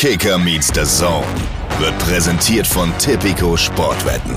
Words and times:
Kicker 0.00 0.38
meets 0.38 0.68
the 0.68 0.84
Zone 0.84 1.26
wird 1.80 1.98
präsentiert 1.98 2.68
von 2.68 2.96
Tipico 2.98 3.56
Sportwetten. 3.56 4.36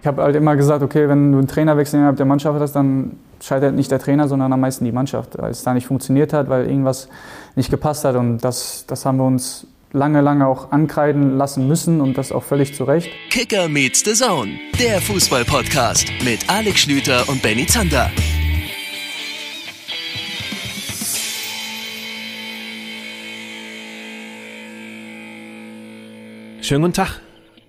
Ich 0.00 0.06
habe 0.06 0.22
halt 0.22 0.36
immer 0.36 0.56
gesagt, 0.56 0.82
okay, 0.82 1.06
wenn 1.06 1.32
du 1.32 1.38
einen 1.38 1.46
Trainerwechsel 1.46 1.98
innerhalb 1.98 2.16
der 2.16 2.24
Mannschaft 2.24 2.58
hast, 2.58 2.72
dann 2.72 3.18
scheitert 3.42 3.74
nicht 3.74 3.90
der 3.90 3.98
Trainer, 3.98 4.26
sondern 4.26 4.54
am 4.54 4.60
meisten 4.60 4.86
die 4.86 4.92
Mannschaft, 4.92 5.36
weil 5.36 5.50
es 5.50 5.62
da 5.62 5.74
nicht 5.74 5.86
funktioniert 5.86 6.32
hat, 6.32 6.48
weil 6.48 6.64
irgendwas 6.64 7.10
nicht 7.56 7.70
gepasst 7.70 8.06
hat. 8.06 8.16
Und 8.16 8.38
das, 8.38 8.86
das 8.86 9.04
haben 9.04 9.18
wir 9.18 9.26
uns 9.26 9.66
lange, 9.92 10.22
lange 10.22 10.46
auch 10.46 10.72
ankreiden 10.72 11.36
lassen 11.36 11.68
müssen 11.68 12.00
und 12.00 12.16
das 12.16 12.32
auch 12.32 12.42
völlig 12.42 12.74
zu 12.74 12.84
Recht. 12.84 13.10
Kicker 13.28 13.68
meets 13.68 14.02
the 14.02 14.14
Zone, 14.14 14.52
der 14.80 15.02
Fußball-Podcast 15.02 16.10
mit 16.24 16.48
Alex 16.48 16.80
Schlüter 16.80 17.28
und 17.28 17.42
Benny 17.42 17.66
Zander. 17.66 18.10
Schönen 26.66 26.82
guten 26.82 26.94
Tag. 26.94 27.20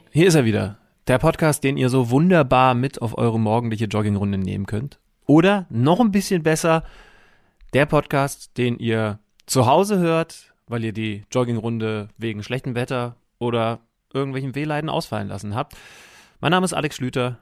Hier 0.09 0.27
ist 0.27 0.33
er 0.33 0.43
wieder. 0.43 0.79
Der 1.05 1.19
Podcast, 1.19 1.63
den 1.63 1.77
ihr 1.77 1.89
so 1.89 2.09
wunderbar 2.09 2.73
mit 2.73 2.99
auf 2.99 3.15
eure 3.15 3.39
morgendliche 3.39 3.85
Joggingrunde 3.85 4.39
nehmen 4.39 4.65
könnt. 4.65 4.97
Oder 5.27 5.67
noch 5.69 5.99
ein 5.99 6.09
bisschen 6.09 6.41
besser, 6.41 6.83
der 7.73 7.85
Podcast, 7.85 8.57
den 8.57 8.79
ihr 8.79 9.19
zu 9.45 9.67
Hause 9.67 9.99
hört, 9.99 10.51
weil 10.65 10.83
ihr 10.83 10.93
die 10.93 11.25
Joggingrunde 11.31 12.07
wegen 12.17 12.41
schlechtem 12.41 12.73
Wetter 12.73 13.17
oder 13.37 13.81
irgendwelchen 14.15 14.55
Wehleiden 14.55 14.89
ausfallen 14.89 15.27
lassen 15.27 15.53
habt. 15.53 15.75
Mein 16.39 16.49
Name 16.49 16.65
ist 16.65 16.73
Alex 16.73 16.95
Schlüter. 16.95 17.37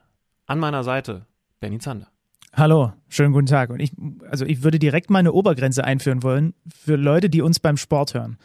An 0.47 0.59
meiner 0.59 0.83
Seite 0.83 1.25
Benny 1.61 1.79
Zander. 1.79 2.09
Hallo, 2.51 2.91
schönen 3.07 3.31
guten 3.31 3.45
Tag. 3.45 3.69
Und 3.69 3.79
ich, 3.79 3.93
also 4.29 4.45
ich 4.45 4.61
würde 4.61 4.77
direkt 4.77 5.09
mal 5.09 5.19
eine 5.19 5.31
Obergrenze 5.31 5.85
einführen 5.85 6.21
wollen 6.21 6.53
für 6.67 6.97
Leute, 6.97 7.29
die 7.29 7.41
uns 7.41 7.61
beim 7.61 7.77
Sport 7.77 8.13
hören. 8.13 8.39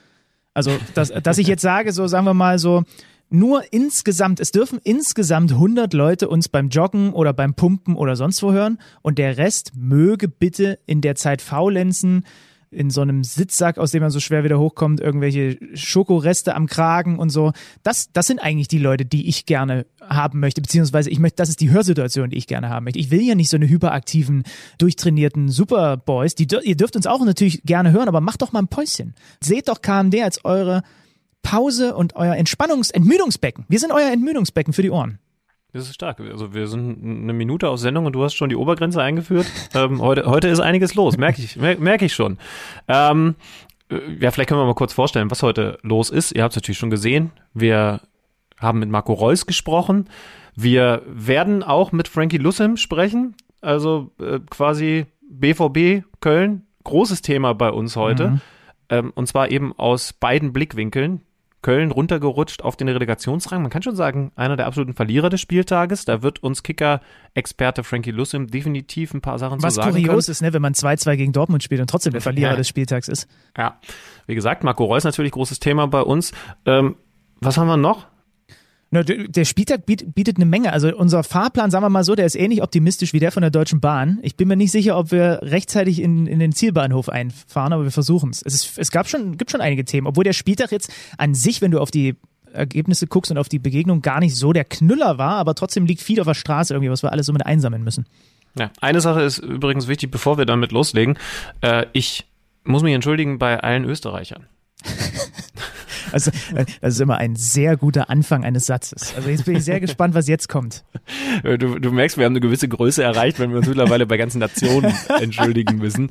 Also, 0.54 0.72
dass, 0.94 1.10
dass 1.10 1.38
ich 1.38 1.46
jetzt 1.46 1.62
sage, 1.62 1.92
so 1.92 2.06
sagen 2.06 2.26
wir 2.26 2.34
mal 2.34 2.58
so, 2.58 2.84
nur 3.32 3.72
insgesamt, 3.72 4.40
es 4.40 4.50
dürfen 4.50 4.80
insgesamt 4.82 5.52
100 5.52 5.94
Leute 5.94 6.28
uns 6.28 6.48
beim 6.48 6.68
Joggen 6.68 7.12
oder 7.12 7.32
beim 7.32 7.54
Pumpen 7.54 7.94
oder 7.94 8.16
sonst 8.16 8.42
wo 8.42 8.50
hören 8.50 8.78
und 9.02 9.18
der 9.18 9.36
Rest 9.38 9.72
möge 9.76 10.26
bitte 10.26 10.80
in 10.86 11.00
der 11.00 11.14
Zeit 11.14 11.40
faulenzen, 11.40 12.24
in 12.70 12.90
so 12.90 13.00
einem 13.00 13.24
Sitzsack, 13.24 13.78
aus 13.78 13.90
dem 13.90 14.02
man 14.02 14.10
so 14.10 14.20
schwer 14.20 14.44
wieder 14.44 14.58
hochkommt, 14.58 15.00
irgendwelche 15.00 15.58
Schokoreste 15.74 16.54
am 16.54 16.66
Kragen 16.66 17.18
und 17.18 17.30
so. 17.30 17.52
Das, 17.82 18.12
das 18.12 18.26
sind 18.26 18.38
eigentlich 18.38 18.68
die 18.68 18.78
Leute, 18.78 19.04
die 19.04 19.28
ich 19.28 19.44
gerne 19.46 19.86
haben 20.00 20.38
möchte, 20.38 20.60
beziehungsweise 20.60 21.10
ich 21.10 21.18
möchte, 21.18 21.36
das 21.36 21.48
ist 21.48 21.60
die 21.60 21.70
Hörsituation, 21.70 22.30
die 22.30 22.36
ich 22.36 22.46
gerne 22.46 22.68
haben 22.68 22.84
möchte. 22.84 23.00
Ich 23.00 23.10
will 23.10 23.22
ja 23.22 23.34
nicht 23.34 23.48
so 23.48 23.56
eine 23.56 23.68
hyperaktiven, 23.68 24.44
durchtrainierten 24.78 25.48
Superboys. 25.48 26.36
Die, 26.36 26.46
ihr 26.62 26.76
dürft 26.76 26.94
uns 26.94 27.06
auch 27.06 27.24
natürlich 27.24 27.62
gerne 27.64 27.90
hören, 27.92 28.08
aber 28.08 28.20
macht 28.20 28.42
doch 28.42 28.52
mal 28.52 28.60
ein 28.60 28.68
Päuschen. 28.68 29.14
Seht 29.42 29.68
doch 29.68 29.82
KMD 29.82 30.22
als 30.22 30.44
eure 30.44 30.82
Pause 31.42 31.96
und 31.96 32.14
euer 32.16 32.34
Entspannungs-, 32.34 32.92
Entmüdungsbecken. 32.92 33.64
Wir 33.68 33.80
sind 33.80 33.92
euer 33.92 34.12
Entmüdungsbecken 34.12 34.72
für 34.72 34.82
die 34.82 34.90
Ohren. 34.90 35.18
Das 35.72 35.84
ist 35.84 35.94
stark. 35.94 36.20
Also 36.20 36.52
wir 36.52 36.66
sind 36.66 37.02
eine 37.02 37.32
Minute 37.32 37.68
aus 37.68 37.80
Sendung 37.80 38.06
und 38.06 38.12
du 38.12 38.24
hast 38.24 38.34
schon 38.34 38.48
die 38.48 38.56
Obergrenze 38.56 39.02
eingeführt. 39.02 39.46
ähm, 39.74 40.00
heute, 40.00 40.26
heute 40.26 40.48
ist 40.48 40.60
einiges 40.60 40.94
los, 40.94 41.16
merke 41.16 41.40
ich, 41.42 41.56
merke 41.56 42.04
ich 42.04 42.14
schon. 42.14 42.38
Ähm, 42.88 43.36
ja, 44.20 44.30
vielleicht 44.30 44.48
können 44.48 44.60
wir 44.60 44.66
mal 44.66 44.74
kurz 44.74 44.92
vorstellen, 44.92 45.30
was 45.30 45.42
heute 45.42 45.78
los 45.82 46.10
ist. 46.10 46.32
Ihr 46.32 46.42
habt 46.42 46.52
es 46.52 46.56
natürlich 46.56 46.78
schon 46.78 46.90
gesehen. 46.90 47.30
Wir 47.54 48.00
haben 48.58 48.78
mit 48.78 48.88
Marco 48.88 49.12
Reus 49.12 49.46
gesprochen. 49.46 50.08
Wir 50.54 51.02
werden 51.06 51.62
auch 51.62 51.92
mit 51.92 52.08
Frankie 52.08 52.38
Lussim 52.38 52.76
sprechen. 52.76 53.34
Also 53.60 54.12
äh, 54.20 54.40
quasi 54.50 55.06
BVB 55.28 56.04
Köln. 56.20 56.66
Großes 56.84 57.22
Thema 57.22 57.54
bei 57.54 57.70
uns 57.70 57.96
heute. 57.96 58.30
Mhm. 58.30 58.40
Ähm, 58.88 59.12
und 59.14 59.26
zwar 59.26 59.50
eben 59.50 59.72
aus 59.76 60.12
beiden 60.12 60.52
Blickwinkeln. 60.52 61.22
Köln 61.62 61.90
runtergerutscht 61.90 62.62
auf 62.62 62.76
den 62.76 62.88
Relegationsrang. 62.88 63.62
Man 63.62 63.70
kann 63.70 63.82
schon 63.82 63.96
sagen, 63.96 64.32
einer 64.34 64.56
der 64.56 64.66
absoluten 64.66 64.94
Verlierer 64.94 65.28
des 65.28 65.40
Spieltages. 65.40 66.04
Da 66.04 66.22
wird 66.22 66.42
uns 66.42 66.62
Kicker-Experte 66.62 67.84
Frankie 67.84 68.12
Lussim 68.12 68.46
definitiv 68.46 69.12
ein 69.12 69.20
paar 69.20 69.38
Sachen 69.38 69.62
Was 69.62 69.74
zu 69.74 69.80
sagen 69.80 69.94
Was 69.94 70.02
kurios 70.02 70.26
können. 70.26 70.32
ist, 70.32 70.42
ne, 70.42 70.52
wenn 70.52 70.62
man 70.62 70.72
2-2 70.72 71.16
gegen 71.16 71.32
Dortmund 71.32 71.62
spielt 71.62 71.80
und 71.80 71.90
trotzdem 71.90 72.12
der 72.12 72.22
Verlierer 72.22 72.52
ja. 72.52 72.56
des 72.56 72.68
Spieltags 72.68 73.08
ist. 73.08 73.28
Ja, 73.56 73.78
wie 74.26 74.34
gesagt, 74.34 74.64
Marco 74.64 74.84
Reus 74.84 75.04
natürlich 75.04 75.32
großes 75.32 75.60
Thema 75.60 75.86
bei 75.86 76.00
uns. 76.00 76.32
Ähm, 76.64 76.96
was 77.40 77.58
haben 77.58 77.66
wir 77.66 77.76
noch? 77.76 78.06
Der 78.92 79.44
Spieltag 79.44 79.86
bietet 79.86 80.36
eine 80.36 80.46
Menge. 80.46 80.72
Also 80.72 80.94
unser 80.96 81.22
Fahrplan, 81.22 81.70
sagen 81.70 81.84
wir 81.84 81.90
mal 81.90 82.02
so, 82.02 82.16
der 82.16 82.26
ist 82.26 82.34
ähnlich 82.34 82.60
optimistisch 82.60 83.12
wie 83.12 83.20
der 83.20 83.30
von 83.30 83.42
der 83.42 83.52
Deutschen 83.52 83.80
Bahn. 83.80 84.18
Ich 84.22 84.36
bin 84.36 84.48
mir 84.48 84.56
nicht 84.56 84.72
sicher, 84.72 84.98
ob 84.98 85.12
wir 85.12 85.38
rechtzeitig 85.42 86.02
in, 86.02 86.26
in 86.26 86.40
den 86.40 86.52
Zielbahnhof 86.52 87.08
einfahren, 87.08 87.72
aber 87.72 87.84
wir 87.84 87.92
versuchen 87.92 88.30
es. 88.30 88.42
Es, 88.42 88.76
es 88.76 88.90
gab 88.90 89.08
schon, 89.08 89.38
gibt 89.38 89.52
schon 89.52 89.60
einige 89.60 89.84
Themen, 89.84 90.08
obwohl 90.08 90.24
der 90.24 90.32
Spieltag 90.32 90.72
jetzt 90.72 90.92
an 91.18 91.34
sich, 91.34 91.62
wenn 91.62 91.70
du 91.70 91.78
auf 91.80 91.92
die 91.92 92.16
Ergebnisse 92.52 93.06
guckst 93.06 93.30
und 93.30 93.38
auf 93.38 93.48
die 93.48 93.60
Begegnung 93.60 94.02
gar 94.02 94.18
nicht 94.18 94.34
so 94.34 94.52
der 94.52 94.64
Knüller 94.64 95.18
war, 95.18 95.36
aber 95.36 95.54
trotzdem 95.54 95.86
liegt 95.86 96.02
viel 96.02 96.20
auf 96.20 96.26
der 96.26 96.34
Straße 96.34 96.74
irgendwie, 96.74 96.90
was 96.90 97.04
wir 97.04 97.12
alles 97.12 97.26
so 97.26 97.32
mit 97.32 97.46
einsammeln 97.46 97.84
müssen. 97.84 98.06
Ja, 98.58 98.72
eine 98.80 99.00
Sache 99.00 99.22
ist 99.22 99.38
übrigens 99.38 99.86
wichtig, 99.86 100.10
bevor 100.10 100.36
wir 100.36 100.46
damit 100.46 100.72
loslegen. 100.72 101.16
Äh, 101.60 101.86
ich 101.92 102.26
muss 102.64 102.82
mich 102.82 102.94
entschuldigen 102.94 103.38
bei 103.38 103.60
allen 103.60 103.84
Österreichern. 103.84 104.46
Also, 106.12 106.30
äh, 106.54 106.64
das 106.80 106.94
ist 106.94 107.00
immer 107.00 107.18
ein 107.18 107.36
sehr 107.36 107.76
guter 107.76 108.10
Anfang 108.10 108.44
eines 108.44 108.66
Satzes. 108.66 109.14
Also 109.16 109.28
jetzt 109.28 109.44
bin 109.44 109.56
ich 109.56 109.64
sehr 109.64 109.80
gespannt, 109.80 110.14
was 110.14 110.28
jetzt 110.28 110.48
kommt. 110.48 110.84
Du, 111.42 111.78
du 111.78 111.92
merkst, 111.92 112.18
wir 112.18 112.24
haben 112.24 112.32
eine 112.32 112.40
gewisse 112.40 112.68
Größe 112.68 113.02
erreicht, 113.02 113.38
wenn 113.38 113.50
wir 113.50 113.58
uns 113.58 113.66
mittlerweile 113.68 114.06
bei 114.06 114.16
ganzen 114.16 114.38
Nationen 114.38 114.92
entschuldigen 115.20 115.78
müssen. 115.78 116.10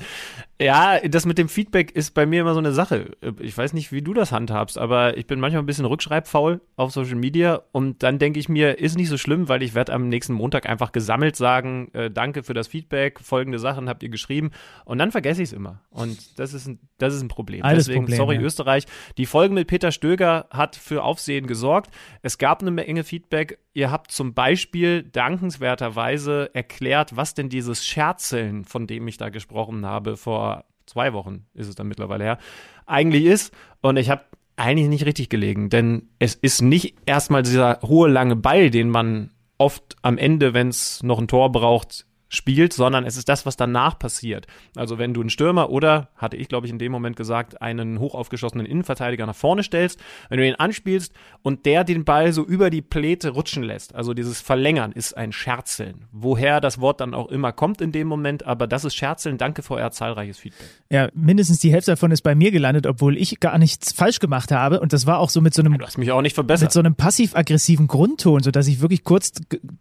Ja, 0.61 0.99
das 0.99 1.25
mit 1.25 1.37
dem 1.37 1.47
Feedback 1.47 1.91
ist 1.91 2.13
bei 2.13 2.25
mir 2.25 2.41
immer 2.41 2.53
so 2.53 2.59
eine 2.59 2.73
Sache. 2.73 3.11
Ich 3.39 3.57
weiß 3.57 3.71
nicht, 3.71 3.93
wie 3.93 4.01
du 4.01 4.13
das 4.13 4.33
handhabst, 4.33 4.77
aber 4.77 5.17
ich 5.17 5.25
bin 5.25 5.39
manchmal 5.39 5.63
ein 5.63 5.65
bisschen 5.65 5.85
rückschreibfaul 5.85 6.59
auf 6.75 6.91
Social 6.91 7.15
Media 7.15 7.61
und 7.71 8.03
dann 8.03 8.19
denke 8.19 8.41
ich 8.41 8.49
mir, 8.49 8.77
ist 8.77 8.97
nicht 8.97 9.07
so 9.07 9.17
schlimm, 9.17 9.47
weil 9.47 9.63
ich 9.63 9.73
werde 9.73 9.93
am 9.93 10.09
nächsten 10.09 10.33
Montag 10.33 10.67
einfach 10.67 10.91
gesammelt 10.91 11.37
sagen, 11.37 11.89
äh, 11.93 12.11
danke 12.11 12.43
für 12.43 12.53
das 12.53 12.67
Feedback, 12.67 13.21
folgende 13.21 13.57
Sachen 13.57 13.87
habt 13.87 14.03
ihr 14.03 14.09
geschrieben 14.09 14.51
und 14.83 14.97
dann 14.97 15.11
vergesse 15.11 15.41
ich 15.41 15.49
es 15.49 15.53
immer 15.53 15.81
und 15.91 16.37
das 16.37 16.53
ist 16.53 16.67
ein, 16.67 16.79
das 16.97 17.13
ist 17.13 17.21
ein 17.21 17.29
Problem. 17.29 17.63
Alles 17.63 17.85
Deswegen, 17.85 18.03
Problem, 18.03 18.17
sorry 18.17 18.35
ja. 18.35 18.41
Österreich, 18.41 18.85
die 19.17 19.25
Folge 19.25 19.53
mit 19.53 19.67
Peter 19.67 19.93
Stöger 19.93 20.47
hat 20.49 20.75
für 20.75 21.03
Aufsehen 21.03 21.47
gesorgt. 21.47 21.89
Es 22.21 22.37
gab 22.37 22.61
eine 22.61 22.71
Menge 22.71 23.05
Feedback. 23.05 23.59
Ihr 23.79 23.91
habt 23.91 24.12
zum 24.12 24.34
Beispiel 24.34 25.03
dankenswerterweise 25.03 26.50
erklärt, 26.53 27.16
was 27.16 27.34
denn 27.34 27.47
dieses 27.47 27.85
Scherzeln, 27.85 28.66
von 28.66 28.88
dem 28.88 29.07
ich 29.07 29.16
da 29.16 29.29
gesprochen 29.29 29.85
habe, 29.85 30.17
vor 30.17 30.66
zwei 30.85 31.13
Wochen 31.13 31.45
ist 31.53 31.69
es 31.69 31.75
dann 31.75 31.88
mittlerweile 31.88 32.25
her, 32.25 32.38
eigentlich 32.85 33.23
ist. 33.23 33.53
Und 33.79 33.95
ich 33.95 34.09
habe 34.09 34.25
eigentlich 34.57 34.89
nicht 34.89 35.06
richtig 35.06 35.29
gelegen, 35.29 35.69
denn 35.69 36.09
es 36.19 36.35
ist 36.35 36.62
nicht 36.62 36.97
erstmal 37.06 37.41
dieser 37.41 37.79
hohe 37.81 38.09
lange 38.09 38.35
Ball, 38.35 38.69
den 38.69 38.89
man 38.89 39.31
oft 39.57 39.95
am 40.01 40.18
Ende, 40.18 40.53
wenn 40.53 40.68
es 40.68 41.01
noch 41.01 41.18
ein 41.18 41.29
Tor 41.29 41.50
braucht, 41.50 42.06
spielt, 42.29 42.73
sondern 42.73 43.06
es 43.06 43.17
ist 43.17 43.28
das, 43.28 43.45
was 43.45 43.57
danach 43.57 43.97
passiert. 43.97 44.47
Also 44.75 44.97
wenn 45.00 45.13
du 45.13 45.22
einen 45.22 45.31
Stürmer 45.31 45.72
oder, 45.72 46.09
hatte 46.16 46.38
ich 46.38 46.47
glaube 46.47 46.67
ich 46.67 46.72
in 46.72 46.79
dem 46.79 46.91
Moment 46.91 47.16
gesagt, 47.16 47.62
einen 47.62 48.00
hochaufgeschossenen 48.00 48.66
Innenverteidiger 48.66 49.25
nach 49.25 49.35
vorne 49.35 49.63
stellst, 49.63 50.00
wenn 50.29 50.38
du 50.38 50.47
ihn 50.47 50.56
anspielst 50.56 51.12
und 51.41 51.66
der 51.66 51.84
den 51.84 52.06
Ball 52.06 52.31
so 52.31 52.45
über 52.45 52.69
die 52.69 52.84
Pläte 52.84 53.31
rutschen 53.31 53.63
lässt, 53.63 53.95
also 53.95 54.13
dieses 54.13 54.39
Verlängern 54.41 54.91
ist 54.91 55.18
ein 55.18 55.31
Scherzeln. 55.31 56.06
Woher 56.12 56.62
das 56.62 56.79
Wort 56.79 57.01
dann 57.01 57.13
auch 57.13 57.29
immer 57.29 57.51
kommt 57.51 57.81
in 57.81 57.91
dem 57.91 58.07
Moment, 58.07 58.45
aber 58.45 58.68
das 58.68 58.85
ist 58.85 58.95
Scherzeln. 58.95 59.38
Danke 59.38 59.63
VR, 59.63 59.91
zahlreiches 59.91 60.38
Feedback. 60.38 60.68
Ja, 60.91 61.09
mindestens 61.13 61.59
die 61.59 61.72
Hälfte 61.72 61.91
davon 61.91 62.12
ist 62.12 62.22
bei 62.22 62.35
mir 62.35 62.51
gelandet, 62.51 62.85
obwohl 62.85 63.18
ich 63.18 63.39
gar 63.39 63.57
nichts 63.57 63.91
falsch 63.91 64.19
gemacht 64.19 64.51
habe 64.51 64.79
und 64.79 64.94
das 64.94 65.07
war 65.07 65.18
auch 65.19 65.29
so 65.29 65.41
mit 65.41 65.56
so 65.56 65.63
einem 65.63 65.73
ja, 65.73 65.78
du 65.79 65.85
hast 65.85 65.97
mich 65.97 66.12
auch 66.12 66.22
nicht 66.22 66.35
verbessert. 66.35 66.68
Mit 66.68 66.73
so 66.73 66.79
einem 66.79 66.94
passiv-aggressiven 66.94 67.88
Grundton, 67.88 68.44
so 68.44 68.51
dass 68.51 68.68
ich 68.68 68.81
wirklich 68.81 69.03
kurz 69.03 69.31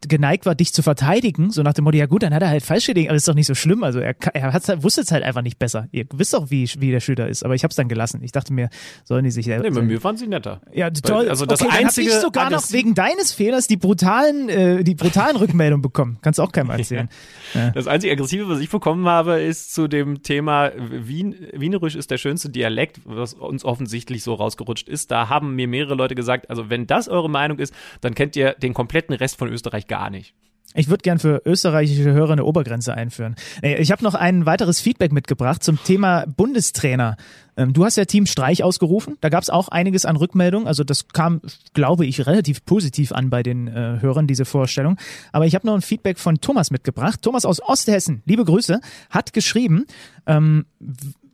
geneigt 0.06 0.46
war, 0.46 0.54
dich 0.54 0.72
zu 0.72 0.82
verteidigen, 0.82 1.50
so 1.50 1.62
nach 1.62 1.74
dem 1.74 1.84
Motto, 1.84 1.98
ja 1.98 2.06
gut, 2.06 2.22
dann 2.22 2.37
hat 2.38 2.42
er 2.44 2.50
halt 2.50 2.62
falsch 2.62 2.86
gelegen, 2.86 3.08
aber 3.08 3.16
ist 3.16 3.26
doch 3.26 3.34
nicht 3.34 3.46
so 3.46 3.54
schlimm. 3.54 3.82
Also 3.82 3.98
er, 3.98 4.14
er 4.32 4.52
halt, 4.52 4.82
wusste 4.82 5.00
es 5.00 5.10
halt 5.10 5.24
einfach 5.24 5.42
nicht 5.42 5.58
besser. 5.58 5.88
Ihr 5.90 6.06
wisst 6.14 6.34
doch, 6.34 6.50
wie, 6.50 6.68
wie 6.78 6.90
der 6.90 7.00
Schüler 7.00 7.28
ist, 7.28 7.44
aber 7.44 7.54
ich 7.54 7.64
habe 7.64 7.70
es 7.70 7.76
dann 7.76 7.88
gelassen. 7.88 8.22
Ich 8.22 8.32
dachte 8.32 8.52
mir, 8.52 8.70
sollen 9.04 9.24
die 9.24 9.30
sich 9.30 9.46
Nee, 9.46 9.70
bei 9.70 9.82
mir 9.82 10.02
waren 10.04 10.16
sie 10.16 10.26
netter. 10.26 10.60
Ja, 10.72 10.90
toll. 10.90 11.28
Also 11.28 11.46
das 11.46 11.62
okay, 11.62 11.70
einzige. 11.72 12.08
Dann 12.08 12.16
hab 12.16 12.18
ich 12.18 12.26
sogar 12.26 12.50
noch 12.50 12.72
wegen 12.72 12.94
deines 12.94 13.32
Fehlers 13.32 13.66
die 13.66 13.76
brutalen, 13.76 14.48
äh, 14.48 14.84
die 14.84 14.94
brutalen 14.94 15.36
Rückmeldungen 15.38 15.82
bekommen. 15.82 16.18
Kannst 16.22 16.38
du 16.38 16.42
auch 16.42 16.52
keinem 16.52 16.70
erzählen. 16.70 17.08
Ja. 17.10 17.18
Ja. 17.54 17.70
Das 17.70 17.86
einzige 17.86 18.12
Aggressive, 18.12 18.46
was 18.50 18.60
ich 18.60 18.68
bekommen 18.68 19.08
habe, 19.08 19.40
ist 19.40 19.74
zu 19.74 19.88
dem 19.88 20.22
Thema 20.22 20.70
Wien, 20.76 21.34
Wienerisch 21.54 21.94
ist 21.94 22.10
der 22.10 22.18
schönste 22.18 22.50
Dialekt, 22.50 23.00
was 23.06 23.32
uns 23.32 23.64
offensichtlich 23.64 24.22
so 24.22 24.34
rausgerutscht 24.34 24.86
ist. 24.86 25.10
Da 25.10 25.30
haben 25.30 25.54
mir 25.54 25.66
mehrere 25.66 25.94
Leute 25.94 26.14
gesagt, 26.14 26.50
also 26.50 26.68
wenn 26.68 26.86
das 26.86 27.08
eure 27.08 27.30
Meinung 27.30 27.58
ist, 27.58 27.72
dann 28.02 28.14
kennt 28.14 28.36
ihr 28.36 28.52
den 28.52 28.74
kompletten 28.74 29.14
Rest 29.14 29.38
von 29.38 29.48
Österreich 29.48 29.86
gar 29.86 30.10
nicht. 30.10 30.34
Ich 30.78 30.88
würde 30.88 31.02
gern 31.02 31.18
für 31.18 31.42
österreichische 31.44 32.12
Hörer 32.12 32.34
eine 32.34 32.44
Obergrenze 32.44 32.94
einführen. 32.94 33.34
Ich 33.62 33.90
habe 33.90 34.04
noch 34.04 34.14
ein 34.14 34.46
weiteres 34.46 34.80
Feedback 34.80 35.10
mitgebracht 35.10 35.64
zum 35.64 35.82
Thema 35.82 36.24
Bundestrainer. 36.36 37.16
Ähm, 37.56 37.72
du 37.72 37.84
hast 37.84 37.96
ja 37.96 38.04
Team 38.04 38.26
Streich 38.26 38.62
ausgerufen. 38.62 39.16
Da 39.20 39.28
gab 39.28 39.42
es 39.42 39.50
auch 39.50 39.68
einiges 39.68 40.04
an 40.04 40.14
Rückmeldungen. 40.14 40.68
Also 40.68 40.84
das 40.84 41.08
kam, 41.08 41.40
glaube 41.74 42.06
ich, 42.06 42.28
relativ 42.28 42.64
positiv 42.64 43.10
an 43.10 43.28
bei 43.28 43.42
den 43.42 43.66
äh, 43.66 43.98
Hörern, 44.00 44.28
diese 44.28 44.44
Vorstellung. 44.44 44.96
Aber 45.32 45.46
ich 45.46 45.56
habe 45.56 45.66
noch 45.66 45.74
ein 45.74 45.82
Feedback 45.82 46.20
von 46.20 46.40
Thomas 46.40 46.70
mitgebracht. 46.70 47.22
Thomas 47.22 47.44
aus 47.44 47.60
Osthessen, 47.60 48.22
liebe 48.24 48.44
Grüße, 48.44 48.80
hat 49.10 49.32
geschrieben, 49.32 49.84
ähm, 50.26 50.64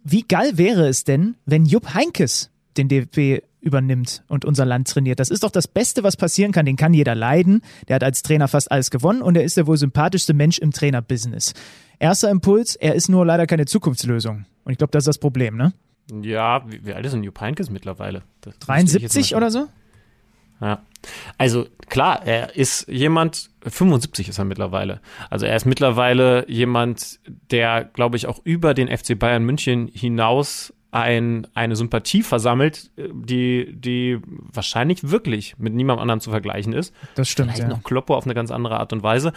wie 0.05 0.23
geil 0.23 0.57
wäre 0.57 0.89
es 0.89 1.05
denn, 1.05 1.37
wenn 1.45 1.67
Jupp 1.67 1.93
Heinkes 1.93 2.51
den 2.79 2.89
DFB 2.89 3.45
übernimmt 3.65 4.23
und 4.29 4.45
unser 4.45 4.65
Land 4.65 4.89
trainiert. 4.89 5.19
Das 5.19 5.31
ist 5.31 5.43
doch 5.43 5.51
das 5.51 5.67
Beste, 5.67 6.05
was 6.05 6.17
passieren 6.17 6.53
kann. 6.53 6.67
Den 6.67 6.77
kann 6.77 6.95
jeder 6.95 7.15
leiden. 7.15 7.63
Der 7.89 7.97
hat 7.97 8.05
als 8.05 8.23
Trainer 8.23 8.47
fast 8.49 8.71
alles 8.71 8.91
gewonnen 8.91 9.23
und 9.23 9.37
er 9.37 9.45
ist 9.45 9.57
der 9.57 9.67
wohl 9.67 9.77
sympathischste 9.77 10.35
Mensch 10.35 10.59
im 10.59 10.71
Trainerbusiness. 10.71 11.55
Erster 11.99 12.31
Impuls, 12.31 12.77
er 12.77 12.95
ist 12.95 13.09
nur 13.09 13.25
leider 13.25 13.47
keine 13.47 13.67
Zukunftslösung. 13.67 14.45
Und 14.65 14.73
ich 14.73 14.79
glaube, 14.79 14.91
das 14.91 15.03
ist 15.03 15.09
das 15.09 15.19
Problem, 15.19 15.57
ne? 15.57 15.73
Ja, 16.23 16.63
wie, 16.71 16.85
wie 16.85 16.93
alt 16.93 17.07
ist 17.07 17.13
denn 17.13 17.23
Jupp 17.23 17.41
Heynckes 17.41 17.71
mittlerweile? 17.71 18.23
Das 18.43 18.55
müsste 18.55 18.61
ich 18.61 18.67
73 18.67 19.23
jetzt 19.23 19.33
mal- 19.33 19.37
oder 19.39 19.51
so? 19.51 19.67
Ja. 20.61 20.83
Also 21.39 21.67
klar, 21.89 22.27
er 22.27 22.57
ist 22.57 22.89
jemand, 22.89 23.51
75 23.63 24.29
ist 24.29 24.39
er 24.39 24.45
mittlerweile. 24.45 25.01
Also 25.31 25.47
er 25.47 25.57
ist 25.57 25.65
mittlerweile 25.65 26.49
jemand, 26.49 27.21
der, 27.51 27.85
glaube 27.85 28.17
ich, 28.17 28.27
auch 28.27 28.41
über 28.45 28.75
den 28.75 28.89
FC 28.89 29.19
Bayern 29.19 29.45
München 29.45 29.89
hinaus 29.93 30.74
ein, 30.95 31.49
eine 31.55 31.75
Sympathie 31.75 32.23
versammelt, 32.23 32.91
äh, 32.97 33.09
die, 33.13 33.75
die 33.75 34.21
wahrscheinlich 34.25 35.11
wirklich 35.11 35.59
mit 35.59 35.75
niemandem 35.75 36.03
anderen 36.03 36.21
zu 36.21 36.31
vergleichen 36.31 36.73
ist. 36.73 36.95
Das 37.17 37.29
stimmt, 37.29 37.51
Vielleicht 37.51 37.69
ja. 37.69 37.77
noch 37.77 37.83
Kloppo 37.83 38.15
auf 38.15 38.25
eine 38.25 38.35
ganz 38.35 38.51
andere 38.53 38.79
Art 38.79 38.93
und 38.93 39.03
Weise. 39.03 39.33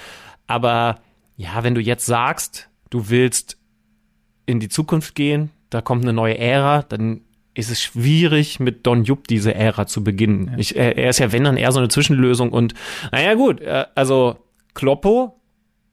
Aber 0.45 0.99
ja, 1.35 1.63
wenn 1.63 1.73
du 1.73 1.81
jetzt 1.81 2.05
sagst, 2.05 2.69
du 2.91 3.09
willst 3.09 3.57
in 4.45 4.59
die 4.59 4.69
Zukunft 4.69 5.15
gehen, 5.15 5.49
da 5.71 5.81
kommt 5.81 6.03
eine 6.03 6.13
neue 6.13 6.37
Ära, 6.37 6.83
dann 6.83 7.21
ist 7.55 7.71
es 7.71 7.81
schwierig, 7.81 8.59
mit 8.59 8.85
Don 8.85 9.03
Jupp 9.03 9.27
diese 9.27 9.55
Ära 9.55 9.87
zu 9.87 10.03
beginnen. 10.03 10.53
Ich, 10.57 10.75
er, 10.75 10.95
er 10.95 11.09
ist 11.09 11.17
ja, 11.17 11.31
wenn 11.31 11.43
dann 11.43 11.57
eher 11.57 11.71
so 11.71 11.79
eine 11.79 11.89
Zwischenlösung 11.89 12.51
und 12.51 12.75
naja 13.11 13.33
gut, 13.33 13.61
äh, 13.61 13.87
also 13.95 14.37
Kloppo 14.75 15.41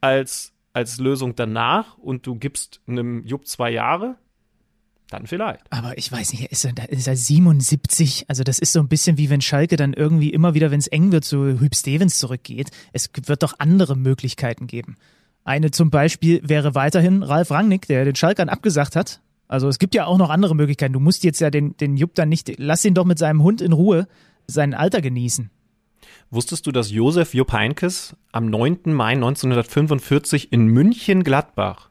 als, 0.02 0.52
als 0.75 0.99
Lösung 0.99 1.34
danach 1.37 1.96
und 1.96 2.26
du 2.26 2.34
gibst 2.34 2.82
einem 2.87 3.25
Jupp 3.25 3.46
zwei 3.46 3.70
Jahre, 3.70 4.17
dann 5.11 5.27
vielleicht. 5.27 5.61
Aber 5.71 5.97
ich 5.99 6.11
weiß 6.11 6.33
nicht, 6.33 6.51
ist 6.51 6.65
er, 6.65 6.89
ist 6.89 7.06
er 7.06 7.17
77? 7.17 8.27
Also 8.29 8.43
das 8.43 8.59
ist 8.59 8.73
so 8.73 8.81
ein 8.81 8.89
bisschen 8.89 9.19
wie 9.19 9.31
wenn 9.31 9.41
Schalke 9.41 9.77
dann 9.77 9.93
irgendwie 9.93 10.31
immer 10.31 10.55
wieder, 10.55 10.71
wenn 10.71 10.81
es 10.81 10.87
eng 10.87 11.12
wird, 11.12 11.25
zu 11.25 11.61
Hüb 11.61 11.75
Stevens 11.75 12.19
zurückgeht. 12.19 12.71
Es 12.93 13.11
wird 13.27 13.43
doch 13.43 13.55
andere 13.59 13.97
Möglichkeiten 13.97 14.67
geben. 14.67 14.97
Eine 15.45 15.71
zum 15.71 15.91
Beispiel 15.91 16.41
wäre 16.43 16.75
weiterhin 16.75 17.23
Ralf 17.23 17.51
Rangnick, 17.51 17.87
der 17.87 18.05
den 18.05 18.15
Schalkern 18.15 18.49
abgesagt 18.49 18.97
hat. 18.97 19.21
Also 19.47 19.69
es 19.69 19.79
gibt 19.79 19.95
ja 19.95 20.06
auch 20.06 20.19
noch 20.19 20.31
andere 20.31 20.56
Möglichkeiten. 20.56 20.95
Du 20.95 21.01
musst 21.01 21.23
jetzt 21.23 21.41
ja 21.41 21.51
den, 21.51 21.77
den 21.77 21.97
Jupp 21.97 22.15
dann 22.15 22.31
nicht, 22.31 22.55
lass 22.59 22.85
ihn 22.85 22.95
doch 22.95 23.05
mit 23.05 23.19
seinem 23.19 23.43
Hund 23.43 23.61
in 23.61 23.73
Ruhe 23.73 24.09
sein 24.47 24.75
Alter 24.75 25.01
genießen. 25.01 25.51
Wusstest 26.31 26.67
du, 26.67 26.73
dass 26.73 26.91
Josef 26.91 27.35
Jupp 27.35 27.53
Heinkes 27.53 28.17
am 28.33 28.47
9. 28.47 28.79
Mai 28.87 29.12
1945 29.12 30.53
in 30.53 30.67
München-Gladbach, 30.67 31.91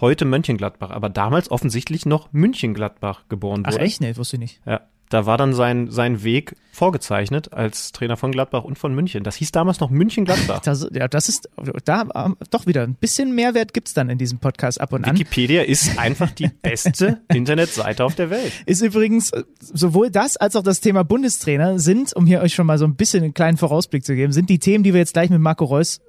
heute 0.00 0.24
Mönchengladbach, 0.24 0.90
aber 0.90 1.08
damals 1.08 1.50
offensichtlich 1.50 2.06
noch 2.06 2.32
München-Gladbach 2.32 3.24
geboren 3.28 3.62
Ach 3.66 3.72
wurde? 3.72 3.84
echt? 3.84 4.00
Nee, 4.00 4.16
wusste 4.16 4.36
ich 4.36 4.40
nicht. 4.40 4.60
Ja, 4.66 4.82
da 5.08 5.24
war 5.24 5.38
dann 5.38 5.54
sein, 5.54 5.90
sein 5.90 6.24
Weg 6.24 6.56
vorgezeichnet 6.72 7.52
als 7.52 7.92
Trainer 7.92 8.16
von 8.16 8.32
Gladbach 8.32 8.64
und 8.64 8.76
von 8.76 8.94
München. 8.94 9.22
Das 9.22 9.36
hieß 9.36 9.52
damals 9.52 9.80
noch 9.80 9.90
München-Gladbach. 9.90 10.60
Das, 10.66 10.88
ja, 10.92 11.06
das 11.06 11.28
ist, 11.28 11.48
da 11.84 12.06
ähm, 12.14 12.36
doch 12.50 12.66
wieder 12.66 12.82
ein 12.82 12.94
bisschen 12.94 13.34
Mehrwert 13.34 13.72
gibt's 13.72 13.94
dann 13.94 14.10
in 14.10 14.18
diesem 14.18 14.38
Podcast 14.38 14.80
ab 14.80 14.92
und 14.92 15.04
an. 15.04 15.14
Wikipedia 15.14 15.62
ist 15.62 15.96
einfach 15.98 16.30
die 16.32 16.48
beste 16.48 17.20
Internetseite 17.32 18.04
auf 18.04 18.16
der 18.16 18.30
Welt. 18.30 18.52
Ist 18.66 18.82
übrigens 18.82 19.30
äh, 19.30 19.44
sowohl 19.60 20.10
das 20.10 20.36
als 20.36 20.56
auch 20.56 20.62
das 20.62 20.80
Thema 20.80 21.04
Bundestrainer 21.04 21.78
sind, 21.78 22.14
um 22.16 22.26
hier 22.26 22.40
euch 22.40 22.54
schon 22.54 22.66
mal 22.66 22.78
so 22.78 22.84
ein 22.84 22.96
bisschen 22.96 23.22
einen 23.22 23.34
kleinen 23.34 23.58
Vorausblick 23.58 24.04
zu 24.04 24.16
geben, 24.16 24.32
sind 24.32 24.50
die 24.50 24.58
Themen, 24.58 24.82
die 24.82 24.92
wir 24.92 25.00
jetzt 25.00 25.12
gleich 25.12 25.30
mit 25.30 25.40
Marco 25.40 25.64
Reus 25.64 26.00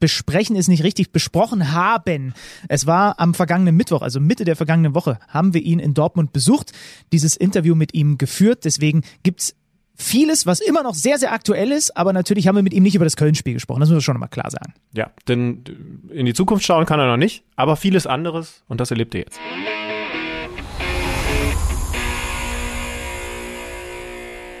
besprechen, 0.00 0.56
ist 0.56 0.68
nicht 0.68 0.84
richtig 0.84 1.12
besprochen 1.12 1.72
haben. 1.72 2.34
Es 2.68 2.86
war 2.86 3.18
am 3.20 3.34
vergangenen 3.34 3.76
Mittwoch, 3.76 4.02
also 4.02 4.20
Mitte 4.20 4.44
der 4.44 4.56
vergangenen 4.56 4.94
Woche, 4.94 5.18
haben 5.28 5.54
wir 5.54 5.62
ihn 5.62 5.78
in 5.78 5.94
Dortmund 5.94 6.32
besucht, 6.32 6.72
dieses 7.12 7.36
Interview 7.36 7.74
mit 7.74 7.94
ihm 7.94 8.18
geführt. 8.18 8.64
Deswegen 8.64 9.02
gibt's 9.22 9.54
vieles, 9.98 10.46
was 10.46 10.60
immer 10.60 10.82
noch 10.82 10.94
sehr, 10.94 11.18
sehr 11.18 11.32
aktuell 11.32 11.72
ist, 11.72 11.96
aber 11.96 12.12
natürlich 12.12 12.46
haben 12.46 12.54
wir 12.54 12.62
mit 12.62 12.72
ihm 12.72 12.84
nicht 12.84 12.94
über 12.94 13.04
das 13.04 13.16
Köln-Spiel 13.16 13.54
gesprochen. 13.54 13.80
Das 13.80 13.88
müssen 13.88 13.98
wir 13.98 14.02
schon 14.02 14.18
mal 14.18 14.28
klar 14.28 14.50
sagen. 14.50 14.72
Ja, 14.92 15.10
denn 15.26 15.64
in 16.10 16.24
die 16.24 16.34
Zukunft 16.34 16.64
schauen 16.64 16.86
kann 16.86 17.00
er 17.00 17.06
noch 17.06 17.16
nicht, 17.16 17.44
aber 17.56 17.76
vieles 17.76 18.06
anderes 18.06 18.62
und 18.68 18.80
das 18.80 18.90
erlebt 18.90 19.14
er 19.14 19.22
jetzt. 19.22 19.40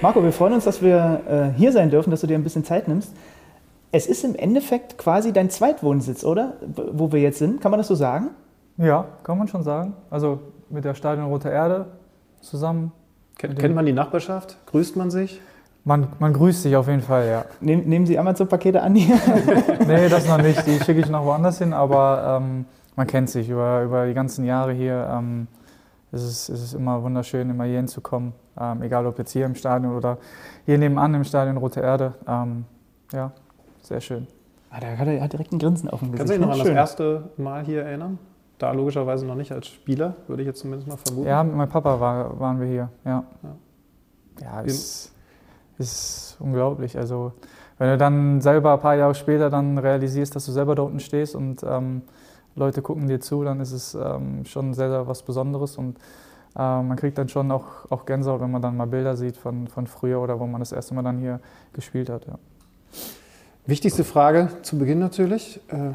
Marco, 0.00 0.22
wir 0.22 0.32
freuen 0.32 0.52
uns, 0.52 0.64
dass 0.64 0.80
wir 0.80 1.52
äh, 1.56 1.58
hier 1.58 1.72
sein 1.72 1.90
dürfen, 1.90 2.10
dass 2.10 2.20
du 2.20 2.28
dir 2.28 2.36
ein 2.36 2.44
bisschen 2.44 2.64
Zeit 2.64 2.86
nimmst. 2.86 3.12
Es 3.90 4.06
ist 4.06 4.24
im 4.24 4.34
Endeffekt 4.34 4.98
quasi 4.98 5.32
dein 5.32 5.50
Zweitwohnsitz, 5.50 6.24
oder? 6.24 6.54
Wo 6.92 7.10
wir 7.12 7.20
jetzt 7.20 7.38
sind. 7.38 7.60
Kann 7.60 7.70
man 7.70 7.78
das 7.78 7.88
so 7.88 7.94
sagen? 7.94 8.30
Ja, 8.76 9.06
kann 9.24 9.38
man 9.38 9.48
schon 9.48 9.62
sagen. 9.62 9.94
Also 10.10 10.40
mit 10.68 10.84
der 10.84 10.94
Stadion 10.94 11.26
Rote 11.26 11.48
Erde 11.48 11.86
zusammen. 12.40 12.92
Kennt, 13.38 13.58
kennt 13.58 13.74
man 13.74 13.86
die 13.86 13.92
Nachbarschaft? 13.92 14.58
Grüßt 14.66 14.96
man 14.96 15.10
sich? 15.10 15.40
Man, 15.84 16.08
man 16.18 16.32
grüßt 16.32 16.64
sich 16.64 16.76
auf 16.76 16.86
jeden 16.88 17.00
Fall, 17.00 17.26
ja. 17.26 17.44
Nehm, 17.60 17.88
nehmen 17.88 18.04
Sie 18.04 18.18
Amazon-Pakete 18.18 18.82
an 18.82 18.94
hier? 18.94 19.18
Nee, 19.86 20.08
das 20.10 20.28
noch 20.28 20.36
nicht. 20.42 20.66
Die 20.66 20.78
schicke 20.84 21.00
ich 21.00 21.08
noch 21.08 21.24
woanders 21.24 21.58
hin, 21.58 21.72
aber 21.72 22.40
ähm, 22.42 22.66
man 22.94 23.06
kennt 23.06 23.30
sich 23.30 23.48
über, 23.48 23.82
über 23.84 24.06
die 24.06 24.12
ganzen 24.12 24.44
Jahre 24.44 24.72
hier. 24.72 25.08
Ähm, 25.10 25.46
es, 26.12 26.22
ist, 26.22 26.48
es 26.50 26.62
ist 26.62 26.74
immer 26.74 27.02
wunderschön, 27.02 27.48
immer 27.48 27.64
hier 27.64 27.78
hinzukommen. 27.78 28.34
Ähm, 28.60 28.82
egal 28.82 29.06
ob 29.06 29.18
jetzt 29.18 29.32
hier 29.32 29.46
im 29.46 29.54
Stadion 29.54 29.96
oder 29.96 30.18
hier 30.66 30.76
nebenan 30.76 31.14
im 31.14 31.24
Stadion 31.24 31.56
Rote 31.56 31.80
Erde. 31.80 32.12
Ähm, 32.26 32.66
ja, 33.12 33.32
sehr 33.88 34.00
schön. 34.00 34.26
ah, 34.70 34.80
da 34.80 34.86
hat 34.96 35.08
er 35.08 35.20
hat 35.20 35.32
direkt 35.32 35.52
ein 35.52 35.58
Grinsen 35.58 35.90
auf 35.90 36.00
dem 36.00 36.12
Gesicht. 36.12 36.18
Kannst 36.18 36.32
du 36.32 36.38
dich 36.38 36.46
noch 36.46 36.52
an 36.52 36.58
das 36.58 36.66
Schön. 36.68 36.76
erste 36.76 37.30
Mal 37.36 37.64
hier 37.64 37.82
erinnern? 37.82 38.18
Da 38.58 38.72
logischerweise 38.72 39.24
noch 39.24 39.34
nicht 39.34 39.52
als 39.52 39.68
Spieler, 39.68 40.16
würde 40.26 40.42
ich 40.42 40.46
jetzt 40.46 40.60
zumindest 40.60 40.88
mal 40.88 40.96
vermuten. 40.96 41.28
Ja, 41.28 41.42
mit 41.42 41.54
meinem 41.54 41.68
Papa 41.68 42.00
war, 42.00 42.38
waren 42.40 42.60
wir 42.60 42.66
hier. 42.66 42.88
Ja, 43.04 43.24
ja 44.40 44.62
es 44.62 45.12
ist 45.78 46.36
unglaublich. 46.40 46.98
Also, 46.98 47.32
wenn 47.78 47.90
du 47.90 47.98
dann 47.98 48.40
selber 48.40 48.74
ein 48.74 48.80
paar 48.80 48.96
Jahre 48.96 49.14
später 49.14 49.48
dann 49.48 49.78
realisierst, 49.78 50.34
dass 50.34 50.44
du 50.46 50.52
selber 50.52 50.74
da 50.74 50.82
unten 50.82 51.00
stehst 51.00 51.36
und 51.36 51.62
ähm, 51.62 52.02
Leute 52.56 52.82
gucken 52.82 53.06
dir 53.06 53.20
zu, 53.20 53.44
dann 53.44 53.60
ist 53.60 53.72
es 53.72 53.94
ähm, 53.94 54.44
schon 54.44 54.74
sehr, 54.74 54.90
sehr 54.90 55.06
was 55.06 55.22
Besonderes 55.22 55.76
und 55.76 55.98
äh, 56.56 56.82
man 56.82 56.96
kriegt 56.96 57.16
dann 57.16 57.28
schon 57.28 57.50
auch, 57.52 57.88
auch 57.90 58.04
Gänsehaut, 58.04 58.40
wenn 58.40 58.50
man 58.50 58.60
dann 58.60 58.76
mal 58.76 58.88
Bilder 58.88 59.16
sieht 59.16 59.36
von, 59.36 59.68
von 59.68 59.86
früher 59.86 60.20
oder 60.20 60.40
wo 60.40 60.46
man 60.46 60.60
das 60.60 60.72
erste 60.72 60.94
Mal 60.94 61.02
dann 61.02 61.18
hier 61.18 61.40
gespielt 61.72 62.10
hat. 62.10 62.26
Ja. 62.26 62.34
Wichtigste 63.68 64.02
Frage 64.02 64.48
zu 64.62 64.78
Beginn 64.78 64.98
natürlich. 64.98 65.60
Äh, 65.68 65.90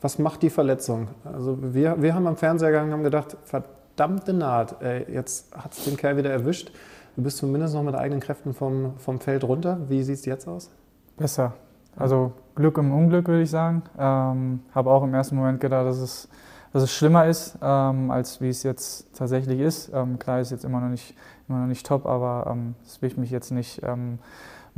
was 0.00 0.18
macht 0.18 0.40
die 0.40 0.48
Verletzung? 0.48 1.08
Also 1.24 1.58
wir, 1.60 2.00
wir 2.00 2.14
haben 2.14 2.26
am 2.26 2.38
Fernseher 2.38 2.70
gegangen 2.70 2.88
und 2.88 2.94
haben 2.94 3.04
gedacht, 3.04 3.36
verdammte 3.44 4.32
Naht, 4.32 4.80
ey, 4.80 5.04
jetzt 5.12 5.54
hat 5.54 5.74
es 5.74 5.84
den 5.84 5.98
Kerl 5.98 6.16
wieder 6.16 6.30
erwischt. 6.30 6.72
Du 7.16 7.22
bist 7.22 7.36
zumindest 7.36 7.74
noch 7.74 7.82
mit 7.82 7.94
eigenen 7.94 8.20
Kräften 8.20 8.54
vom, 8.54 8.94
vom 8.96 9.20
Feld 9.20 9.44
runter. 9.44 9.76
Wie 9.88 10.02
sieht 10.02 10.20
es 10.20 10.24
jetzt 10.24 10.48
aus? 10.48 10.70
Besser. 11.18 11.52
Also 11.96 12.32
Glück 12.54 12.78
im 12.78 12.94
Unglück, 12.94 13.28
würde 13.28 13.42
ich 13.42 13.50
sagen. 13.50 13.82
Ähm, 13.98 14.60
Habe 14.74 14.90
auch 14.90 15.04
im 15.04 15.12
ersten 15.12 15.36
Moment 15.36 15.60
gedacht, 15.60 15.84
dass 15.84 15.98
es, 15.98 16.30
dass 16.72 16.82
es 16.84 16.90
schlimmer 16.90 17.26
ist, 17.26 17.58
ähm, 17.60 18.10
als 18.10 18.40
wie 18.40 18.48
es 18.48 18.62
jetzt 18.62 19.06
tatsächlich 19.14 19.60
ist. 19.60 19.90
Ähm, 19.92 20.18
klar 20.18 20.40
ist 20.40 20.50
jetzt 20.50 20.64
immer 20.64 20.80
noch 20.80 20.88
nicht, 20.88 21.14
immer 21.46 21.58
noch 21.58 21.66
nicht 21.66 21.84
top, 21.84 22.06
aber 22.06 22.50
ähm, 22.50 22.74
es 22.86 23.02
wirft 23.02 23.18
mich 23.18 23.30
jetzt 23.30 23.50
nicht 23.50 23.82
ähm, 23.82 24.18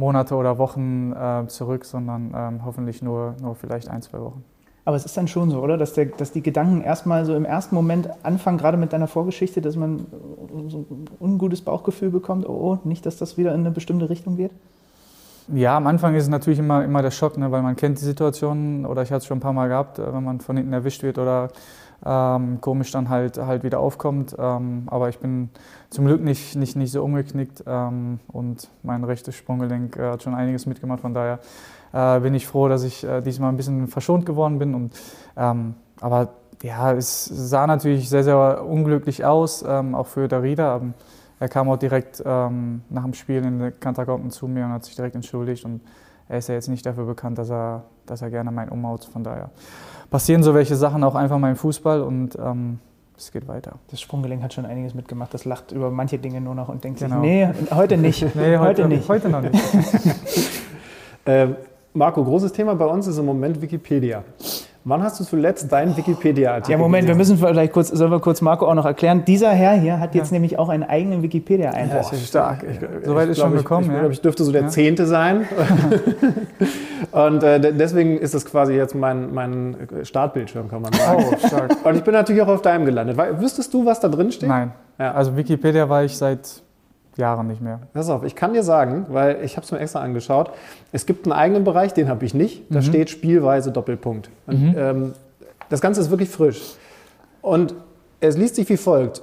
Monate 0.01 0.35
oder 0.35 0.59
Wochen 0.59 1.13
äh, 1.13 1.47
zurück, 1.47 1.85
sondern 1.85 2.33
ähm, 2.35 2.65
hoffentlich 2.65 3.03
nur, 3.03 3.37
nur 3.41 3.55
vielleicht 3.55 3.89
ein, 3.89 4.03
zwei 4.03 4.21
Wochen. 4.21 4.43
Aber 4.85 4.97
es 4.97 5.05
ist 5.05 5.17
dann 5.17 5.29
schon 5.29 5.51
so, 5.51 5.61
oder? 5.61 5.77
Dass, 5.77 5.93
der, 5.93 6.07
dass 6.07 6.33
die 6.33 6.43
Gedanken 6.43 6.81
erstmal 6.81 7.25
so 7.25 7.37
im 7.37 7.45
ersten 7.45 7.75
Moment 7.75 8.09
anfangen, 8.25 8.59
gerade 8.59 8.77
mit 8.77 8.93
deiner 8.93 9.07
Vorgeschichte, 9.07 9.61
dass 9.61 9.77
man 9.77 10.07
so 10.69 10.79
ein 10.91 11.05
ungutes 11.21 11.61
Bauchgefühl 11.61 12.11
bekommt, 12.11 12.49
oh, 12.49 12.53
oh, 12.53 12.79
nicht, 12.89 13.07
dass 13.07 13.17
das 13.17 13.39
wieder 13.39 13.55
in 13.55 13.61
eine 13.61 13.71
bestimmte 13.71 14.09
Richtung 14.09 14.37
geht? 14.37 14.51
Ja, 15.53 15.77
am 15.77 15.87
Anfang 15.87 16.15
ist 16.15 16.25
es 16.25 16.29
natürlich 16.29 16.61
immer, 16.61 16.85
immer 16.85 17.03
der 17.03 17.11
Schock, 17.11 17.37
ne, 17.37 17.51
weil 17.53 17.63
man 17.63 17.77
kennt 17.77 18.01
die 18.01 18.05
Situation 18.05 18.87
oder 18.87 19.03
ich 19.03 19.11
hatte 19.11 19.19
es 19.19 19.27
schon 19.27 19.39
ein 19.39 19.43
paar 19.43 19.53
Mal 19.53 19.69
gehabt, 19.69 19.99
äh, 19.99 20.13
wenn 20.13 20.25
man 20.25 20.41
von 20.41 20.57
hinten 20.57 20.73
erwischt 20.73 21.03
wird 21.03 21.19
oder 21.19 21.49
ähm, 22.05 22.61
komisch 22.61 22.91
dann 22.93 23.09
halt, 23.09 23.39
halt 23.39 23.63
wieder 23.63 23.81
aufkommt. 23.81 24.35
Ähm, 24.39 24.85
aber 24.87 25.09
ich 25.09 25.19
bin 25.19 25.51
zum 25.91 26.07
Glück 26.07 26.23
nicht, 26.23 26.57
nicht, 26.57 26.77
nicht 26.77 26.93
so 26.93 27.03
umgeknickt 27.03 27.65
ähm, 27.67 28.21
und 28.29 28.71
mein 28.83 29.05
rechtes 29.05 29.35
Sprunggelenk 29.35 29.97
äh, 29.97 30.11
hat 30.11 30.23
schon 30.23 30.35
einiges 30.35 30.67
mitgemacht. 30.67 31.01
Von 31.01 31.15
daher 31.15 31.41
äh, 31.93 32.21
bin 32.21 32.35
ich 32.35 32.47
froh, 32.47 32.69
dass 32.69 32.85
ich 32.85 33.05
äh, 33.05 33.21
diesmal 33.21 33.51
ein 33.51 33.57
bisschen 33.57 33.87
verschont 33.89 34.25
geworden 34.25 34.59
bin. 34.59 34.75
Und, 34.75 34.99
ähm, 35.37 35.75
aber 36.01 36.29
ja, 36.63 36.93
es 36.93 37.25
sah 37.25 37.67
natürlich 37.67 38.09
sehr, 38.09 38.25
sehr 38.25 38.65
unglücklich 38.65 39.25
aus, 39.25 39.65
ähm, 39.67 39.95
auch 39.95 40.07
für 40.07 40.29
Darida. 40.29 40.77
Ähm, 40.77 40.95
er 41.39 41.49
kam 41.49 41.71
auch 41.71 41.79
direkt 41.79 42.23
nach 42.23 42.51
dem 42.51 43.15
Spiel 43.15 43.43
in 43.43 43.59
den 43.59 43.81
Katakomben 43.81 44.31
zu 44.31 44.47
mir 44.47 44.67
und 44.67 44.73
hat 44.73 44.85
sich 44.85 44.95
direkt 44.95 45.15
entschuldigt. 45.15 45.65
Und 45.65 45.81
er 46.29 46.37
ist 46.37 46.51
ja 46.51 46.55
jetzt 46.55 46.69
nicht 46.69 46.85
dafür 46.85 47.07
bekannt, 47.07 47.39
dass 47.39 47.51
er, 47.51 47.85
dass 48.11 48.23
er 48.23 48.31
gerne 48.31 48.51
meinen 48.51 48.69
umhaut. 48.71 49.05
Von 49.05 49.25
daher 49.25 49.51
passieren 50.11 50.43
so 50.43 50.55
welche 50.55 50.77
Sachen 50.77 51.03
auch 51.05 51.15
einfach 51.15 51.39
mal 51.39 51.51
im 51.51 51.57
Fußball 51.57 52.03
und 52.03 52.37
ähm, 52.37 52.79
es 53.17 53.31
geht 53.33 53.47
weiter. 53.49 53.73
Das 53.91 54.01
Sprunggelenk 54.01 54.43
hat 54.43 54.55
schon 54.55 54.65
einiges 54.67 54.95
mitgemacht. 54.95 55.33
Das 55.35 55.45
lacht 55.45 55.73
über 55.73 55.91
manche 55.91 56.19
Dinge 56.19 56.41
nur 56.41 56.55
noch 56.55 56.69
und 56.69 56.83
denkt 56.83 57.01
Genau. 57.01 57.21
sich, 57.21 57.31
nee, 57.31 57.49
heute 57.71 57.97
nicht. 57.97 58.23
Nee, 58.35 58.57
heute, 58.57 58.61
heute 58.61 58.89
nicht. 58.89 59.09
Heute 59.09 59.29
noch 59.29 59.41
nicht. 59.43 59.55
Ähm, 61.27 61.57
Marco, 61.93 62.25
großes 62.25 62.51
Thema 62.53 62.75
bei 62.75 62.87
uns 62.87 63.07
ist 63.07 63.19
im 63.19 63.27
Moment 63.27 63.61
Wikipedia. 63.61 64.25
Wann 64.85 65.03
hast 65.03 65.21
du 65.21 65.25
zuletzt 65.25 65.71
deinen 65.71 65.95
Wikipedia-Artikel 65.95 66.73
Ja, 66.73 66.79
Moment, 66.79 67.07
wir 67.07 67.15
müssen 67.15 67.37
vielleicht 67.37 67.73
kurz, 67.73 67.89
sollen 67.89 68.11
wir 68.11 68.19
kurz 68.19 68.41
Marco 68.41 68.67
auch 68.67 68.75
noch 68.75 68.87
erklären. 68.87 69.25
Dieser 69.27 69.51
Herr 69.51 69.75
hier 69.75 70.01
hat 70.01 70.15
jetzt 70.15 70.33
nämlich 70.33 70.59
auch 70.59 70.71
einen 70.71 70.85
eigenen 70.85 71.23
Wikipedia-Eintrag. 71.23 71.99
Das 71.99 72.13
ist 72.15 72.29
stark. 72.29 72.65
Ich, 72.65 72.79
So 73.07 73.15
weit 73.15 73.29
ist 73.29 73.39
schon 73.39 73.53
gekommen, 73.55 73.83
Ich, 73.83 73.89
ich, 73.89 73.93
ja. 73.95 74.01
glaub, 74.01 74.13
ich 74.13 74.21
dürfte 74.23 74.43
so 74.43 74.53
der 74.53 74.63
Ja. 74.63 74.69
Zehnte 74.69 75.05
sein. 75.07 75.47
Und 77.13 77.43
äh, 77.43 77.61
de- 77.61 77.73
deswegen 77.73 78.17
ist 78.19 78.35
das 78.35 78.45
quasi 78.47 78.73
jetzt 78.75 78.95
mein, 78.95 79.35
mein 79.35 79.77
Startbildschirm, 80.03 80.69
kann 80.69 80.81
man 80.83 80.93
sagen. 80.93 81.25
Oh, 81.31 81.47
stark. 81.47 81.77
Und 81.85 81.97
ich 81.97 82.03
bin 82.03 82.15
natürlich 82.15 82.41
auch 82.43 82.49
auf 82.49 82.63
deinem 82.63 82.85
gelandet. 82.87 83.17
Weil, 83.17 83.39
wüsstest 83.41 83.75
du, 83.75 83.85
was 83.85 84.01
da 84.01 84.09
drin 84.09 84.33
steht? 84.33 84.49
Nein. 84.49 84.73
Ja. 84.99 85.13
Also 85.13 85.37
Wikipedia 85.37 85.89
war 85.89 86.05
ich 86.05 86.17
seit 86.17 86.63
Jahren 87.17 87.47
nicht 87.47 87.61
mehr. 87.61 87.81
Pass 87.93 88.09
auf, 88.09 88.25
ich 88.25 88.35
kann 88.35 88.53
dir 88.53 88.63
sagen, 88.63 89.07
weil 89.09 89.43
ich 89.45 89.57
habe 89.57 89.65
es 89.65 89.73
mir 89.73 89.79
extra 89.79 90.01
angeschaut, 90.01 90.51
es 90.93 91.07
gibt 91.07 91.27
einen 91.27 91.33
eigenen 91.33 91.65
Bereich, 91.65 91.93
den 91.93 92.09
habe 92.09 92.25
ich 92.25 92.35
nicht. 92.35 92.65
Da 92.71 92.83
steht 92.83 93.11
Spielweise 93.11 93.73
Doppelpunkt. 93.73 94.31
Und, 94.47 94.75
ähm, 94.77 95.13
das 95.69 95.81
Ganze 95.81 96.01
ist 96.01 96.11
wirklich 96.11 96.29
frisch. 96.29 96.75
Und 97.43 97.75
es 98.21 98.37
liest 98.37 98.57
sich 98.57 98.69
wie 98.69 98.77
folgt. 98.77 99.23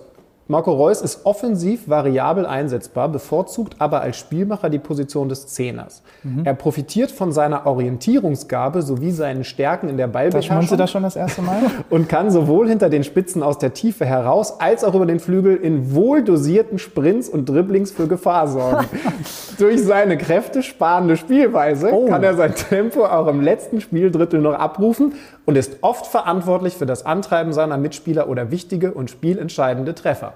Marco 0.50 0.72
Reus 0.72 1.02
ist 1.02 1.26
offensiv 1.26 1.90
variabel 1.90 2.46
einsetzbar, 2.46 3.10
bevorzugt 3.10 3.76
aber 3.80 4.02
als 4.02 4.18
Spielmacher 4.18 4.70
die 4.70 4.80
Position 4.80 5.28
des 5.28 5.48
Zehners. 5.48 6.02
Er 6.46 6.54
profitiert 6.54 7.12
von 7.12 7.34
seiner 7.34 7.66
Orientierungsgabe 7.66 8.82
sowie 8.82 9.12
seinen 9.12 9.44
Stärken 9.44 9.90
in 9.90 9.98
der 9.98 10.08
Da 10.08 10.14
Ballbeherrschung 10.14 10.78
das 10.78 10.92
schon 10.92 11.04
das 11.04 11.16
erste 11.16 11.42
Mal? 11.42 11.60
und 11.90 12.08
kann 12.08 12.32
sowohl 12.32 12.70
hinter 12.70 12.90
den 12.90 13.04
Spitzen 13.04 13.44
aus 13.44 13.58
der 13.58 13.74
Tiefe 13.74 14.06
heraus 14.06 14.60
als 14.60 14.84
auch 14.84 14.94
über 14.96 15.06
den 15.06 15.20
Flügel 15.20 15.58
in 15.58 15.94
wohldosierten 15.94 16.80
Sprints 16.80 17.28
und 17.28 17.50
Dribblings 17.50 17.92
für 17.92 18.08
Gefahr 18.08 18.48
sorgen. 18.48 18.86
Durch 19.58 19.84
seine 19.84 20.18
kräftesparende 20.18 21.18
Spielweise 21.18 21.90
kann 22.08 22.24
er 22.24 22.36
sein 22.36 22.56
Tempo 22.56 23.06
auch 23.06 23.28
im 23.28 23.42
letzten 23.42 23.82
Spieldrittel 23.82 24.40
noch 24.40 24.54
abrufen 24.54 25.16
und 25.46 25.58
ist 25.58 25.78
oft 25.82 26.08
verantwortlich 26.08 26.76
für 26.76 26.86
das 26.86 27.06
Antreiben 27.06 27.54
seiner 27.54 27.78
Mitspieler 27.78 28.30
oder 28.30 28.52
wichtige 28.52 28.94
und 28.94 29.10
spielentscheidende 29.10 29.96
Treffer. 29.96 30.34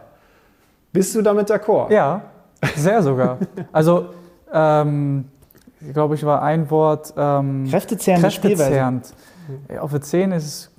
Bist 0.94 1.16
du 1.16 1.22
damit 1.22 1.50
d'accord? 1.50 1.92
Ja, 1.92 2.22
sehr 2.76 3.02
sogar. 3.02 3.38
Also, 3.72 4.08
ähm, 4.54 5.26
ich 5.80 5.94
glaube, 5.94 6.16
ich 6.16 6.26
war 6.26 6.42
ein 6.42 6.70
Wort. 6.70 7.14
Ähm, 7.18 7.66
kräftezehrend. 7.70 9.14
Ja, 9.74 9.82
Auf 9.82 9.92
der 9.92 10.02
10 10.02 10.32
ist 10.34 10.44
es 10.46 10.72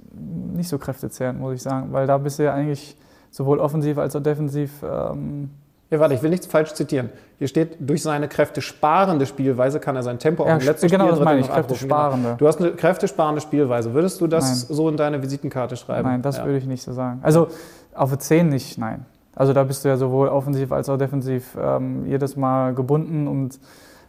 nicht 0.54 0.68
so 0.68 0.78
kräftezehrend, 0.78 1.40
muss 1.40 1.54
ich 1.54 1.62
sagen, 1.62 1.88
weil 1.92 2.06
da 2.06 2.18
bist 2.18 2.38
du 2.38 2.44
ja 2.44 2.54
eigentlich 2.54 2.96
sowohl 3.30 3.58
offensiv 3.58 3.98
als 3.98 4.14
auch 4.14 4.20
defensiv. 4.22 4.70
Ähm, 4.82 5.50
Ja, 5.90 5.98
warte, 5.98 6.14
ich 6.14 6.22
will 6.22 6.30
nichts 6.30 6.46
falsch 6.46 6.72
zitieren. 6.74 7.08
Hier 7.38 7.48
steht, 7.48 7.76
durch 7.80 8.02
seine 8.02 8.28
kräftesparende 8.28 9.26
Spielweise 9.26 9.80
kann 9.80 9.96
er 9.96 10.02
sein 10.02 10.18
Tempo 10.18 10.46
Ja, 10.46 10.56
auch 10.56 10.60
im 10.60 10.66
letzten 10.66 10.88
genau, 10.88 11.06
das 11.08 11.16
Spieldrittel 11.16 11.24
meine 11.24 11.40
ich, 11.40 11.48
noch 11.48 11.54
abrufen. 11.56 11.68
kräftesparende. 11.88 12.26
Genau. 12.28 12.38
Du 12.38 12.46
hast 12.46 12.60
eine 12.60 12.72
kräftesparende 12.72 13.40
Spielweise. 13.40 13.92
Würdest 13.94 14.20
du 14.20 14.26
das 14.26 14.44
Nein. 14.68 14.76
so 14.76 14.88
in 14.88 14.96
deine 14.96 15.22
Visitenkarte 15.22 15.76
schreiben? 15.76 16.06
nein, 16.08 16.22
das 16.22 16.36
Ja. 16.38 16.44
würde 16.44 16.58
ich 16.58 16.66
nicht 16.66 16.82
so 16.82 16.92
sagen. 16.92 17.18
Also 17.22 17.48
auf 17.94 18.10
der 18.10 18.18
10 18.20 18.48
nicht, 18.50 18.78
nein. 18.78 19.04
Also 19.34 19.52
da 19.52 19.64
bist 19.64 19.84
du 19.84 19.88
ja 19.88 19.96
sowohl 19.96 20.28
offensiv 20.28 20.72
als 20.72 20.88
auch 20.88 20.98
defensiv 20.98 21.56
ähm, 21.60 22.06
jedes 22.06 22.36
Mal 22.36 22.74
gebunden 22.74 23.26
und 23.28 23.58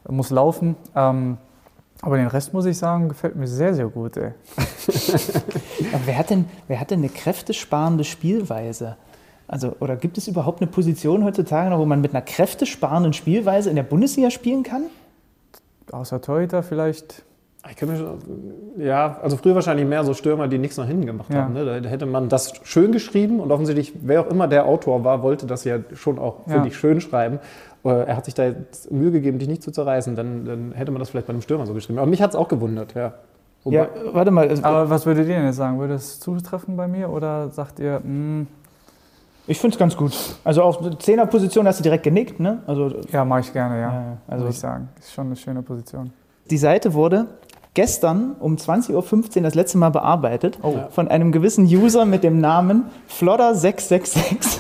muss 0.08 0.30
laufen. 0.30 0.76
Ähm, 0.96 1.38
aber 2.02 2.18
den 2.18 2.28
Rest 2.28 2.54
muss 2.54 2.66
ich 2.66 2.78
sagen, 2.78 3.08
gefällt 3.08 3.38
mir 3.38 3.48
sehr, 3.48 3.74
sehr 3.74 3.88
gut. 3.88 4.18
Ey. 4.18 4.32
Aber 5.94 6.02
wer 6.06 6.18
hat, 6.18 6.30
denn, 6.30 6.46
wer 6.68 6.82
hat 6.82 6.92
denn 6.92 7.00
eine 7.00 7.08
kräftesparende 7.08 8.04
Spielweise? 8.04 8.98
Also, 9.48 9.76
oder 9.80 9.96
gibt 9.96 10.18
es 10.18 10.28
überhaupt 10.28 10.62
eine 10.62 10.70
Position 10.70 11.24
heutzutage 11.24 11.70
noch, 11.70 11.80
wo 11.80 11.86
man 11.86 12.02
mit 12.02 12.12
einer 12.12 12.22
kräftesparenden 12.22 13.14
Spielweise 13.14 13.70
in 13.70 13.78
der 13.78 13.84
Bundesliga 13.84 14.32
spielen 14.32 14.64
kann? 14.64 14.84
Außer 15.92 16.22
Torhüter 16.22 16.62
vielleicht. 16.62 17.24
Ich 17.70 17.78
kann 17.78 17.90
mir 17.90 17.98
schon, 17.98 18.20
ja, 18.78 19.18
also 19.24 19.38
früher 19.38 19.56
wahrscheinlich 19.56 19.88
mehr 19.88 20.04
so 20.04 20.14
Stürmer, 20.14 20.50
die 20.50 20.58
nichts 20.58 20.76
nach 20.78 20.86
hinten 20.86 21.06
gemacht 21.06 21.34
Ja. 21.34 21.44
haben. 21.44 21.54
Ne? 21.54 21.82
Da 21.82 21.88
hätte 21.90 22.06
man 22.06 22.28
das 22.28 22.54
schön 22.64 22.92
geschrieben 22.92 23.40
und 23.40 23.52
offensichtlich, 23.52 23.94
wer 24.02 24.22
auch 24.22 24.28
immer 24.28 24.48
der 24.50 24.66
Autor 24.66 25.04
war, 25.06 25.24
wollte 25.24 25.48
das 25.48 25.64
ja 25.64 25.78
schon 25.94 26.20
auch, 26.20 26.46
Ja. 26.48 26.54
finde 26.56 26.68
ich, 26.68 26.78
schön 26.78 27.00
schreiben. 27.00 27.40
Äh, 27.86 27.90
Er 28.06 28.18
hat 28.18 28.26
sich 28.26 28.34
da 28.34 28.44
jetzt 28.46 28.92
Mühe 28.92 29.12
gegeben, 29.12 29.40
dich 29.40 29.48
nicht 29.48 29.64
zu 29.64 29.72
zerreißen. 29.72 30.16
Dann, 30.16 30.44
dann 30.46 30.72
hätte 30.74 30.92
man 30.92 31.00
das 31.00 31.10
vielleicht 31.10 31.28
bei 31.28 31.32
einem 31.34 31.42
Stürmer 31.42 31.66
so 31.66 31.74
geschrieben. 31.74 32.00
Aber 32.00 32.08
mich 32.08 32.22
hat 32.22 32.32
es 32.32 32.36
auch 32.36 32.50
gewundert, 32.50 32.96
ja. 32.96 33.14
Wobei- 33.64 33.76
Ja, 33.78 33.88
warte 34.12 34.32
mal. 34.32 34.48
also, 34.50 34.62
Aber 34.64 34.90
was 34.90 35.06
würdet 35.06 35.28
ihr 35.30 35.36
denn 35.36 35.46
jetzt 35.46 35.56
sagen? 35.56 35.80
Würde 35.80 35.94
es 35.94 36.20
zutreffen 36.20 36.76
bei 36.76 36.88
mir 36.90 37.10
oder 37.10 37.50
sagt 37.50 37.80
ihr, 37.80 38.02
hm, 38.04 38.46
ich 39.48 39.58
finde 39.60 39.76
es 39.76 39.80
ganz 39.80 39.96
gut. 39.96 40.14
Also 40.44 40.64
auch 40.64 40.98
Zehnerposition 41.00 41.66
hast 41.66 41.80
du 41.80 41.84
direkt 41.84 42.04
genickt, 42.04 42.40
ne? 42.42 42.62
Also, 42.68 42.92
ja, 43.12 43.24
mache 43.24 43.40
ich 43.42 43.54
gerne, 43.54 43.76
ja. 43.76 43.82
Ja, 43.94 43.94
ja. 44.02 44.18
Also- 44.28 44.46
muss 44.46 44.56
ich 44.56 44.60
sagen. 44.60 44.90
Ist 45.00 45.14
schon 45.14 45.28
eine 45.28 45.36
schöne 45.38 45.62
Position. 45.62 46.12
die 46.50 46.58
Seite 46.58 46.94
wurde 46.94 47.26
gestern 47.74 48.36
um 48.40 48.56
20.15 48.56 49.38
Uhr 49.38 49.42
das 49.44 49.56
letzte 49.56 49.78
Mal 49.78 49.90
bearbeitet 49.90 50.60
von 50.92 51.08
einem 51.08 51.32
gewissen 51.32 51.66
User 51.66 52.06
mit 52.06 52.24
dem 52.24 52.40
Namen 52.40 52.86
Flodder666. 53.10 54.60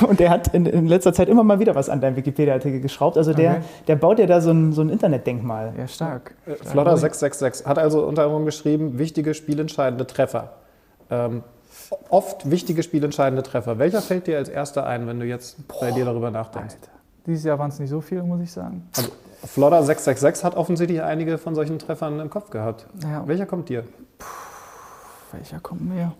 Und 0.08 0.20
der 0.20 0.30
hat 0.30 0.54
in, 0.54 0.66
in 0.66 0.86
letzter 0.86 1.12
Zeit 1.12 1.28
immer 1.28 1.42
mal 1.44 1.58
wieder 1.60 1.74
was 1.74 1.88
an 1.88 2.00
deinem 2.00 2.16
Wikipedia-Artikel 2.16 2.80
geschraubt. 2.80 3.16
Also 3.16 3.32
der, 3.32 3.50
Okay. 3.50 3.60
der 3.88 3.96
baut 3.96 4.18
dir 4.18 4.26
da 4.26 4.40
so 4.40 4.50
ein, 4.50 4.72
so 4.72 4.80
ein 4.82 4.90
Internetdenkmal. 4.90 5.72
Ja, 5.76 5.86
stark. 5.88 6.34
Flodder 6.64 6.96
666 6.96 7.66
hat 7.66 7.78
also 7.78 8.04
unter 8.06 8.24
anderem 8.24 8.44
geschrieben, 8.44 8.98
wichtige 8.98 9.34
spielentscheidende 9.34 10.06
Treffer. 10.06 10.52
Ähm, 11.10 11.42
oft 12.10 12.50
wichtige 12.50 12.82
spielentscheidende 12.82 13.42
Treffer. 13.42 13.78
Welcher 13.78 14.02
fällt 14.02 14.26
dir 14.26 14.38
als 14.38 14.48
erster 14.48 14.86
ein, 14.86 15.06
wenn 15.06 15.20
du 15.20 15.26
jetzt 15.26 15.56
bei 15.80 15.90
dir 15.90 16.04
darüber 16.04 16.30
nachdenkst? 16.30 16.74
Alter. 16.74 16.92
Dieses 17.26 17.44
Jahr 17.44 17.58
waren 17.58 17.70
es 17.70 17.78
nicht 17.78 17.90
so 17.90 18.00
viele, 18.00 18.22
muss 18.22 18.40
ich 18.40 18.50
sagen. 18.52 18.88
Also, 18.96 19.10
Flodder 19.44 19.82
666 19.82 20.44
hat 20.44 20.56
offensichtlich 20.56 21.02
einige 21.02 21.38
von 21.38 21.54
solchen 21.54 21.78
Treffern 21.78 22.18
im 22.20 22.30
Kopf 22.30 22.50
gehabt. 22.50 22.86
Ja. 23.02 23.26
Welcher 23.26 23.46
kommt 23.46 23.68
dir? 23.68 23.84
Welcher 25.32 25.60
kommt 25.60 25.88
mehr? 25.88 26.12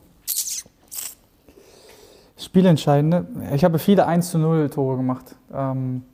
Spielentscheidende. 2.38 3.26
Ich 3.54 3.64
habe 3.64 3.78
viele 3.78 4.06
1 4.06 4.30
zu 4.30 4.38
0 4.38 4.70
Tore 4.70 4.96
gemacht. 4.96 5.34
Ähm, 5.52 6.04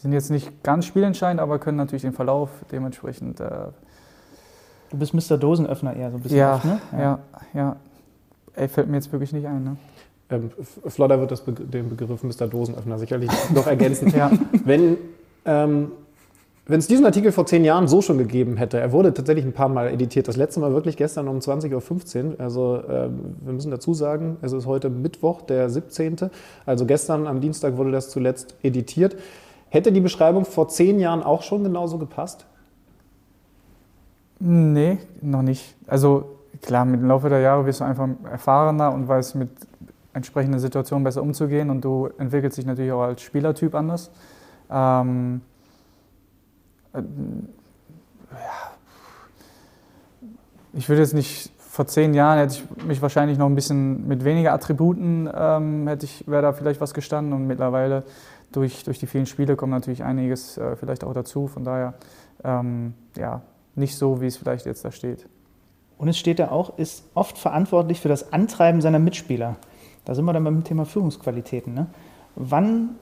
sind 0.00 0.12
jetzt 0.12 0.30
nicht 0.30 0.62
ganz 0.62 0.86
spielentscheidend, 0.86 1.40
aber 1.40 1.58
können 1.58 1.76
natürlich 1.76 2.02
den 2.02 2.12
Verlauf 2.14 2.50
dementsprechend. 2.70 3.40
Äh, 3.40 3.68
Du 4.90 4.98
bist 4.98 5.14
Mr. 5.14 5.38
Dosenöffner 5.38 5.96
eher 5.96 6.10
so 6.10 6.18
ein 6.18 6.22
bisschen. 6.22 6.36
ja, 6.38 6.56
oft, 6.56 6.66
ne? 6.66 6.78
ja, 6.92 7.18
ja. 7.54 7.76
Ey, 8.54 8.68
fällt 8.68 8.88
mir 8.88 8.96
jetzt 8.96 9.10
wirklich 9.10 9.32
nicht 9.32 9.46
ein. 9.46 9.64
Ne? 9.64 9.76
Ähm, 10.28 10.50
Flodder 10.86 11.18
wird 11.18 11.30
das 11.30 11.40
Be 11.40 11.52
den 11.52 11.88
Begriff 11.88 12.22
Mr. 12.22 12.46
Dosenöffner 12.46 12.98
sicherlich 12.98 13.30
noch 13.54 13.66
ergänzen. 13.66 14.12
Ja. 14.14 14.30
Wenn 14.66 14.98
ähm, 15.46 15.92
wenn 16.66 16.78
es 16.78 16.86
diesen 16.86 17.04
Artikel 17.04 17.32
vor 17.32 17.44
zehn 17.46 17.64
Jahren 17.64 17.88
so 17.88 18.02
schon 18.02 18.18
gegeben 18.18 18.56
hätte, 18.56 18.78
er 18.78 18.92
wurde 18.92 19.12
tatsächlich 19.12 19.44
ein 19.44 19.52
paar 19.52 19.68
Mal 19.68 19.88
editiert, 19.88 20.28
das 20.28 20.36
letzte 20.36 20.60
Mal 20.60 20.72
wirklich 20.72 20.96
gestern 20.96 21.26
um 21.26 21.38
20.15 21.38 22.24
Uhr, 22.24 22.40
also 22.40 22.82
ähm, 22.88 23.36
wir 23.40 23.52
müssen 23.52 23.70
dazu 23.70 23.94
sagen, 23.94 24.36
es 24.42 24.52
ist 24.52 24.66
heute 24.66 24.88
Mittwoch, 24.88 25.42
der 25.42 25.68
17., 25.68 26.30
also 26.64 26.86
gestern 26.86 27.26
am 27.26 27.40
Dienstag 27.40 27.76
wurde 27.76 27.90
das 27.90 28.10
zuletzt 28.10 28.54
editiert. 28.62 29.16
Hätte 29.70 29.90
die 29.90 30.00
Beschreibung 30.00 30.44
vor 30.44 30.68
zehn 30.68 31.00
Jahren 31.00 31.22
auch 31.22 31.42
schon 31.42 31.64
genauso 31.64 31.98
gepasst? 31.98 32.46
Nee, 34.38 34.98
noch 35.20 35.42
nicht. 35.42 35.74
Also 35.86 36.24
klar, 36.60 36.84
mit 36.84 37.00
dem 37.00 37.08
Laufe 37.08 37.28
der 37.28 37.40
Jahre 37.40 37.66
wirst 37.66 37.80
du 37.80 37.84
einfach 37.84 38.08
erfahrener 38.30 38.92
und 38.92 39.08
weißt 39.08 39.34
mit 39.34 39.50
entsprechenden 40.12 40.60
Situationen 40.60 41.02
besser 41.02 41.22
umzugehen 41.22 41.70
und 41.70 41.82
du 41.84 42.10
entwickelst 42.18 42.58
dich 42.58 42.66
natürlich 42.66 42.92
auch 42.92 43.02
als 43.02 43.22
Spielertyp 43.22 43.74
anders. 43.74 44.10
Ähm, 44.70 45.40
äh, 46.94 46.98
ja. 46.98 48.72
Ich 50.74 50.88
würde 50.88 51.02
jetzt 51.02 51.14
nicht, 51.14 51.52
vor 51.58 51.86
zehn 51.86 52.14
Jahren 52.14 52.38
hätte 52.38 52.54
ich 52.54 52.84
mich 52.84 53.02
wahrscheinlich 53.02 53.38
noch 53.38 53.46
ein 53.46 53.54
bisschen 53.54 54.06
mit 54.06 54.24
weniger 54.24 54.52
Attributen, 54.52 55.28
ähm, 55.34 55.86
hätte 55.86 56.06
ich, 56.06 56.26
wäre 56.26 56.42
da 56.42 56.52
vielleicht 56.52 56.80
was 56.80 56.94
gestanden 56.94 57.32
und 57.32 57.46
mittlerweile 57.46 58.04
durch, 58.52 58.84
durch 58.84 58.98
die 58.98 59.06
vielen 59.06 59.26
Spiele 59.26 59.56
kommt 59.56 59.72
natürlich 59.72 60.04
einiges 60.04 60.58
äh, 60.58 60.76
vielleicht 60.76 61.04
auch 61.04 61.14
dazu. 61.14 61.46
Von 61.46 61.64
daher, 61.64 61.94
ähm, 62.44 62.94
ja, 63.16 63.42
nicht 63.74 63.96
so, 63.96 64.20
wie 64.20 64.26
es 64.26 64.36
vielleicht 64.36 64.66
jetzt 64.66 64.84
da 64.84 64.92
steht. 64.92 65.26
Und 65.98 66.08
es 66.08 66.18
steht 66.18 66.38
da 66.38 66.50
auch, 66.50 66.78
ist 66.78 67.04
oft 67.14 67.38
verantwortlich 67.38 68.00
für 68.00 68.08
das 68.08 68.32
Antreiben 68.32 68.80
seiner 68.80 68.98
Mitspieler. 68.98 69.56
Da 70.04 70.14
sind 70.14 70.24
wir 70.24 70.32
dann 70.32 70.44
beim 70.44 70.64
Thema 70.64 70.84
Führungsqualitäten. 70.84 71.74
Ne? 71.74 71.86
Wann 72.34 72.96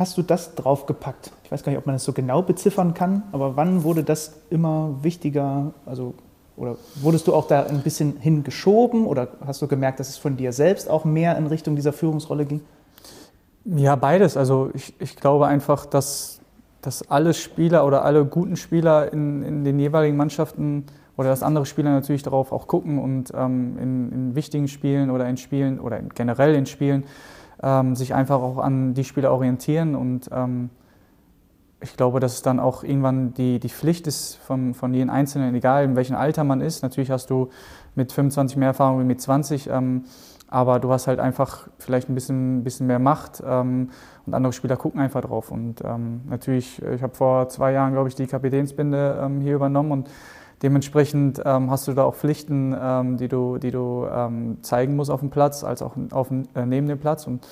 hast 0.00 0.16
du 0.16 0.22
das 0.22 0.54
draufgepackt? 0.54 1.30
Ich 1.44 1.52
weiß 1.52 1.62
gar 1.62 1.70
nicht, 1.70 1.78
ob 1.78 1.84
man 1.86 1.94
das 1.94 2.04
so 2.04 2.12
genau 2.12 2.40
beziffern 2.40 2.94
kann, 2.94 3.22
aber 3.32 3.54
wann 3.56 3.84
wurde 3.84 4.02
das 4.02 4.40
immer 4.48 4.96
wichtiger? 5.02 5.74
Also, 5.84 6.14
oder 6.56 6.76
wurdest 6.96 7.28
du 7.28 7.34
auch 7.34 7.46
da 7.46 7.64
ein 7.64 7.82
bisschen 7.82 8.16
hingeschoben 8.18 9.06
oder 9.06 9.28
hast 9.46 9.60
du 9.60 9.68
gemerkt, 9.68 10.00
dass 10.00 10.08
es 10.08 10.16
von 10.16 10.38
dir 10.38 10.52
selbst 10.52 10.88
auch 10.88 11.04
mehr 11.04 11.36
in 11.36 11.46
Richtung 11.46 11.76
dieser 11.76 11.92
Führungsrolle 11.92 12.46
ging? 12.46 12.62
Ja, 13.66 13.94
beides. 13.94 14.38
Also 14.38 14.70
ich, 14.72 14.94
ich 15.00 15.16
glaube 15.16 15.46
einfach, 15.46 15.84
dass, 15.84 16.40
dass 16.80 17.08
alle 17.10 17.34
Spieler 17.34 17.86
oder 17.86 18.02
alle 18.04 18.24
guten 18.24 18.56
Spieler 18.56 19.12
in, 19.12 19.42
in 19.42 19.64
den 19.64 19.78
jeweiligen 19.78 20.16
Mannschaften 20.16 20.86
oder 21.18 21.28
dass 21.28 21.42
andere 21.42 21.66
Spieler 21.66 21.90
natürlich 21.90 22.22
darauf 22.22 22.52
auch 22.52 22.66
gucken 22.66 22.98
und 22.98 23.32
ähm, 23.34 23.76
in, 23.78 24.12
in 24.12 24.34
wichtigen 24.34 24.68
Spielen 24.68 25.10
oder 25.10 25.28
in 25.28 25.36
Spielen 25.36 25.78
oder 25.78 25.98
in, 25.98 26.08
generell 26.08 26.54
in 26.54 26.64
Spielen 26.64 27.04
ähm, 27.62 27.96
sich 27.96 28.14
einfach 28.14 28.40
auch 28.40 28.58
an 28.58 28.94
die 28.94 29.04
Spieler 29.04 29.32
orientieren 29.32 29.94
und 29.94 30.28
ähm, 30.32 30.70
ich 31.82 31.96
glaube, 31.96 32.20
dass 32.20 32.34
es 32.34 32.42
dann 32.42 32.60
auch 32.60 32.84
irgendwann 32.84 33.32
die, 33.34 33.58
die 33.58 33.68
Pflicht 33.68 34.06
ist 34.06 34.36
von, 34.36 34.74
von 34.74 34.92
jedem 34.92 35.10
Einzelnen, 35.10 35.54
egal 35.54 35.84
in 35.84 35.96
welchem 35.96 36.16
Alter 36.16 36.44
man 36.44 36.60
ist. 36.60 36.82
Natürlich 36.82 37.10
hast 37.10 37.30
du 37.30 37.48
mit 37.94 38.12
25 38.12 38.56
mehr 38.58 38.68
Erfahrung 38.68 39.00
wie 39.00 39.04
mit 39.04 39.20
20, 39.20 39.68
ähm, 39.70 40.04
aber 40.48 40.78
du 40.78 40.90
hast 40.92 41.06
halt 41.06 41.20
einfach 41.20 41.68
vielleicht 41.78 42.08
ein 42.08 42.14
bisschen, 42.14 42.64
bisschen 42.64 42.86
mehr 42.86 42.98
Macht 42.98 43.42
ähm, 43.46 43.90
und 44.26 44.34
andere 44.34 44.52
Spieler 44.52 44.76
gucken 44.76 45.00
einfach 45.00 45.22
drauf. 45.22 45.50
Und 45.50 45.82
ähm, 45.84 46.22
natürlich, 46.28 46.82
ich 46.82 47.02
habe 47.02 47.14
vor 47.14 47.48
zwei 47.48 47.72
Jahren, 47.72 47.92
glaube 47.92 48.08
ich, 48.08 48.14
die 48.14 48.26
Kapitänsbinde 48.26 49.18
ähm, 49.22 49.40
hier 49.40 49.54
übernommen 49.54 49.92
und 49.92 50.10
dementsprechend 50.62 51.40
ähm, 51.44 51.70
hast 51.70 51.88
du 51.88 51.92
da 51.92 52.04
auch 52.04 52.14
Pflichten, 52.14 52.76
ähm, 52.80 53.16
die 53.16 53.28
du, 53.28 53.58
die 53.58 53.70
du 53.70 54.06
zeigen 54.62 54.96
musst 54.96 55.10
auf 55.10 55.20
dem 55.20 55.30
Platz, 55.30 55.64
als 55.64 55.82
auch 55.82 55.92
auf, 56.10 56.30
äh, 56.30 56.66
neben 56.66 56.86
dem 56.86 56.98
Platz. 56.98 57.26
Und 57.26 57.46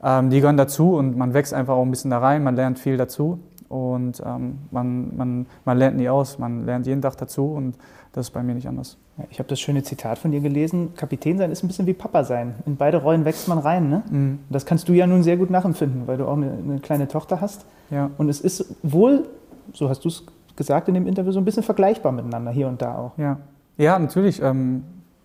die 0.00 0.40
gehören 0.40 0.56
dazu 0.56 0.94
und 0.94 1.16
man 1.16 1.34
wächst 1.34 1.52
einfach 1.52 1.74
auch 1.74 1.82
ein 1.82 1.90
bisschen 1.90 2.12
da 2.12 2.20
rein, 2.20 2.44
man 2.44 2.54
lernt 2.54 2.78
viel 2.78 2.96
dazu 2.96 3.40
und 3.68 4.22
ähm, 4.24 4.58
man, 4.70 5.16
man, 5.16 5.46
man 5.64 5.78
lernt 5.78 5.96
nie 5.96 6.08
aus, 6.08 6.38
man 6.38 6.64
lernt 6.64 6.86
jeden 6.86 7.02
Tag 7.02 7.16
dazu 7.16 7.46
und 7.46 7.76
das 8.12 8.28
ist 8.28 8.32
bei 8.32 8.42
mir 8.42 8.54
nicht 8.54 8.66
anders. 8.66 8.96
Ich 9.30 9.38
habe 9.38 9.48
das 9.48 9.60
schöne 9.60 9.82
Zitat 9.82 10.18
von 10.18 10.30
dir 10.30 10.40
gelesen, 10.40 10.94
Kapitän 10.96 11.38
sein 11.38 11.50
ist 11.50 11.62
ein 11.62 11.68
bisschen 11.68 11.86
wie 11.86 11.92
Papa 11.92 12.24
sein. 12.24 12.54
In 12.66 12.76
beide 12.76 12.98
Rollen 13.02 13.24
wächst 13.24 13.48
man 13.48 13.58
rein. 13.58 13.90
Ne? 13.90 14.02
Mhm. 14.10 14.38
Das 14.48 14.64
kannst 14.64 14.88
du 14.88 14.92
ja 14.92 15.06
nun 15.06 15.22
sehr 15.22 15.36
gut 15.36 15.50
nachempfinden, 15.50 16.06
weil 16.06 16.16
du 16.16 16.26
auch 16.26 16.36
eine, 16.36 16.52
eine 16.52 16.78
kleine 16.80 17.08
Tochter 17.08 17.40
hast. 17.40 17.66
Ja. 17.90 18.10
Und 18.16 18.28
es 18.28 18.40
ist 18.40 18.76
wohl, 18.82 19.28
so 19.72 19.88
hast 19.88 20.04
du 20.04 20.08
es 20.08 20.24
gesagt 20.58 20.88
in 20.88 20.94
dem 20.94 21.06
Interview, 21.06 21.32
so 21.32 21.40
ein 21.40 21.46
bisschen 21.46 21.62
vergleichbar 21.62 22.12
miteinander, 22.12 22.50
hier 22.50 22.68
und 22.68 22.82
da 22.82 22.96
auch. 22.96 23.16
Ja, 23.16 23.38
ja 23.78 23.98
natürlich. 23.98 24.42
Ähm, 24.42 24.84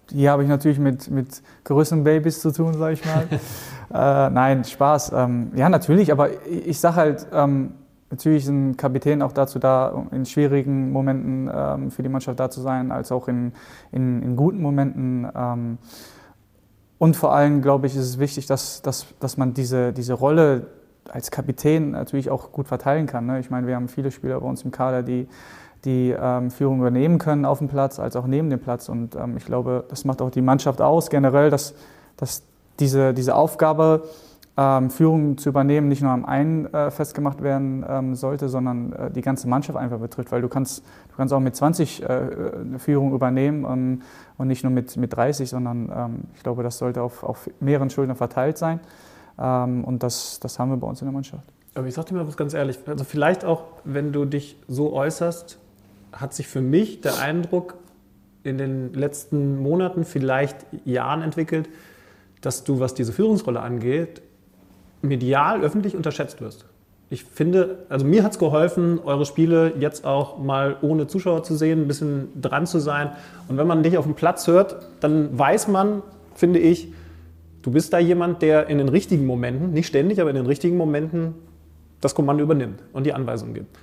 hier 0.10 0.32
habe 0.32 0.44
ich 0.44 0.50
natürlich 0.50 0.80
mit, 0.80 1.12
mit 1.12 1.42
größeren 1.66 2.04
Babys 2.04 2.40
zu 2.42 2.52
tun, 2.52 2.74
sage 2.76 2.94
ich 2.94 3.06
mal. 3.06 3.28
äh, 4.30 4.30
nein, 4.30 4.64
Spaß. 4.64 5.12
Ähm, 5.14 5.52
ja, 5.56 5.68
natürlich, 5.68 6.12
aber 6.12 6.30
ich, 6.48 6.68
ich 6.68 6.80
sage 6.80 6.96
halt, 6.96 7.28
ähm, 7.34 7.74
Natürlich 8.14 8.46
sind 8.46 8.78
Kapitän 8.78 9.24
auch 9.24 9.32
dazu 9.32 9.58
da, 9.58 10.06
in 10.12 10.28
schwierigen 10.28 10.92
Momenten 10.92 11.50
ähm, 11.52 11.90
für 11.90 12.04
die 12.04 12.10
Mannschaft 12.10 12.40
da 12.40 12.48
zu 12.48 12.62
sein, 12.62 12.92
als 12.92 13.12
auch 13.12 13.28
in, 13.28 13.54
in, 13.92 14.22
in 14.22 14.36
guten 14.36 14.62
Momenten. 14.62 15.28
Ähm, 15.36 15.80
und 17.00 17.16
vor 17.16 17.34
allem, 17.34 17.64
glaube 17.64 17.88
ich, 17.88 17.96
ist 17.96 18.04
es 18.04 18.20
wichtig, 18.20 18.46
dass, 18.46 18.84
dass, 18.84 19.08
dass 19.20 19.38
man 19.38 19.56
diese, 19.56 19.94
diese 19.94 20.14
Rolle 20.14 20.68
als 21.10 21.32
Kapitän 21.32 21.92
natürlich 21.92 22.30
auch 22.30 22.52
gut 22.52 22.68
verteilen 22.68 23.06
kann. 23.06 23.26
Ne? 23.26 23.40
Ich 23.40 23.50
meine, 23.50 23.68
wir 23.68 23.76
haben 23.76 23.88
viele 23.88 24.12
Spieler 24.12 24.40
bei 24.40 24.48
uns 24.48 24.64
im 24.64 24.72
Kader, 24.72 25.04
die 25.04 25.28
die 25.86 26.16
ähm, 26.18 26.50
Führung 26.50 26.80
übernehmen 26.80 27.18
können 27.18 27.46
auf 27.46 27.58
dem 27.60 27.68
Platz, 27.68 28.00
als 28.00 28.16
auch 28.16 28.26
neben 28.26 28.50
dem 28.50 28.60
Platz. 28.60 28.90
Und 28.90 29.16
ähm, 29.16 29.38
ich 29.38 29.46
glaube, 29.46 29.84
das 29.90 30.06
macht 30.06 30.22
auch 30.22 30.30
die 30.30 30.42
Mannschaft 30.42 30.82
aus, 30.82 31.10
generell, 31.10 31.50
dass, 31.50 31.76
dass 32.16 32.44
diese, 32.80 33.14
diese 33.14 33.36
Aufgabe, 33.36 34.04
ähm, 34.56 34.92
Führung 34.92 35.38
zu 35.38 35.50
übernehmen, 35.50 35.88
nicht 35.88 36.02
nur 36.02 36.12
am 36.12 36.26
einen 36.26 36.72
äh, 36.74 36.92
festgemacht 36.92 37.42
werden 37.42 37.84
ähm, 37.88 38.16
sollte, 38.16 38.50
sondern 38.50 38.94
äh, 38.94 39.12
die 39.12 39.22
ganze 39.22 39.48
Mannschaft 39.48 39.78
einfach 39.78 39.98
betrifft, 39.98 40.32
weil 40.32 40.42
du 40.42 40.48
kannst, 40.48 40.86
du 41.10 41.18
kannst 41.18 41.34
auch 41.34 41.40
mit 41.40 41.56
20 41.56 42.04
äh, 42.04 42.06
eine 42.06 42.78
Führung 42.78 43.14
übernehmen 43.14 43.66
ähm, 43.66 44.02
und 44.38 44.48
nicht 44.48 44.64
nur 44.64 44.72
mit, 44.72 44.96
mit 44.96 45.16
30, 45.16 45.50
sondern 45.50 45.92
ähm, 45.94 46.20
ich 46.36 46.44
glaube, 46.44 46.62
das 46.62 46.78
sollte 46.78 47.02
auf, 47.02 47.24
auf 47.24 47.50
mehreren 47.60 47.90
Schultern 47.90 48.16
verteilt 48.16 48.60
sein 48.60 48.80
und 49.38 50.00
das, 50.00 50.40
das 50.40 50.60
haben 50.60 50.70
wir 50.70 50.78
bei 50.78 50.88
uns 50.88 51.02
in 51.02 51.08
der 51.08 51.14
Mannschaft. 51.14 51.44
Aber 51.76 51.88
ich 51.88 51.94
sage 51.94 52.10
dir 52.10 52.16
mal 52.16 52.28
was 52.28 52.38
ganz 52.38 52.54
ehrlich, 52.54 52.78
also 52.86 53.04
vielleicht 53.04 53.46
auch, 53.46 53.64
wenn 53.84 54.14
du 54.14 54.26
dich 54.26 54.58
so 54.68 54.94
äußerst, 54.94 55.58
hat 56.12 56.34
sich 56.34 56.48
für 56.48 56.62
mich 56.62 57.02
der 57.02 57.20
Eindruck 57.20 57.76
in 58.44 58.58
den 58.58 58.94
letzten 58.94 59.60
Monaten, 59.60 60.04
vielleicht 60.04 60.58
Jahren 60.86 61.22
entwickelt, 61.22 61.70
dass 62.42 62.64
du, 62.64 62.80
was 62.80 62.94
diese 62.94 63.14
Führungsrolle 63.14 63.60
angeht, 63.60 64.22
medial 65.02 65.62
öffentlich 65.62 65.96
unterschätzt 65.96 66.42
wirst. 66.42 66.66
Ich 67.10 67.24
finde, 67.24 67.86
also 67.90 68.06
mir 68.06 68.24
hat 68.24 68.34
es 68.34 68.40
geholfen, 68.40 69.00
eure 69.04 69.26
Spiele 69.26 69.74
jetzt 69.80 70.06
auch 70.06 70.40
mal 70.40 70.78
ohne 70.82 71.08
Zuschauer 71.08 71.44
zu 71.44 71.56
sehen, 71.56 71.84
ein 71.84 71.88
bisschen 71.88 72.42
dran 72.42 72.66
zu 72.66 72.80
sein. 72.80 73.12
Und 73.48 73.58
wenn 73.58 73.68
man 73.68 73.84
dich 73.84 73.98
auf 73.98 74.06
dem 74.06 74.16
Platz 74.16 74.48
hört, 74.48 74.88
dann 75.00 75.38
weiß 75.38 75.68
man, 75.68 76.02
finde 76.34 76.60
ich, 76.60 76.92
du 77.64 77.72
bist 77.72 77.92
da 77.92 77.98
jemand, 77.98 78.42
der 78.42 78.68
in 78.68 78.78
den 78.78 78.90
richtigen 78.90 79.26
Momenten, 79.26 79.72
nicht 79.72 79.88
ständig, 79.88 80.22
aber 80.22 80.30
in 80.30 80.36
den 80.36 80.46
richtigen 80.46 80.78
Momenten 80.78 81.34
das 82.02 82.14
Kommando 82.14 82.44
übernimmt 82.44 82.84
und 82.94 83.06
die 83.06 83.14
Anweisungen 83.14 83.56
gibt. 83.56 83.76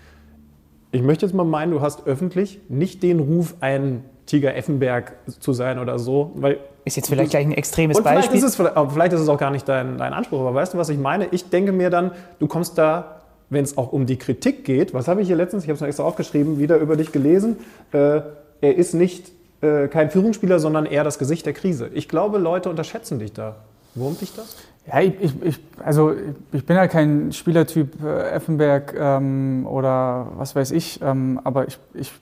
Ich 0.93 1.03
möchte 1.03 1.27
jetzt 1.27 1.35
mal 1.35 1.45
meinen, 1.45 1.73
du 1.73 1.81
hast 1.81 2.07
öffentlich 2.07 2.61
nicht 2.69 3.03
den 3.03 3.21
Ruf, 3.21 3.55
ein 3.61 4.05
Tiger 4.27 4.55
Effenberg 4.55 5.15
zu 5.41 5.53
sein 5.53 5.79
oder 5.79 5.99
so, 5.99 6.33
weil 6.35 6.59
ist 6.85 6.97
jetzt 6.97 7.09
vielleicht 7.09 7.31
gleich 7.31 7.47
ein 7.47 7.53
extremes 7.53 7.99
und 7.99 8.05
Beispiel. 8.05 8.39
Vielleicht 8.39 8.45
ist, 8.45 8.61
es, 8.61 8.93
vielleicht 8.93 9.13
ist 9.13 9.21
es 9.21 9.29
auch 9.29 9.39
gar 9.39 9.51
nicht 9.51 9.69
dein, 9.69 9.99
dein 9.99 10.13
Anspruch, 10.13 10.41
aber 10.41 10.55
weißt 10.55 10.75
du, 10.75 10.79
was 10.79 10.89
ich 10.89 10.99
meine? 10.99 11.27
Ich 11.31 11.51
denke 11.51 11.73
mir 11.73 11.91
dann, 11.91 12.13
du 12.39 12.47
kommst 12.47 12.79
da, 12.79 13.23
wenn 13.51 13.65
es 13.65 13.77
auch 13.77 13.93
um 13.93 14.07
die 14.07 14.17
Kritik 14.17 14.65
geht, 14.65 14.95
was 14.95 15.09
habe 15.09 15.21
ich 15.21 15.27
hier 15.27 15.37
letztens, 15.37 15.65
ich 15.65 15.69
habe 15.69 15.75
es 15.75 15.81
noch 15.81 15.89
extra 15.89 16.05
aufgeschrieben, 16.05 16.59
wieder 16.59 16.79
über 16.79 16.97
dich 16.97 17.13
gelesen, 17.13 17.59
äh, 17.93 18.21
er 18.61 18.77
ist 18.77 18.95
nicht 18.95 19.33
äh, 19.61 19.89
kein 19.89 20.11
Führungsspieler, 20.11 20.59
sondern 20.59 20.87
eher 20.87 21.05
das 21.05 21.19
Gesicht 21.19 21.45
der 21.47 21.53
Krise. 21.53 21.91
Ich 21.93 22.09
glaube, 22.09 22.39
Leute 22.39 22.71
unterschätzen 22.71 23.19
dich 23.19 23.33
da. 23.33 23.57
Wurmt 23.95 24.21
dich 24.21 24.35
das? 24.35 24.57
Ja, 24.87 25.01
ich, 25.01 25.43
ich, 25.43 25.61
also 25.85 26.13
ich 26.53 26.65
bin 26.65 26.77
ja 26.77 26.89
kein 26.89 27.33
Spielertyp 27.33 28.03
äh, 28.03 28.31
Effenberg 28.31 28.95
ähm, 28.99 29.67
oder 29.67 30.29
was 30.37 30.57
weiß 30.57 30.71
ich, 30.73 31.01
ähm, 31.03 31.41
aber 31.45 31.69
ich, 31.69 31.79
ich, 31.95 32.13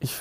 ich 0.00 0.20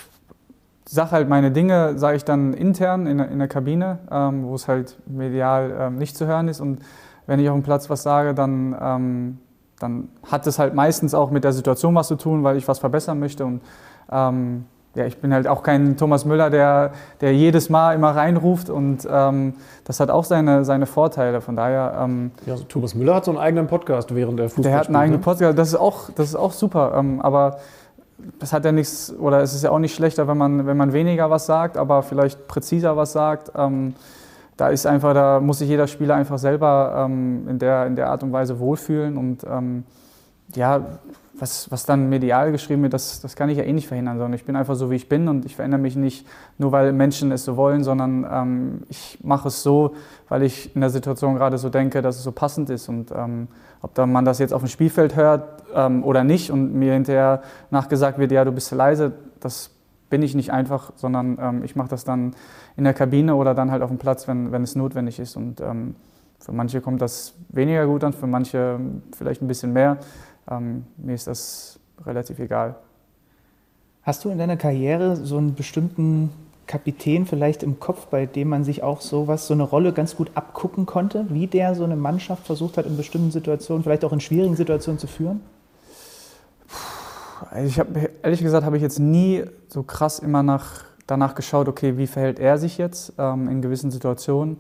sage 0.88 1.12
halt 1.12 1.30
meine 1.30 1.52
Dinge, 1.52 1.98
sage 1.98 2.18
ich 2.18 2.26
dann 2.26 2.54
intern 2.54 3.08
in, 3.08 3.20
in 3.20 3.40
der 3.40 3.48
Kabine, 3.48 4.00
ähm, 4.10 4.46
wo 4.46 4.56
es 4.56 4.68
halt 4.68 4.98
medial 5.06 5.76
ähm, 5.80 5.98
nicht 5.98 6.18
zu 6.18 6.28
hören 6.28 6.48
ist. 6.48 6.60
Und 6.60 6.80
wenn 7.28 7.40
ich 7.40 7.50
auf 7.50 7.56
dem 7.56 7.64
Platz 7.64 7.90
was 7.90 8.04
sage, 8.04 8.34
dann, 8.34 8.76
ähm, 8.82 9.38
dann 9.80 10.10
hat 10.30 10.48
es 10.48 10.60
halt 10.60 10.74
meistens 10.74 11.14
auch 11.14 11.32
mit 11.32 11.44
der 11.44 11.54
Situation 11.54 11.96
was 11.96 12.08
zu 12.08 12.16
tun, 12.16 12.44
weil 12.44 12.58
ich 12.58 12.68
was 12.68 12.80
verbessern 12.80 13.20
möchte. 13.20 13.46
Und 13.46 13.62
ähm, 14.12 14.66
ja, 14.96 15.06
ich 15.06 15.18
bin 15.18 15.34
halt 15.34 15.48
auch 15.48 15.64
kein 15.64 15.96
Thomas 15.96 16.26
Müller, 16.26 16.50
der, 16.50 16.92
der 17.22 17.34
jedes 17.34 17.70
Mal 17.70 17.96
immer 17.96 18.10
reinruft 18.10 18.70
und 18.70 19.08
ähm, 19.10 19.54
das 19.86 20.00
hat 20.00 20.10
auch 20.10 20.26
seine, 20.26 20.66
seine 20.66 20.86
Vorteile. 20.86 21.40
Von 21.42 21.56
daher. 21.56 21.98
Ähm, 22.02 22.32
ja, 22.46 22.54
also 22.54 22.66
Thomas 22.66 22.94
Müller 22.94 23.16
hat 23.16 23.26
so 23.26 23.32
einen 23.32 23.40
eigenen 23.40 23.68
Podcast 23.68 24.14
während 24.14 24.40
der 24.40 24.50
Fußball. 24.50 24.64
Der 24.64 24.78
hat 24.78 24.88
einen 24.88 24.98
eigenen 24.98 25.20
ne? 25.20 25.24
Podcast, 25.24 25.58
das 25.58 25.70
ist 25.70 25.76
auch, 25.76 26.10
das 26.16 26.28
ist 26.28 26.36
auch 26.36 26.52
super. 26.52 26.94
aber 27.20 27.58
das 28.40 28.54
hat 28.54 28.66
ja 28.66 28.72
nichts, 28.72 29.14
oder 29.18 29.42
es 29.42 29.54
ist 29.54 29.64
ja 29.64 29.72
auch 29.72 29.80
nicht 29.80 29.96
schlechter, 29.96 30.28
wenn 30.28 30.38
man, 30.38 30.68
wenn 30.68 30.78
man 30.78 30.94
weniger 30.94 31.30
was 31.30 31.46
sagt, 31.46 31.78
aber 31.78 32.04
vielleicht 32.04 32.48
präziser 32.48 32.98
was 32.98 33.14
sagt. 33.14 33.52
Ähm, 33.56 33.96
da 34.58 34.68
ist 34.68 34.86
einfach, 34.86 35.14
da 35.14 35.40
muss 35.40 35.60
sich 35.60 35.70
jeder 35.70 35.88
Spieler 35.88 36.16
einfach 36.16 36.38
selber 36.38 37.06
ähm, 37.06 37.48
in, 37.48 37.60
der, 37.60 37.86
in 37.88 37.96
der 37.96 38.10
Art 38.10 38.22
und 38.24 38.32
Weise 38.32 38.60
wohlfühlen. 38.60 39.18
Und 39.18 39.44
ähm, 39.44 39.86
ja, 40.54 40.82
was, 41.42 41.72
was 41.72 41.88
dann 41.88 42.08
medial 42.08 42.52
geschrieben 42.52 42.84
wird, 42.84 42.94
das, 42.94 43.20
das 43.20 43.36
kann 43.36 43.50
ich 43.50 43.58
ja 43.58 43.64
eh 43.64 43.74
nicht 43.74 43.88
verhindern, 43.88 44.18
sondern 44.18 44.34
ich 44.34 44.46
bin 44.46 44.56
einfach 44.56 44.76
so, 44.76 44.92
wie 44.92 44.96
ich 44.96 45.10
bin 45.10 45.28
und 45.28 45.44
ich 45.44 45.56
verändere 45.56 45.82
mich 45.82 45.96
nicht 45.96 46.28
nur, 46.60 46.72
weil 46.72 46.94
Menschen 46.94 47.32
es 47.32 47.44
so 47.44 47.58
wollen, 47.58 47.84
sondern 47.84 48.28
ähm, 48.32 48.84
ich 48.90 49.18
mache 49.24 49.48
es 49.48 49.64
so, 49.64 49.96
weil 50.30 50.44
ich 50.44 50.76
in 50.76 50.82
der 50.82 50.92
Situation 50.92 51.34
gerade 51.34 51.58
so 51.58 51.70
denke, 51.70 52.04
dass 52.04 52.18
es 52.18 52.24
so 52.24 52.32
passend 52.32 52.70
ist. 52.70 52.88
Und 52.90 53.12
ähm, 53.12 53.48
ob 53.82 53.96
dann 53.96 54.12
man 54.12 54.24
das 54.24 54.38
jetzt 54.38 54.54
auf 54.54 54.62
dem 54.62 54.68
Spielfeld 54.68 55.16
hört 55.16 55.64
ähm, 55.74 56.04
oder 56.04 56.24
nicht 56.24 56.52
und 56.52 56.76
mir 56.76 56.94
hinterher 56.94 57.42
nachgesagt 57.72 58.20
wird, 58.20 58.32
ja, 58.32 58.46
du 58.46 58.52
bist 58.52 58.72
leise, 58.72 59.12
das 59.40 59.72
bin 60.12 60.22
ich 60.22 60.36
nicht 60.36 60.52
einfach, 60.52 60.94
sondern 60.96 61.40
ähm, 61.42 61.64
ich 61.64 61.76
mache 61.76 61.90
das 61.90 62.04
dann 62.04 62.36
in 62.78 62.84
der 62.84 62.94
Kabine 62.94 63.36
oder 63.36 63.56
dann 63.56 63.72
halt 63.72 63.82
auf 63.82 63.90
dem 63.90 63.98
Platz, 63.98 64.28
wenn, 64.28 64.52
wenn 64.52 64.62
es 64.62 64.76
notwendig 64.76 65.18
ist. 65.18 65.36
Und 65.36 65.60
ähm, 65.60 65.96
für 66.38 66.52
manche 66.52 66.82
kommt 66.82 67.02
das 67.02 67.34
weniger 67.50 67.88
gut 67.88 68.04
an, 68.04 68.14
für 68.14 68.28
manche 68.28 68.80
vielleicht 69.16 69.42
ein 69.42 69.48
bisschen 69.48 69.74
mehr. 69.74 69.98
Ähm, 70.52 70.86
mir 70.98 71.16
ist 71.16 71.28
das 71.28 71.80
relativ 72.06 72.40
egal. 72.40 72.76
Hast 74.04 74.26
du 74.26 74.30
in 74.30 74.38
deiner 74.38 74.58
Karriere 74.58 75.16
so 75.16 75.38
einen 75.38 75.56
bestimmten 75.56 76.32
Kapitän 76.68 77.26
vielleicht 77.26 77.64
im 77.64 77.80
Kopf, 77.80 78.08
bei 78.08 78.26
dem 78.26 78.50
man 78.50 78.64
sich 78.64 78.82
auch 78.82 79.02
sowas, 79.02 79.48
so 79.48 79.54
eine 79.54 79.64
Rolle 79.64 79.94
ganz 79.94 80.16
gut 80.16 80.32
abgucken 80.36 80.86
konnte, 80.86 81.26
wie 81.30 81.48
der 81.48 81.76
so 81.76 81.84
eine 81.84 81.96
Mannschaft 81.96 82.46
versucht 82.46 82.78
hat, 82.78 82.86
in 82.86 82.98
bestimmten 82.98 83.32
Situationen, 83.32 83.84
vielleicht 83.84 84.06
auch 84.06 84.14
in 84.14 84.20
schwierigen 84.20 84.56
Situationen 84.56 85.00
zu 85.00 85.08
führen? 85.08 85.42
Also 87.50 87.68
ich 87.68 87.80
habe 87.80 88.12
ehrlich 88.24 88.42
gesagt 88.42 88.66
habe 88.66 88.78
ich 88.78 88.84
jetzt 88.84 89.00
nie 89.00 89.44
so 89.68 89.84
krass 89.84 90.20
immer 90.20 90.44
nach, 90.44 90.84
danach 91.08 91.36
geschaut, 91.36 91.68
okay, 91.68 91.98
wie 91.98 92.08
verhält 92.08 92.40
er 92.40 92.58
sich 92.58 92.78
jetzt 92.78 93.14
ähm, 93.18 93.50
in 93.50 93.62
gewissen 93.62 93.92
Situationen. 93.92 94.58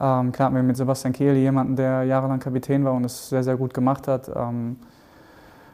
Ähm, 0.00 0.30
klar 0.32 0.52
wir 0.54 0.62
mit 0.62 0.76
Sebastian 0.76 1.12
Kehl 1.12 1.34
jemanden, 1.34 1.74
der 1.74 2.04
jahrelang 2.04 2.38
Kapitän 2.38 2.84
war 2.84 2.92
und 2.92 3.04
es 3.04 3.30
sehr, 3.30 3.42
sehr 3.42 3.56
gut 3.56 3.74
gemacht 3.74 4.06
hat. 4.06 4.30
Ähm, 4.34 4.76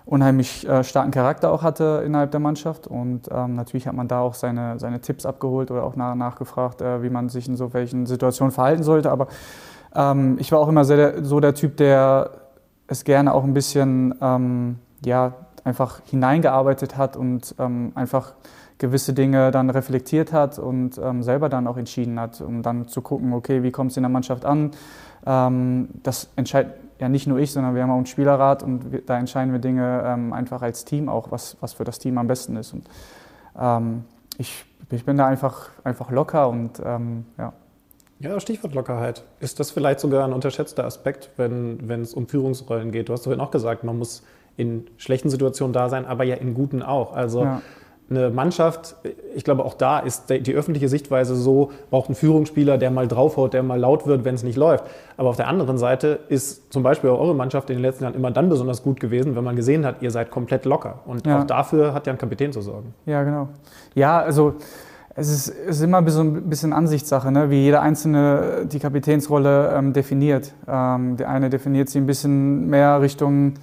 unheimlich 0.07 0.69
äh, 0.69 0.85
starken 0.85 1.11
Charakter 1.11 1.51
auch 1.51 1.63
hatte 1.63 2.03
innerhalb 2.05 2.31
der 2.31 2.41
Mannschaft. 2.41 2.87
Und 2.87 3.29
ähm, 3.31 3.55
natürlich 3.55 3.87
hat 3.87 3.95
man 3.95 4.09
da 4.09 4.21
auch 4.21 4.35
seine, 4.35 4.79
seine 4.79 5.01
Tipps 5.01 5.25
abgeholt 5.25 5.71
oder 5.71 5.85
auch 5.85 5.97
nach, 5.97 6.15
nachgefragt, 6.15 6.83
äh, 6.83 7.03
wie 7.03 7.11
man 7.11 7.29
sich 7.29 7.49
in 7.49 7.57
so 7.57 7.73
welchen 7.73 8.07
Situationen 8.07 8.53
verhalten 8.53 8.83
sollte. 8.83 9.11
Aber 9.11 9.29
ähm, 9.95 10.37
ich 10.39 10.53
war 10.53 10.59
auch 10.59 10.69
immer 10.69 10.85
sehr, 10.85 11.25
so 11.25 11.41
der 11.41 11.55
Typ, 11.55 11.77
der 11.79 12.31
es 12.87 13.05
gerne 13.05 13.33
auch 13.33 13.45
ein 13.45 13.55
bisschen 13.55 14.15
ähm, 14.21 14.79
ja, 15.05 15.33
einfach 15.65 16.01
hineingearbeitet 16.05 16.99
hat 16.99 17.17
und 17.17 17.55
ähm, 17.59 17.93
einfach 17.95 18.35
gewisse 18.77 19.15
Dinge 19.15 19.51
dann 19.51 19.71
reflektiert 19.71 20.33
hat 20.33 20.59
und 20.59 20.99
ähm, 20.99 21.23
selber 21.23 21.49
dann 21.49 21.67
auch 21.67 21.77
entschieden 21.77 22.21
hat, 22.21 22.41
um 22.43 22.63
dann 22.63 22.89
zu 22.89 23.01
gucken, 23.01 23.33
okay, 23.33 23.63
wie 23.63 23.71
kommt 23.71 23.93
es 23.93 23.97
in 23.97 24.03
der 24.03 24.11
Mannschaft 24.11 24.45
an. 24.45 24.73
Ähm, 25.25 25.89
das 26.03 26.29
entscheidet 26.37 26.75
ja 27.01 27.09
nicht 27.09 27.27
nur 27.27 27.39
ich, 27.39 27.53
sondern 27.53 27.75
wir 27.75 27.83
haben 27.83 27.91
auch 27.91 27.97
einen 27.97 28.07
Spielerrat 28.07 28.63
und 28.63 28.93
wir, 28.93 29.03
da 29.03 29.19
entscheiden 29.19 29.53
wir 29.53 29.61
Dinge 29.61 30.03
ähm, 30.07 30.33
einfach 30.33 30.63
als 30.63 30.85
Team 30.85 31.09
auch, 31.09 31.31
was, 31.31 31.57
was 31.61 31.75
für 31.75 31.85
das 31.85 31.99
Team 31.99 32.19
am 32.19 32.27
besten 32.27 32.57
ist. 32.57 32.73
Und 32.73 32.87
ähm, 33.59 34.05
ich, 34.39 34.65
ich 34.91 35.05
bin 35.05 35.17
da 35.17 35.27
einfach, 35.27 35.71
einfach 35.83 36.11
locker 36.11 36.49
und 36.49 36.81
ähm, 36.85 37.27
ja. 37.39 37.53
Ja, 38.21 38.39
Stichwort 38.41 38.75
Lockerheit. 38.75 39.25
Ist 39.41 39.61
das 39.61 39.73
vielleicht 39.73 40.01
sogar 40.01 40.25
ein 40.25 40.33
unterschätzter 40.33 40.85
Aspekt, 40.85 41.31
wenn, 41.37 41.89
wenn 41.89 42.01
es 42.01 42.15
um 42.15 42.29
Führungsrollen 42.29 42.93
geht? 42.93 43.09
Du 43.09 43.13
hast 43.13 43.25
vorhin 43.25 43.41
auch 43.41 43.51
gesagt, 43.51 43.85
man 43.85 43.99
muss 43.99 44.23
in 44.57 44.87
schlechten 44.97 45.31
Situationen 45.31 45.73
da 45.73 45.89
sein, 45.89 46.07
aber 46.07 46.23
ja 46.25 46.37
in 46.37 46.55
guten 46.55 46.83
auch. 46.83 47.15
Also 47.15 47.43
ja 47.43 47.61
eine 48.11 48.31
Mannschaft, 48.31 48.97
ich 49.35 49.45
glaube, 49.45 49.65
auch 49.65 49.75
da 49.75 49.99
ist 49.99 50.29
die 50.29 50.55
öffentliche 50.55 50.89
Sichtweise 50.89 51.35
so, 51.35 51.71
braucht 51.91 52.09
einen 52.09 52.17
Führungsspieler, 52.17 52.77
der 52.77 52.91
mal 52.91 53.09
draufhaut, 53.09 53.55
der 53.55 53.63
mal 53.63 53.81
laut 53.81 54.07
wird, 54.07 54.25
wenn 54.25 54.35
es 54.35 54.43
nicht 54.43 54.57
läuft. 54.57 54.85
Aber 55.17 55.31
auf 55.31 55.37
der 55.37 55.49
anderen 55.49 55.79
Seite 55.79 56.21
ist 56.29 56.73
zum 56.73 56.83
Beispiel 56.83 57.11
auch 57.11 57.19
eure 57.19 57.35
Mannschaft 57.35 57.71
in 57.71 57.77
den 57.77 57.83
letzten 57.83 58.05
Jahren 58.05 58.15
immer 58.15 58.31
dann 58.31 58.49
besonders 58.51 58.83
gut 58.83 59.01
gewesen, 59.01 59.37
wenn 59.37 59.45
man 59.45 59.57
gesehen 59.57 59.87
hat, 59.87 60.03
ihr 60.03 60.11
seid 60.11 60.31
komplett 60.31 60.67
locker. 60.67 61.01
Und 61.07 61.27
ja. 61.27 61.41
auch 61.41 61.47
dafür 61.47 61.95
hat 61.95 62.07
ja 62.07 62.13
ein 62.13 62.19
Kapitän 62.19 62.53
zu 62.53 62.61
sorgen. 62.61 62.95
Ja, 63.07 63.23
genau. 63.23 63.49
Ja, 63.95 64.19
also 64.19 64.55
es 65.17 65.31
ist, 65.31 65.49
es 65.49 65.77
ist 65.77 65.83
immer 65.83 66.07
so 66.11 66.21
ein 66.21 66.51
bisschen 66.51 66.73
Ansichtssache, 66.73 67.31
ne? 67.31 67.49
wie 67.49 67.63
jeder 67.63 67.81
Einzelne 67.81 68.67
die 68.71 68.81
Kapitänsrolle 68.81 69.73
ähm, 69.75 69.93
definiert. 69.93 70.53
Ähm, 70.69 71.17
der 71.17 71.31
eine 71.31 71.51
definiert 71.51 71.89
sie 71.89 71.99
ein 71.99 72.07
bisschen 72.07 72.69
mehr 72.69 73.01
Richtung 73.01 73.55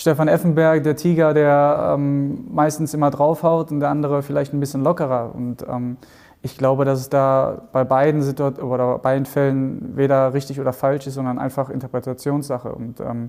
Stefan 0.00 0.28
Effenberg, 0.28 0.82
der 0.82 0.96
Tiger, 0.96 1.34
der 1.34 1.92
ähm, 1.94 2.46
meistens 2.50 2.94
immer 2.94 3.10
draufhaut 3.10 3.70
und 3.70 3.80
der 3.80 3.90
andere 3.90 4.22
vielleicht 4.22 4.54
ein 4.54 4.58
bisschen 4.58 4.82
lockerer. 4.82 5.34
Und 5.34 5.62
ähm, 5.68 5.98
ich 6.40 6.56
glaube, 6.56 6.86
dass 6.86 7.00
es 7.00 7.10
da 7.10 7.68
bei 7.70 7.84
beiden 7.84 8.22
Situationen 8.22 8.72
oder 8.72 8.96
beiden 8.96 9.26
Fällen 9.26 9.94
weder 9.98 10.32
richtig 10.32 10.58
oder 10.58 10.72
falsch 10.72 11.06
ist, 11.06 11.16
sondern 11.16 11.38
einfach 11.38 11.68
Interpretationssache. 11.68 12.74
Und 12.74 13.00
ähm, 13.00 13.28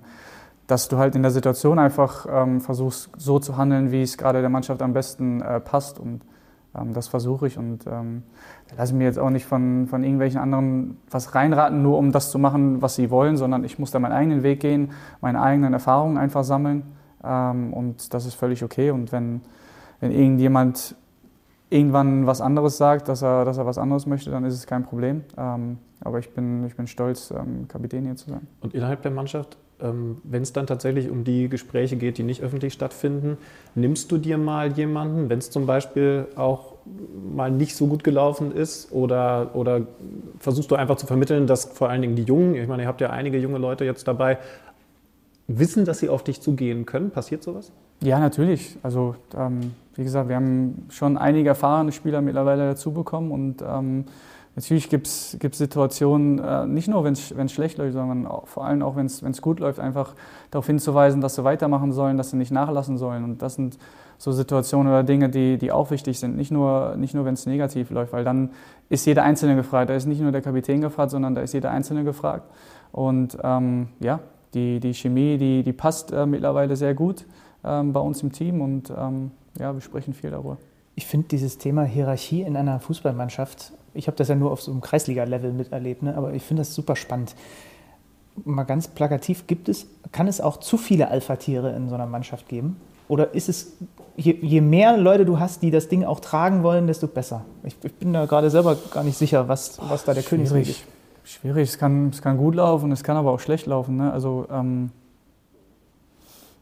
dass 0.68 0.88
du 0.88 0.98
halt 0.98 1.14
in 1.16 1.24
der 1.24 1.32
Situation 1.32 1.78
einfach 1.78 2.26
ähm, 2.32 2.62
versuchst, 2.62 3.10
so 3.18 3.38
zu 3.40 3.58
handeln, 3.58 3.92
wie 3.92 4.02
es 4.02 4.18
gerade 4.18 4.40
der 4.40 4.50
Mannschaft 4.50 4.82
am 4.82 4.94
besten 4.94 5.42
äh, 5.42 5.60
passt. 5.60 6.00
Und 6.00 6.22
ähm, 6.74 6.94
das 6.94 7.10
versuche 7.10 7.48
ich 7.48 7.58
und 7.58 7.86
ähm, 7.86 8.24
lasse 8.78 8.94
ich 8.94 8.98
mir 8.98 9.06
jetzt 9.06 9.20
auch 9.20 9.30
nicht 9.30 9.46
von, 9.46 9.88
von 9.88 10.04
irgendwelchen 10.04 10.40
anderen 10.40 10.98
was 11.10 11.36
reinraten, 11.36 11.82
nur 11.82 11.98
um 11.98 12.12
das 12.12 12.32
zu 12.32 12.40
machen, 12.40 12.82
was 12.82 12.96
sie 12.96 13.10
wollen, 13.10 13.38
sondern 13.38 13.64
ich 13.64 13.80
muss 13.80 13.92
da 13.92 14.00
meinen 14.00 14.14
eigenen 14.14 14.44
Weg 14.44 14.60
gehen, 14.60 14.92
meine 15.22 15.42
eigenen 15.42 15.74
Erfahrungen 15.74 16.18
einfach 16.18 16.44
sammeln 16.44 16.84
ähm, 17.24 17.74
und 17.74 18.14
das 18.14 18.26
ist 18.26 18.36
völlig 18.36 18.64
okay. 18.64 18.92
Und 18.92 19.12
wenn, 19.12 19.42
wenn 20.00 20.12
irgendjemand 20.12 20.96
irgendwann 21.70 22.28
was 22.28 22.42
anderes 22.42 22.78
sagt, 22.78 23.08
dass 23.08 23.22
er, 23.22 23.46
dass 23.46 23.58
er 23.58 23.66
was 23.66 23.78
anderes 23.78 24.06
möchte, 24.06 24.32
dann 24.32 24.44
ist 24.46 24.56
es 24.56 24.68
kein 24.68 24.84
Problem. 24.84 25.24
Ähm, 25.38 25.78
aber 26.04 26.20
ich 26.20 26.34
bin, 26.34 26.66
ich 26.66 26.76
bin 26.76 26.88
stolz, 26.88 27.32
ähm, 27.32 27.68
Kapitän 27.68 28.06
hier 28.06 28.16
zu 28.16 28.30
sein. 28.30 28.48
Und 28.62 28.74
innerhalb 28.74 29.02
der 29.04 29.12
Mannschaft 29.12 29.58
ähm, 29.82 30.18
wenn 30.24 30.44
es 30.44 30.54
dann 30.54 30.68
tatsächlich 30.68 31.10
um 31.10 31.24
die 31.24 31.50
Gespräche 31.50 31.96
geht, 31.98 32.18
die 32.18 32.24
nicht 32.24 32.42
öffentlich 32.42 32.74
stattfinden, 32.74 33.38
nimmst 33.76 34.12
du 34.12 34.18
dir 34.18 34.38
mal 34.38 34.72
jemanden, 34.72 35.30
wenn 35.30 35.40
es 35.40 35.50
zum 35.50 35.66
Beispiel 35.66 36.28
auch 36.36 36.71
mal 37.36 37.52
nicht 37.52 37.76
so 37.76 37.88
gut 37.88 38.04
gelaufen 38.04 38.52
ist 38.52 38.92
oder, 38.92 39.52
oder 39.54 39.82
versuchst 40.40 40.72
du 40.72 40.76
einfach 40.76 40.96
zu 40.98 41.06
vermitteln, 41.06 41.48
dass 41.48 41.66
vor 41.66 41.90
allen 41.90 42.02
Dingen 42.02 42.16
die 42.16 42.24
Jungen, 42.24 42.56
ich 42.56 42.68
meine, 42.68 42.84
ihr 42.84 42.88
habt 42.88 43.02
ja 43.02 43.10
einige 43.10 43.38
junge 43.38 43.58
Leute 43.58 43.86
jetzt 43.86 44.08
dabei, 44.08 44.40
wissen, 45.48 45.86
dass 45.86 46.00
sie 46.00 46.10
auf 46.10 46.24
dich 46.24 46.42
zugehen 46.42 46.86
können? 46.86 47.12
Passiert 47.12 47.44
sowas? 47.44 47.72
Ja, 48.02 48.20
natürlich. 48.20 48.78
Also 48.82 49.16
ähm, 49.38 49.74
wie 49.96 50.04
gesagt, 50.04 50.30
wir 50.30 50.36
haben 50.36 50.88
schon 50.90 51.18
einige 51.18 51.50
erfahrene 51.50 51.92
Spieler 51.92 52.22
mittlerweile 52.22 52.70
dazu 52.70 52.92
bekommen 52.92 53.32
und 53.32 53.62
ähm, 53.62 54.06
Natürlich 54.56 54.90
gibt 54.90 55.08
es 55.08 55.38
Situationen, 55.54 56.40
äh, 56.40 56.66
nicht 56.66 56.90
nur 56.90 57.06
wenn 57.06 57.14
es 57.14 57.52
schlecht 57.54 57.78
läuft, 57.78 57.94
sondern 57.94 58.28
auch, 58.28 58.48
vor 58.48 58.66
allem 58.66 58.82
auch 58.82 58.98
wenn 58.98 59.06
es 59.06 59.42
gut 59.42 59.62
läuft, 59.62 59.80
einfach 59.80 60.14
darauf 60.52 60.68
hinzuweisen, 60.68 61.22
dass 61.22 61.36
sie 61.36 61.46
weitermachen 61.46 61.94
sollen, 61.94 62.18
dass 62.18 62.32
sie 62.32 62.38
nicht 62.38 62.52
nachlassen 62.52 62.98
sollen. 62.98 63.24
Und 63.24 63.42
das 63.42 63.56
sind 63.56 63.78
so 64.22 64.32
Situationen 64.32 64.92
oder 64.92 65.04
Dinge, 65.04 65.30
die, 65.30 65.58
die 65.58 65.72
auch 65.72 65.92
wichtig 65.92 66.20
sind. 66.20 66.36
Nicht 66.36 66.52
nur, 66.52 66.96
nicht 66.98 67.14
nur 67.14 67.26
wenn 67.26 67.34
es 67.34 67.46
negativ 67.46 67.90
läuft, 67.90 68.14
weil 68.14 68.24
dann 68.24 68.52
ist 68.90 69.06
jeder 69.06 69.24
Einzelne 69.24 69.56
gefragt. 69.56 69.90
Da 69.90 69.96
ist 69.96 70.06
nicht 70.06 70.22
nur 70.22 70.32
der 70.32 70.42
Kapitän 70.42 70.82
gefragt, 70.82 71.12
sondern 71.12 71.36
da 71.36 71.42
ist 71.42 71.54
jeder 71.54 71.72
Einzelne 71.72 72.04
gefragt. 72.04 72.50
Und 72.92 73.38
ähm, 73.44 73.88
ja, 74.00 74.20
die, 74.54 74.80
die 74.80 74.94
Chemie, 74.94 75.38
die, 75.38 75.64
die 75.64 75.74
passt 75.74 76.12
äh, 76.12 76.26
mittlerweile 76.26 76.76
sehr 76.76 76.94
gut 76.94 77.26
ähm, 77.64 77.94
bei 77.94 78.00
uns 78.00 78.22
im 78.22 78.32
Team 78.32 78.62
und 78.62 78.92
ähm, 78.96 79.32
ja, 79.58 79.74
wir 79.74 79.82
sprechen 79.82 80.14
viel 80.14 80.32
darüber. 80.32 80.58
Ich 80.96 81.08
finde 81.08 81.28
dieses 81.30 81.58
Thema 81.58 81.84
Hierarchie 81.84 82.42
in 82.42 82.58
einer 82.58 82.80
Fußballmannschaft 82.80 83.74
ich 83.94 84.08
habe 84.08 84.18
das 84.18 84.28
ja 84.28 84.36
nur 84.36 84.52
auf 84.52 84.62
so 84.62 84.72
einem 84.72 84.82
Kreisliga-Level 84.82 85.52
miterlebt, 85.52 86.04
ne? 86.04 86.16
aber 86.16 86.34
ich 86.34 86.44
finde 86.44 86.62
das 86.62 86.74
super 86.74 86.96
spannend. 86.96 87.36
Mal 88.46 88.64
ganz 88.64 88.88
plakativ, 88.88 89.48
gibt 89.48 89.68
es, 89.68 89.88
kann 90.12 90.28
es 90.28 90.40
auch 90.40 90.58
zu 90.58 90.78
viele 90.78 91.10
Alpha-Tiere 91.10 91.76
in 91.76 91.90
so 91.90 91.96
einer 91.96 92.06
Mannschaft 92.06 92.48
geben? 92.48 92.78
Oder 93.08 93.34
ist 93.34 93.50
es, 93.50 93.74
je, 94.22 94.38
je, 94.42 94.62
mehr 94.62 94.98
Leute 94.98 95.26
du 95.26 95.40
hast, 95.40 95.62
die 95.62 95.72
das 95.72 95.88
Ding 95.88 96.04
auch 96.04 96.20
tragen 96.20 96.64
wollen, 96.64 96.88
desto 96.88 97.08
besser? 97.08 97.46
Ich, 97.64 97.76
ich 97.84 97.94
bin 97.94 98.14
da 98.14 98.26
gerade 98.26 98.50
selber 98.50 98.78
gar 98.92 99.04
nicht 99.04 99.18
sicher, 99.18 99.48
was, 99.48 99.80
was 99.90 100.04
da 100.04 100.14
der 100.14 100.24
Königsweg 100.24 100.68
ist. 100.68 100.84
Schwierig, 101.24 101.70
es 101.70 101.78
kann, 101.78 102.10
es 102.10 102.22
kann 102.22 102.38
gut 102.38 102.56
laufen, 102.56 102.92
es 102.92 103.04
kann 103.04 103.18
aber 103.18 103.32
auch 103.32 103.40
schlecht 103.40 103.66
laufen. 103.68 103.98
Ne? 103.98 104.12
Also, 104.12 104.48
ähm, 104.52 104.90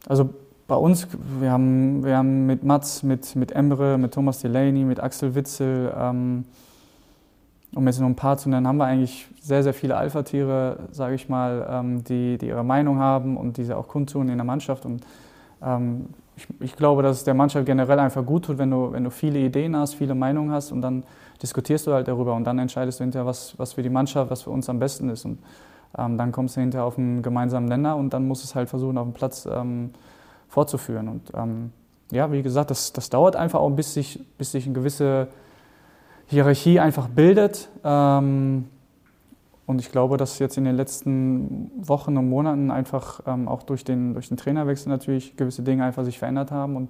also 0.08 0.30
bei 0.68 0.76
uns, 0.76 1.08
wir 1.40 1.52
haben, 1.52 2.04
wir 2.04 2.18
haben 2.18 2.46
mit 2.46 2.64
Mats, 2.64 3.04
mit, 3.04 3.36
mit 3.36 3.52
Emre, 3.52 3.98
mit 3.98 4.14
Thomas 4.14 4.40
Delaney, 4.40 4.84
mit 4.84 5.00
Axel 5.00 5.34
Witzel, 5.34 5.94
ähm, 5.98 6.46
um 7.76 7.86
jetzt 7.88 8.00
nur 8.00 8.10
ein 8.10 8.16
paar 8.16 8.38
zu 8.38 8.50
nennen, 8.50 8.68
haben 8.68 8.78
wir 8.78 8.86
eigentlich 8.86 9.28
sehr, 9.42 9.64
sehr 9.64 9.74
viele 9.74 9.96
Alpha-Tiere, 9.96 10.80
sage 10.92 11.16
ich 11.16 11.30
mal, 11.30 11.68
ähm, 11.70 12.04
die, 12.04 12.38
die 12.38 12.48
ihre 12.48 12.64
Meinung 12.64 13.00
haben 13.00 13.38
und 13.38 13.58
diese 13.58 13.78
auch 13.78 13.88
kundtun 13.88 14.30
in 14.30 14.38
der 14.38 14.46
Mannschaft. 14.46 14.86
Und 14.86 15.06
ähm, 15.62 16.08
ich, 16.40 16.48
ich, 16.62 16.76
glaube, 16.76 17.04
dass 17.04 17.18
es 17.18 17.24
der 17.24 17.34
Mannschaft 17.34 17.66
generell 17.66 18.00
einfach 18.00 18.26
gut 18.26 18.46
tut, 18.46 18.58
wenn 18.58 18.72
du, 18.72 18.92
wenn 18.92 19.04
du 19.04 19.10
viele 19.10 19.40
Ideen 19.40 19.76
hast, 19.76 19.96
viele 19.96 20.16
Meinungen 20.16 20.52
hast 20.52 20.72
und 20.72 20.82
dann 20.82 21.04
diskutierst 21.42 21.88
du 21.88 21.94
halt 21.94 22.08
darüber 22.08 22.34
und 22.36 22.46
dann 22.46 22.60
entscheidest 22.60 23.00
du 23.00 23.04
hinterher, 23.04 23.26
was, 23.26 23.58
was 23.58 23.74
für 23.74 23.84
die 23.84 23.90
Mannschaft, 23.90 24.32
was 24.32 24.44
für 24.44 24.50
uns 24.50 24.70
am 24.70 24.80
besten 24.80 25.10
ist. 25.10 25.26
Und 25.26 25.40
ähm, 25.98 26.18
dann 26.18 26.32
kommst 26.32 26.56
du 26.56 26.62
hinterher 26.62 26.86
auf 26.86 26.98
einen 26.98 27.22
gemeinsamen 27.22 27.68
Nenner 27.68 27.98
und 27.98 28.14
dann 28.14 28.28
musst 28.28 28.44
du 28.44 28.46
es 28.46 28.56
halt 28.56 28.70
versuchen, 28.70 28.98
auf 28.98 29.06
dem 29.08 29.14
Platz 29.14 29.48
ähm, 29.52 29.92
fortzuführen. 30.48 31.10
Und 31.10 31.32
ähm, 31.36 31.72
ja, 32.12 32.32
wie 32.32 32.42
gesagt, 32.42 32.72
das, 32.72 32.94
das 32.94 33.10
dauert 33.10 33.36
einfach 33.36 33.60
auch, 33.60 33.70
bis 33.70 33.94
sich, 33.94 34.20
bis 34.38 34.52
sich 34.52 34.66
eine 34.66 34.74
gewisse 34.74 35.28
Hierarchie 36.28 36.80
einfach 36.80 37.08
bildet. 37.08 37.70
Ähm, 37.84 38.70
und 39.70 39.80
ich 39.80 39.92
glaube, 39.92 40.18
dass 40.18 40.40
jetzt 40.40 40.58
in 40.58 40.64
den 40.64 40.76
letzten 40.76 41.70
Wochen 41.78 42.18
und 42.18 42.28
Monaten 42.28 42.72
einfach 42.72 43.22
ähm, 43.28 43.48
auch 43.48 43.62
durch 43.62 43.84
den, 43.84 44.16
durch 44.16 44.28
den 44.28 44.36
Trainerwechsel 44.36 44.90
natürlich 44.90 45.38
gewisse 45.38 45.62
Dinge 45.62 45.84
einfach 45.84 46.04
sich 46.04 46.18
verändert 46.18 46.50
haben 46.50 46.76
und 46.76 46.90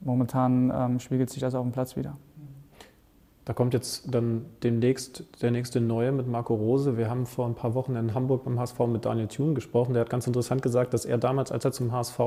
momentan 0.00 0.72
ähm, 0.74 1.00
spiegelt 1.00 1.28
sich 1.28 1.42
das 1.42 1.54
auf 1.54 1.62
dem 1.62 1.72
Platz 1.72 1.96
wieder. 1.96 2.16
Da 3.44 3.52
kommt 3.52 3.74
jetzt 3.74 4.14
dann 4.14 4.46
demnächst 4.62 5.42
der 5.42 5.50
nächste 5.50 5.82
Neue 5.82 6.10
mit 6.12 6.26
Marco 6.26 6.54
Rose. 6.54 6.96
Wir 6.96 7.10
haben 7.10 7.26
vor 7.26 7.44
ein 7.44 7.54
paar 7.54 7.74
Wochen 7.74 7.94
in 7.94 8.14
Hamburg 8.14 8.42
beim 8.42 8.58
HSV 8.58 8.78
mit 8.86 9.04
Daniel 9.04 9.28
Thune 9.28 9.52
gesprochen. 9.52 9.92
Der 9.92 10.00
hat 10.00 10.08
ganz 10.08 10.26
interessant 10.26 10.62
gesagt, 10.62 10.94
dass 10.94 11.04
er 11.04 11.18
damals, 11.18 11.52
als 11.52 11.66
er 11.66 11.72
zum 11.72 11.92
HSV 11.92 12.18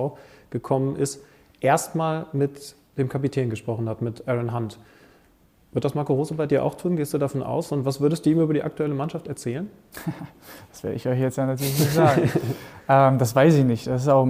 gekommen 0.51 0.95
ist, 0.95 1.23
erstmal 1.59 2.27
mit 2.33 2.75
dem 2.99 3.09
Kapitän 3.09 3.49
gesprochen 3.49 3.89
hat, 3.89 4.03
mit 4.03 4.27
Aaron 4.27 4.53
Hunt. 4.53 4.77
Wird 5.73 5.85
das 5.85 5.95
Marco 5.95 6.13
Rose 6.13 6.33
bei 6.33 6.47
dir 6.47 6.63
auch 6.65 6.75
tun? 6.75 6.97
Gehst 6.97 7.13
du 7.13 7.17
davon 7.17 7.43
aus? 7.43 7.71
Und 7.71 7.85
was 7.85 8.01
würdest 8.01 8.25
du 8.25 8.31
ihm 8.31 8.41
über 8.41 8.53
die 8.53 8.63
aktuelle 8.63 8.93
Mannschaft 8.93 9.27
erzählen? 9.27 9.69
das 10.69 10.83
werde 10.83 10.97
ich 10.97 11.07
euch 11.07 11.19
jetzt 11.19 11.37
ja 11.37 11.45
natürlich 11.45 11.79
nicht 11.79 11.93
sagen. 11.93 12.29
ähm, 12.89 13.17
das 13.17 13.35
weiß 13.35 13.55
ich 13.55 13.63
nicht. 13.63 13.87
Das 13.87 14.01
ist 14.01 14.09
auch 14.09 14.27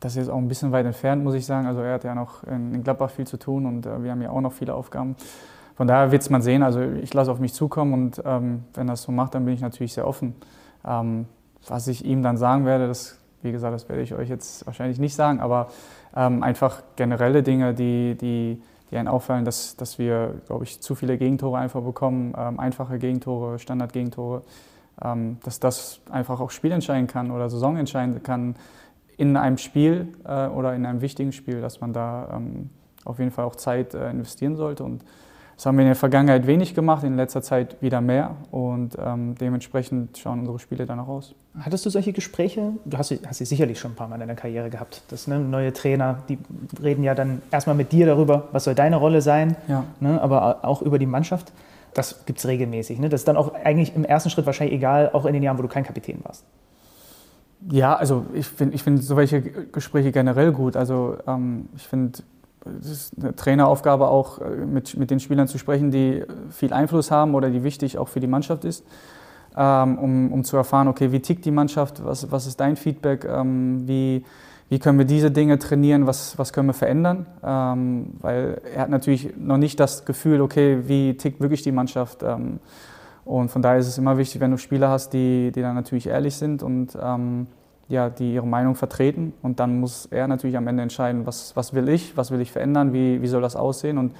das 0.00 0.16
ist 0.16 0.28
auch 0.28 0.36
ein 0.36 0.48
bisschen 0.48 0.72
weit 0.72 0.86
entfernt, 0.86 1.24
muss 1.24 1.34
ich 1.34 1.46
sagen. 1.46 1.66
Also 1.66 1.80
er 1.80 1.94
hat 1.94 2.04
ja 2.04 2.14
noch 2.14 2.44
in, 2.44 2.74
in 2.74 2.84
Gladbach 2.84 3.10
viel 3.10 3.26
zu 3.26 3.38
tun 3.38 3.66
und 3.66 3.86
äh, 3.86 4.02
wir 4.02 4.10
haben 4.10 4.22
ja 4.22 4.30
auch 4.30 4.40
noch 4.40 4.52
viele 4.52 4.74
Aufgaben. 4.74 5.16
Von 5.74 5.86
daher 5.86 6.12
wird 6.12 6.22
es 6.22 6.30
man 6.30 6.42
sehen. 6.42 6.62
Also 6.62 6.80
ich 6.80 7.12
lasse 7.12 7.30
auf 7.30 7.38
mich 7.38 7.52
zukommen 7.52 7.92
und 7.92 8.22
ähm, 8.24 8.64
wenn 8.74 8.86
das 8.86 9.02
so 9.02 9.12
macht, 9.12 9.34
dann 9.34 9.44
bin 9.44 9.54
ich 9.54 9.60
natürlich 9.60 9.94
sehr 9.94 10.06
offen. 10.06 10.34
Ähm, 10.86 11.26
was 11.66 11.88
ich 11.88 12.04
ihm 12.04 12.22
dann 12.22 12.36
sagen 12.36 12.64
werde, 12.64 12.86
das, 12.86 13.18
wie 13.42 13.52
gesagt, 13.52 13.74
das 13.74 13.88
werde 13.88 14.02
ich 14.02 14.14
euch 14.14 14.28
jetzt 14.28 14.64
wahrscheinlich 14.66 14.98
nicht 14.98 15.14
sagen, 15.14 15.40
aber 15.40 15.68
ähm, 16.14 16.42
einfach 16.42 16.82
generelle 16.94 17.42
Dinge, 17.42 17.74
die, 17.74 18.16
die 18.16 18.62
die 18.90 18.96
einen 18.96 19.08
auffallen, 19.08 19.44
dass, 19.44 19.76
dass 19.76 19.98
wir, 19.98 20.34
glaube 20.46 20.64
ich, 20.64 20.80
zu 20.80 20.94
viele 20.94 21.18
Gegentore 21.18 21.58
einfach 21.58 21.82
bekommen, 21.82 22.34
ähm, 22.36 22.60
einfache 22.60 22.98
Gegentore, 22.98 23.58
Standardgegentore, 23.58 24.42
ähm, 25.02 25.38
dass 25.44 25.60
das 25.60 26.00
einfach 26.10 26.40
auch 26.40 26.50
spielentscheiden 26.50 27.06
kann 27.06 27.30
oder 27.30 27.50
Saison 27.50 27.76
entscheiden 27.76 28.22
kann 28.22 28.54
in 29.16 29.36
einem 29.36 29.58
Spiel 29.58 30.08
äh, 30.24 30.46
oder 30.46 30.74
in 30.74 30.86
einem 30.86 31.00
wichtigen 31.00 31.32
Spiel, 31.32 31.60
dass 31.60 31.80
man 31.80 31.92
da 31.92 32.28
ähm, 32.34 32.70
auf 33.04 33.18
jeden 33.18 33.30
Fall 33.30 33.44
auch 33.44 33.56
Zeit 33.56 33.94
äh, 33.94 34.10
investieren 34.10 34.56
sollte. 34.56 34.84
Und 34.84 35.04
das 35.56 35.66
haben 35.66 35.76
wir 35.78 35.82
in 35.82 35.88
der 35.88 35.96
Vergangenheit 35.96 36.46
wenig 36.46 36.74
gemacht, 36.74 37.02
in 37.02 37.16
letzter 37.16 37.42
Zeit 37.42 37.80
wieder 37.80 38.00
mehr 38.00 38.36
und 38.50 38.96
ähm, 38.98 39.34
dementsprechend 39.36 40.18
schauen 40.18 40.40
unsere 40.40 40.58
Spiele 40.58 40.84
dann 40.84 41.00
auch 41.00 41.08
aus. 41.08 41.34
Hattest 41.60 41.86
du 41.86 41.90
solche 41.90 42.12
Gespräche? 42.12 42.72
Du 42.84 42.98
hast, 42.98 43.10
hast 43.26 43.38
sie 43.38 43.44
sicherlich 43.46 43.78
schon 43.80 43.92
ein 43.92 43.94
paar 43.94 44.08
Mal 44.08 44.16
in 44.16 44.20
deiner 44.20 44.34
Karriere 44.34 44.68
gehabt. 44.68 45.02
Das 45.08 45.26
ne, 45.26 45.38
neue 45.38 45.72
Trainer, 45.72 46.22
die 46.28 46.38
reden 46.82 47.02
ja 47.02 47.14
dann 47.14 47.40
erstmal 47.50 47.74
mit 47.74 47.92
dir 47.92 48.04
darüber, 48.04 48.48
was 48.52 48.64
soll 48.64 48.74
deine 48.74 48.96
Rolle 48.96 49.22
sein, 49.22 49.56
ja. 49.66 49.84
ne, 50.00 50.20
aber 50.20 50.64
auch 50.64 50.82
über 50.82 50.98
die 50.98 51.06
Mannschaft. 51.06 51.52
Das 51.94 52.26
gibt 52.26 52.40
es 52.40 52.46
regelmäßig. 52.46 52.98
Ne? 52.98 53.08
Das 53.08 53.22
ist 53.22 53.28
dann 53.28 53.38
auch 53.38 53.54
eigentlich 53.54 53.96
im 53.96 54.04
ersten 54.04 54.28
Schritt 54.28 54.44
wahrscheinlich 54.44 54.76
egal, 54.76 55.10
auch 55.14 55.24
in 55.24 55.32
den 55.32 55.42
Jahren, 55.42 55.56
wo 55.56 55.62
du 55.62 55.68
kein 55.68 55.84
Kapitän 55.84 56.18
warst. 56.24 56.44
Ja, 57.70 57.94
also 57.94 58.26
ich 58.34 58.46
finde 58.46 58.74
ich 58.74 58.82
find 58.82 59.02
solche 59.02 59.40
Gespräche 59.40 60.12
generell 60.12 60.52
gut. 60.52 60.76
Also 60.76 61.16
ähm, 61.26 61.70
ich 61.74 61.88
finde, 61.88 62.18
es 62.80 62.90
ist 62.90 63.12
eine 63.18 63.34
Traineraufgabe 63.34 64.08
auch, 64.08 64.40
äh, 64.40 64.50
mit, 64.66 64.96
mit 64.98 65.10
den 65.10 65.20
Spielern 65.20 65.48
zu 65.48 65.56
sprechen, 65.56 65.90
die 65.90 66.22
viel 66.50 66.74
Einfluss 66.74 67.10
haben 67.10 67.34
oder 67.34 67.48
die 67.48 67.64
wichtig 67.64 67.96
auch 67.96 68.08
für 68.08 68.20
die 68.20 68.26
Mannschaft 68.26 68.64
ist, 68.64 68.84
um, 69.56 70.32
um 70.32 70.44
zu 70.44 70.56
erfahren, 70.56 70.88
okay, 70.88 71.12
wie 71.12 71.20
tickt 71.20 71.44
die 71.44 71.50
Mannschaft, 71.50 72.04
was, 72.04 72.30
was 72.30 72.46
ist 72.46 72.60
dein 72.60 72.76
Feedback, 72.76 73.24
ähm, 73.24 73.88
wie, 73.88 74.22
wie 74.68 74.78
können 74.78 74.98
wir 74.98 75.06
diese 75.06 75.30
Dinge 75.30 75.58
trainieren, 75.58 76.06
was, 76.06 76.38
was 76.38 76.52
können 76.52 76.68
wir 76.68 76.74
verändern. 76.74 77.26
Ähm, 77.42 78.06
weil 78.20 78.60
er 78.74 78.82
hat 78.82 78.90
natürlich 78.90 79.34
noch 79.38 79.56
nicht 79.56 79.80
das 79.80 80.04
Gefühl, 80.04 80.40
okay, 80.40 80.80
wie 80.86 81.16
tickt 81.16 81.40
wirklich 81.40 81.62
die 81.62 81.72
Mannschaft. 81.72 82.22
Ähm, 82.22 82.60
und 83.24 83.50
von 83.50 83.62
daher 83.62 83.78
ist 83.78 83.88
es 83.88 83.98
immer 83.98 84.18
wichtig, 84.18 84.40
wenn 84.40 84.50
du 84.50 84.58
Spieler 84.58 84.88
hast, 84.88 85.10
die, 85.10 85.50
die 85.52 85.62
dann 85.62 85.74
natürlich 85.74 86.06
ehrlich 86.06 86.36
sind 86.36 86.62
und 86.62 86.96
ähm, 87.00 87.46
ja, 87.88 88.10
die 88.10 88.34
ihre 88.34 88.46
Meinung 88.46 88.74
vertreten. 88.74 89.32
Und 89.42 89.58
dann 89.58 89.80
muss 89.80 90.06
er 90.06 90.28
natürlich 90.28 90.56
am 90.56 90.66
Ende 90.66 90.82
entscheiden, 90.82 91.26
was, 91.26 91.56
was 91.56 91.72
will 91.72 91.88
ich, 91.88 92.16
was 92.16 92.30
will 92.30 92.40
ich 92.40 92.52
verändern, 92.52 92.92
wie, 92.92 93.22
wie 93.22 93.26
soll 93.26 93.42
das 93.42 93.56
aussehen. 93.56 93.98
Und 93.98 94.12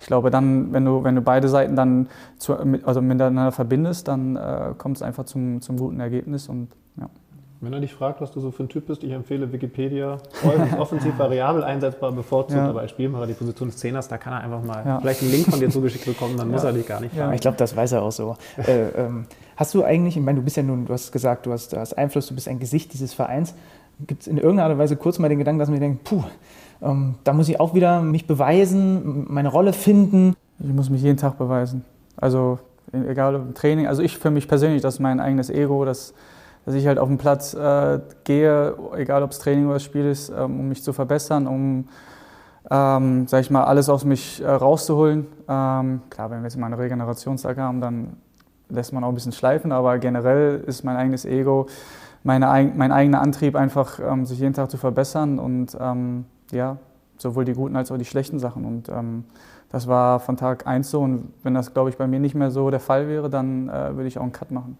ich 0.00 0.06
glaube, 0.06 0.30
dann, 0.30 0.72
wenn 0.72 0.84
du, 0.84 1.04
wenn 1.04 1.14
du 1.14 1.22
beide 1.22 1.48
Seiten 1.48 1.76
dann 1.76 2.08
zu, 2.38 2.54
also 2.84 3.00
miteinander 3.00 3.52
verbindest, 3.52 4.08
dann 4.08 4.36
äh, 4.36 4.74
kommt 4.76 4.96
es 4.96 5.02
einfach 5.02 5.24
zum, 5.24 5.60
zum 5.60 5.76
guten 5.78 6.00
Ergebnis. 6.00 6.48
Und, 6.48 6.68
ja. 7.00 7.08
Wenn 7.60 7.72
er 7.72 7.80
dich 7.80 7.94
fragt, 7.94 8.20
was 8.20 8.30
du 8.32 8.40
so 8.40 8.50
für 8.50 8.64
ein 8.64 8.68
Typ 8.68 8.86
bist, 8.86 9.02
ich 9.02 9.12
empfehle 9.12 9.50
Wikipedia. 9.50 10.18
offensiv 10.78 11.18
variabel 11.18 11.64
einsetzbar, 11.64 12.12
bevorzugt, 12.12 12.58
ja. 12.58 12.68
aber 12.68 12.80
als 12.80 12.90
Spielmacher 12.90 13.26
die 13.26 13.32
Position 13.32 13.68
des 13.68 13.78
Zehners, 13.78 14.08
da 14.08 14.18
kann 14.18 14.34
er 14.34 14.40
einfach 14.40 14.62
mal 14.62 14.84
ja. 14.84 15.00
vielleicht 15.00 15.22
einen 15.22 15.30
Link 15.30 15.46
von 15.46 15.58
dir 15.58 15.70
zugeschickt 15.70 16.04
bekommen, 16.04 16.36
dann 16.36 16.48
ja. 16.48 16.52
muss 16.52 16.64
er 16.64 16.72
dich 16.72 16.86
gar 16.86 17.00
nicht 17.00 17.14
fragen. 17.14 17.30
Ja, 17.30 17.34
ich 17.34 17.40
glaube, 17.40 17.56
das 17.56 17.74
weiß 17.74 17.92
er 17.92 18.02
auch 18.02 18.12
so. 18.12 18.36
äh, 18.58 18.88
ähm, 18.90 19.26
hast 19.56 19.74
du 19.74 19.82
eigentlich, 19.82 20.16
ich 20.16 20.22
meine, 20.22 20.38
du 20.38 20.44
bist 20.44 20.58
ja 20.58 20.62
nun, 20.62 20.84
du 20.84 20.92
hast 20.92 21.10
gesagt, 21.10 21.46
du 21.46 21.52
hast, 21.52 21.72
du 21.72 21.78
hast 21.78 21.96
Einfluss, 21.96 22.26
du 22.26 22.34
bist 22.34 22.48
ein 22.48 22.58
Gesicht 22.58 22.92
dieses 22.92 23.14
Vereins. 23.14 23.54
Gibt 24.06 24.22
es 24.22 24.28
in 24.28 24.36
irgendeiner 24.36 24.64
Art 24.64 24.72
und 24.72 24.78
Weise 24.78 24.96
kurz 24.96 25.18
mal 25.18 25.30
den 25.30 25.38
Gedanken, 25.38 25.58
dass 25.58 25.70
man 25.70 25.80
denkt, 25.80 26.04
puh, 26.04 26.22
da 26.80 27.32
muss 27.32 27.48
ich 27.48 27.58
auch 27.58 27.74
wieder 27.74 28.02
mich 28.02 28.26
beweisen, 28.26 29.26
meine 29.28 29.48
Rolle 29.48 29.72
finden? 29.72 30.36
Ich 30.58 30.72
muss 30.72 30.90
mich 30.90 31.02
jeden 31.02 31.16
Tag 31.16 31.38
beweisen. 31.38 31.84
Also 32.16 32.58
egal 32.92 33.34
ob 33.36 33.42
im 33.42 33.54
Training, 33.54 33.86
also 33.86 34.02
ich 34.02 34.18
für 34.18 34.30
mich 34.30 34.46
persönlich, 34.48 34.82
das 34.82 34.94
ist 34.94 35.00
mein 35.00 35.20
eigenes 35.20 35.50
Ego, 35.50 35.84
das 35.84 36.14
dass 36.66 36.74
ich 36.74 36.86
halt 36.86 36.98
auf 36.98 37.08
den 37.08 37.16
Platz 37.16 37.54
äh, 37.54 38.00
gehe, 38.24 38.76
egal 38.96 39.22
ob 39.22 39.30
es 39.30 39.38
Training 39.38 39.68
oder 39.68 39.78
Spiel 39.78 40.04
ist, 40.04 40.30
ähm, 40.30 40.60
um 40.60 40.68
mich 40.68 40.82
zu 40.82 40.92
verbessern, 40.92 41.46
um, 41.46 41.88
ähm, 42.68 43.28
sag 43.28 43.40
ich 43.40 43.50
mal, 43.52 43.62
alles 43.64 43.88
aus 43.88 44.04
mich 44.04 44.42
äh, 44.42 44.50
rauszuholen. 44.50 45.28
Ähm, 45.48 46.02
klar, 46.10 46.30
wenn 46.30 46.40
wir 46.40 46.48
jetzt 46.48 46.58
mal 46.58 46.66
eine 46.66 46.78
Regenerationstag 46.78 47.56
haben, 47.56 47.80
dann 47.80 48.16
lässt 48.68 48.92
man 48.92 49.04
auch 49.04 49.08
ein 49.10 49.14
bisschen 49.14 49.30
schleifen, 49.30 49.70
aber 49.70 49.98
generell 49.98 50.64
ist 50.66 50.82
mein 50.82 50.96
eigenes 50.96 51.24
Ego, 51.24 51.68
meine, 52.24 52.46
mein 52.74 52.90
eigener 52.90 53.20
Antrieb 53.20 53.54
einfach, 53.54 54.00
ähm, 54.00 54.26
sich 54.26 54.40
jeden 54.40 54.54
Tag 54.54 54.68
zu 54.68 54.76
verbessern 54.76 55.38
und 55.38 55.78
ähm, 55.80 56.24
ja, 56.52 56.78
sowohl 57.18 57.44
die 57.44 57.54
guten 57.54 57.76
als 57.76 57.90
auch 57.90 57.98
die 57.98 58.04
schlechten 58.04 58.38
Sachen. 58.38 58.64
Und 58.64 58.88
ähm, 58.88 59.24
das 59.70 59.86
war 59.86 60.20
von 60.20 60.36
Tag 60.36 60.66
1 60.66 60.90
so 60.90 61.00
und 61.00 61.32
wenn 61.42 61.54
das, 61.54 61.74
glaube 61.74 61.90
ich, 61.90 61.96
bei 61.96 62.06
mir 62.06 62.20
nicht 62.20 62.34
mehr 62.34 62.50
so 62.50 62.70
der 62.70 62.80
Fall 62.80 63.08
wäre, 63.08 63.28
dann 63.30 63.68
äh, 63.68 63.94
würde 63.96 64.06
ich 64.06 64.18
auch 64.18 64.22
einen 64.22 64.32
Cut 64.32 64.50
machen 64.50 64.78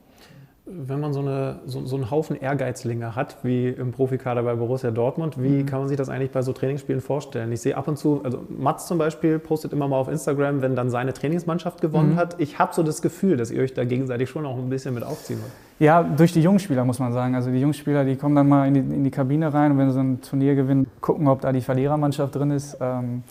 wenn 0.69 0.99
man 0.99 1.13
so, 1.13 1.21
eine, 1.21 1.61
so, 1.65 1.87
so, 1.87 1.95
einen 1.95 2.11
Haufen 2.11 2.41
Ehrgeizlinge 2.41 3.15
hat, 3.15 3.37
wie 3.45 3.69
im 3.69 3.93
Profikader 3.93 4.43
bei 4.43 4.57
Borussia 4.57 4.91
Dortmund, 4.91 5.41
wie 5.41 5.63
mhm. 5.63 5.67
kann 5.67 5.79
man 5.79 5.89
sich 5.89 5.97
das 5.97 6.09
eigentlich 6.09 6.33
bei 6.33 6.43
so 6.43 6.53
Trainingsspielen 6.53 7.01
vorstellen? 7.01 7.53
Ich 7.53 7.61
sehe 7.61 7.77
ab 7.77 7.87
und 7.87 7.97
zu, 7.97 8.21
also 8.25 8.45
Mats 8.49 8.89
zum 8.89 8.99
Beispiel 8.99 9.39
postet 9.39 9.73
immer 9.73 9.87
mal 9.87 9.97
auf 9.97 10.09
Instagram, 10.09 10.63
wenn 10.63 10.75
dann 10.75 10.91
seine 10.91 11.13
Trainingsmannschaft 11.13 11.81
gewonnen 11.81 12.15
mhm. 12.15 12.17
hat. 12.17 12.41
Ich 12.41 12.59
habe 12.59 12.75
so 12.75 12.83
das 12.83 13.01
Gefühl, 13.01 13.37
dass 13.37 13.53
ihr 13.53 13.63
euch 13.63 13.75
da 13.75 13.85
gegenseitig 13.85 14.29
schon 14.29 14.45
auch 14.45 14.57
ein 14.57 14.69
bisschen 14.69 14.93
mit 14.93 15.05
aufziehen 15.05 15.39
wollt. 15.41 15.53
Ja, 15.79 16.03
durch 16.03 16.33
die 16.33 16.41
Jungspieler 16.41 16.85
muss 16.85 16.99
man 16.99 17.13
sagen. 17.13 17.37
Also 17.37 17.51
die 17.51 17.61
Jungspieler, 17.61 18.05
die 18.05 18.17
kommen 18.17 18.35
dann 18.35 18.49
mal 18.49 18.67
in 18.67 18.75
die, 18.75 18.81
in 18.81 19.05
die 19.05 19.11
Kabine 19.11 19.55
rein 19.55 19.73
und 19.73 19.79
wenn 19.79 19.93
sie 19.93 20.01
ein 20.01 20.21
Turnier 20.21 20.57
gewinnen, 20.57 20.89
gucken, 21.01 21.29
ob 21.29 21.43
da 21.43 21.53
die 21.53 21.61
Verlierermannschaft 21.61 22.35
drin 22.35 22.51
ist. 22.51 22.77
Ähm, 22.81 23.23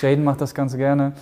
Jaden 0.00 0.22
macht 0.22 0.40
das 0.40 0.54
ganz 0.54 0.76
gerne. 0.76 1.14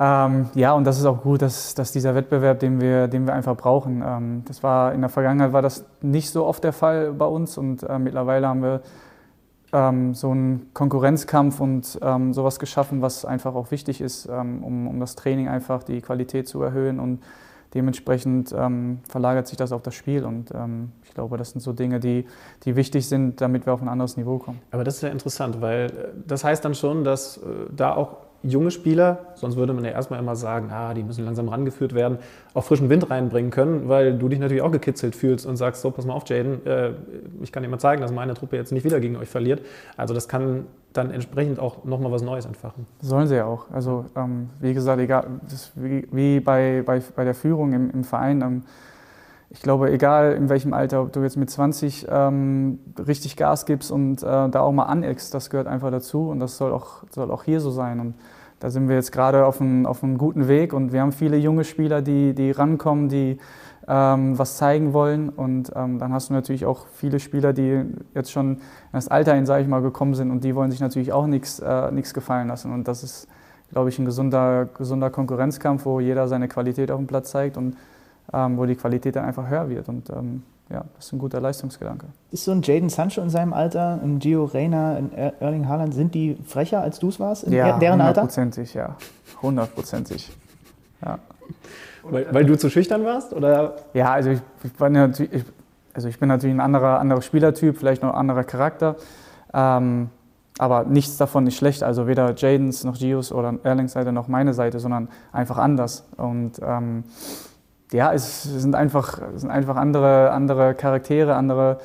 Ähm, 0.00 0.48
ja, 0.54 0.74
und 0.74 0.84
das 0.84 0.98
ist 0.98 1.04
auch 1.06 1.22
gut, 1.22 1.42
dass, 1.42 1.74
dass 1.74 1.90
dieser 1.90 2.14
Wettbewerb, 2.14 2.60
den 2.60 2.80
wir, 2.80 3.08
den 3.08 3.26
wir 3.26 3.34
einfach 3.34 3.56
brauchen. 3.56 4.02
Ähm, 4.06 4.42
das 4.46 4.62
war, 4.62 4.94
in 4.94 5.00
der 5.00 5.10
Vergangenheit 5.10 5.52
war 5.52 5.62
das 5.62 5.84
nicht 6.02 6.30
so 6.30 6.46
oft 6.46 6.62
der 6.62 6.72
Fall 6.72 7.12
bei 7.12 7.26
uns 7.26 7.58
und 7.58 7.82
äh, 7.82 7.98
mittlerweile 7.98 8.46
haben 8.46 8.62
wir 8.62 8.80
ähm, 9.72 10.14
so 10.14 10.30
einen 10.30 10.70
Konkurrenzkampf 10.72 11.60
und 11.60 11.98
ähm, 12.00 12.32
sowas 12.32 12.60
geschaffen, 12.60 13.02
was 13.02 13.24
einfach 13.24 13.56
auch 13.56 13.72
wichtig 13.72 14.00
ist, 14.00 14.28
ähm, 14.30 14.62
um, 14.62 14.86
um 14.86 15.00
das 15.00 15.16
Training 15.16 15.48
einfach 15.48 15.82
die 15.82 16.00
Qualität 16.00 16.46
zu 16.46 16.62
erhöhen 16.62 17.00
und 17.00 17.20
dementsprechend 17.74 18.54
ähm, 18.56 19.00
verlagert 19.08 19.48
sich 19.48 19.58
das 19.58 19.72
auf 19.72 19.82
das 19.82 19.94
Spiel 19.94 20.24
und 20.24 20.50
ich 21.04 21.12
glaube, 21.12 21.36
das 21.36 21.50
sind 21.50 21.60
so 21.60 21.74
Dinge, 21.74 22.00
die, 22.00 22.24
die 22.64 22.76
wichtig 22.76 23.06
sind, 23.08 23.42
damit 23.42 23.66
wir 23.66 23.74
auf 23.74 23.82
ein 23.82 23.88
anderes 23.88 24.16
Niveau 24.16 24.38
kommen. 24.38 24.60
Aber 24.70 24.84
das 24.84 24.94
ist 24.94 25.02
ja 25.02 25.10
interessant, 25.10 25.60
weil 25.60 25.86
äh, 25.86 25.90
das 26.26 26.44
heißt 26.44 26.64
dann 26.64 26.74
schon, 26.74 27.04
dass 27.04 27.36
äh, 27.38 27.40
da 27.76 27.94
auch 27.94 28.27
junge 28.42 28.70
Spieler, 28.70 29.26
sonst 29.34 29.56
würde 29.56 29.72
man 29.72 29.84
ja 29.84 29.90
erstmal 29.90 30.20
immer 30.20 30.36
sagen, 30.36 30.70
ah, 30.70 30.94
die 30.94 31.02
müssen 31.02 31.24
langsam 31.24 31.48
rangeführt 31.48 31.94
werden, 31.94 32.18
auch 32.54 32.64
frischen 32.64 32.88
Wind 32.88 33.10
reinbringen 33.10 33.50
können, 33.50 33.88
weil 33.88 34.16
du 34.16 34.28
dich 34.28 34.38
natürlich 34.38 34.62
auch 34.62 34.70
gekitzelt 34.70 35.16
fühlst 35.16 35.44
und 35.44 35.56
sagst, 35.56 35.82
so, 35.82 35.90
pass 35.90 36.06
mal 36.06 36.14
auf, 36.14 36.28
Jaden, 36.28 36.64
äh, 36.64 36.92
ich 37.42 37.50
kann 37.50 37.62
dir 37.62 37.68
mal 37.68 37.78
zeigen, 37.78 38.00
dass 38.00 38.12
meine 38.12 38.34
Truppe 38.34 38.56
jetzt 38.56 38.70
nicht 38.70 38.84
wieder 38.84 39.00
gegen 39.00 39.16
euch 39.16 39.28
verliert. 39.28 39.62
Also 39.96 40.14
das 40.14 40.28
kann 40.28 40.66
dann 40.92 41.10
entsprechend 41.10 41.58
auch 41.58 41.84
nochmal 41.84 42.12
was 42.12 42.22
Neues 42.22 42.46
entfachen. 42.46 42.86
Sollen 43.00 43.26
sie 43.26 43.36
ja 43.36 43.44
auch. 43.44 43.70
Also 43.70 44.06
ähm, 44.16 44.50
wie 44.60 44.72
gesagt, 44.72 45.00
egal, 45.00 45.26
wie, 45.74 46.06
wie, 46.12 46.40
bei, 46.40 46.82
bei, 46.86 47.02
bei 47.14 47.24
der 47.24 47.34
Führung 47.34 47.72
im, 47.72 47.90
im 47.90 48.04
Verein, 48.04 48.40
ähm, 48.40 48.62
ich 49.50 49.62
glaube, 49.62 49.90
egal 49.90 50.34
in 50.34 50.48
welchem 50.48 50.74
Alter, 50.74 51.02
ob 51.02 51.12
du 51.12 51.22
jetzt 51.22 51.36
mit 51.36 51.48
20 51.48 52.06
ähm, 52.10 52.80
richtig 52.98 53.36
Gas 53.36 53.64
gibst 53.64 53.90
und 53.90 54.22
äh, 54.22 54.48
da 54.48 54.60
auch 54.60 54.72
mal 54.72 54.84
aneckst, 54.84 55.32
das 55.32 55.48
gehört 55.48 55.66
einfach 55.66 55.90
dazu 55.90 56.28
und 56.28 56.38
das 56.38 56.58
soll 56.58 56.72
auch, 56.72 57.04
soll 57.10 57.30
auch 57.30 57.44
hier 57.44 57.60
so 57.60 57.70
sein. 57.70 57.98
Und 57.98 58.14
da 58.60 58.70
sind 58.70 58.88
wir 58.88 58.96
jetzt 58.96 59.10
gerade 59.10 59.46
auf, 59.46 59.60
ein, 59.60 59.86
auf 59.86 60.04
einem 60.04 60.18
guten 60.18 60.48
Weg 60.48 60.74
und 60.74 60.92
wir 60.92 61.00
haben 61.00 61.12
viele 61.12 61.38
junge 61.38 61.64
Spieler, 61.64 62.02
die, 62.02 62.34
die 62.34 62.50
rankommen, 62.50 63.08
die 63.08 63.38
ähm, 63.86 64.38
was 64.38 64.58
zeigen 64.58 64.92
wollen. 64.92 65.30
Und 65.30 65.72
ähm, 65.74 65.98
dann 65.98 66.12
hast 66.12 66.28
du 66.28 66.34
natürlich 66.34 66.66
auch 66.66 66.86
viele 66.92 67.18
Spieler, 67.18 67.54
die 67.54 67.84
jetzt 68.14 68.30
schon 68.30 68.56
in 68.56 68.60
das 68.92 69.08
Alter 69.08 69.34
hin, 69.34 69.46
sage 69.46 69.62
ich 69.62 69.68
mal, 69.68 69.80
gekommen 69.80 70.14
sind 70.14 70.30
und 70.30 70.44
die 70.44 70.54
wollen 70.54 70.70
sich 70.70 70.80
natürlich 70.80 71.12
auch 71.12 71.26
nichts 71.26 71.58
äh, 71.60 72.02
gefallen 72.12 72.48
lassen. 72.48 72.70
Und 72.70 72.86
das 72.86 73.02
ist, 73.02 73.28
glaube 73.70 73.88
ich, 73.88 73.98
ein 73.98 74.04
gesunder, 74.04 74.66
gesunder 74.66 75.08
Konkurrenzkampf, 75.08 75.86
wo 75.86 76.00
jeder 76.00 76.28
seine 76.28 76.48
Qualität 76.48 76.90
auf 76.90 76.98
dem 76.98 77.06
Platz 77.06 77.30
zeigt. 77.30 77.56
Und 77.56 77.76
wo 78.32 78.66
die 78.66 78.76
Qualität 78.76 79.16
dann 79.16 79.24
einfach 79.24 79.48
höher 79.48 79.68
wird. 79.68 79.88
Und 79.88 80.10
ähm, 80.10 80.42
ja, 80.70 80.84
das 80.96 81.06
ist 81.06 81.12
ein 81.12 81.18
guter 81.18 81.40
Leistungsgedanke. 81.40 82.06
Ist 82.30 82.44
so 82.44 82.52
ein 82.52 82.60
Jaden 82.62 82.90
Sancho 82.90 83.22
in 83.22 83.30
seinem 83.30 83.52
Alter, 83.52 83.98
ein 84.02 84.18
Gio 84.18 84.44
Reyna, 84.44 84.96
ein 84.96 85.12
Erling 85.12 85.66
Haaland, 85.66 85.94
sind 85.94 86.14
die 86.14 86.36
frecher 86.46 86.82
als 86.82 86.98
du 86.98 87.08
es 87.08 87.18
warst 87.18 87.44
in 87.44 87.52
ja, 87.52 87.78
deren 87.78 88.00
Alter? 88.00 88.22
Hundertprozentig, 88.22 88.74
ja. 88.74 88.96
Hundertprozentig. 89.40 90.30
Ja. 91.04 91.18
Weil, 92.02 92.26
weil, 92.32 92.44
du 92.44 92.58
zu 92.58 92.70
schüchtern 92.70 93.04
warst? 93.04 93.32
Oder? 93.32 93.76
Ja, 93.94 94.12
also 94.12 94.30
ich, 94.30 94.40
ich, 94.62 94.78
war 94.78 94.90
natürlich, 94.90 95.44
also 95.94 96.08
ich 96.08 96.18
bin 96.18 96.28
natürlich 96.28 96.54
ein 96.54 96.60
anderer, 96.60 97.00
anderer 97.00 97.22
Spielertyp, 97.22 97.78
vielleicht 97.78 98.02
noch 98.02 98.10
ein 98.10 98.18
anderer 98.18 98.44
Charakter. 98.44 98.96
Ähm, 99.54 100.10
aber 100.58 100.84
nichts 100.84 101.16
davon 101.16 101.46
ist 101.46 101.56
schlecht. 101.56 101.82
Also 101.82 102.06
weder 102.06 102.34
Jadens 102.34 102.84
noch 102.84 102.98
Gios 102.98 103.32
oder 103.32 103.54
Erlings 103.62 103.92
Seite 103.92 104.12
noch 104.12 104.28
meine 104.28 104.54
Seite, 104.54 104.80
sondern 104.80 105.08
einfach 105.32 105.56
anders. 105.56 106.04
Und 106.16 106.60
ähm, 106.62 107.04
ja, 107.92 108.12
es 108.12 108.42
sind 108.42 108.74
einfach, 108.74 109.20
es 109.34 109.42
sind 109.42 109.50
einfach 109.50 109.76
andere, 109.76 110.30
andere 110.30 110.74
Charaktere, 110.74 111.34
andere, 111.34 111.78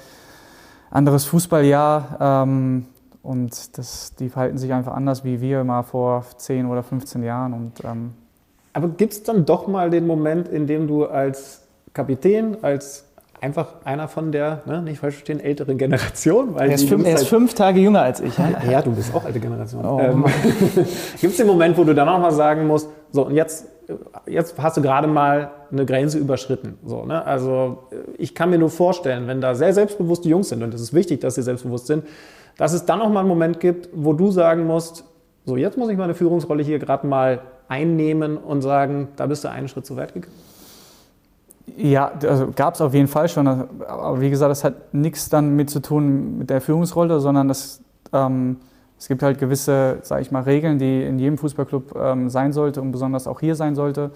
anderes 0.92 1.26
Fußballjahr. 1.26 2.18
Ähm, 2.20 2.86
und 3.22 3.78
das, 3.78 4.16
die 4.16 4.30
verhalten 4.30 4.58
sich 4.58 4.74
einfach 4.74 4.94
anders 4.94 5.24
wie 5.24 5.40
wir 5.40 5.64
mal 5.64 5.84
vor 5.84 6.26
10 6.38 6.66
oder 6.66 6.84
15 6.84 7.24
Jahren. 7.24 7.54
Und, 7.54 7.84
ähm, 7.86 8.14
Aber 8.74 8.90
gibt 8.90 9.14
es 9.14 9.24
dann 9.24 9.46
doch 9.46 9.68
mal 9.68 9.90
den 9.90 10.06
Moment, 10.06 10.50
in 10.50 10.68
dem 10.68 10.88
du 10.88 11.06
als 11.06 11.62
Kapitän, 11.94 12.58
als 12.62 13.06
einfach 13.44 13.68
einer 13.84 14.08
von 14.08 14.32
der, 14.32 14.62
ne, 14.66 14.82
nicht 14.82 15.00
falsch 15.00 15.16
verstehen, 15.16 15.40
älteren 15.40 15.78
Generation. 15.78 16.56
Weil 16.56 16.70
er 16.70 16.76
ist, 16.76 16.88
fünf, 16.88 17.06
er 17.06 17.14
ist 17.14 17.20
halt 17.20 17.28
fünf, 17.28 17.54
Tage 17.54 17.80
jünger 17.80 18.02
als 18.02 18.22
ich. 18.22 18.38
Ja, 18.38 18.50
ja 18.70 18.82
du 18.82 18.92
bist 18.92 19.14
auch 19.14 19.26
alte 19.26 19.40
Generation. 19.40 19.86
Oh, 19.86 20.00
ähm, 20.00 20.26
Gibt 21.20 21.32
es 21.32 21.38
den 21.38 21.48
Moment, 21.48 21.78
wo 21.78 21.84
du 21.84 21.94
dann 21.94 22.08
auch 22.08 22.20
mal 22.20 22.32
sagen 22.32 22.66
musst, 22.68 22.90
so 23.12 23.26
und 23.26 23.36
jetzt, 23.36 23.68
jetzt 24.26 24.58
hast 24.58 24.78
du 24.78 24.82
gerade 24.82 25.08
mal 25.08 25.52
eine 25.72 25.86
Grenze 25.86 26.18
überschritten. 26.18 26.78
So, 26.86 27.06
ne? 27.06 27.26
Also 27.26 27.84
ich 28.18 28.36
kann 28.36 28.50
mir 28.50 28.58
nur 28.58 28.70
vorstellen, 28.70 29.28
wenn 29.28 29.42
da 29.42 29.56
sehr 29.56 29.74
selbstbewusste 29.74 30.30
Jungs 30.30 30.50
sind, 30.50 30.64
und 30.64 30.74
es 30.74 30.82
ist 30.82 30.94
wichtig, 30.94 31.22
dass 31.22 31.36
sie 31.36 31.42
selbstbewusst 31.42 31.88
sind, 31.88 32.06
dass 32.58 32.74
es 32.74 32.86
dann 32.86 33.02
auch 33.02 33.10
mal 33.10 33.22
einen 33.22 33.30
Moment 33.30 33.60
gibt, 33.60 33.90
wo 33.94 34.14
du 34.14 34.32
sagen 34.32 34.66
musst, 34.66 35.06
so 35.46 35.58
jetzt 35.58 35.78
muss 35.78 35.90
ich 35.90 35.98
meine 35.98 36.14
Führungsrolle 36.14 36.64
hier 36.64 36.80
gerade 36.80 37.08
mal 37.08 37.42
einnehmen 37.68 38.38
und 38.38 38.62
sagen, 38.62 39.10
da 39.16 39.26
bist 39.26 39.44
du 39.44 39.50
einen 39.50 39.68
Schritt 39.68 39.86
zu 39.86 39.96
weit 39.96 40.14
gegangen. 40.14 40.34
Ja, 41.78 42.12
also 42.28 42.50
gab 42.56 42.76
es 42.76 42.82
auf 42.82 42.94
jeden 42.94 43.08
Fall 43.08 43.30
schon. 43.30 43.48
Aber 43.48 44.22
wie 44.22 44.30
gesagt, 44.30 44.52
das 44.52 44.64
hat 44.64 44.94
nichts 44.94 45.30
dann 45.30 45.56
mit 45.56 45.70
zu 45.70 45.82
tun 45.82 46.38
mit 46.38 46.50
der 46.50 46.62
Führungsrolle, 46.62 47.20
sondern 47.20 47.48
das, 47.48 47.82
ähm, 48.12 48.58
es 49.04 49.10
gibt 49.10 49.22
halt 49.22 49.38
gewisse, 49.38 49.98
sage 50.04 50.22
ich 50.22 50.32
mal, 50.32 50.44
Regeln, 50.44 50.80
die 50.80 51.04
in 51.04 51.20
jedem 51.20 51.38
Fußballclub 51.38 51.94
ähm, 51.94 52.30
sein 52.30 52.54
sollte 52.54 52.82
und 52.82 52.94
besonders 52.94 53.28
auch 53.28 53.42
hier 53.42 53.54
sein 53.54 53.76
sollte. 53.76 54.12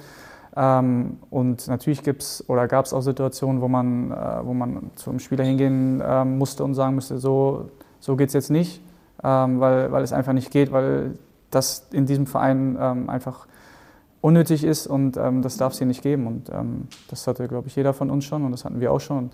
Ähm, 0.55 1.17
und 1.29 1.67
natürlich 1.67 2.03
gibt 2.03 2.21
es 2.21 2.47
oder 2.47 2.69
gab 2.69 2.85
es 2.85 2.93
auch 2.93 3.01
Situationen, 3.01 3.59
wo 3.59 3.67
man, 3.67 4.11
äh, 4.11 4.15
wo 4.43 4.53
man 4.53 4.91
zum 4.95 5.19
Spieler 5.19 5.43
hingehen 5.43 5.99
äh, 5.99 6.23
musste 6.23 6.63
und 6.63 6.73
sagen 6.73 6.95
musste, 6.95 7.17
so, 7.17 7.69
so 7.99 8.15
geht 8.15 8.29
es 8.29 8.33
jetzt 8.33 8.49
nicht, 8.49 8.81
ähm, 9.25 9.59
weil, 9.59 9.91
weil 9.91 10.03
es 10.03 10.13
einfach 10.13 10.31
nicht 10.31 10.51
geht, 10.51 10.71
weil 10.71 11.15
das 11.51 11.89
in 11.91 12.05
diesem 12.05 12.25
Verein 12.25 12.77
ähm, 12.79 13.09
einfach 13.09 13.45
unnötig 14.21 14.63
ist 14.63 14.87
und 14.87 15.17
ähm, 15.17 15.41
das 15.41 15.57
darf 15.57 15.73
es 15.73 15.79
hier 15.79 15.87
nicht 15.87 16.01
geben. 16.01 16.27
Und 16.27 16.49
ähm, 16.49 16.87
das 17.09 17.27
hatte, 17.27 17.49
glaube 17.49 17.67
ich, 17.67 17.75
jeder 17.75 17.91
von 17.91 18.09
uns 18.09 18.23
schon 18.23 18.45
und 18.45 18.53
das 18.53 18.63
hatten 18.63 18.79
wir 18.79 18.93
auch 18.93 19.01
schon. 19.01 19.17
Und, 19.17 19.31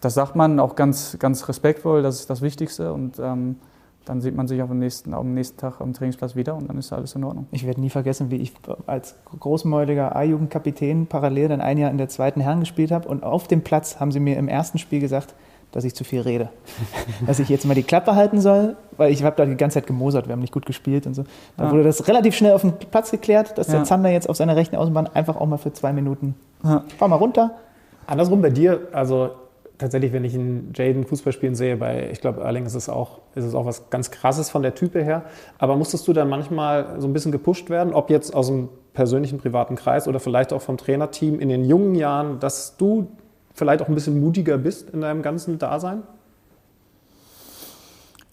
das 0.00 0.14
sagt 0.14 0.36
man 0.36 0.58
auch 0.58 0.74
ganz, 0.74 1.18
ganz 1.18 1.48
respektvoll, 1.48 2.02
das 2.02 2.20
ist 2.20 2.30
das 2.30 2.40
Wichtigste. 2.40 2.94
Und 2.94 3.18
dann 4.04 4.20
sieht 4.20 4.34
man 4.34 4.46
sich 4.46 4.60
auf 4.62 4.68
dem 4.68 4.78
nächsten, 4.78 5.14
am 5.14 5.34
nächsten 5.34 5.58
Tag 5.58 5.80
am 5.80 5.92
Trainingsplatz 5.92 6.36
wieder 6.36 6.54
und 6.54 6.68
dann 6.68 6.78
ist 6.78 6.92
alles 6.92 7.14
in 7.14 7.24
Ordnung. 7.24 7.46
Ich 7.52 7.66
werde 7.66 7.80
nie 7.80 7.90
vergessen, 7.90 8.30
wie 8.30 8.36
ich 8.36 8.52
als 8.86 9.14
großmäuliger 9.38 10.14
A-Jugendkapitän 10.14 11.06
parallel 11.06 11.48
dann 11.48 11.60
ein 11.60 11.78
Jahr 11.78 11.90
in 11.90 11.98
der 11.98 12.08
zweiten 12.08 12.40
Herren 12.40 12.60
gespielt 12.60 12.90
habe 12.90 13.08
und 13.08 13.22
auf 13.22 13.48
dem 13.48 13.62
Platz 13.62 14.00
haben 14.00 14.12
sie 14.12 14.20
mir 14.20 14.36
im 14.36 14.48
ersten 14.48 14.78
Spiel 14.78 15.00
gesagt, 15.00 15.34
dass 15.72 15.84
ich 15.84 15.94
zu 15.94 16.04
viel 16.04 16.20
rede. 16.20 16.50
dass 17.26 17.38
ich 17.40 17.48
jetzt 17.48 17.64
mal 17.66 17.74
die 17.74 17.82
Klappe 17.82 18.14
halten 18.14 18.40
soll, 18.40 18.76
weil 18.96 19.10
ich 19.10 19.24
habe 19.24 19.36
da 19.36 19.44
die 19.44 19.56
ganze 19.56 19.74
Zeit 19.74 19.86
gemosert, 19.86 20.28
wir 20.28 20.32
haben 20.32 20.40
nicht 20.40 20.52
gut 20.52 20.66
gespielt 20.66 21.06
und 21.06 21.14
so. 21.14 21.24
Dann 21.56 21.66
ja. 21.66 21.72
wurde 21.72 21.84
das 21.84 22.06
relativ 22.06 22.36
schnell 22.36 22.52
auf 22.52 22.60
den 22.60 22.74
Platz 22.74 23.10
geklärt, 23.10 23.58
dass 23.58 23.68
ja. 23.68 23.74
der 23.74 23.84
Zander 23.84 24.10
jetzt 24.10 24.28
auf 24.28 24.36
seiner 24.36 24.54
rechten 24.54 24.76
Außenbahn 24.76 25.08
einfach 25.08 25.36
auch 25.36 25.46
mal 25.46 25.58
für 25.58 25.72
zwei 25.72 25.92
Minuten, 25.92 26.34
ja. 26.62 26.84
fahr 26.98 27.08
mal 27.08 27.16
runter. 27.16 27.52
Andersrum 28.06 28.42
bei 28.42 28.50
dir, 28.50 28.88
also 28.92 29.30
tatsächlich, 29.78 30.12
wenn 30.12 30.24
ich 30.24 30.34
einen 30.34 30.72
Jaden 30.74 31.04
Fußball 31.04 31.32
spielen 31.32 31.54
sehe, 31.54 31.76
bei, 31.76 32.10
ich 32.10 32.20
glaube, 32.20 32.42
Erling 32.42 32.66
ist 32.66 32.74
es 32.74 32.88
auch, 32.88 33.20
ist 33.34 33.44
es 33.44 33.54
auch 33.54 33.66
was 33.66 33.90
ganz 33.90 34.10
Krasses 34.10 34.50
von 34.50 34.62
der 34.62 34.74
Type 34.74 35.02
her. 35.02 35.24
Aber 35.58 35.76
musstest 35.76 36.06
du 36.06 36.12
dann 36.12 36.28
manchmal 36.28 37.00
so 37.00 37.08
ein 37.08 37.12
bisschen 37.12 37.32
gepusht 37.32 37.70
werden, 37.70 37.92
ob 37.92 38.10
jetzt 38.10 38.34
aus 38.34 38.48
dem 38.48 38.68
persönlichen 38.92 39.38
privaten 39.38 39.74
Kreis 39.74 40.06
oder 40.06 40.20
vielleicht 40.20 40.52
auch 40.52 40.62
vom 40.62 40.76
Trainerteam 40.76 41.40
in 41.40 41.48
den 41.48 41.64
jungen 41.64 41.94
Jahren, 41.94 42.38
dass 42.38 42.76
du 42.76 43.08
vielleicht 43.52 43.82
auch 43.82 43.88
ein 43.88 43.94
bisschen 43.94 44.20
mutiger 44.20 44.58
bist 44.58 44.90
in 44.90 45.00
deinem 45.00 45.22
ganzen 45.22 45.58
Dasein? 45.58 46.02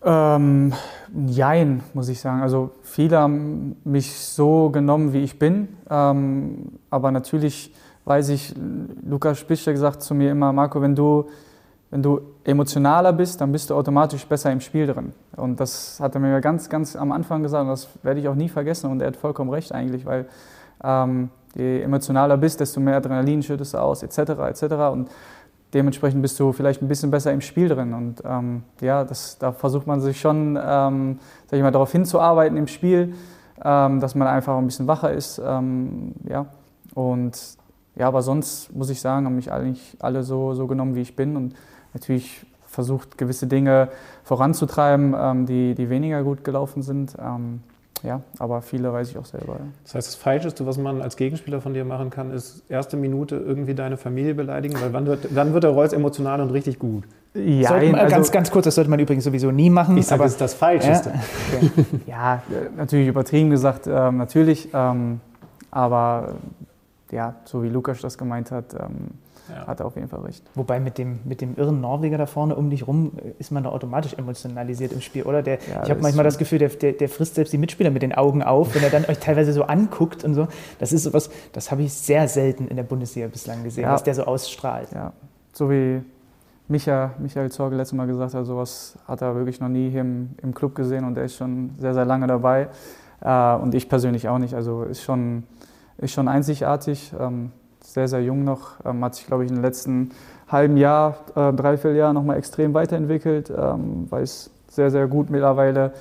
Ähm, 0.03 0.73
jein, 1.27 1.83
muss 1.93 2.09
ich 2.09 2.19
sagen. 2.19 2.41
Also 2.41 2.71
viele 2.81 3.19
haben 3.19 3.75
mich 3.83 4.15
so 4.15 4.69
genommen, 4.69 5.13
wie 5.13 5.23
ich 5.23 5.37
bin. 5.37 5.69
Ähm, 5.89 6.79
aber 6.89 7.11
natürlich 7.11 7.73
weiß 8.05 8.29
ich, 8.29 8.53
Lukas 9.05 9.39
Spischer 9.39 9.71
gesagt 9.71 10.01
zu 10.01 10.13
mir 10.15 10.31
immer, 10.31 10.51
Marco, 10.51 10.81
wenn 10.81 10.95
du, 10.95 11.25
wenn 11.89 12.01
du 12.01 12.21
emotionaler 12.43 13.13
bist, 13.13 13.41
dann 13.41 13.51
bist 13.51 13.69
du 13.69 13.75
automatisch 13.75 14.25
besser 14.25 14.51
im 14.51 14.59
Spiel 14.59 14.87
drin. 14.87 15.13
Und 15.35 15.59
das 15.59 15.99
hat 15.99 16.15
er 16.15 16.21
mir 16.21 16.41
ganz, 16.41 16.69
ganz 16.69 16.95
am 16.95 17.11
Anfang 17.11 17.43
gesagt 17.43 17.63
und 17.63 17.69
das 17.69 17.87
werde 18.03 18.19
ich 18.19 18.27
auch 18.27 18.35
nie 18.35 18.49
vergessen. 18.49 18.89
Und 18.89 19.01
er 19.01 19.07
hat 19.07 19.15
vollkommen 19.15 19.49
recht 19.49 19.71
eigentlich, 19.71 20.05
weil 20.05 20.25
ähm, 20.83 21.29
je 21.55 21.81
emotionaler 21.81 22.37
bist, 22.37 22.59
desto 22.59 22.79
mehr 22.79 22.97
Adrenalin 22.97 23.43
schüttest 23.43 23.73
du 23.73 23.77
aus, 23.77 24.03
etc. 24.03 24.17
etc. 24.17 24.63
Und 24.91 25.09
dementsprechend 25.73 26.21
bist 26.21 26.39
du 26.39 26.51
vielleicht 26.51 26.81
ein 26.81 26.87
bisschen 26.87 27.11
besser 27.11 27.31
im 27.31 27.41
Spiel 27.41 27.69
drin. 27.69 27.93
Und 27.93 28.23
ähm, 28.25 28.63
ja, 28.81 29.03
das, 29.03 29.37
da 29.37 29.51
versucht 29.51 29.87
man 29.87 30.01
sich 30.01 30.19
schon, 30.19 30.57
ähm, 30.61 31.19
sag 31.47 31.57
ich 31.57 31.63
mal, 31.63 31.71
darauf 31.71 31.91
hinzuarbeiten 31.91 32.57
im 32.57 32.67
Spiel, 32.67 33.13
ähm, 33.63 33.99
dass 33.99 34.15
man 34.15 34.27
einfach 34.27 34.57
ein 34.57 34.65
bisschen 34.65 34.87
wacher 34.87 35.11
ist. 35.11 35.41
Ähm, 35.43 36.13
ja. 36.27 36.47
Und 36.93 37.57
ja, 37.95 38.07
aber 38.07 38.21
sonst 38.21 38.73
muss 38.73 38.89
ich 38.89 39.01
sagen, 39.01 39.25
haben 39.25 39.35
mich 39.35 39.51
eigentlich 39.51 39.97
alle 39.99 40.23
so, 40.23 40.53
so 40.53 40.67
genommen, 40.67 40.95
wie 40.95 41.01
ich 41.01 41.15
bin. 41.15 41.35
Und 41.35 41.55
natürlich 41.93 42.45
versucht, 42.65 43.17
gewisse 43.17 43.47
Dinge 43.47 43.89
voranzutreiben, 44.23 45.13
ähm, 45.17 45.45
die, 45.45 45.75
die 45.75 45.89
weniger 45.89 46.23
gut 46.23 46.43
gelaufen 46.43 46.81
sind. 46.81 47.15
Ähm, 47.19 47.61
ja, 48.03 48.21
aber 48.39 48.61
viele 48.61 48.91
weiß 48.91 49.11
ich 49.11 49.17
auch 49.17 49.25
selber. 49.25 49.53
Ja. 49.53 49.65
Das 49.83 49.95
heißt, 49.95 50.07
das 50.07 50.15
Falscheste, 50.15 50.65
was 50.65 50.77
man 50.77 51.01
als 51.01 51.17
Gegenspieler 51.17 51.61
von 51.61 51.73
dir 51.73 51.85
machen 51.85 52.09
kann, 52.09 52.31
ist 52.31 52.63
erste 52.67 52.97
Minute 52.97 53.35
irgendwie 53.35 53.75
deine 53.75 53.97
Familie 53.97 54.33
beleidigen, 54.33 54.75
weil 54.81 54.91
wann 54.93 55.05
wird, 55.05 55.27
dann 55.35 55.53
wird 55.53 55.65
der 55.65 55.71
Reus 55.71 55.93
emotional 55.93 56.41
und 56.41 56.49
richtig 56.49 56.79
gut. 56.79 57.03
Ja, 57.35 57.71
man, 57.71 57.95
also, 57.95 58.15
ganz, 58.15 58.31
ganz 58.31 58.51
kurz, 58.51 58.65
das 58.65 58.75
sollte 58.75 58.89
man 58.89 58.99
übrigens 58.99 59.23
sowieso 59.23 59.51
nie 59.51 59.69
machen. 59.69 59.97
Ich 59.97 60.07
sage, 60.07 60.23
das 60.23 60.33
ist 60.33 60.41
das 60.41 60.53
Falscheste. 60.53 61.11
Ja, 61.11 61.21
okay. 61.57 61.87
ja 62.07 62.41
natürlich 62.75 63.07
übertrieben 63.07 63.51
gesagt, 63.51 63.87
ähm, 63.87 64.17
natürlich. 64.17 64.69
Ähm, 64.73 65.21
aber 65.69 66.33
ja, 67.11 67.35
so 67.45 67.63
wie 67.63 67.69
Lukas 67.69 68.01
das 68.01 68.17
gemeint 68.17 68.51
hat, 68.51 68.73
ähm, 68.73 69.11
ja. 69.49 69.67
hat 69.67 69.79
er 69.79 69.85
auf 69.85 69.95
jeden 69.95 70.07
Fall 70.07 70.21
recht. 70.21 70.43
Wobei 70.55 70.79
mit 70.79 70.97
dem, 70.97 71.19
mit 71.25 71.41
dem 71.41 71.55
irren 71.55 71.81
Norweger 71.81 72.17
da 72.17 72.25
vorne 72.25 72.55
um 72.55 72.69
dich 72.69 72.87
rum 72.87 73.13
äh, 73.17 73.33
ist 73.39 73.51
man 73.51 73.63
da 73.63 73.69
automatisch 73.69 74.13
emotionalisiert 74.13 74.91
im 74.93 75.01
Spiel, 75.01 75.23
oder? 75.23 75.41
Der, 75.41 75.55
ja, 75.69 75.83
ich 75.83 75.89
habe 75.89 76.01
manchmal 76.01 76.23
das 76.23 76.37
Gefühl, 76.37 76.59
der, 76.59 76.69
der, 76.69 76.93
der, 76.93 77.09
frisst 77.09 77.35
selbst 77.35 77.51
die 77.53 77.57
Mitspieler 77.57 77.91
mit 77.91 78.01
den 78.01 78.13
Augen 78.13 78.43
auf, 78.43 78.75
wenn 78.75 78.83
er 78.83 78.89
dann 78.89 79.05
euch 79.05 79.19
teilweise 79.19 79.53
so 79.53 79.63
anguckt 79.63 80.23
und 80.23 80.33
so. 80.33 80.47
Das 80.79 80.93
ist 80.93 81.03
sowas, 81.03 81.29
das 81.53 81.71
habe 81.71 81.83
ich 81.83 81.93
sehr 81.93 82.27
selten 82.27 82.67
in 82.67 82.75
der 82.75 82.83
Bundesliga 82.83 83.27
bislang 83.27 83.63
gesehen, 83.63 83.83
ja. 83.83 83.93
was 83.93 84.03
der 84.03 84.15
so 84.15 84.23
ausstrahlt. 84.23 84.91
Ja, 84.93 85.13
so 85.53 85.69
wie 85.69 86.01
Micha, 86.67 87.11
Michael 87.19 87.51
Zorge 87.51 87.75
letztes 87.75 87.97
Mal 87.97 88.07
gesagt 88.07 88.33
hat, 88.33 88.45
sowas 88.45 88.97
hat 89.07 89.21
er 89.21 89.35
wirklich 89.35 89.59
noch 89.59 89.69
nie 89.69 89.89
hier 89.89 90.01
im, 90.01 90.29
im 90.41 90.53
Club 90.53 90.73
gesehen 90.75 91.03
und 91.03 91.17
er 91.17 91.25
ist 91.25 91.35
schon 91.35 91.71
sehr, 91.77 91.93
sehr 91.93 92.05
lange 92.05 92.27
dabei. 92.27 92.69
Äh, 93.21 93.55
und 93.55 93.75
ich 93.75 93.87
persönlich 93.87 94.27
auch 94.27 94.39
nicht. 94.39 94.53
Also 94.53 94.83
ist 94.83 95.03
schon, 95.03 95.43
ist 96.01 96.11
schon 96.11 96.27
einzigartig. 96.27 97.13
Ähm, 97.17 97.51
sehr, 97.83 98.07
sehr 98.07 98.21
jung 98.23 98.43
noch, 98.43 98.73
ähm, 98.85 99.03
hat 99.03 99.15
sich, 99.15 99.25
glaube 99.25 99.43
ich, 99.43 99.49
in 99.49 99.55
den 99.55 99.63
letzten 99.63 100.11
halben 100.47 100.77
Jahr, 100.77 101.17
äh, 101.35 101.53
dreiviertel 101.53 101.95
Jahr 101.95 102.13
nochmal 102.13 102.37
extrem 102.37 102.73
weiterentwickelt, 102.73 103.51
ähm, 103.55 104.09
weiß 104.11 104.51
sehr, 104.67 104.91
sehr 104.91 105.07
gut 105.07 105.29
mittlerweile, 105.29 105.93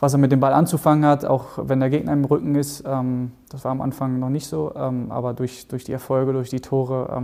was 0.00 0.14
er 0.14 0.18
mit 0.18 0.32
dem 0.32 0.40
Ball 0.40 0.52
anzufangen 0.52 1.04
hat, 1.04 1.24
auch 1.24 1.46
wenn 1.56 1.80
der 1.80 1.90
Gegner 1.90 2.12
im 2.12 2.24
Rücken 2.24 2.54
ist. 2.54 2.84
Das 2.84 3.64
war 3.64 3.70
am 3.70 3.82
Anfang 3.82 4.18
noch 4.18 4.30
nicht 4.30 4.46
so, 4.46 4.74
aber 4.74 5.34
durch, 5.34 5.68
durch 5.68 5.84
die 5.84 5.92
Erfolge, 5.92 6.32
durch 6.32 6.48
die 6.48 6.60
Tore 6.60 7.22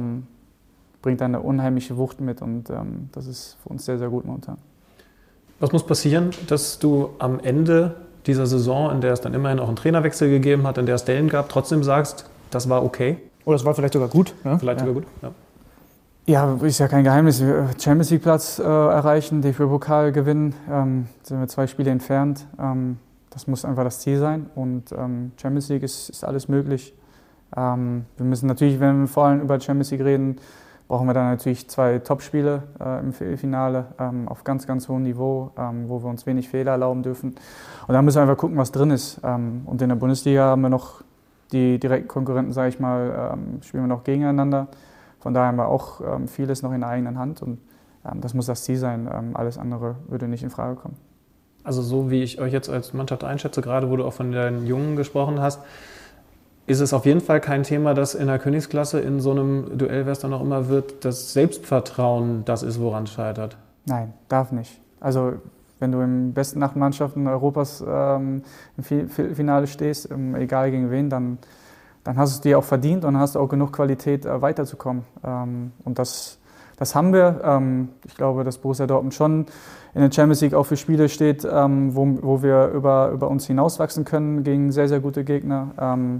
bringt 1.00 1.20
er 1.22 1.24
eine 1.26 1.40
unheimliche 1.40 1.96
Wucht 1.96 2.20
mit 2.20 2.42
und 2.42 2.70
das 3.12 3.26
ist 3.26 3.56
für 3.62 3.70
uns 3.70 3.86
sehr, 3.86 3.98
sehr 3.98 4.10
gut 4.10 4.26
momentan. 4.26 4.58
Was 5.58 5.72
muss 5.72 5.86
passieren, 5.86 6.30
dass 6.48 6.78
du 6.78 7.10
am 7.18 7.40
Ende 7.40 7.94
dieser 8.26 8.46
Saison, 8.46 8.90
in 8.90 9.00
der 9.00 9.12
es 9.12 9.20
dann 9.20 9.34
immerhin 9.34 9.58
auch 9.58 9.68
einen 9.68 9.76
Trainerwechsel 9.76 10.28
gegeben 10.28 10.66
hat, 10.66 10.78
in 10.78 10.86
der 10.86 10.96
es 10.96 11.04
Dellen 11.04 11.28
gab, 11.28 11.48
trotzdem 11.48 11.82
sagst, 11.82 12.28
das 12.50 12.68
war 12.68 12.84
okay? 12.84 13.18
Oder 13.44 13.56
es 13.56 13.64
war 13.64 13.74
vielleicht 13.74 13.94
sogar 13.94 14.08
gut. 14.08 14.34
Ne? 14.44 14.58
Vielleicht 14.58 14.80
ja. 14.80 14.86
sogar 14.86 15.02
gut, 15.02 15.10
ja. 15.22 15.30
Ja, 16.28 16.58
ist 16.60 16.78
ja 16.78 16.88
kein 16.88 17.04
Geheimnis. 17.04 17.40
Champions 17.78 18.10
League 18.10 18.22
Platz 18.22 18.58
äh, 18.58 18.64
erreichen, 18.64 19.42
DFB-Pokal 19.42 20.10
gewinnen, 20.10 20.56
ähm, 20.68 21.06
sind 21.22 21.38
wir 21.38 21.46
zwei 21.46 21.68
Spiele 21.68 21.92
entfernt. 21.92 22.46
Ähm, 22.58 22.98
das 23.30 23.46
muss 23.46 23.64
einfach 23.64 23.84
das 23.84 24.00
Ziel 24.00 24.18
sein. 24.18 24.46
Und 24.56 24.90
ähm, 24.90 25.30
Champions 25.40 25.68
League 25.68 25.84
ist, 25.84 26.08
ist 26.08 26.24
alles 26.24 26.48
möglich. 26.48 26.94
Ähm, 27.56 28.06
wir 28.16 28.26
müssen 28.26 28.48
natürlich, 28.48 28.80
wenn 28.80 29.02
wir 29.02 29.06
vor 29.06 29.26
allem 29.26 29.40
über 29.40 29.60
Champions 29.60 29.92
League 29.92 30.00
reden, 30.00 30.38
brauchen 30.88 31.06
wir 31.06 31.14
dann 31.14 31.30
natürlich 31.30 31.68
zwei 31.68 31.98
Topspiele 31.98 32.62
äh, 32.80 33.00
im 33.00 33.12
Finale 33.12 33.86
ähm, 33.98 34.28
auf 34.28 34.44
ganz, 34.44 34.66
ganz 34.66 34.88
hohem 34.88 35.02
Niveau, 35.02 35.50
ähm, 35.58 35.88
wo 35.88 36.02
wir 36.02 36.08
uns 36.08 36.26
wenig 36.26 36.48
Fehler 36.48 36.72
erlauben 36.72 37.02
dürfen. 37.02 37.34
Und 37.86 37.94
dann 37.94 38.04
müssen 38.04 38.18
wir 38.18 38.22
einfach 38.22 38.36
gucken, 38.36 38.56
was 38.56 38.72
drin 38.72 38.90
ist. 38.90 39.18
und 39.22 39.80
in 39.80 39.88
der 39.88 39.96
Bundesliga 39.96 40.46
haben 40.46 40.62
wir 40.62 40.68
noch 40.68 41.02
die 41.52 41.78
direkten 41.78 42.08
Konkurrenten, 42.08 42.52
sage 42.52 42.68
ich 42.68 42.80
mal, 42.80 43.32
ähm, 43.34 43.62
spielen 43.62 43.84
wir 43.84 43.88
noch 43.88 44.04
gegeneinander. 44.04 44.68
Von 45.20 45.34
daher 45.34 45.48
haben 45.48 45.56
wir 45.56 45.68
auch 45.68 46.00
ähm, 46.00 46.28
vieles 46.28 46.62
noch 46.62 46.72
in 46.72 46.80
der 46.80 46.88
eigenen 46.88 47.18
Hand 47.18 47.42
und 47.42 47.58
ähm, 48.04 48.20
das 48.20 48.34
muss 48.34 48.46
das 48.46 48.64
Ziel 48.64 48.76
sein. 48.76 49.08
Ähm, 49.12 49.36
alles 49.36 49.58
andere 49.58 49.96
würde 50.08 50.28
nicht 50.28 50.42
in 50.42 50.50
Frage 50.50 50.76
kommen. 50.76 50.96
Also 51.64 51.82
so 51.82 52.10
wie 52.10 52.22
ich 52.22 52.40
euch 52.40 52.52
jetzt 52.52 52.70
als 52.70 52.94
Mannschaft 52.94 53.24
einschätze, 53.24 53.60
gerade 53.60 53.90
wo 53.90 53.96
du 53.96 54.04
auch 54.04 54.12
von 54.12 54.30
den 54.30 54.66
Jungen 54.66 54.94
gesprochen 54.94 55.40
hast, 55.40 55.60
ist 56.66 56.80
es 56.80 56.92
auf 56.92 57.06
jeden 57.06 57.20
Fall 57.20 57.40
kein 57.40 57.62
Thema, 57.62 57.94
dass 57.94 58.14
in 58.14 58.26
der 58.26 58.38
Königsklasse 58.38 59.00
in 59.00 59.20
so 59.20 59.30
einem 59.30 59.78
Duell, 59.78 60.04
wer 60.04 60.12
es 60.12 60.18
dann 60.18 60.32
auch 60.32 60.40
immer 60.40 60.68
wird, 60.68 61.04
das 61.04 61.32
Selbstvertrauen 61.32 62.44
das 62.44 62.62
ist, 62.62 62.80
woran 62.80 63.04
es 63.04 63.10
scheitert. 63.10 63.56
Nein, 63.86 64.12
darf 64.28 64.50
nicht. 64.50 64.80
Also 65.00 65.34
wenn 65.78 65.92
du 65.92 66.00
im 66.00 66.32
besten 66.32 66.62
acht 66.62 66.74
Mannschaften 66.74 67.28
Europas 67.28 67.84
ähm, 67.86 68.42
im 68.76 69.08
Finale 69.08 69.66
stehst, 69.66 70.10
ähm, 70.10 70.34
egal 70.34 70.70
gegen 70.70 70.90
wen, 70.90 71.08
dann, 71.08 71.38
dann 72.02 72.16
hast 72.16 72.32
du 72.32 72.34
es 72.36 72.40
dir 72.40 72.58
auch 72.58 72.64
verdient 72.64 73.04
und 73.04 73.18
hast 73.18 73.36
auch 73.36 73.48
genug 73.48 73.72
Qualität, 73.72 74.24
äh, 74.24 74.42
weiterzukommen. 74.42 75.04
Ähm, 75.22 75.72
und 75.84 75.98
das, 75.98 76.38
das 76.78 76.94
haben 76.94 77.12
wir. 77.12 77.40
Ähm, 77.44 77.90
ich 78.04 78.16
glaube, 78.16 78.42
dass 78.42 78.58
Borussia 78.58 78.86
Dortmund 78.86 79.14
schon 79.14 79.46
in 79.94 80.00
der 80.00 80.10
Champions 80.10 80.40
League 80.40 80.54
auch 80.54 80.64
für 80.64 80.76
Spiele 80.76 81.08
steht, 81.08 81.46
ähm, 81.48 81.94
wo, 81.94 82.18
wo 82.22 82.42
wir 82.42 82.68
über, 82.68 83.10
über 83.10 83.28
uns 83.28 83.46
hinauswachsen 83.46 84.04
können 84.04 84.42
gegen 84.42 84.72
sehr, 84.72 84.88
sehr 84.88 85.00
gute 85.00 85.24
Gegner. 85.24 86.10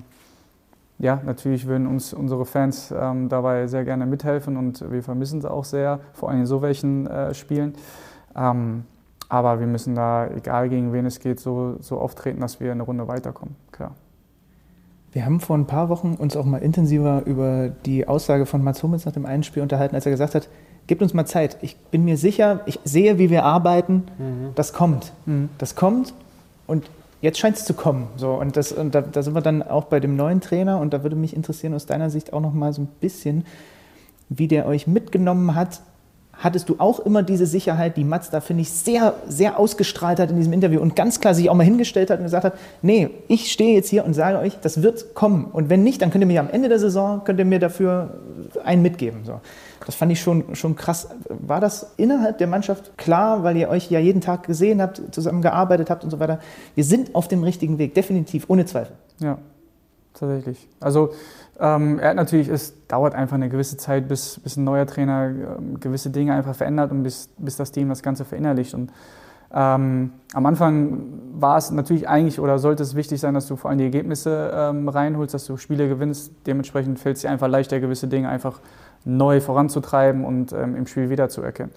Ähm, 0.98 1.04
ja, 1.04 1.20
natürlich 1.24 1.66
würden 1.66 1.86
uns 1.86 2.12
unsere 2.12 2.46
Fans 2.46 2.88
dabei 2.88 3.66
sehr 3.66 3.84
gerne 3.84 4.06
mithelfen 4.06 4.56
und 4.56 4.90
wir 4.90 5.02
vermissen 5.02 5.40
sie 5.40 5.50
auch 5.50 5.64
sehr, 5.64 6.00
vor 6.12 6.30
allem 6.30 6.40
in 6.40 6.46
so 6.46 6.62
welchen 6.62 7.06
äh, 7.06 7.34
Spielen. 7.34 7.74
Aber 9.28 9.60
wir 9.60 9.66
müssen 9.66 9.94
da, 9.94 10.28
egal 10.28 10.68
gegen 10.68 10.92
wen 10.92 11.06
es 11.06 11.20
geht, 11.20 11.40
so, 11.40 11.76
so 11.80 11.98
auftreten, 11.98 12.40
dass 12.40 12.60
wir 12.60 12.70
eine 12.70 12.82
Runde 12.82 13.08
weiterkommen, 13.08 13.56
klar. 13.72 13.92
Wir 15.12 15.24
haben 15.24 15.40
vor 15.40 15.56
ein 15.56 15.66
paar 15.66 15.88
Wochen 15.88 16.14
uns 16.14 16.36
auch 16.36 16.44
mal 16.44 16.58
intensiver 16.58 17.22
über 17.24 17.70
die 17.70 18.06
Aussage 18.06 18.44
von 18.44 18.62
Mats 18.62 18.82
Hummels 18.82 19.06
nach 19.06 19.12
dem 19.12 19.24
einen 19.24 19.42
Spiel 19.42 19.62
unterhalten, 19.62 19.94
als 19.94 20.04
er 20.04 20.12
gesagt 20.12 20.34
hat, 20.34 20.48
gebt 20.86 21.00
uns 21.00 21.14
mal 21.14 21.24
Zeit. 21.24 21.56
Ich 21.62 21.76
bin 21.76 22.04
mir 22.04 22.18
sicher, 22.18 22.60
ich 22.66 22.78
sehe, 22.84 23.18
wie 23.18 23.30
wir 23.30 23.44
arbeiten. 23.44 24.04
Mhm. 24.18 24.50
Das 24.54 24.74
kommt. 24.74 25.14
Mhm. 25.24 25.48
Das 25.56 25.74
kommt 25.74 26.12
und 26.66 26.90
jetzt 27.20 27.38
scheint 27.38 27.56
es 27.56 27.64
zu 27.64 27.74
kommen. 27.74 28.08
So, 28.16 28.34
und 28.34 28.56
das, 28.56 28.72
und 28.72 28.94
da, 28.94 29.00
da, 29.00 29.22
sind 29.22 29.34
wir 29.34 29.42
dann 29.42 29.62
auch 29.62 29.84
bei 29.84 30.00
dem 30.00 30.16
neuen 30.16 30.40
Trainer 30.40 30.80
und 30.80 30.92
da 30.92 31.02
würde 31.02 31.16
mich 31.16 31.34
interessieren 31.34 31.74
aus 31.74 31.86
deiner 31.86 32.10
Sicht 32.10 32.32
auch 32.32 32.40
noch 32.40 32.52
mal 32.52 32.72
so 32.72 32.82
ein 32.82 32.88
bisschen, 33.00 33.46
wie 34.28 34.48
der 34.48 34.66
euch 34.66 34.86
mitgenommen 34.86 35.54
hat 35.54 35.80
hattest 36.38 36.68
du 36.68 36.76
auch 36.78 37.00
immer 37.00 37.22
diese 37.22 37.46
Sicherheit, 37.46 37.96
die 37.96 38.04
Mats 38.04 38.30
da, 38.30 38.40
finde 38.40 38.62
ich, 38.62 38.70
sehr, 38.70 39.14
sehr 39.26 39.58
ausgestrahlt 39.58 40.20
hat 40.20 40.30
in 40.30 40.36
diesem 40.36 40.52
Interview 40.52 40.80
und 40.80 40.94
ganz 40.94 41.20
klar 41.20 41.34
sich 41.34 41.48
auch 41.48 41.54
mal 41.54 41.64
hingestellt 41.64 42.10
hat 42.10 42.18
und 42.18 42.24
gesagt 42.24 42.44
hat, 42.44 42.54
nee, 42.82 43.08
ich 43.28 43.50
stehe 43.50 43.74
jetzt 43.74 43.88
hier 43.88 44.04
und 44.04 44.14
sage 44.14 44.38
euch, 44.38 44.58
das 44.60 44.82
wird 44.82 45.14
kommen. 45.14 45.46
Und 45.46 45.70
wenn 45.70 45.82
nicht, 45.82 46.02
dann 46.02 46.10
könnt 46.10 46.22
ihr 46.22 46.26
mir 46.26 46.40
am 46.40 46.50
Ende 46.50 46.68
der 46.68 46.78
Saison, 46.78 47.22
könnt 47.24 47.38
ihr 47.38 47.44
mir 47.44 47.58
dafür 47.58 48.18
einen 48.64 48.82
mitgeben. 48.82 49.20
So. 49.24 49.40
Das 49.86 49.94
fand 49.94 50.10
ich 50.10 50.20
schon, 50.20 50.56
schon 50.56 50.74
krass. 50.74 51.08
War 51.28 51.60
das 51.60 51.94
innerhalb 51.96 52.38
der 52.38 52.48
Mannschaft 52.48 52.98
klar, 52.98 53.44
weil 53.44 53.56
ihr 53.56 53.68
euch 53.68 53.88
ja 53.88 54.00
jeden 54.00 54.20
Tag 54.20 54.42
gesehen 54.42 54.82
habt, 54.82 55.00
zusammengearbeitet 55.12 55.90
habt 55.90 56.02
und 56.02 56.10
so 56.10 56.18
weiter? 56.18 56.40
Wir 56.74 56.82
sind 56.82 57.14
auf 57.14 57.28
dem 57.28 57.44
richtigen 57.44 57.78
Weg, 57.78 57.94
definitiv, 57.94 58.46
ohne 58.48 58.66
Zweifel. 58.66 58.96
Ja, 59.20 59.38
tatsächlich. 60.12 60.68
Also 60.80 61.10
ähm, 61.60 62.00
er 62.00 62.10
hat 62.10 62.16
natürlich, 62.16 62.48
es 62.48 62.74
dauert 62.88 63.14
einfach 63.14 63.36
eine 63.36 63.48
gewisse 63.48 63.76
Zeit, 63.76 64.08
bis, 64.08 64.40
bis 64.40 64.56
ein 64.56 64.64
neuer 64.64 64.86
Trainer 64.86 65.28
ähm, 65.58 65.78
gewisse 65.78 66.10
Dinge 66.10 66.34
einfach 66.34 66.56
verändert 66.56 66.90
und 66.90 67.04
bis, 67.04 67.28
bis 67.38 67.54
das 67.54 67.70
Team 67.70 67.88
das 67.88 68.02
Ganze 68.02 68.24
verinnerlicht. 68.24 68.74
Und 68.74 68.90
ähm, 69.54 70.12
am 70.34 70.46
Anfang 70.46 71.02
war 71.34 71.56
es 71.56 71.70
natürlich 71.70 72.08
eigentlich 72.08 72.40
oder 72.40 72.58
sollte 72.58 72.82
es 72.82 72.94
wichtig 72.94 73.20
sein, 73.20 73.34
dass 73.34 73.46
du 73.46 73.56
vor 73.56 73.70
allem 73.70 73.78
die 73.78 73.84
Ergebnisse 73.84 74.50
ähm, 74.54 74.88
reinholst, 74.88 75.34
dass 75.34 75.46
du 75.46 75.56
Spiele 75.56 75.88
gewinnst. 75.88 76.32
Dementsprechend 76.46 76.98
fällt 76.98 77.16
es 77.16 77.22
dir 77.22 77.30
einfach 77.30 77.48
leichter, 77.48 77.78
gewisse 77.78 78.08
Dinge 78.08 78.28
einfach 78.28 78.60
neu 79.04 79.40
voranzutreiben 79.40 80.24
und 80.24 80.52
ähm, 80.52 80.74
im 80.74 80.86
Spiel 80.86 81.10
wiederzuerkennen. 81.10 81.72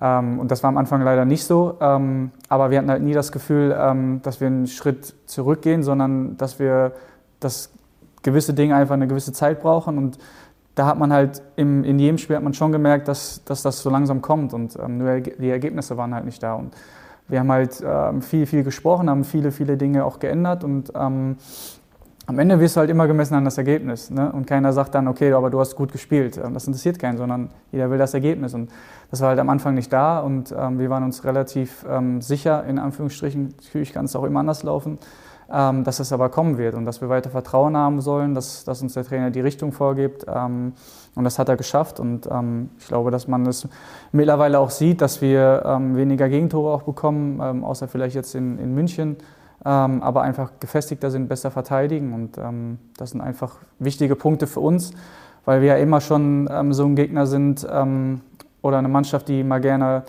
Ähm, 0.00 0.38
und 0.38 0.50
das 0.50 0.62
war 0.62 0.68
am 0.68 0.76
Anfang 0.76 1.02
leider 1.02 1.24
nicht 1.24 1.44
so. 1.44 1.76
Ähm, 1.80 2.32
aber 2.48 2.70
wir 2.70 2.78
hatten 2.78 2.90
halt 2.90 3.02
nie 3.02 3.14
das 3.14 3.32
Gefühl, 3.32 3.74
ähm, 3.78 4.20
dass 4.22 4.40
wir 4.40 4.48
einen 4.48 4.66
Schritt 4.66 5.14
zurückgehen, 5.26 5.82
sondern 5.82 6.36
dass 6.36 6.58
wir 6.58 6.92
das 7.40 7.70
gewisse 8.22 8.54
Dinge 8.54 8.74
einfach 8.74 8.94
eine 8.94 9.06
gewisse 9.06 9.32
Zeit 9.32 9.60
brauchen. 9.62 9.96
Und 9.96 10.18
da 10.76 10.86
hat 10.86 10.98
man 10.98 11.12
halt 11.12 11.42
im, 11.56 11.82
in 11.84 11.98
jedem 11.98 12.18
Spiel 12.18 12.36
hat 12.36 12.42
man 12.42 12.54
schon 12.54 12.70
gemerkt, 12.70 13.08
dass, 13.08 13.42
dass 13.44 13.62
das 13.62 13.82
so 13.82 13.90
langsam 13.90 14.20
kommt 14.20 14.52
und 14.52 14.78
ähm, 14.78 14.98
nur 14.98 15.20
die 15.20 15.50
Ergebnisse 15.50 15.96
waren 15.96 16.14
halt 16.14 16.26
nicht 16.26 16.42
da. 16.42 16.54
Und 16.54 16.76
wir 17.28 17.40
haben 17.40 17.50
halt 17.50 17.82
ähm, 17.84 18.22
viel, 18.22 18.46
viel 18.46 18.62
gesprochen, 18.62 19.10
haben 19.10 19.24
viele, 19.24 19.50
viele 19.50 19.78
Dinge 19.78 20.04
auch 20.04 20.20
geändert 20.20 20.62
und 20.64 20.92
ähm, 20.94 21.36
am 22.26 22.38
Ende 22.38 22.60
wirst 22.60 22.76
du 22.76 22.80
halt 22.80 22.90
immer 22.90 23.06
gemessen 23.06 23.34
an 23.34 23.44
das 23.44 23.56
Ergebnis. 23.56 24.10
Ne? 24.10 24.30
Und 24.32 24.46
keiner 24.46 24.72
sagt 24.72 24.94
dann, 24.94 25.08
okay, 25.08 25.32
aber 25.32 25.48
du 25.48 25.60
hast 25.60 25.76
gut 25.76 25.92
gespielt. 25.92 26.36
Ähm, 26.36 26.52
das 26.52 26.66
interessiert 26.66 26.98
keinen, 26.98 27.16
sondern 27.16 27.50
jeder 27.72 27.90
will 27.90 27.98
das 27.98 28.12
Ergebnis. 28.12 28.52
Und 28.52 28.70
das 29.10 29.22
war 29.22 29.30
halt 29.30 29.38
am 29.38 29.48
Anfang 29.48 29.74
nicht 29.74 29.90
da 29.92 30.20
und 30.20 30.54
ähm, 30.56 30.78
wir 30.78 30.90
waren 30.90 31.04
uns 31.04 31.24
relativ 31.24 31.86
ähm, 31.88 32.20
sicher, 32.20 32.64
in 32.64 32.78
Anführungsstrichen, 32.78 33.54
natürlich 33.64 33.94
kann 33.94 34.04
es 34.04 34.14
auch 34.14 34.24
immer 34.24 34.40
anders 34.40 34.62
laufen, 34.62 34.98
ähm, 35.52 35.84
dass 35.84 36.00
es 36.00 36.12
aber 36.12 36.28
kommen 36.28 36.58
wird 36.58 36.74
und 36.74 36.86
dass 36.86 37.00
wir 37.00 37.08
weiter 37.08 37.30
Vertrauen 37.30 37.76
haben 37.76 38.00
sollen, 38.00 38.34
dass, 38.34 38.64
dass 38.64 38.82
uns 38.82 38.94
der 38.94 39.04
Trainer 39.04 39.30
die 39.30 39.40
Richtung 39.40 39.70
vorgibt. 39.70 40.26
Ähm, 40.28 40.72
und 41.14 41.24
das 41.24 41.38
hat 41.38 41.48
er 41.48 41.56
geschafft. 41.56 42.00
Und 42.00 42.28
ähm, 42.30 42.70
ich 42.78 42.88
glaube, 42.88 43.10
dass 43.10 43.28
man 43.28 43.46
es 43.46 43.68
mittlerweile 44.10 44.58
auch 44.58 44.70
sieht, 44.70 45.00
dass 45.00 45.22
wir 45.22 45.62
ähm, 45.64 45.96
weniger 45.96 46.28
Gegentore 46.28 46.74
auch 46.74 46.82
bekommen, 46.82 47.40
ähm, 47.42 47.64
außer 47.64 47.86
vielleicht 47.86 48.16
jetzt 48.16 48.34
in, 48.34 48.58
in 48.58 48.74
München. 48.74 49.16
Ähm, 49.64 50.02
aber 50.02 50.22
einfach 50.22 50.50
gefestigter 50.58 51.10
sind, 51.10 51.28
besser 51.28 51.50
verteidigen. 51.50 52.12
Und 52.12 52.38
das 52.98 53.10
sind 53.10 53.20
einfach 53.20 53.56
wichtige 53.78 54.14
Punkte 54.14 54.46
für 54.46 54.60
uns, 54.60 54.92
weil 55.44 55.60
wir 55.60 55.68
ja 55.68 55.76
immer 55.76 56.00
schon 56.00 56.48
so 56.72 56.84
ein 56.84 56.94
Gegner 56.94 57.26
sind 57.26 57.64
oder 57.64 58.78
eine 58.78 58.88
Mannschaft, 58.88 59.28
die 59.28 59.42
mal 59.42 59.60
gerne 59.60 60.04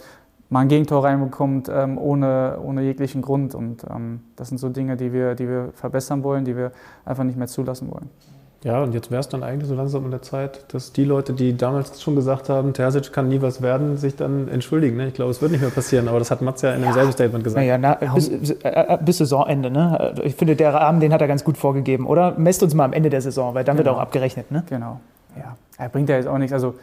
mal 0.49 0.61
ein 0.61 0.67
Gegentor 0.67 1.03
reinbekommt 1.03 1.69
ähm, 1.69 1.97
ohne, 1.97 2.57
ohne 2.63 2.81
jeglichen 2.83 3.21
Grund. 3.21 3.55
Und 3.55 3.83
ähm, 3.89 4.21
das 4.35 4.49
sind 4.49 4.57
so 4.57 4.69
Dinge, 4.69 4.97
die 4.97 5.13
wir, 5.13 5.35
die 5.35 5.47
wir 5.47 5.69
verbessern 5.73 6.23
wollen, 6.23 6.45
die 6.45 6.55
wir 6.55 6.71
einfach 7.05 7.23
nicht 7.23 7.37
mehr 7.37 7.47
zulassen 7.47 7.91
wollen. 7.91 8.09
Ja, 8.63 8.81
und 8.81 8.93
jetzt 8.93 9.11
wäre 9.11 9.19
es 9.19 9.29
dann 9.29 9.43
eigentlich 9.43 9.69
so 9.69 9.75
langsam 9.75 10.05
in 10.05 10.11
der 10.11 10.23
Zeit, 10.23 10.73
dass 10.73 10.91
die 10.91 11.03
Leute, 11.03 11.33
die 11.33 11.55
damals 11.55 12.01
schon 12.01 12.15
gesagt 12.15 12.49
haben, 12.49 12.73
Terzic 12.73 13.13
kann 13.13 13.29
nie 13.29 13.41
was 13.41 13.61
werden, 13.61 13.97
sich 13.97 14.15
dann 14.15 14.47
entschuldigen. 14.47 14.97
Ne? 14.97 15.09
Ich 15.09 15.13
glaube, 15.13 15.29
es 15.29 15.41
wird 15.41 15.51
nicht 15.51 15.61
mehr 15.61 15.69
passieren, 15.69 16.07
aber 16.07 16.17
das 16.19 16.31
hat 16.31 16.41
Mats 16.41 16.63
ja 16.63 16.73
in 16.73 16.81
demselben 16.81 17.09
ja. 17.09 17.13
Statement 17.13 17.43
gesagt. 17.43 17.65
Naja, 17.65 17.77
na, 17.77 17.93
bis, 18.15 18.29
äh, 18.29 18.55
äh, 18.63 18.97
bis, 18.99 19.19
Saisonende. 19.19 19.69
Ne? 19.69 20.15
Ich 20.23 20.35
finde, 20.35 20.55
der 20.55 20.73
Rahmen, 20.73 20.99
den 20.99 21.13
hat 21.13 21.21
er 21.21 21.27
ganz 21.27 21.43
gut 21.43 21.57
vorgegeben, 21.57 22.07
oder? 22.07 22.33
Messt 22.37 22.63
uns 22.63 22.73
mal 22.73 22.85
am 22.85 22.93
Ende 22.93 23.11
der 23.11 23.21
Saison, 23.21 23.53
weil 23.53 23.63
dann 23.63 23.77
genau. 23.77 23.85
wird 23.91 23.95
auch 23.95 24.01
abgerechnet. 24.01 24.51
Ne? 24.51 24.63
Genau. 24.67 25.01
Ja. 25.37 25.55
Er 25.77 25.89
bringt 25.89 26.09
ja 26.09 26.15
jetzt 26.15 26.27
auch 26.27 26.39
nichts. 26.39 26.51
Also, 26.51 26.73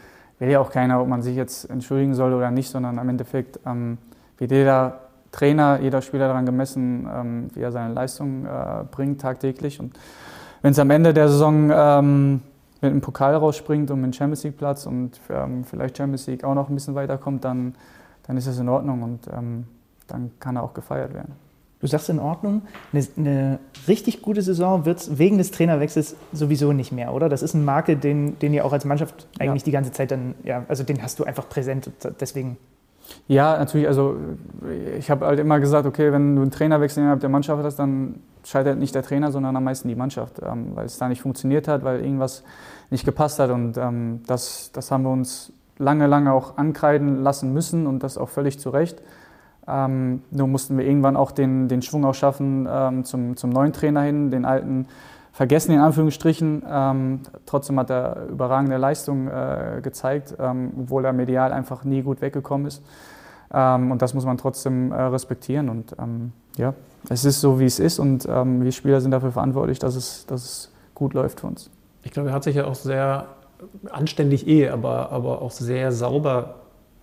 will 0.47 0.53
ja 0.53 0.61
auch 0.61 0.71
keiner, 0.71 1.01
ob 1.01 1.09
man 1.09 1.23
sich 1.23 1.37
jetzt 1.37 1.69
entschuldigen 1.71 2.15
soll 2.15 2.33
oder 2.33 2.51
nicht, 2.51 2.69
sondern 2.69 2.99
am 2.99 3.09
Endeffekt 3.09 3.61
ähm, 3.67 3.99
wird 4.39 4.51
jeder 4.51 5.01
Trainer, 5.33 5.81
jeder 5.81 6.01
Spieler 6.01 6.29
daran 6.29 6.47
gemessen, 6.47 7.09
ähm, 7.13 7.49
wie 7.55 7.61
er 7.61 7.73
seine 7.73 7.93
Leistung 7.93 8.47
äh, 8.47 8.85
bringt 8.91 9.21
tagtäglich. 9.21 9.81
Und 9.81 9.99
wenn 10.63 10.73
es 10.73 10.79
am 10.79 10.91
Ende 10.91 11.13
der 11.13 11.29
Saison 11.29 11.71
ähm, 11.73 12.41
mit 12.81 12.91
einem 12.91 13.01
Pokal 13.01 13.35
rausspringt 13.35 13.91
und 13.91 13.99
mit 13.99 14.05
einem 14.05 14.13
Champions 14.13 14.45
League 14.45 14.57
Platz 14.57 14.87
und 14.87 15.21
ähm, 15.31 15.65
vielleicht 15.65 15.97
Champions 15.97 16.27
League 16.27 16.45
auch 16.45 16.55
noch 16.55 16.69
ein 16.69 16.75
bisschen 16.75 16.95
weiterkommt, 16.95 17.45
dann, 17.45 17.75
dann 18.27 18.37
ist 18.37 18.47
das 18.47 18.59
in 18.59 18.69
Ordnung 18.69 19.03
und 19.03 19.27
ähm, 19.37 19.67
dann 20.07 20.31
kann 20.39 20.57
er 20.57 20.63
auch 20.63 20.75
gefeiert 20.75 21.15
werden. 21.15 21.44
Du 21.85 21.89
sagst 21.89 22.09
in 22.09 22.19
Ordnung, 22.19 22.63
eine, 22.95 23.07
eine 23.19 23.59
richtig 23.87 24.23
gute 24.23 24.41
Saison 24.41 24.87
wird 24.87 25.01
es 25.01 25.19
wegen 25.19 25.37
des 25.37 25.51
Trainerwechsels 25.51 26.17
sowieso 26.33 26.73
nicht 26.73 26.93
mehr, 26.93 27.13
oder? 27.13 27.29
Das 27.29 27.43
ist 27.43 27.53
ein 27.53 27.63
Marke, 27.63 27.99
den, 27.99 28.39
den 28.39 28.55
ihr 28.55 28.65
auch 28.65 28.73
als 28.73 28.87
Mannschaft 28.87 29.29
eigentlich 29.39 29.65
ja. 29.65 29.67
die 29.67 29.71
ganze 29.71 29.93
Zeit 29.93 30.11
dann, 30.11 30.35
ja, 30.45 30.65
also 30.67 30.83
den 30.83 31.03
hast 31.03 31.19
du 31.19 31.25
einfach 31.25 31.47
präsent, 31.47 31.91
deswegen. 32.19 32.57
Ja, 33.29 33.59
natürlich, 33.59 33.87
also 33.87 34.17
ich 34.99 35.11
habe 35.11 35.27
halt 35.27 35.39
immer 35.39 35.61
gesagt, 35.61 35.85
okay, 35.85 36.11
wenn 36.11 36.37
du 36.37 36.41
einen 36.41 36.51
Trainerwechsel 36.51 37.03
innerhalb 37.03 37.21
der 37.21 37.29
Mannschaft 37.29 37.63
hast, 37.63 37.77
dann 37.77 38.21
scheitert 38.45 38.79
nicht 38.79 38.95
der 38.95 39.03
Trainer, 39.03 39.31
sondern 39.31 39.55
am 39.55 39.65
meisten 39.65 39.87
die 39.87 39.95
Mannschaft, 39.95 40.41
ähm, 40.43 40.71
weil 40.75 40.87
es 40.87 40.97
da 40.97 41.11
nicht 41.11 41.21
funktioniert 41.21 41.69
hat, 41.69 41.85
weil 41.85 42.01
irgendwas 42.01 42.45
nicht 42.89 43.05
gepasst 43.05 43.39
hat 43.41 43.51
und 43.51 43.77
ähm, 43.77 44.23
das, 44.27 44.71
das 44.73 44.91
haben 44.91 45.03
wir 45.03 45.11
uns 45.11 45.53
lange, 45.77 46.07
lange 46.07 46.33
auch 46.33 46.57
ankreiden 46.57 47.23
lassen 47.23 47.53
müssen 47.53 47.87
und 47.87 48.03
das 48.03 48.17
auch 48.17 48.31
völlig 48.31 48.59
zu 48.59 48.71
Recht. 48.71 49.03
Ähm, 49.67 50.23
nur 50.31 50.47
mussten 50.47 50.77
wir 50.77 50.85
irgendwann 50.85 51.17
auch 51.17 51.31
den, 51.31 51.69
den 51.69 51.83
Schwung 51.83 52.05
auch 52.05 52.15
schaffen 52.15 52.69
ähm, 52.71 53.05
zum, 53.05 53.37
zum 53.37 53.51
neuen 53.51 53.73
Trainer 53.73 54.03
hin, 54.03 54.31
den 54.31 54.45
alten 54.45 54.87
vergessen 55.33 55.73
in 55.73 55.81
Anführungsstrichen. 55.81 56.63
Ähm, 56.69 57.21
trotzdem 57.47 57.79
hat 57.79 57.91
er 57.91 58.27
überragende 58.29 58.77
Leistung 58.77 59.29
äh, 59.29 59.81
gezeigt, 59.83 60.35
ähm, 60.39 60.73
obwohl 60.81 61.05
er 61.05 61.13
medial 61.13 61.53
einfach 61.53 61.85
nie 61.85 62.03
gut 62.03 62.21
weggekommen 62.21 62.67
ist. 62.67 62.83
Ähm, 63.53 63.91
und 63.91 64.03
das 64.03 64.15
muss 64.15 64.25
man 64.25 64.37
trotzdem 64.37 64.93
äh, 64.93 65.01
respektieren. 65.03 65.69
Und 65.71 65.97
ähm, 65.99 66.33
ja, 66.57 66.75
es 67.09 67.25
ist 67.25 67.41
so, 67.41 67.59
wie 67.59 67.65
es 67.65 67.81
ist. 67.81 67.99
Und 67.99 68.25
wir 68.27 68.73
Spieler 68.73 69.01
sind 69.01 69.11
dafür 69.11 69.33
verantwortlich, 69.33 69.79
dass 69.79 69.97
es, 69.97 70.25
dass 70.27 70.45
es 70.45 70.73
gut 70.95 71.13
läuft 71.13 71.41
für 71.41 71.49
uns. 71.49 71.69
Ich 72.03 72.13
glaube, 72.13 72.29
er 72.31 72.35
hat 72.35 72.45
sich 72.45 72.57
ja 72.57 72.65
auch 72.65 72.75
sehr 72.75 73.27
anständig 73.91 74.47
eh, 74.47 74.69
aber, 74.69 75.11
aber 75.11 75.43
auch 75.43 75.51
sehr 75.51 75.91
sauber 75.93 76.55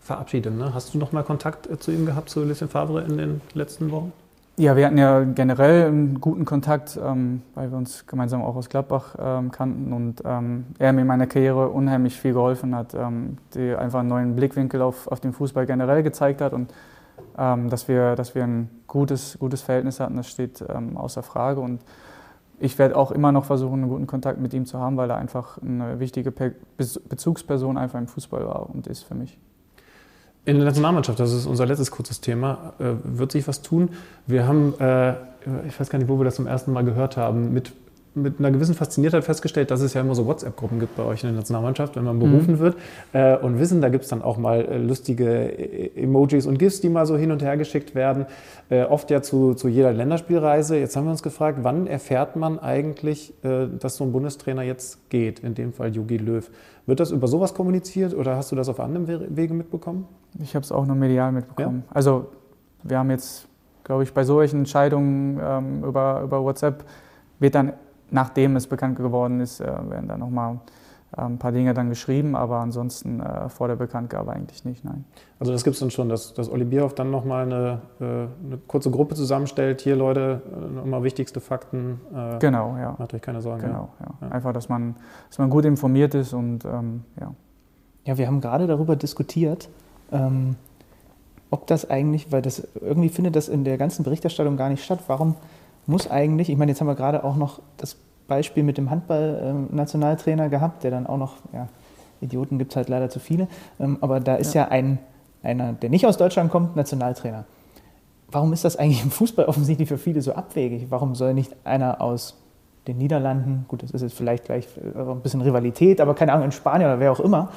verabschiedet. 0.02 0.58
Ne? 0.58 0.74
Hast 0.74 0.93
du 0.93 0.97
noch 0.97 1.12
mal 1.12 1.24
Kontakt 1.24 1.70
äh, 1.70 1.80
zu 1.80 1.91
ihm 1.91 2.06
gehabt, 2.06 2.30
zu 2.30 2.43
Lucien 2.43 2.70
Favre 2.70 3.02
in 3.02 3.18
den 3.18 3.41
letzten 3.54 3.91
Wochen? 3.91 4.12
Ja, 4.58 4.76
wir 4.76 4.86
hatten 4.86 4.97
ja 4.97 5.24
generell 5.24 5.88
einen 5.88 6.20
guten 6.20 6.43
Kontakt, 6.43 6.99
ähm, 7.02 7.41
weil 7.56 7.72
wir 7.72 7.78
uns 7.78 8.06
gemeinsam 8.06 8.43
auch 8.43 8.56
aus 8.56 8.70
Gladbach 8.70 9.16
ähm, 9.18 9.52
kannten 9.52 9.93
und 9.93 10.22
ähm, 10.26 10.66
er 10.78 10.91
mir 10.91 11.02
in 11.02 11.08
meiner 11.08 11.26
Karriere 11.26 11.70
unheimlich 11.70 12.20
viel 12.20 12.34
geholfen 12.34 12.76
hat, 12.76 12.93
ähm, 12.93 13.38
die 13.56 13.74
einfach 13.74 14.02
einen 14.02 14.10
neuen 14.10 14.36
Blickwinkel 14.36 14.82
auf, 14.82 15.08
auf 15.08 15.22
den 15.22 15.32
Fußball 15.32 15.66
generell 15.66 16.04
gezeigt 16.04 16.41
hat 16.41 16.54
und 16.54 16.74
ähm, 17.38 17.70
dass, 17.70 17.88
wir, 17.88 18.16
dass 18.16 18.36
wir 18.36 18.43
ein 18.43 18.70
gutes, 18.88 19.38
gutes 19.39 19.62
Verhältnis 19.62 19.99
hatten, 19.99 20.18
das 20.18 20.30
steht 20.30 20.64
ähm, 20.68 20.97
außer 20.97 21.24
Frage 21.24 21.62
und 21.62 21.82
ich 22.60 22.78
werde 22.78 22.95
auch 22.97 23.12
immer 23.12 23.32
noch 23.32 23.45
versuchen, 23.45 23.82
einen 23.82 23.89
guten 23.89 24.06
Kontakt 24.06 24.39
mit 24.39 24.54
ihm 24.54 24.66
zu 24.66 24.78
haben, 24.78 24.97
weil 24.97 25.10
er 25.10 25.18
einfach 25.18 25.58
eine 25.60 25.99
wichtige 25.99 26.32
Bezugsperson 26.32 27.78
einfach 27.78 27.97
im 27.97 28.08
Fußball 28.08 28.45
war 28.45 28.70
und 28.70 28.86
ist 28.86 29.04
für 29.04 29.16
mich. 29.16 29.39
In 30.44 30.58
der 30.58 30.66
Nationalmannschaft, 30.66 31.20
das 31.20 31.34
ist 31.34 31.46
unser 31.46 31.68
letztes 31.68 31.92
kurzes 31.92 32.20
Thema, 32.20 32.74
äh, 32.80 32.94
wird 33.04 33.32
sich 33.32 33.48
was 33.48 33.62
tun. 33.62 33.89
Wir 34.26 34.48
haben, 34.48 34.74
äh, 34.80 35.12
ich 35.68 35.80
weiß 35.80 35.89
gar 35.89 36.00
nicht, 36.00 36.08
wo 36.08 36.20
wir 36.20 36.26
das 36.26 36.36
zum 36.36 36.48
ersten 36.48 36.74
Mal 36.74 36.84
gehört 36.84 37.16
haben, 37.16 37.54
mit, 37.54 37.74
mit 38.14 38.39
einer 38.39 38.51
gewissen 38.51 38.76
Fasziniertheit 38.76 39.24
festgestellt, 39.24 39.72
dass 39.72 39.82
es 39.82 39.93
ja 39.93 40.01
immer 40.01 40.16
so 40.16 40.26
WhatsApp-Gruppen 40.26 40.80
gibt 40.80 40.97
bei 40.97 41.03
euch 41.03 41.24
in 41.24 41.30
der 41.30 41.38
Nationalmannschaft, 41.38 41.95
wenn 41.95 42.03
man 42.03 42.20
berufen 42.20 42.55
mhm. 42.55 42.59
wird. 42.59 42.76
Äh, 43.14 43.38
und 43.38 43.59
wissen, 43.59 43.82
da 43.82 43.89
gibt 43.89 44.03
es 44.03 44.09
dann 44.09 44.22
auch 44.22 44.38
mal 44.38 44.82
lustige 44.86 45.95
Emojis 45.95 46.45
und 46.45 46.59
GIFs, 46.59 46.82
die 46.82 46.89
mal 46.89 47.05
so 47.05 47.18
hin 47.18 47.32
und 47.32 47.41
her 47.41 47.57
geschickt 47.57 47.95
werden. 47.95 48.26
Oft 48.89 49.12
ja 49.12 49.22
zu, 49.22 49.53
zu 49.53 49.68
jeder 49.68 49.91
Länderspielreise. 49.91 50.78
Jetzt 50.78 50.95
haben 50.95 51.03
wir 51.03 51.12
uns 51.12 51.24
gefragt, 51.24 51.59
wann 51.62 51.88
erfährt 51.88 52.38
man 52.38 52.57
eigentlich, 52.57 53.34
dass 53.41 53.97
so 53.97 54.05
ein 54.05 54.14
Bundestrainer 54.14 54.62
jetzt 54.62 55.09
geht, 55.09 55.39
in 55.39 55.55
dem 55.55 55.74
Fall 55.74 55.93
Jogi 55.93 56.18
Löw? 56.18 56.49
Wird 56.86 56.99
das 56.99 57.12
über 57.12 57.28
sowas 57.28 57.53
kommuniziert 57.53 58.14
oder 58.14 58.36
hast 58.36 58.51
du 58.51 58.55
das 58.55 58.70
auf 58.70 58.80
anderem 58.80 59.36
Wege 59.36 59.53
mitbekommen? 59.53 60.07
Ich 60.39 60.55
habe 60.55 60.64
es 60.64 60.72
auch 60.72 60.86
nur 60.86 60.95
medial 60.95 61.32
mitbekommen. 61.32 61.84
Ja? 61.88 61.95
Also 61.95 62.28
wir 62.84 62.97
haben 62.97 63.12
jetzt, 63.12 63.47
glaube 63.84 64.03
ich, 64.03 64.14
bei 64.14 64.24
solchen 64.24 64.59
Entscheidungen 64.59 65.39
ähm, 65.41 65.84
über, 65.84 66.22
über 66.24 66.43
WhatsApp 66.43 66.86
wird 67.39 67.55
dann, 67.55 67.74
nachdem 68.12 68.55
es 68.55 68.68
bekannt 68.68 68.97
geworden 68.97 69.39
ist, 69.39 69.59
äh, 69.59 69.66
werden 69.66 70.07
dann 70.07 70.20
nochmal 70.20 70.59
äh, 71.18 71.22
ein 71.22 71.38
paar 71.38 71.51
Dinge 71.51 71.74
dann 71.74 71.89
geschrieben, 71.89 72.36
aber 72.36 72.57
ansonsten 72.59 73.20
äh, 73.20 73.49
vor 73.49 73.68
der 73.68 73.76
Bekanntgabe 73.76 74.32
eigentlich 74.32 74.64
nicht, 74.66 74.86
nein. 74.86 75.05
Also 75.39 75.51
das 75.51 75.64
gibt 75.64 75.74
es 75.76 75.80
dann 75.80 75.91
schon, 75.91 76.09
dass, 76.09 76.34
dass 76.34 76.49
Olli 76.49 76.66
Bierhoff 76.66 76.93
dann 76.93 77.09
nochmal 77.09 77.45
eine, 77.45 77.82
äh, 77.99 78.03
eine 78.03 78.57
kurze 78.68 78.91
Gruppe 78.91 79.16
zusammenstellt. 79.16 79.82
Hier 79.82 79.95
Leute, 79.95 80.41
äh, 80.45 80.76
nochmal 80.76 81.03
wichtigste 81.03 81.39
Fakten. 81.39 81.99
Äh, 82.14 82.39
genau, 82.39 82.78
ja. 82.78 82.95
Macht 82.97 83.14
euch 83.14 83.22
keine 83.22 83.41
Sorgen. 83.41 83.62
Genau, 83.62 83.89
ja. 83.99 84.14
ja. 84.22 84.28
Einfach, 84.30 84.53
dass 84.53 84.70
man, 84.70 84.95
dass 85.30 85.39
man 85.39 85.49
gut 85.49 85.66
informiert 85.66 86.14
ist 86.14 86.34
und 86.34 86.66
ähm, 86.66 87.03
ja. 87.20 87.34
Ja, 88.05 88.18
wir 88.18 88.28
haben 88.28 88.41
gerade 88.41 88.66
darüber 88.66 88.95
diskutiert, 88.95 89.70
ähm, 90.12 90.55
ob 91.51 91.68
das 91.68 91.89
eigentlich, 91.89 92.32
weil 92.32 92.41
das 92.41 92.68
irgendwie 92.80 93.09
findet 93.09 93.36
das 93.36 93.47
in 93.47 93.64
der 93.64 93.78
ganzen 93.78 94.03
Berichterstattung 94.03 94.57
gar 94.57 94.70
nicht 94.70 94.84
statt. 94.84 94.99
Warum 95.07 95.36
muss 95.88 96.10
eigentlich, 96.10 96.50
ich 96.50 96.58
meine, 96.58 96.72
jetzt 96.72 96.82
haben 96.82 96.88
wir 96.88 96.96
gerade 96.96 97.24
auch 97.24 97.36
noch 97.36 97.60
das 97.78 97.98
Beispiel 98.28 98.64
mit 98.64 98.78
dem 98.78 98.90
Handball-Nationaltrainer 98.90 100.50
gehabt, 100.50 100.84
der 100.84 100.92
dann 100.92 101.08
auch 101.08 101.18
noch, 101.18 101.34
ja, 101.54 101.68
Idioten 102.22 102.60
gibt 102.60 102.72
es 102.72 102.76
halt 102.76 102.88
leider 102.88 103.10
zu 103.10 103.20
viele, 103.20 103.48
ähm, 103.80 103.98
aber 104.02 104.20
da 104.20 104.36
ist 104.36 104.54
ja, 104.54 104.64
ja 104.64 104.68
ein, 104.70 105.00
einer, 105.44 105.74
der 105.74 105.90
nicht 105.90 106.06
aus 106.06 106.18
Deutschland 106.18 106.52
kommt, 106.52 106.76
Nationaltrainer. 106.76 107.46
Warum 108.32 108.54
ist 108.54 108.64
das 108.64 108.78
eigentlich 108.78 109.04
im 109.04 109.12
Fußball 109.12 109.46
offensichtlich 109.46 109.90
für 109.90 109.98
viele 109.98 110.22
so 110.22 110.34
abwegig? 110.34 110.88
Warum 110.90 111.16
soll 111.16 111.34
nicht 111.34 111.54
einer 111.66 112.00
aus 112.00 112.38
den 112.88 112.98
Niederlanden, 112.98 113.66
gut, 113.68 113.84
das 113.84 113.92
ist 113.92 114.02
jetzt 114.02 114.14
vielleicht 114.14 114.46
gleich 114.46 114.68
äh, 114.78 115.00
ein 115.00 115.22
bisschen 115.22 115.42
Rivalität, 115.42 116.02
aber 116.02 116.16
keine 116.16 116.34
Ahnung, 116.34 116.46
in 116.46 116.52
Spanien 116.52 116.90
oder 116.90 117.00
wer 117.00 117.12
auch 117.12 117.20
immer. 117.20 117.50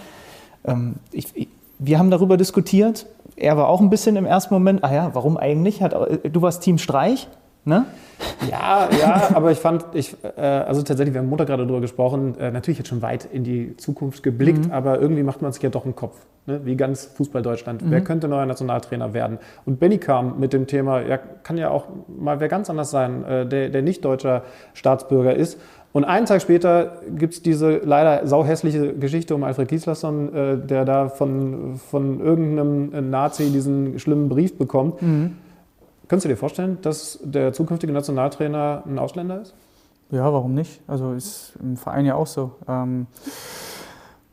Ähm, 0.65 0.97
ich, 1.13 1.35
ich, 1.35 1.49
wir 1.79 1.99
haben 1.99 2.11
darüber 2.11 2.37
diskutiert. 2.37 3.07
Er 3.37 3.57
war 3.57 3.69
auch 3.69 3.81
ein 3.81 3.91
bisschen 3.91 4.17
im 4.17 4.27
ersten 4.27 4.53
Moment, 4.53 4.85
ah 4.85 4.93
ja, 4.93 5.11
warum 5.15 5.37
eigentlich? 5.37 5.83
Hat, 5.83 5.93
äh, 5.93 6.29
du 6.29 6.43
warst 6.43 6.63
Team 6.63 6.79
Streich, 6.79 7.29
ne? 7.65 7.87
Ja, 8.51 8.89
ja, 8.99 9.31
aber 9.35 9.51
ich 9.51 9.59
fand, 9.59 9.85
ich, 9.95 10.17
äh, 10.37 10.41
also 10.41 10.83
tatsächlich, 10.83 11.15
wir 11.15 11.21
haben 11.21 11.29
Montag 11.29 11.47
gerade 11.49 11.65
darüber 11.65 11.81
gesprochen, 11.81 12.37
äh, 12.39 12.51
natürlich 12.51 12.79
jetzt 12.79 12.89
schon 12.89 13.03
weit 13.03 13.27
in 13.31 13.45
die 13.45 13.77
Zukunft 13.77 14.23
geblickt, 14.23 14.67
mhm. 14.67 14.73
aber 14.73 15.01
irgendwie 15.01 15.23
macht 15.23 15.43
man 15.43 15.53
sich 15.53 15.63
ja 15.63 15.71
doch 15.71 15.85
einen 15.85 15.97
Kopf, 15.97 16.17
ne? 16.47 16.61
wie 16.65 16.77
ganz 16.77 17.05
Fußball-Deutschland. 17.17 17.83
Mhm. 17.83 17.91
Wer 17.91 18.01
könnte 18.03 18.29
neuer 18.29 18.47
Nationaltrainer 18.47 19.15
werden? 19.15 19.39
Und 19.65 19.81
Benny 19.81 19.99
kam 19.99 20.39
mit 20.39 20.53
dem 20.53 20.67
Thema, 20.67 21.01
ja, 21.03 21.17
kann 21.17 21.59
ja 21.59 21.71
auch 21.71 21.87
mal 22.09 22.41
wer 22.41 22.49
ganz 22.49 22.71
anders 22.71 22.91
sein, 22.91 23.25
äh, 23.25 23.47
der, 23.47 23.71
der 23.71 23.83
nicht 23.83 24.05
deutscher 24.05 24.43
Staatsbürger 24.75 25.35
ist. 25.35 25.59
Und 25.93 26.05
einen 26.05 26.27
Tag 26.27 26.43
später 26.43 27.03
gibt 27.17 27.35
es 27.35 27.43
diese 27.43 27.77
leider 27.77 28.27
sauhässliche 28.27 28.95
Geschichte 28.95 29.33
um 29.35 29.45
Alfred 29.45 29.69
Gislason, 29.69 30.35
äh, 30.35 30.59
der 30.59 30.85
da 30.85 31.09
von, 31.09 31.77
von 31.77 32.21
irgendeinem 32.21 33.11
Nazi 33.11 33.51
diesen 33.51 33.99
schlimmen 34.01 34.29
Brief 34.29 34.59
bekommt. 34.59 35.01
Mhm. 35.01 35.37
Könntest 36.09 36.25
du 36.25 36.29
dir 36.29 36.37
vorstellen, 36.37 36.79
dass 36.83 37.19
der 37.23 37.53
zukünftige 37.53 37.93
Nationaltrainer 37.93 38.83
ein 38.87 38.99
Ausländer 38.99 39.41
ist? 39.41 39.55
Ja, 40.11 40.33
warum 40.33 40.55
nicht? 40.55 40.81
Also 40.87 41.13
ist 41.13 41.55
im 41.61 41.77
Verein 41.77 42.05
ja 42.05 42.15
auch 42.15 42.27
so. 42.27 42.53
Ähm, 42.69 43.07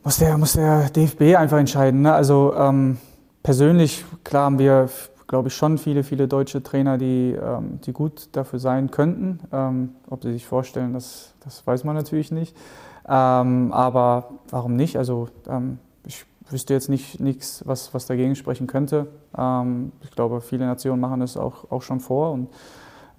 muss, 0.03 0.17
der, 0.17 0.37
muss 0.37 0.53
der 0.53 0.89
DFB 0.89 1.37
einfach 1.37 1.57
entscheiden. 1.57 2.01
Ne? 2.01 2.13
Also 2.13 2.53
ähm, 2.55 2.97
persönlich, 3.41 4.03
klar 4.23 4.45
haben 4.45 4.59
wir, 4.59 4.89
glaube 5.27 5.47
ich, 5.47 5.55
schon 5.55 5.77
viele, 5.77 6.03
viele 6.03 6.27
deutsche 6.27 6.61
Trainer, 6.61 6.97
die, 6.97 7.31
ähm, 7.41 7.79
die 7.85 7.93
gut 7.93 8.29
dafür 8.33 8.59
sein 8.59 8.91
könnten. 8.91 9.39
Ähm, 9.51 9.95
ob 10.09 10.23
sie 10.23 10.33
sich 10.33 10.45
vorstellen, 10.45 10.93
das, 10.93 11.33
das 11.43 11.65
weiß 11.65 11.83
man 11.83 11.95
natürlich 11.95 12.31
nicht. 12.31 12.55
Ähm, 13.07 13.71
aber 13.71 14.31
warum 14.49 14.75
nicht? 14.75 14.97
Also 14.97 15.29
ähm, 15.47 15.79
ich 16.05 16.25
wüsste 16.51 16.73
jetzt 16.73 16.89
nicht 16.89 17.19
nichts, 17.19 17.63
was, 17.65 17.93
was 17.93 18.05
dagegen 18.05 18.35
sprechen 18.35 18.67
könnte. 18.67 19.07
Ähm, 19.37 19.91
ich 20.01 20.11
glaube, 20.11 20.41
viele 20.41 20.65
Nationen 20.65 20.99
machen 20.99 21.19
das 21.19 21.37
auch, 21.37 21.69
auch 21.71 21.81
schon 21.81 21.99
vor. 21.99 22.31
Und 22.31 22.49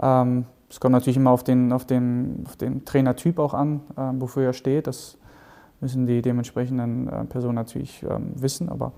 ähm, 0.01 0.47
es 0.69 0.81
kommt 0.81 0.93
natürlich 0.93 1.17
immer 1.17 1.31
auf 1.31 1.45
den, 1.45 1.73
auf 1.73 1.85
den, 1.85 2.45
auf 2.47 2.57
den 2.57 2.85
Trainertyp 2.85 3.39
auch 3.39 3.55
an, 3.55 3.81
äh, 3.97 4.13
wofür 4.15 4.45
er 4.45 4.53
steht. 4.53 4.87
Das 4.87 5.19
müssen 5.81 6.07
die 6.07 6.23
dementsprechenden 6.23 7.09
äh, 7.09 7.25
Personen 7.25 7.57
natürlich 7.57 8.03
ähm, 8.09 8.33
wissen. 8.37 8.69
Aber 8.69 8.93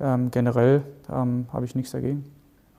ähm, 0.00 0.30
generell 0.30 0.82
ähm, 1.12 1.46
habe 1.52 1.64
ich 1.64 1.74
nichts 1.74 1.92
dagegen. 1.92 2.24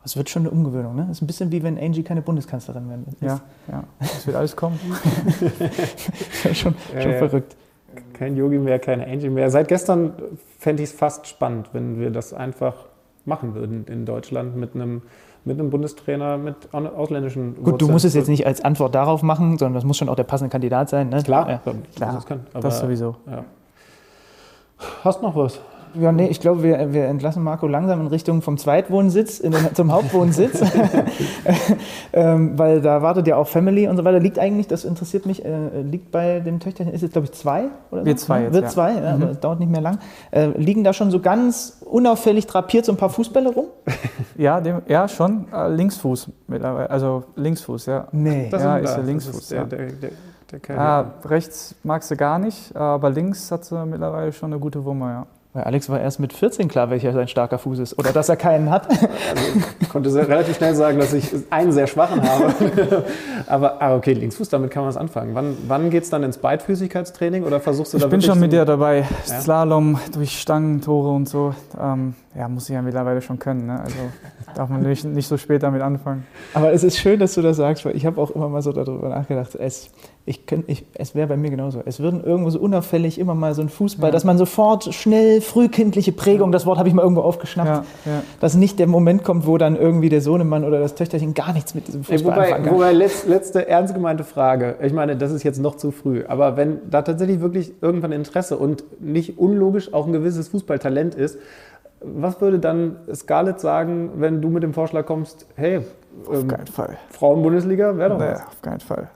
Es 0.04 0.18
wird 0.18 0.30
schon 0.32 0.44
eine 0.44 0.50
Umgewöhnung, 0.50 0.96
ne? 0.96 1.04
Das 1.08 1.18
ist 1.18 1.22
ein 1.22 1.28
bisschen 1.28 1.52
wie 1.52 1.62
wenn 1.62 1.78
Angie 1.78 2.02
keine 2.02 2.24
Bundeskanzlerin 2.24 2.90
werden 2.90 3.06
wird. 3.06 3.22
Ja, 3.22 3.42
ja. 3.72 3.84
Es 4.00 4.26
wird 4.26 4.36
alles 4.36 4.56
kommen. 4.56 4.80
schon, 6.54 6.74
schon 7.00 7.12
ja, 7.12 7.18
verrückt. 7.20 7.56
Kein 8.14 8.36
Yogi 8.36 8.58
mehr, 8.58 8.80
keine 8.80 9.06
Angie 9.08 9.30
mehr. 9.30 9.50
Seit 9.50 9.68
gestern 9.68 10.14
fände 10.60 10.84
ich 10.84 10.90
es 10.90 10.96
fast 10.96 11.28
spannend, 11.28 11.70
wenn 11.74 12.00
wir 12.00 12.12
das 12.12 12.34
einfach 12.34 12.86
machen 13.26 13.56
würden 13.56 13.86
in 13.88 14.06
Deutschland 14.06 14.56
mit 14.56 14.76
einem 14.76 15.02
mit 15.44 15.60
einem 15.60 15.72
Bundestrainer 15.72 16.38
mit 16.38 16.72
ausländischen 16.72 17.56
Gut, 17.56 17.66
Wurzeln. 17.66 17.78
du 17.80 17.88
musst 17.88 18.06
es 18.06 18.14
jetzt 18.14 18.30
nicht 18.30 18.46
als 18.46 18.62
Antwort 18.62 18.94
darauf 18.94 19.24
machen, 19.24 19.58
sondern 19.58 19.74
das 19.74 19.84
muss 19.84 19.98
schon 19.98 20.08
auch 20.08 20.16
der 20.16 20.24
passende 20.24 20.52
Kandidat 20.52 20.90
sein. 20.90 21.10
Ne? 21.10 21.24
Klar, 21.24 21.50
ja, 21.50 21.58
klar. 21.96 22.14
Das, 22.14 22.26
kann, 22.26 22.42
aber, 22.54 22.62
das 22.62 22.80
sowieso. 22.80 23.16
Ja. 23.26 23.44
Hast 25.04 25.22
noch 25.22 25.36
was? 25.36 25.60
Ja, 26.00 26.12
nee, 26.12 26.28
ich 26.28 26.40
glaube, 26.40 26.64
wir, 26.64 26.94
wir 26.94 27.06
entlassen 27.06 27.44
Marco 27.44 27.68
langsam 27.68 28.02
in 28.02 28.08
Richtung 28.08 28.42
vom 28.42 28.58
Zweitwohnsitz 28.58 29.40
in 29.40 29.52
den, 29.52 29.76
zum 29.76 29.92
Hauptwohnsitz, 29.92 30.62
ähm, 32.14 32.58
weil 32.58 32.82
da 32.82 33.02
wartet 33.02 33.28
ja 33.28 33.36
auch 33.36 33.48
Family 33.48 33.88
und 33.88 33.98
so 33.98 34.04
weiter. 34.04 34.20
Liegt 34.20 34.40
eigentlich, 34.40 34.68
das 34.68 34.86
interessiert 34.86 35.26
mich, 35.26 35.44
äh, 35.44 35.82
liegt 35.82 36.12
bei 36.12 36.40
dem 36.40 36.60
Töchterchen, 36.60 36.94
ist 36.94 37.02
jetzt 37.02 37.14
glaube 37.14 37.26
ich 37.26 37.34
zwei 37.34 37.66
oder 37.92 38.02
so? 38.02 38.06
Wird 38.06 38.20
zwei 38.20 38.44
jetzt, 38.44 38.54
Wird 38.54 38.72
zwei, 38.72 38.94
ja. 38.94 39.18
mhm. 39.18 39.24
aber 39.24 39.34
dauert 39.34 39.60
nicht 39.60 39.72
mehr 39.72 39.82
lang. 39.82 40.00
Äh, 40.32 40.48
liegen 40.58 40.84
da 40.84 40.94
schon 40.94 41.12
so 41.12 41.20
ganz 41.20 41.82
unauffällig 41.86 42.48
drapiert 42.48 42.86
so 42.86 42.92
ein 42.92 42.98
paar 42.98 43.10
Fußbälle 43.10 43.50
rum? 43.54 43.66
ja, 44.38 44.62
dem, 44.62 44.82
ja, 44.88 45.08
schon. 45.08 45.46
Äh, 45.54 45.70
Linksfuß 45.70 46.30
mittlerweile, 46.48 46.90
also 46.90 47.24
Linksfuß, 47.36 47.86
ja. 47.88 48.08
Nee. 48.12 48.48
Das 48.50 48.64
ja, 48.64 48.78
ist 48.78 48.96
der 48.96 49.04
Linksfuß, 49.04 49.38
ist 49.38 49.52
der, 49.52 49.60
ja. 49.60 49.66
Der, 49.66 49.86
der, 49.88 50.12
der 50.60 50.80
ah, 50.80 51.06
rechts 51.26 51.76
mag 51.84 52.04
sie 52.04 52.16
gar 52.16 52.40
nicht, 52.40 52.76
aber 52.76 53.10
links 53.10 53.52
hat 53.52 53.66
sie 53.66 53.86
mittlerweile 53.86 54.32
schon 54.32 54.52
eine 54.52 54.60
gute 54.60 54.84
Wumme, 54.84 55.06
ja. 55.06 55.28
Weil 55.54 55.66
Alex 55.66 55.90
war 55.90 56.00
erst 56.00 56.22
mit 56.22 56.32
14 56.32 56.70
klar, 56.70 56.90
welcher 56.90 57.12
sein 57.12 57.28
starker 57.28 57.58
Fuß 57.58 57.80
ist. 57.80 58.00
Oder 58.00 58.14
dass 58.14 58.30
er 58.30 58.38
keinen 58.38 58.70
hat. 58.70 58.88
Also 58.90 59.44
ich 59.80 59.90
konnte 59.90 60.28
relativ 60.28 60.56
schnell 60.56 60.76
sagen, 60.76 60.98
dass 60.98 61.12
ich 61.14 61.30
einen 61.50 61.74
sehr 61.74 61.88
schwachen 61.88 62.22
habe. 62.24 63.04
aber 63.48 63.82
ah, 63.82 63.96
okay, 63.96 64.14
Linksfuß, 64.14 64.48
damit 64.48 64.72
kann 64.72 64.84
man 64.84 64.90
es 64.90 64.98
anfangen. 64.98 65.36
Wann, 65.36 65.58
wann 65.68 65.90
geht 65.90 66.04
es 66.04 66.10
dann 66.10 66.24
ins 66.24 66.38
Beidfüßigkeitstraining 66.38 67.44
oder 67.44 67.60
versuchst 67.60 67.94
du 67.94 67.98
da 67.98 68.06
Ich 68.06 68.10
bin 68.10 68.22
schon 68.22 68.40
mit 68.40 68.54
dir 68.54 68.64
dabei. 68.64 69.06
Ja? 69.28 69.42
Slalom 69.42 70.00
durch 70.14 70.40
Stangen, 70.40 70.80
Tore 70.80 71.10
und 71.10 71.28
so. 71.28 71.54
Ähm, 71.80 72.16
ja, 72.34 72.48
muss 72.48 72.70
ich 72.70 72.76
ja 72.76 72.82
mittlerweile 72.82 73.22
schon 73.22 73.38
können. 73.38 73.66
Ne? 73.66 73.82
Also 73.82 73.96
darf 74.56 74.70
man 74.70 74.82
nicht, 74.82 75.04
nicht 75.04 75.28
so 75.28 75.38
spät 75.38 75.64
damit 75.64 75.82
anfangen. 75.82 76.26
Aber 76.54 76.72
es 76.72 76.84
ist 76.84 76.98
schön, 76.98 77.20
dass 77.20 77.34
du 77.34 77.42
das 77.42 77.58
sagst, 77.58 77.84
weil 77.84 77.96
ich 77.96 78.06
habe 78.06 78.22
auch 78.22 78.32
immer 78.32 78.48
mal 78.48 78.62
so 78.62 78.72
darüber 78.72 79.10
nachgedacht. 79.10 79.56
Es, 79.56 79.90
ich 80.26 80.46
könnt, 80.46 80.70
ich, 80.70 80.86
es 80.94 81.16
wäre 81.16 81.28
bei 81.28 81.38
mir 81.38 81.50
genauso. 81.50 81.82
Es 81.84 82.00
würden 82.00 82.24
irgendwo 82.24 82.52
so 82.52 82.60
unauffällig 82.60 83.18
immer 83.18 83.34
mal 83.34 83.56
so 83.56 83.62
ein 83.62 83.70
Fußball, 83.70 84.10
ja. 84.10 84.12
dass 84.12 84.24
man 84.24 84.38
sofort 84.38 84.94
schnell 84.94 85.42
frühkindliche 85.42 86.12
Prägung, 86.12 86.50
ja. 86.50 86.52
das 86.54 86.66
Wort 86.68 86.78
habe 86.78 86.88
ich 86.88 86.94
mal 86.94 87.02
irgendwo 87.02 87.22
aufgeschnappt, 87.22 87.88
ja, 88.06 88.24
dass 88.40 88.56
nicht 88.56 88.78
der 88.78 88.88
Moment 88.88 89.24
kommt, 89.24 89.48
wo 89.48 89.58
dann 89.58 89.76
irgendwie 89.76 90.10
der 90.10 90.22
Sohnemann 90.22 90.64
oder 90.64 90.80
das 90.80 90.94
Töchterchen 90.94 91.34
gar 91.34 91.54
nichts 91.54 91.74
mit 91.74 91.88
diesem 91.88 92.04
Fußball 92.04 92.20
Ey, 92.20 92.26
wobei, 92.26 92.44
anfangen 92.44 92.66
kann. 92.66 92.76
Wobei, 92.76 92.94
letz, 92.94 93.26
letzte 93.26 93.68
ernst 93.68 93.94
gemeinte 93.96 94.24
Frage. 94.24 94.76
Ich 94.82 94.94
meine, 94.94 95.18
das 95.18 95.32
ist 95.32 95.44
jetzt 95.44 95.60
noch 95.60 95.76
zu 95.76 95.92
früh, 95.92 96.24
aber 96.28 96.56
wenn 96.56 96.80
da 96.90 97.02
tatsächlich 97.02 97.42
wirklich 97.42 97.74
irgendwann 97.82 98.12
Interesse 98.12 98.58
und 98.58 98.84
nicht 99.02 99.40
unlogisch 99.40 99.94
auch 99.94 100.06
ein 100.06 100.14
gewisses 100.14 100.50
Fußballtalent 100.50 101.16
ist, 101.16 101.40
was 102.04 102.42
würde 102.42 102.60
dann 102.60 102.98
Scarlett 103.14 103.60
sagen, 103.60 104.12
wenn 104.16 104.42
du 104.42 104.50
mit 104.50 104.64
dem 104.64 104.74
Vorschlag 104.74 105.06
kommst, 105.06 105.48
hey, 105.56 105.82
auf 106.28 106.42
ähm, 106.42 106.48
keinen 106.48 106.68
Fall. 106.68 106.98
Frauenbundesliga 107.10 107.98
wäre 107.98 108.10
doch 108.10 108.20
was. 108.20 108.42
auf 108.42 108.62
keinen 108.62 108.80
Fall. 108.80 109.10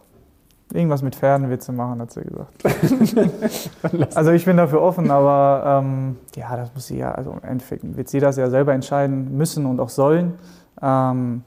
Irgendwas 0.76 1.02
mit 1.02 1.16
Pferden 1.16 1.50
wird 1.50 1.64
sie 1.64 1.72
machen, 1.72 2.02
hat 2.02 2.12
sie 2.12 2.22
gesagt. 2.22 2.64
also 4.16 4.32
ich 4.32 4.46
bin 4.46 4.58
dafür 4.58 4.82
offen, 4.82 5.10
aber 5.10 5.82
ähm, 5.84 6.18
ja, 6.36 6.56
das 6.58 6.74
muss 6.74 6.88
sie 6.88 6.98
ja, 6.98 7.12
also 7.12 7.32
im 7.32 7.44
Endeffekt 7.50 7.84
wird 7.96 8.10
sie 8.10 8.20
das 8.20 8.36
ja 8.38 8.50
selber 8.50 8.74
entscheiden 8.74 9.38
müssen 9.38 9.66
und 9.66 9.80
auch 9.80 9.90
sollen. 9.90 10.34
Ähm, 10.82 11.44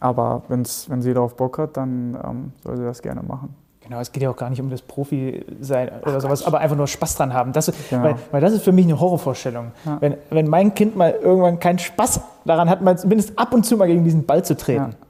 aber 0.00 0.42
wenn's, 0.48 0.88
wenn 0.88 1.02
sie 1.02 1.14
darauf 1.14 1.36
Bock 1.36 1.58
hat, 1.58 1.76
dann 1.76 2.18
ähm, 2.24 2.52
soll 2.64 2.76
sie 2.76 2.84
das 2.84 3.02
gerne 3.02 3.22
machen. 3.22 3.54
Genau, 3.84 4.00
es 4.00 4.12
geht 4.12 4.22
ja 4.22 4.30
auch 4.30 4.36
gar 4.36 4.48
nicht 4.48 4.60
um 4.60 4.70
das 4.70 4.80
Profi 4.80 5.44
sein 5.60 5.90
oder 6.02 6.16
Ach, 6.16 6.20
sowas, 6.20 6.40
Gott. 6.40 6.48
aber 6.48 6.60
einfach 6.60 6.76
nur 6.76 6.86
Spaß 6.86 7.16
dran 7.16 7.34
haben. 7.34 7.52
Das, 7.52 7.70
genau. 7.90 8.04
weil, 8.04 8.14
weil, 8.30 8.40
das 8.40 8.52
ist 8.52 8.62
für 8.62 8.72
mich 8.72 8.86
eine 8.86 8.98
Horrorvorstellung. 8.98 9.72
Ja. 9.84 9.98
Wenn, 10.00 10.16
wenn 10.30 10.48
mein 10.48 10.74
Kind 10.74 10.96
mal 10.96 11.10
irgendwann 11.20 11.58
keinen 11.58 11.78
Spaß 11.78 12.20
daran 12.44 12.70
hat, 12.70 12.80
mal 12.80 12.96
zumindest 12.96 13.38
ab 13.38 13.52
und 13.52 13.64
zu 13.64 13.76
mal 13.76 13.86
gegen 13.86 14.04
diesen 14.04 14.24
Ball 14.24 14.44
zu 14.44 14.56
treten. 14.56 14.92
Ja. 14.92 15.06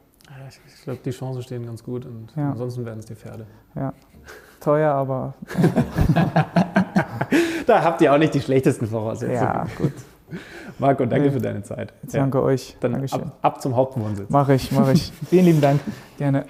Ich 0.82 0.84
glaube, 0.84 0.98
die 1.04 1.12
Chancen 1.12 1.44
stehen 1.44 1.64
ganz 1.64 1.84
gut 1.84 2.04
und 2.04 2.32
ja. 2.34 2.50
ansonsten 2.50 2.84
werden 2.84 2.98
es 2.98 3.06
die 3.06 3.14
Pferde. 3.14 3.46
Ja, 3.76 3.92
teuer, 4.58 4.92
aber. 4.92 5.34
da 7.66 7.84
habt 7.84 8.00
ihr 8.00 8.12
auch 8.12 8.18
nicht 8.18 8.34
die 8.34 8.40
schlechtesten 8.40 8.88
Voraussetzungen. 8.88 9.40
Ja, 9.40 9.64
gut. 9.78 9.92
Marco, 10.80 11.06
danke 11.06 11.28
nee. 11.28 11.30
für 11.30 11.40
deine 11.40 11.62
Zeit. 11.62 11.92
Danke 12.10 12.42
euch. 12.42 12.76
Dann 12.80 12.96
ab, 12.96 13.36
ab, 13.42 13.62
zum 13.62 13.76
Hauptwohnsitz. 13.76 14.28
Mach 14.28 14.48
ich, 14.48 14.72
mach 14.72 14.92
ich. 14.92 15.12
Vielen 15.30 15.44
lieben 15.44 15.60
Dank. 15.60 15.80
Gerne. 16.18 16.46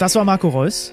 Das 0.00 0.16
war 0.16 0.24
Marco 0.24 0.48
Reus. 0.48 0.92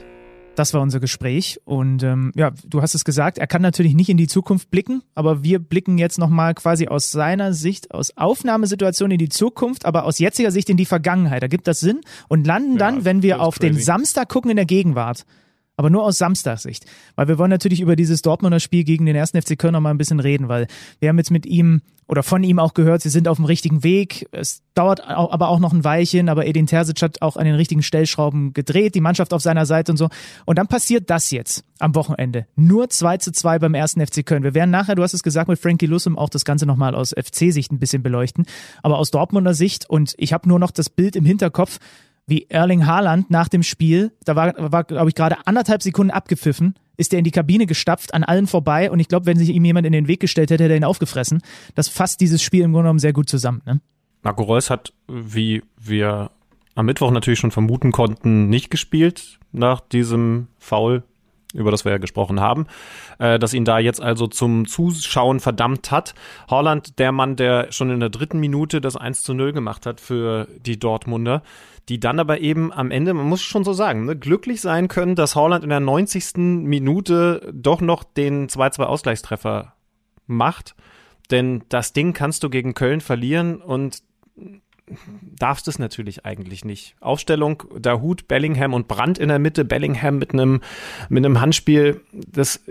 Das 0.56 0.74
war 0.74 0.82
unser 0.82 1.00
Gespräch. 1.00 1.60
Und 1.66 2.04
ähm, 2.04 2.32
ja, 2.36 2.52
du 2.66 2.82
hast 2.82 2.94
es 2.94 3.06
gesagt, 3.06 3.38
er 3.38 3.48
kann 3.48 3.62
natürlich 3.62 3.94
nicht 3.94 4.10
in 4.10 4.18
die 4.18 4.28
Zukunft 4.28 4.70
blicken, 4.70 5.02
aber 5.16 5.44
wir 5.44 5.60
blicken 5.60 5.98
jetzt 5.98 6.20
nochmal 6.20 6.54
quasi 6.54 6.88
aus 6.88 7.12
seiner 7.12 7.54
Sicht, 7.54 7.92
aus 7.92 8.18
Aufnahmesituation 8.18 9.12
in 9.12 9.18
die 9.18 9.30
Zukunft, 9.30 9.86
aber 9.86 10.04
aus 10.04 10.20
jetziger 10.20 10.52
Sicht 10.52 10.70
in 10.70 10.78
die 10.78 10.86
Vergangenheit. 10.86 11.42
Da 11.42 11.48
gibt 11.48 11.68
das 11.68 11.80
Sinn 11.80 12.02
und 12.28 12.46
landen 12.46 12.78
dann, 12.78 12.98
Ja, 13.00 13.06
wenn 13.06 13.22
wir 13.24 13.42
auf 13.42 13.60
den 13.60 13.74
crazy. 13.74 13.86
Samstag 13.86 14.30
gucken 14.30 14.52
in 14.52 14.58
der 14.58 14.66
Gegenwart. 14.66 15.26
Aber 15.82 15.90
nur 15.90 16.04
aus 16.04 16.20
Samstagssicht. 16.20 16.86
Weil 17.16 17.28
wir 17.28 17.40
wollen 17.40 17.50
natürlich 17.50 17.82
über 17.82 17.96
dieses 17.96 18.22
Dortmunder 18.22 18.60
Spiel 18.60 18.84
gegen 18.84 19.08
den 19.08 19.18
1. 19.18 19.32
FC 19.32 19.58
Köln 19.58 19.74
noch 19.74 19.82
mal 19.82 19.90
ein 19.90 19.98
bisschen 19.98 20.20
reden, 20.20 20.48
weil 20.48 20.68
wir 21.00 21.10
haben 21.10 21.18
jetzt 21.18 21.32
mit 21.32 21.48
ihm 21.48 21.82
oder 22.08 22.22
von 22.22 22.44
ihm 22.44 22.60
auch 22.60 22.76
gehört, 22.76 23.02
sie 23.02 23.10
sind 23.10 23.28
auf 23.28 23.38
dem 23.38 23.46
richtigen 23.46 23.84
Weg. 23.84 24.28
Es 24.32 24.62
dauert 24.76 25.00
au- 25.10 25.32
aber 25.32 25.50
auch 25.50 25.58
noch 25.58 25.74
ein 25.74 25.84
Weilchen, 25.84 26.30
aber 26.30 26.46
Edin 26.46 26.68
Terzic 26.68 27.02
hat 27.02 27.24
auch 27.24 27.36
an 27.36 27.46
den 27.46 27.56
richtigen 27.56 27.82
Stellschrauben 27.82 28.54
gedreht, 28.54 28.94
die 28.94 29.02
Mannschaft 29.02 29.34
auf 29.34 29.42
seiner 29.42 29.66
Seite 29.66 29.92
und 29.92 29.98
so. 29.98 30.10
Und 30.46 30.60
dann 30.60 30.68
passiert 30.68 31.10
das 31.10 31.32
jetzt 31.32 31.64
am 31.80 31.96
Wochenende. 31.96 32.46
Nur 32.56 32.92
2 32.92 33.18
zu 33.18 33.32
2 33.32 33.58
beim 33.58 33.74
1. 33.74 33.94
FC 33.94 34.24
Köln. 34.24 34.44
Wir 34.44 34.54
werden 34.54 34.70
nachher, 34.70 34.94
du 34.94 35.02
hast 35.02 35.16
es 35.16 35.24
gesagt, 35.24 35.48
mit 35.50 35.58
Frankie 35.58 35.88
Lussum 35.88 36.16
auch 36.16 36.30
das 36.30 36.46
Ganze 36.46 36.68
nochmal 36.68 36.94
aus 36.94 37.12
FC-Sicht 37.18 37.72
ein 37.72 37.80
bisschen 37.80 38.04
beleuchten. 38.04 38.46
Aber 38.84 39.00
aus 39.00 39.10
Dortmunder 39.10 39.56
Sicht 39.56 39.90
und 39.90 40.14
ich 40.20 40.32
habe 40.32 40.48
nur 40.48 40.60
noch 40.60 40.70
das 40.70 40.92
Bild 40.92 41.16
im 41.16 41.26
Hinterkopf, 41.26 41.80
wie 42.32 42.48
Erling 42.50 42.88
Haaland 42.88 43.30
nach 43.30 43.48
dem 43.50 43.62
Spiel, 43.62 44.12
da 44.26 44.36
war, 44.36 44.54
war 44.58 44.86
glaube 44.86 45.10
ich, 45.10 45.16
gerade 45.16 45.36
anderthalb 45.46 45.84
Sekunden 45.84 46.12
abgepfiffen, 46.12 46.74
ist 46.98 47.14
er 47.14 47.20
in 47.20 47.26
die 47.26 47.32
Kabine 47.32 47.68
gestapft, 47.68 48.14
an 48.14 48.24
allen 48.24 48.48
vorbei 48.48 48.90
und 48.90 49.00
ich 49.00 49.08
glaube, 49.08 49.26
wenn 49.28 49.38
sich 49.38 49.50
ihm 49.50 49.66
jemand 49.66 49.86
in 49.86 49.94
den 49.94 50.08
Weg 50.08 50.22
gestellt 50.22 50.50
hätte, 50.50 50.64
hätte 50.64 50.74
er 50.74 50.78
ihn 50.78 50.84
aufgefressen. 50.84 51.42
Das 51.76 51.90
fasst 51.90 52.22
dieses 52.22 52.42
Spiel 52.42 52.64
im 52.64 52.72
Grunde 52.72 52.86
genommen 52.86 53.00
sehr 53.00 53.14
gut 53.14 53.30
zusammen. 53.30 53.62
Ne? 53.66 53.82
Marco 54.24 54.44
Reus 54.44 54.70
hat, 54.70 54.94
wie 55.08 55.62
wir 55.78 56.32
am 56.74 56.86
Mittwoch 56.86 57.12
natürlich 57.12 57.40
schon 57.40 57.52
vermuten 57.52 57.92
konnten, 57.92 58.50
nicht 58.50 58.72
gespielt 58.72 59.40
nach 59.52 59.82
diesem 59.82 60.48
Foul, 60.58 61.04
über 61.54 61.72
das 61.72 61.86
wir 61.86 61.92
ja 61.92 61.98
gesprochen 61.98 62.40
haben, 62.40 62.68
äh, 63.20 63.40
das 63.40 63.54
ihn 63.54 63.66
da 63.66 63.80
jetzt 63.80 64.02
also 64.02 64.28
zum 64.28 64.68
Zuschauen 64.68 65.40
verdammt 65.40 65.92
hat. 65.92 66.14
Holland, 66.50 67.00
der 67.00 67.12
Mann, 67.12 67.36
der 67.36 67.72
schon 67.72 67.90
in 67.90 68.00
der 68.00 68.10
dritten 68.10 68.40
Minute 68.40 68.82
das 68.82 68.96
1 68.96 69.24
zu 69.24 69.34
0 69.34 69.54
gemacht 69.54 69.86
hat 69.86 70.00
für 70.00 70.48
die 70.66 70.80
Dortmunder, 70.80 71.44
die 71.90 72.00
dann 72.00 72.20
aber 72.20 72.40
eben 72.40 72.72
am 72.72 72.92
Ende, 72.92 73.14
man 73.14 73.28
muss 73.28 73.42
schon 73.42 73.64
so 73.64 73.74
sagen, 73.74 74.06
ne, 74.06 74.16
glücklich 74.16 74.62
sein 74.62 74.88
können, 74.88 75.16
dass 75.16 75.36
Holland 75.36 75.64
in 75.64 75.70
der 75.70 75.80
90. 75.80 76.38
Minute 76.38 77.52
doch 77.54 77.82
noch 77.82 78.04
den 78.04 78.48
2-2 78.48 78.84
Ausgleichstreffer 78.84 79.74
macht. 80.28 80.76
Denn 81.32 81.64
das 81.70 81.94
Ding 81.94 82.14
kannst 82.14 82.44
du 82.44 82.50
gegen 82.50 82.74
Köln 82.74 83.02
verlieren 83.02 83.62
und 83.62 84.04
darfst 85.38 85.68
es 85.68 85.80
natürlich 85.80 86.26
eigentlich 86.26 86.66
nicht. 86.66 86.96
Aufstellung, 87.00 87.64
der 87.78 88.02
Hut, 88.02 88.28
Bellingham 88.28 88.74
und 88.74 88.88
Brandt 88.88 89.18
in 89.18 89.30
der 89.30 89.40
Mitte. 89.40 89.66
Bellingham 89.66 90.18
mit 90.18 90.34
einem, 90.34 90.62
mit 91.10 91.26
einem 91.26 91.40
Handspiel, 91.40 92.02
das 92.12 92.64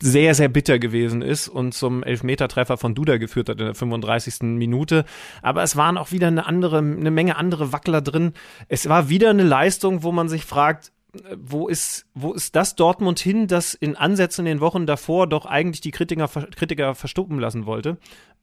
sehr, 0.00 0.34
sehr 0.34 0.48
bitter 0.48 0.78
gewesen 0.78 1.22
ist 1.22 1.48
und 1.48 1.74
zum 1.74 2.02
Elfmetertreffer 2.02 2.76
von 2.76 2.94
Duda 2.94 3.18
geführt 3.18 3.48
hat 3.48 3.58
in 3.58 3.66
der 3.66 3.74
35. 3.74 4.42
Minute. 4.42 5.04
Aber 5.42 5.62
es 5.62 5.76
waren 5.76 5.98
auch 5.98 6.12
wieder 6.12 6.28
eine 6.28 6.46
andere, 6.46 6.78
eine 6.78 7.10
Menge 7.10 7.36
andere 7.36 7.72
Wackler 7.72 8.00
drin. 8.00 8.32
Es 8.68 8.88
war 8.88 9.08
wieder 9.08 9.30
eine 9.30 9.44
Leistung, 9.44 10.02
wo 10.02 10.12
man 10.12 10.28
sich 10.28 10.44
fragt, 10.44 10.92
wo 11.36 11.68
ist, 11.68 12.06
wo 12.14 12.32
ist 12.32 12.54
das 12.54 12.76
Dortmund 12.76 13.18
hin, 13.18 13.46
das 13.46 13.74
in 13.74 13.96
Ansätzen 13.96 14.46
in 14.46 14.56
den 14.56 14.60
Wochen 14.60 14.86
davor 14.86 15.26
doch 15.26 15.46
eigentlich 15.46 15.80
die 15.80 15.90
Kritiker, 15.90 16.28
Kritiker 16.28 16.94
verstuppen 16.94 17.38
lassen 17.38 17.66
wollte? 17.66 17.96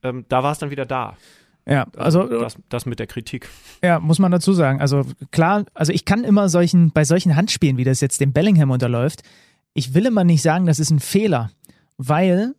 Ähm, 0.03 0.25
da 0.29 0.43
war 0.43 0.51
es 0.51 0.59
dann 0.59 0.71
wieder 0.71 0.85
da. 0.85 1.15
Ja, 1.67 1.87
also 1.97 2.27
das, 2.27 2.57
das 2.69 2.85
mit 2.85 2.99
der 2.99 3.07
Kritik. 3.07 3.49
Ja, 3.83 3.99
muss 3.99 4.19
man 4.19 4.31
dazu 4.31 4.53
sagen. 4.53 4.81
Also 4.81 5.03
klar, 5.31 5.65
also 5.73 5.91
ich 5.91 6.05
kann 6.05 6.23
immer 6.23 6.47
solchen, 6.47 6.91
bei 6.91 7.05
solchen 7.05 7.35
Handspielen, 7.35 7.77
wie 7.77 7.83
das 7.83 8.01
jetzt 8.01 8.21
dem 8.21 8.33
Bellingham 8.33 8.69
unterläuft, 8.69 9.23
ich 9.73 9.93
will 9.93 10.05
immer 10.05 10.23
nicht 10.23 10.41
sagen, 10.41 10.67
das 10.67 10.79
ist 10.79 10.91
ein 10.91 10.99
Fehler, 10.99 11.51
weil 11.97 12.53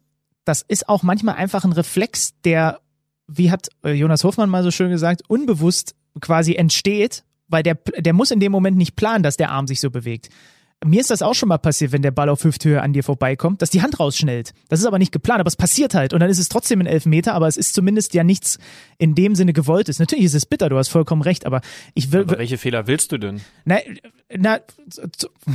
das 0.44 0.62
ist 0.62 0.88
auch 0.88 1.02
manchmal 1.02 1.36
einfach 1.36 1.64
ein 1.64 1.72
Reflex, 1.72 2.34
der, 2.44 2.80
wie 3.26 3.50
hat 3.50 3.68
äh, 3.84 3.92
Jonas 3.92 4.24
Hofmann 4.24 4.50
mal 4.50 4.62
so 4.62 4.70
schön 4.70 4.90
gesagt, 4.90 5.22
unbewusst 5.28 5.94
quasi 6.20 6.54
entsteht, 6.54 7.24
weil 7.48 7.62
der, 7.62 7.74
der 7.74 8.12
muss 8.12 8.30
in 8.30 8.40
dem 8.40 8.52
Moment 8.52 8.76
nicht 8.76 8.96
planen, 8.96 9.22
dass 9.22 9.36
der 9.36 9.50
Arm 9.50 9.66
sich 9.66 9.80
so 9.80 9.90
bewegt. 9.90 10.30
Mir 10.86 11.00
ist 11.00 11.10
das 11.10 11.22
auch 11.22 11.34
schon 11.34 11.48
mal 11.48 11.58
passiert, 11.58 11.92
wenn 11.92 12.02
der 12.02 12.10
Ball 12.10 12.28
auf 12.28 12.44
Hüfthöhe 12.44 12.80
an 12.80 12.92
dir 12.92 13.02
vorbeikommt, 13.02 13.62
dass 13.62 13.70
die 13.70 13.82
Hand 13.82 13.98
rausschnellt. 13.98 14.52
Das 14.68 14.80
ist 14.80 14.86
aber 14.86 14.98
nicht 14.98 15.12
geplant, 15.12 15.40
aber 15.40 15.48
es 15.48 15.56
passiert 15.56 15.94
halt. 15.94 16.12
Und 16.12 16.20
dann 16.20 16.30
ist 16.30 16.38
es 16.38 16.48
trotzdem 16.48 16.80
ein 16.80 16.86
Elfmeter, 16.86 17.34
aber 17.34 17.48
es 17.48 17.56
ist 17.56 17.74
zumindest 17.74 18.14
ja 18.14 18.24
nichts 18.24 18.58
in 18.98 19.14
dem 19.14 19.34
Sinne 19.34 19.52
gewolltes. 19.52 19.98
Natürlich 19.98 20.26
ist 20.26 20.34
es 20.34 20.46
bitter, 20.46 20.68
du 20.68 20.78
hast 20.78 20.88
vollkommen 20.88 21.22
recht, 21.22 21.46
aber 21.46 21.60
ich 21.94 22.12
will. 22.12 22.22
Aber 22.22 22.38
welche 22.38 22.58
Fehler 22.58 22.86
willst 22.86 23.12
du 23.12 23.18
denn? 23.18 23.40
Na, 23.64 23.78
na, 24.34 24.58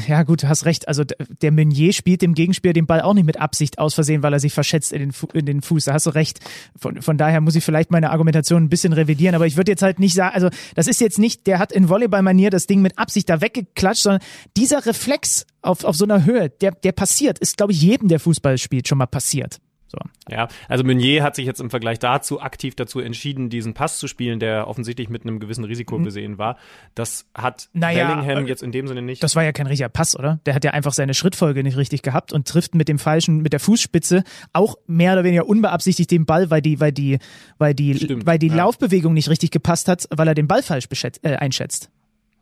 ja 0.08 0.24
gut, 0.24 0.44
du 0.44 0.50
hast 0.50 0.66
recht. 0.66 0.88
Also 0.88 1.04
der 1.04 1.52
Meunier 1.52 1.94
spielt 1.94 2.22
dem 2.22 2.34
Gegenspieler 2.34 2.74
den 2.74 2.86
Ball 2.86 3.02
auch 3.02 3.14
nicht 3.14 3.26
mit 3.26 3.40
Absicht 3.40 3.80
aus 3.80 3.94
Versehen, 3.94 4.24
weil 4.24 4.34
er 4.34 4.40
sich 4.40 4.54
verschätzt 4.54 4.94
in 4.94 5.00
den, 5.00 5.12
Fu 5.12 5.28
in 5.34 5.46
den 5.46 5.62
Fuß. 5.62 5.86
Da 5.86 5.94
hast 5.94 6.06
du 6.06 6.12
recht. 6.12 6.40
Von, 6.78 7.02
von 7.02 7.18
daher 7.18 7.42
muss 7.42 7.56
ich 7.56 7.64
vielleicht 7.64 7.92
meine 7.92 8.12
Argumentation 8.12 8.64
ein 8.64 8.70
bisschen 8.70 8.94
revidieren, 8.94 9.36
aber 9.36 9.46
ich 9.46 9.58
würde 9.58 9.72
jetzt 9.72 9.82
halt 9.82 10.00
nicht 10.00 10.14
sagen, 10.14 10.36
also 10.36 10.50
das 10.76 10.88
ist 10.88 11.02
jetzt 11.02 11.20
nicht, 11.20 11.48
der 11.48 11.60
hat 11.60 11.72
in 11.72 11.90
Volleyball-Manier 11.90 12.50
das 12.50 12.68
Ding 12.68 12.82
mit 12.82 12.98
Absicht 12.98 13.30
da 13.30 13.42
weggeklatscht, 13.42 14.04
sondern 14.04 14.22
dieser 14.56 14.86
Reflex 14.86 15.21
auf, 15.62 15.84
auf 15.84 15.96
so 15.96 16.06
einer 16.06 16.26
Höhe, 16.26 16.50
der, 16.50 16.72
der 16.72 16.92
passiert, 16.92 17.40
ist, 17.40 17.58
glaube 17.58 17.72
ich, 17.72 17.82
jedem, 17.82 18.08
der 18.08 18.20
Fußball 18.20 18.58
spielt, 18.58 18.88
schon 18.88 18.98
mal 18.98 19.06
passiert. 19.08 19.60
So. 19.92 19.98
Ja, 20.30 20.48
also 20.70 20.86
Meunier 20.86 21.22
hat 21.22 21.36
sich 21.36 21.46
jetzt 21.46 21.60
im 21.60 21.70
Vergleich 21.70 22.00
dazu 22.00 22.40
aktiv 22.40 22.76
dazu 22.76 23.02
entschieden, 23.02 23.50
diesen 23.50 23.74
Pass 23.74 23.98
zu 23.98 24.08
spielen, 24.08 24.40
der 24.40 24.70
offensichtlich 24.70 25.10
mit 25.10 25.24
einem 25.24 25.42
gewissen 25.42 25.66
Risiko 25.66 26.00
Mhm. 26.00 26.04
besehen 26.04 26.38
war. 26.38 26.58
Das 26.96 27.26
hat 27.36 27.68
Naja, 27.74 28.08
Bellingham 28.08 28.46
äh, 28.46 28.48
jetzt 28.48 28.64
in 28.64 28.72
dem 28.72 28.88
Sinne 28.88 29.02
nicht. 29.02 29.22
Das 29.22 29.36
war 29.36 29.44
ja 29.44 29.52
kein 29.52 29.68
richtiger 29.68 29.90
Pass, 29.90 30.18
oder? 30.18 30.40
Der 30.46 30.56
hat 30.56 30.64
ja 30.64 30.72
einfach 30.72 30.94
seine 30.94 31.14
Schrittfolge 31.14 31.62
nicht 31.62 31.76
richtig 31.76 32.04
gehabt 32.04 32.32
und 32.32 32.48
trifft 32.48 32.74
mit 32.74 32.88
dem 32.88 33.00
falschen, 33.00 33.42
mit 33.42 33.52
der 33.52 33.60
Fußspitze 33.60 34.24
auch 34.54 34.76
mehr 34.88 35.12
oder 35.12 35.26
weniger 35.26 35.46
unbeabsichtigt 35.46 36.10
den 36.10 36.26
Ball, 36.26 36.50
weil 36.50 36.62
die, 36.62 36.80
weil 36.80 36.94
die, 36.94 37.20
weil 37.58 37.74
die, 37.74 37.96
Stimmt, 37.96 38.26
weil 38.26 38.40
die 38.40 38.48
ja. 38.48 38.56
Laufbewegung 38.56 39.14
nicht 39.14 39.30
richtig 39.30 39.52
gepasst 39.52 39.90
hat, 39.90 40.08
weil 40.10 40.28
er 40.30 40.36
den 40.36 40.48
Ball 40.48 40.64
falsch 40.64 40.88
äh, 41.22 41.36
einschätzt. 41.36 41.90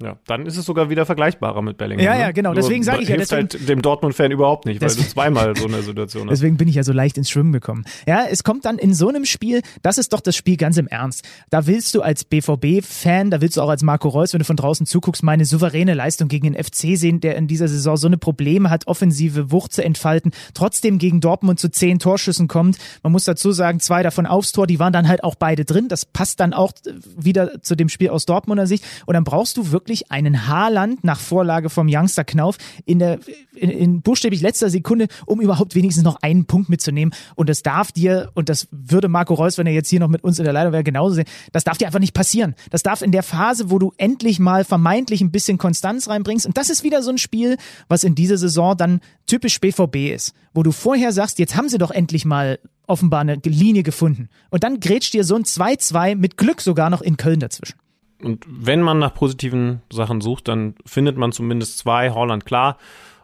Ja, 0.01 0.17
dann 0.27 0.45
ist 0.45 0.55
es 0.57 0.65
sogar 0.65 0.89
wieder 0.89 1.05
vergleichbarer 1.05 1.61
mit 1.61 1.77
Bellingham. 1.77 2.05
Ja, 2.05 2.13
ne? 2.13 2.19
ja, 2.21 2.31
genau, 2.31 2.49
Nur 2.49 2.55
deswegen 2.61 2.83
sag 2.83 3.01
ich 3.01 3.09
ja, 3.09 3.17
deswegen- 3.17 3.49
halt 3.49 3.67
dem 3.69 3.81
Dortmund-Fan 3.81 4.31
überhaupt 4.31 4.65
nicht, 4.65 4.79
weil 4.81 4.87
du 4.89 5.07
zweimal 5.07 5.55
so 5.55 5.67
eine 5.67 5.81
Situation 5.81 6.23
hast. 6.29 6.31
Deswegen 6.31 6.57
bin 6.57 6.67
ich 6.67 6.75
ja 6.75 6.83
so 6.83 6.93
leicht 6.93 7.17
ins 7.17 7.29
Schwimmen 7.29 7.51
gekommen. 7.51 7.83
Ja, 8.07 8.25
es 8.29 8.43
kommt 8.43 8.65
dann 8.65 8.77
in 8.77 8.93
so 8.93 9.09
einem 9.09 9.25
Spiel, 9.25 9.61
das 9.81 9.97
ist 9.97 10.13
doch 10.13 10.21
das 10.21 10.35
Spiel 10.35 10.55
ganz 10.57 10.77
im 10.77 10.87
Ernst. 10.87 11.27
Da 11.49 11.67
willst 11.67 11.93
du 11.95 12.01
als 12.01 12.23
BVB-Fan, 12.23 13.31
da 13.31 13.41
willst 13.41 13.57
du 13.57 13.61
auch 13.61 13.69
als 13.69 13.83
Marco 13.83 14.07
Reus, 14.09 14.33
wenn 14.33 14.39
du 14.39 14.45
von 14.45 14.55
draußen 14.55 14.85
zuguckst, 14.85 15.23
meine 15.23 15.45
souveräne 15.45 15.93
Leistung 15.93 16.27
gegen 16.27 16.51
den 16.53 16.63
FC 16.63 16.97
sehen, 16.97 17.19
der 17.19 17.35
in 17.35 17.47
dieser 17.47 17.67
Saison 17.67 17.97
so 17.97 18.07
eine 18.07 18.17
Probleme 18.17 18.69
hat, 18.69 18.87
offensive 18.87 19.51
Wucht 19.51 19.73
zu 19.73 19.83
entfalten, 19.83 20.31
trotzdem 20.53 20.97
gegen 20.97 21.21
Dortmund 21.21 21.59
zu 21.59 21.69
zehn 21.69 21.99
Torschüssen 21.99 22.47
kommt. 22.47 22.77
Man 23.03 23.11
muss 23.11 23.23
dazu 23.25 23.51
sagen, 23.51 23.79
zwei 23.79 24.03
davon 24.03 24.25
aufs 24.25 24.51
Tor, 24.51 24.67
die 24.67 24.79
waren 24.79 24.93
dann 24.93 25.07
halt 25.07 25.23
auch 25.23 25.35
beide 25.35 25.65
drin. 25.65 25.87
Das 25.87 26.05
passt 26.05 26.39
dann 26.39 26.53
auch 26.53 26.71
äh, 26.85 26.91
wieder 27.17 27.61
zu 27.61 27.75
dem 27.75 27.89
Spiel 27.89 28.09
aus 28.09 28.25
Dortmunder 28.25 28.67
Sicht. 28.67 28.83
Und 29.05 29.13
dann 29.13 29.23
brauchst 29.23 29.57
du 29.57 29.71
wirklich 29.71 29.88
einen 30.11 30.47
Haaland 30.47 31.03
nach 31.03 31.19
Vorlage 31.19 31.69
vom 31.69 31.87
Youngster 31.89 32.23
Knauf 32.23 32.57
in 32.85 32.99
der 32.99 33.19
in, 33.59 33.69
in 33.69 34.01
buchstäblich 34.01 34.41
letzter 34.41 34.69
Sekunde, 34.69 35.07
um 35.25 35.41
überhaupt 35.41 35.75
wenigstens 35.75 36.03
noch 36.03 36.17
einen 36.21 36.45
Punkt 36.45 36.69
mitzunehmen. 36.69 37.13
Und 37.35 37.49
das 37.49 37.61
darf 37.61 37.91
dir, 37.91 38.31
und 38.33 38.49
das 38.49 38.67
würde 38.71 39.07
Marco 39.07 39.33
Reus, 39.33 39.57
wenn 39.57 39.67
er 39.67 39.73
jetzt 39.73 39.89
hier 39.89 39.99
noch 39.99 40.07
mit 40.07 40.23
uns 40.23 40.39
in 40.39 40.45
der 40.45 40.53
Leitung 40.53 40.73
wäre, 40.73 40.83
genauso 40.83 41.15
sehen, 41.15 41.27
das 41.51 41.63
darf 41.63 41.77
dir 41.77 41.87
einfach 41.87 41.99
nicht 41.99 42.13
passieren. 42.13 42.55
Das 42.69 42.83
darf 42.83 43.01
in 43.01 43.11
der 43.11 43.23
Phase, 43.23 43.69
wo 43.69 43.79
du 43.79 43.91
endlich 43.97 44.39
mal 44.39 44.63
vermeintlich 44.63 45.21
ein 45.21 45.31
bisschen 45.31 45.57
Konstanz 45.57 46.07
reinbringst. 46.07 46.45
Und 46.45 46.57
das 46.57 46.69
ist 46.69 46.83
wieder 46.83 47.03
so 47.03 47.11
ein 47.11 47.17
Spiel, 47.17 47.57
was 47.87 48.03
in 48.03 48.15
dieser 48.15 48.37
Saison 48.37 48.77
dann 48.77 49.01
typisch 49.27 49.59
BVB 49.59 50.13
ist, 50.13 50.33
wo 50.53 50.63
du 50.63 50.71
vorher 50.71 51.11
sagst, 51.11 51.39
jetzt 51.39 51.55
haben 51.55 51.69
sie 51.69 51.77
doch 51.77 51.91
endlich 51.91 52.25
mal 52.25 52.59
offenbar 52.87 53.21
eine 53.21 53.39
Linie 53.43 53.83
gefunden. 53.83 54.29
Und 54.49 54.63
dann 54.63 54.79
grätscht 54.79 55.13
dir 55.13 55.23
so 55.23 55.35
ein 55.35 55.43
2-2 55.43 56.15
mit 56.15 56.37
Glück 56.37 56.61
sogar 56.61 56.89
noch 56.89 57.01
in 57.01 57.17
Köln 57.17 57.39
dazwischen. 57.39 57.77
Und 58.21 58.45
wenn 58.47 58.81
man 58.81 58.99
nach 58.99 59.13
positiven 59.13 59.81
Sachen 59.91 60.21
sucht, 60.21 60.47
dann 60.47 60.75
findet 60.85 61.17
man 61.17 61.31
zumindest 61.31 61.77
zwei, 61.77 62.11
Holland 62.11 62.45
klar 62.45 62.77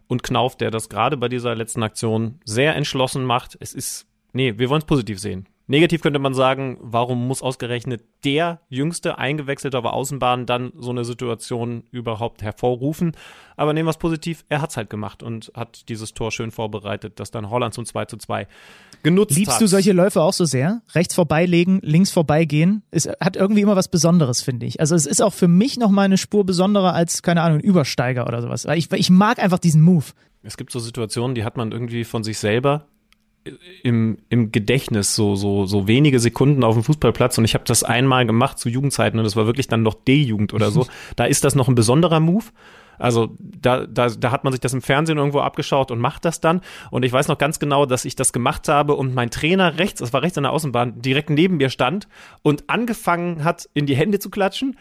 und 0.07 0.23
Knauf, 0.23 0.55
der 0.55 0.71
das 0.71 0.89
gerade 0.89 1.17
bei 1.17 1.27
dieser 1.27 1.55
letzten 1.55 1.83
Aktion 1.83 2.39
sehr 2.45 2.75
entschlossen 2.75 3.25
macht. 3.25 3.57
Es 3.59 3.73
ist, 3.73 4.07
nee, 4.33 4.57
wir 4.57 4.69
wollen 4.69 4.81
es 4.81 4.85
positiv 4.85 5.19
sehen. 5.19 5.47
Negativ 5.67 6.01
könnte 6.01 6.19
man 6.19 6.35
sagen, 6.35 6.77
warum 6.79 7.27
muss 7.27 7.41
ausgerechnet 7.41 8.03
der 8.23 8.61
jüngste 8.69 9.17
eingewechselte 9.17 9.79
auf 9.79 9.85
Außenbahn 9.85 10.45
dann 10.45 10.71
so 10.77 10.91
eine 10.91 11.05
Situation 11.05 11.83
überhaupt 11.89 12.43
hervorrufen? 12.43 13.13
Aber 13.57 13.73
nehmen 13.73 13.87
wir 13.87 13.91
es 13.91 13.97
positiv, 13.97 14.45
er 14.47 14.61
hat 14.61 14.69
es 14.69 14.77
halt 14.77 14.91
gemacht 14.91 15.23
und 15.23 15.51
hat 15.55 15.89
dieses 15.89 16.13
Tor 16.13 16.31
schön 16.31 16.51
vorbereitet, 16.51 17.19
das 17.19 17.31
dann 17.31 17.49
Holland 17.49 17.73
zum 17.73 17.85
2 17.85 18.05
zu 18.05 18.17
2 18.17 18.47
genutzt 19.01 19.35
Liebst 19.35 19.55
hat. 19.55 19.61
du 19.61 19.67
solche 19.67 19.91
Läufe 19.91 20.21
auch 20.21 20.33
so 20.33 20.45
sehr? 20.45 20.81
Rechts 20.93 21.15
vorbeilegen, 21.15 21.79
links 21.81 22.11
vorbeigehen? 22.11 22.83
Es 22.91 23.07
hat 23.19 23.35
irgendwie 23.35 23.61
immer 23.61 23.75
was 23.75 23.87
Besonderes, 23.87 24.41
finde 24.41 24.67
ich. 24.67 24.79
Also 24.79 24.93
es 24.93 25.07
ist 25.07 25.21
auch 25.21 25.33
für 25.33 25.47
mich 25.47 25.77
noch 25.77 25.89
mal 25.89 26.03
eine 26.03 26.17
Spur 26.17 26.45
besonderer 26.45 26.93
als, 26.93 27.23
keine 27.23 27.41
Ahnung, 27.41 27.59
ein 27.59 27.63
Übersteiger 27.63 28.27
oder 28.27 28.41
sowas. 28.43 28.65
Ich, 28.75 28.91
ich 28.91 29.09
mag 29.09 29.39
einfach 29.39 29.59
diesen 29.59 29.81
Move. 29.81 30.05
Es 30.43 30.57
gibt 30.57 30.71
so 30.71 30.79
Situationen, 30.79 31.33
die 31.33 31.43
hat 31.43 31.57
man 31.57 31.71
irgendwie 31.71 32.03
von 32.03 32.23
sich 32.23 32.37
selber 32.37 32.85
im, 33.83 34.17
im 34.29 34.51
Gedächtnis, 34.51 35.15
so, 35.15 35.35
so, 35.35 35.65
so 35.65 35.87
wenige 35.87 36.19
Sekunden 36.19 36.63
auf 36.63 36.75
dem 36.75 36.83
Fußballplatz 36.83 37.37
und 37.37 37.45
ich 37.45 37.53
habe 37.53 37.63
das 37.65 37.83
einmal 37.83 38.25
gemacht 38.25 38.57
zu 38.57 38.69
Jugendzeiten 38.69 39.19
und 39.19 39.23
das 39.23 39.35
war 39.35 39.45
wirklich 39.45 39.67
dann 39.67 39.83
noch 39.83 39.93
D-Jugend 39.93 40.53
oder 40.53 40.71
so. 40.71 40.87
Da 41.15 41.25
ist 41.25 41.43
das 41.43 41.55
noch 41.55 41.67
ein 41.67 41.75
besonderer 41.75 42.19
Move. 42.19 42.45
Also 42.97 43.35
da, 43.39 43.85
da, 43.85 44.09
da 44.09 44.31
hat 44.31 44.43
man 44.43 44.53
sich 44.53 44.59
das 44.59 44.73
im 44.73 44.81
Fernsehen 44.81 45.17
irgendwo 45.17 45.39
abgeschaut 45.39 45.91
und 45.91 45.99
macht 45.99 46.25
das 46.25 46.39
dann. 46.39 46.61
Und 46.91 47.03
ich 47.03 47.11
weiß 47.11 47.27
noch 47.27 47.37
ganz 47.37 47.59
genau, 47.59 47.85
dass 47.85 48.05
ich 48.05 48.15
das 48.15 48.33
gemacht 48.33 48.67
habe 48.67 48.95
und 48.95 49.13
mein 49.13 49.29
Trainer 49.29 49.77
rechts, 49.77 49.99
das 49.99 50.13
war 50.13 50.23
rechts 50.23 50.37
an 50.37 50.43
der 50.43 50.53
Außenbahn, 50.53 51.01
direkt 51.01 51.29
neben 51.29 51.57
mir 51.57 51.69
stand 51.69 52.07
und 52.41 52.69
angefangen 52.69 53.43
hat, 53.43 53.69
in 53.73 53.85
die 53.85 53.95
Hände 53.95 54.19
zu 54.19 54.29
klatschen 54.29 54.77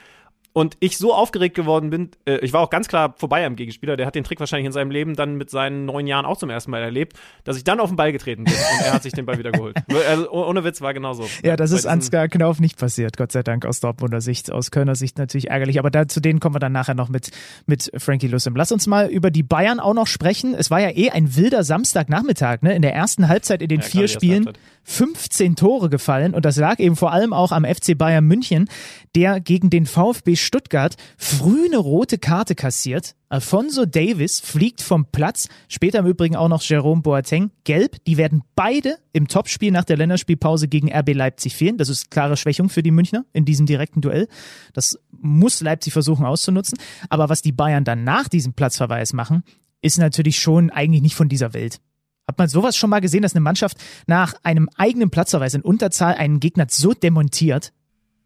und 0.55 0.77
ich 0.79 0.99
so 0.99 1.13
aufgeregt 1.13 1.57
geworden 1.57 1.91
bin, 1.91 2.11
äh, 2.27 2.37
ich 2.37 2.53
war 2.53 2.61
auch 2.61 2.71
ganz 2.71 2.87
klar 2.87 3.15
vorbei 3.19 3.45
am 3.45 3.57
Gegenspieler, 3.57 3.97
der 3.97 4.07
hat 4.07 4.15
den 4.15 4.23
Trick 4.23 4.39
wahrscheinlich 4.39 4.67
in 4.67 4.73
seinem 4.73 4.93
Leben 4.93 5.17
dann 5.17 5.35
mit 5.35 5.51
seinen 5.51 5.85
neun 5.85 6.07
Jahren 6.07 6.25
auch 6.25 6.39
zum 6.39 6.49
ersten 6.49 6.71
Mal 6.71 6.81
erlebt, 6.81 7.15
dass 7.43 7.57
ich 7.57 7.65
dann 7.65 7.81
auf 7.81 7.91
den 7.91 7.97
Ball 7.97 8.13
getreten 8.13 8.45
bin 8.45 8.55
und 8.55 8.87
er 8.87 8.95
hat 8.95 9.03
sich 9.03 9.13
den 9.13 9.27
Ball 9.27 9.37
wieder 9.39 9.53
geholt. 9.53 9.77
Also, 10.09 10.31
ohne 10.31 10.65
Witz 10.65 10.81
war 10.81 10.93
genauso. 10.93 11.27
Ja, 11.43 11.57
das 11.57 11.71
ist 11.71 11.87
Ansgar 11.87 12.29
Knauf 12.29 12.61
nicht 12.61 12.79
passiert, 12.79 13.17
Gott 13.17 13.33
sei 13.33 13.43
Dank 13.43 13.65
aus 13.65 13.81
Dortmunder 13.81 14.21
Sicht, 14.21 14.53
aus 14.53 14.71
Kölner 14.71 14.95
Sicht 14.95 15.19
natürlich 15.19 15.49
ärgerlich, 15.51 15.79
aber 15.79 15.91
da, 15.91 16.07
zu 16.07 16.21
denen 16.21 16.41
kommen 16.41 16.55
wir 16.55 16.59
dann 16.59 16.73
nachher 16.73 16.95
noch 16.95 17.09
mit, 17.09 17.31
mit 17.67 17.91
Frankie 17.97 18.29
Lussim. 18.29 18.55
Lass 18.55 18.71
uns 18.71 18.87
mal 18.87 19.09
über 19.09 19.31
die 19.31 19.43
Bayern 19.43 19.81
auch 19.81 19.95
noch 19.95 20.07
sprechen. 20.07 20.55
Es 20.55 20.71
war 20.71 20.81
ja 20.81 20.91
eh 20.91 21.11
ein 21.11 21.37
wilder 21.37 21.65
Samstagnachmittag, 21.65 22.63
ne? 22.63 22.75
In 22.75 22.83
der 22.83 22.95
ersten 22.95 23.29
Halbzeit 23.29 23.63
in 23.63 23.69
den 23.69 23.81
ja, 23.81 23.87
vier 23.87 24.09
Spielen 24.09 24.51
15 24.85 25.57
Tore 25.57 25.89
gefallen 25.89 26.35
und 26.35 26.45
das 26.45 26.57
lag 26.57 26.79
eben 26.79 26.95
vor 26.95 27.13
allem 27.13 27.33
auch 27.33 27.53
am 27.53 27.65
FC 27.65 27.97
Bayern 27.97 28.25
München, 28.25 28.69
der 29.17 29.41
gegen 29.41 29.71
den 29.71 29.87
VfB 29.87 30.37
Stuttgart 30.37 30.97
früh 31.17 31.67
eine 31.67 31.79
rote 31.79 32.19
Karte 32.19 32.55
kassiert. 32.55 33.15
Alfonso 33.29 33.85
Davis 33.85 34.41
fliegt 34.41 34.83
vom 34.83 35.07
Platz, 35.07 35.49
später 35.69 36.01
im 36.01 36.07
Übrigen 36.07 36.37
auch 36.37 36.49
noch 36.49 36.63
Jerome 36.63 37.03
Boateng, 37.03 37.51
gelb. 37.65 38.05
Die 38.05 38.17
werden 38.17 38.43
beide 38.55 38.99
im 39.13 39.29
Topspiel 39.29 39.71
nach 39.71 39.85
der 39.85 39.97
Länderspielpause 39.97 40.69
gegen 40.69 40.93
RB 40.93 41.15
Leipzig 41.15 41.57
fehlen. 41.57 41.79
Das 41.79 41.89
ist 41.89 42.11
klare 42.11 42.37
Schwächung 42.37 42.69
für 42.69 42.83
die 42.83 42.91
Münchner 42.91 43.25
in 43.33 43.45
diesem 43.45 43.67
direkten 43.67 44.01
Duell. 44.01 44.29
Das 44.73 44.99
muss 45.11 45.61
Leipzig 45.61 45.93
versuchen 45.93 46.27
auszunutzen. 46.27 46.79
Aber 47.09 47.29
was 47.29 47.43
die 47.43 47.53
Bayern 47.53 47.85
dann 47.85 48.05
nach 48.05 48.29
diesem 48.29 48.53
Platzverweis 48.53 49.13
machen, 49.13 49.43
ist 49.81 49.99
natürlich 49.99 50.39
schon 50.39 50.71
eigentlich 50.71 51.03
nicht 51.03 51.15
von 51.15 51.29
dieser 51.29 51.55
Welt. 51.55 51.81
Hat 52.27 52.39
man 52.39 52.49
sowas 52.49 52.77
schon 52.77 52.91
mal 52.91 53.01
gesehen, 53.01 53.23
dass 53.23 53.35
eine 53.35 53.43
Mannschaft 53.43 53.77
nach 54.07 54.35
einem 54.43 54.69
eigenen 54.77 55.11
Platzverweis 55.11 55.55
in 55.55 55.61
Unterzahl 55.61 56.15
einen 56.15 56.41
Gegner 56.41 56.67
so 56.71 56.95
demontiert? 56.95 57.73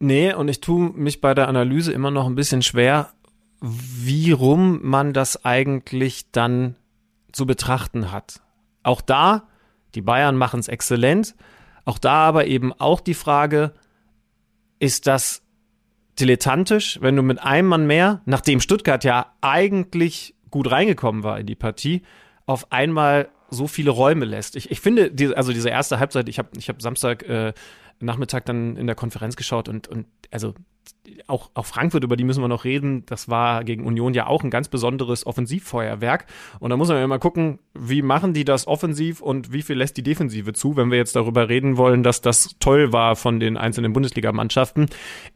Nee, 0.01 0.33
und 0.33 0.49
ich 0.49 0.61
tue 0.61 0.91
mich 0.91 1.21
bei 1.21 1.35
der 1.35 1.49
Analyse 1.49 1.93
immer 1.93 2.11
noch 2.11 2.27
ein 2.27 2.37
bisschen 2.37 2.63
schwer, 2.63 3.11
wie 3.61 4.31
rum 4.31 4.81
man 4.83 5.13
das 5.13 5.45
eigentlich 5.45 6.31
dann 6.31 6.77
zu 7.33 7.47
betrachten 7.47 8.13
hat. 8.13 8.41
Auch 8.83 9.01
da, 9.01 9.49
die 9.95 10.03
Bayern 10.03 10.37
machen 10.37 10.61
es 10.61 10.69
exzellent. 10.69 11.35
Auch 11.85 11.99
da 11.99 12.29
aber 12.29 12.47
eben 12.47 12.73
auch 12.73 13.01
die 13.01 13.15
Frage, 13.15 13.73
ist 14.79 15.07
das 15.07 15.43
dilettantisch, 16.21 16.99
wenn 17.01 17.17
du 17.17 17.23
mit 17.23 17.41
einem 17.41 17.69
Mann 17.69 17.87
mehr, 17.87 18.23
nachdem 18.25 18.61
Stuttgart 18.61 19.03
ja 19.05 19.35
eigentlich 19.41 20.35
gut 20.51 20.71
reingekommen 20.71 21.23
war 21.23 21.39
in 21.39 21.47
die 21.47 21.55
Partie, 21.55 22.03
auf 22.47 22.73
einmal 22.73 23.29
so 23.51 23.67
viele 23.67 23.91
Räume 23.91 24.25
lässt. 24.25 24.57
Ich, 24.57 24.71
ich 24.71 24.81
finde, 24.81 25.11
die, 25.11 25.35
also 25.35 25.53
diese 25.53 25.71
erste 25.71 25.99
Halbzeit, 25.99 26.29
ich 26.29 26.39
habe 26.39 26.49
ich 26.57 26.69
hab 26.69 26.83
Samstag 26.83 27.23
äh, 27.29 27.53
Nachmittag 28.01 28.47
dann 28.47 28.77
in 28.77 28.87
der 28.87 28.97
Konferenz 28.97 29.37
geschaut 29.37 29.69
und, 29.69 29.89
und 29.89 30.07
also 30.31 30.55
auch, 31.27 31.51
auch 31.55 31.67
Frankfurt, 31.67 32.05
über 32.05 32.17
die 32.17 32.25
müssen 32.25 32.43
wir 32.43 32.49
noch 32.49 32.65
reden, 32.65 33.05
das 33.07 33.29
war 33.29 33.65
gegen 33.65 33.85
Union 33.85 34.15
ja 34.15 34.27
auch 34.27 34.43
ein 34.43 34.51
ganz 34.51 34.69
besonderes 34.69 35.27
Offensivfeuerwerk. 35.27 36.27
Und 36.61 36.71
da 36.71 36.77
muss 36.77 36.89
man 36.89 36.99
ja 36.99 37.07
mal 37.07 37.19
gucken, 37.19 37.59
wie 37.75 38.03
machen 38.03 38.33
die 38.33 38.45
das 38.45 38.67
offensiv 38.67 39.21
und 39.21 39.53
wie 39.53 39.63
viel 39.63 39.77
lässt 39.77 39.97
die 39.97 40.03
Defensive 40.03 40.53
zu, 40.53 40.77
wenn 40.77 40.91
wir 40.91 40.99
jetzt 40.99 41.17
darüber 41.17 41.49
reden 41.49 41.77
wollen, 41.77 42.03
dass 42.03 42.21
das 42.21 42.57
toll 42.61 42.93
war 42.93 43.17
von 43.17 43.41
den 43.41 43.57
einzelnen 43.57 43.93
Bundesligamannschaften. 43.93 44.89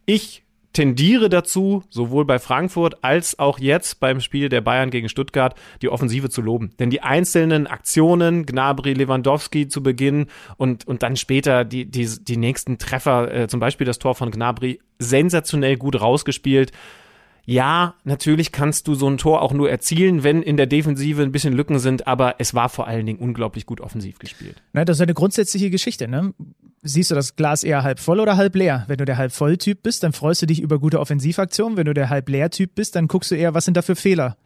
Ich 0.07 0.42
tendiere 0.73 1.29
dazu, 1.29 1.83
sowohl 1.91 2.25
bei 2.25 2.39
Frankfurt 2.39 3.05
als 3.05 3.39
auch 3.39 3.59
jetzt 3.59 4.01
beim 4.01 4.21
Spiel 4.21 4.49
der 4.49 4.61
Bayern 4.61 4.91
gegen 4.91 5.09
Stuttgart, 5.09 5.55
die 5.83 5.89
Offensive 5.89 6.31
zu 6.31 6.41
loben. 6.41 6.71
Denn 6.79 6.91
die 6.91 7.03
einzelnen 7.03 7.67
Aktionen, 7.67 8.47
Gnabry, 8.47 8.95
Lewandowski 8.95 9.69
zu 9.69 9.83
Beginn 9.83 10.27
und, 10.57 10.87
und 10.87 11.03
dann 11.03 11.17
später 11.17 11.65
die, 11.65 11.85
die, 11.85 12.09
die 12.21 12.37
nächsten 12.37 12.79
Treffer, 12.79 13.33
äh, 13.33 13.49
zum 13.49 13.61
Beispiel 13.61 13.87
das 13.87 13.99
Tor 13.99 14.15
von 14.15 14.31
Gnabry, 14.31 14.81
sensationell 14.99 15.77
gut 15.77 16.01
rausgespielt 16.01 16.73
ja, 17.45 17.95
natürlich 18.05 18.53
kannst 18.53 18.87
du 18.87 18.95
so 18.95 19.09
ein 19.09 19.19
Tor 19.19 19.43
auch 19.43 19.53
nur 19.53 19.71
erzielen, 19.71 20.23
wenn 20.23 20.43
in 20.43 20.57
der 20.57 20.67
Defensive 20.67 21.23
ein 21.23 21.33
bisschen 21.33 21.53
Lücken 21.53 21.79
sind, 21.79 22.07
aber 22.07 22.37
es 22.39 22.55
war 22.55 22.69
vor 22.69 22.87
allen 22.87 23.05
Dingen 23.07 23.19
unglaublich 23.19 23.67
gut 23.67 23.81
offensiv 23.81 24.19
gespielt. 24.19 24.63
Na, 24.73 24.85
das 24.85 24.99
ist 24.99 25.03
eine 25.03 25.15
grundsätzliche 25.15 25.71
Geschichte, 25.71 26.09
ne? 26.09 26.35
Siehst 26.85 27.11
du 27.11 27.15
das 27.15 27.37
Glas 27.37 27.63
eher 27.63 27.85
halb 27.85 28.01
voll 28.01 28.19
oder 28.19 28.37
halb 28.37 28.57
leer? 28.57 28.85
Wenn 28.89 28.99
du 28.99 29.05
der 29.05 29.17
halb 29.17 29.33
voll 29.33 29.57
Typ 29.57 29.83
bist, 29.83 30.03
dann 30.03 30.13
freust 30.13 30.43
du 30.43 30.47
dich 30.47 30.61
über 30.61 30.81
gute 30.81 30.99
Offensivaktionen. 30.99 31.77
Wenn 31.77 31.87
du 31.87 31.95
der 31.95 32.11
halb 32.11 32.29
leer 32.29 32.51
Typ 32.51 32.75
bist, 32.75 32.97
dann 32.97 33.07
guckst 33.07 33.31
du 33.31 33.37
eher, 33.37 33.55
was 33.55 33.65
sind 33.65 33.77
da 33.77 33.83
für 33.83 33.95
Fehler 33.95 34.37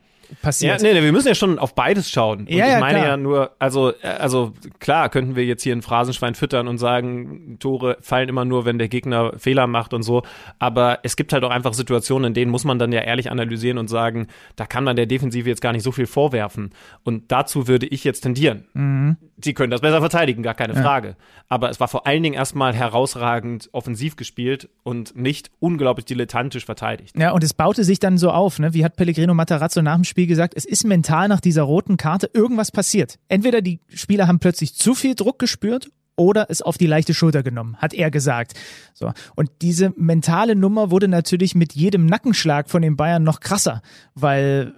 passiert. 0.42 0.80
Ja, 0.80 0.88
nee, 0.88 0.94
nee, 0.94 1.04
wir 1.04 1.12
müssen 1.12 1.28
ja 1.28 1.34
schon 1.34 1.58
auf 1.58 1.74
beides 1.74 2.10
schauen. 2.10 2.40
Und 2.40 2.50
ja, 2.50 2.66
ja, 2.66 2.74
ich 2.74 2.80
meine 2.80 2.98
klar. 2.98 3.08
ja 3.08 3.16
nur, 3.16 3.50
also, 3.58 3.90
äh, 4.02 4.06
also 4.18 4.52
klar 4.78 5.08
könnten 5.08 5.36
wir 5.36 5.44
jetzt 5.44 5.62
hier 5.62 5.74
ein 5.74 5.82
Phrasenschwein 5.82 6.34
füttern 6.34 6.68
und 6.68 6.78
sagen, 6.78 7.56
Tore 7.60 7.96
fallen 8.00 8.28
immer 8.28 8.44
nur, 8.44 8.64
wenn 8.64 8.78
der 8.78 8.88
Gegner 8.88 9.32
Fehler 9.38 9.66
macht 9.66 9.94
und 9.94 10.02
so. 10.02 10.22
Aber 10.58 11.00
es 11.02 11.16
gibt 11.16 11.32
halt 11.32 11.44
auch 11.44 11.50
einfach 11.50 11.74
Situationen, 11.74 12.28
in 12.28 12.34
denen 12.34 12.50
muss 12.50 12.64
man 12.64 12.78
dann 12.78 12.92
ja 12.92 13.00
ehrlich 13.00 13.30
analysieren 13.30 13.78
und 13.78 13.88
sagen, 13.88 14.26
da 14.56 14.66
kann 14.66 14.84
man 14.84 14.96
der 14.96 15.06
Defensive 15.06 15.48
jetzt 15.48 15.60
gar 15.62 15.72
nicht 15.72 15.82
so 15.82 15.92
viel 15.92 16.06
vorwerfen. 16.06 16.70
Und 17.04 17.30
dazu 17.32 17.68
würde 17.68 17.86
ich 17.86 18.04
jetzt 18.04 18.22
tendieren. 18.22 18.66
Mhm. 18.74 19.16
Sie 19.42 19.52
können 19.52 19.70
das 19.70 19.82
besser 19.82 20.00
verteidigen, 20.00 20.42
gar 20.42 20.54
keine 20.54 20.74
Ja. 20.74 20.82
Frage. 20.82 21.16
Aber 21.48 21.68
es 21.70 21.78
war 21.78 21.88
vor 21.88 22.06
allen 22.06 22.22
Dingen 22.22 22.34
erstmal 22.34 22.74
herausragend 22.74 23.68
offensiv 23.72 24.16
gespielt 24.16 24.68
und 24.82 25.14
nicht 25.16 25.50
unglaublich 25.60 26.06
dilettantisch 26.06 26.64
verteidigt. 26.64 27.14
Ja, 27.16 27.32
und 27.32 27.44
es 27.44 27.52
baute 27.54 27.84
sich 27.84 27.98
dann 28.00 28.18
so 28.18 28.30
auf, 28.30 28.58
ne? 28.58 28.74
Wie 28.74 28.84
hat 28.84 28.96
Pellegrino 28.96 29.34
Matarazzo 29.34 29.82
nach 29.82 29.94
dem 29.96 30.04
Spiel 30.04 30.15
gesagt, 30.24 30.54
es 30.56 30.64
ist 30.64 30.86
mental 30.86 31.28
nach 31.28 31.40
dieser 31.40 31.64
roten 31.64 31.98
Karte 31.98 32.30
irgendwas 32.32 32.72
passiert. 32.72 33.18
Entweder 33.28 33.60
die 33.60 33.80
Spieler 33.88 34.26
haben 34.26 34.38
plötzlich 34.38 34.74
zu 34.74 34.94
viel 34.94 35.14
Druck 35.14 35.38
gespürt 35.38 35.90
oder 36.16 36.46
es 36.48 36.62
auf 36.62 36.78
die 36.78 36.86
leichte 36.86 37.12
Schulter 37.12 37.42
genommen, 37.42 37.76
hat 37.76 37.92
er 37.92 38.10
gesagt. 38.10 38.54
So. 38.94 39.12
Und 39.34 39.50
diese 39.60 39.92
mentale 39.96 40.56
Nummer 40.56 40.90
wurde 40.90 41.08
natürlich 41.08 41.54
mit 41.54 41.74
jedem 41.74 42.06
Nackenschlag 42.06 42.70
von 42.70 42.80
den 42.80 42.96
Bayern 42.96 43.22
noch 43.22 43.40
krasser, 43.40 43.82
weil 44.14 44.72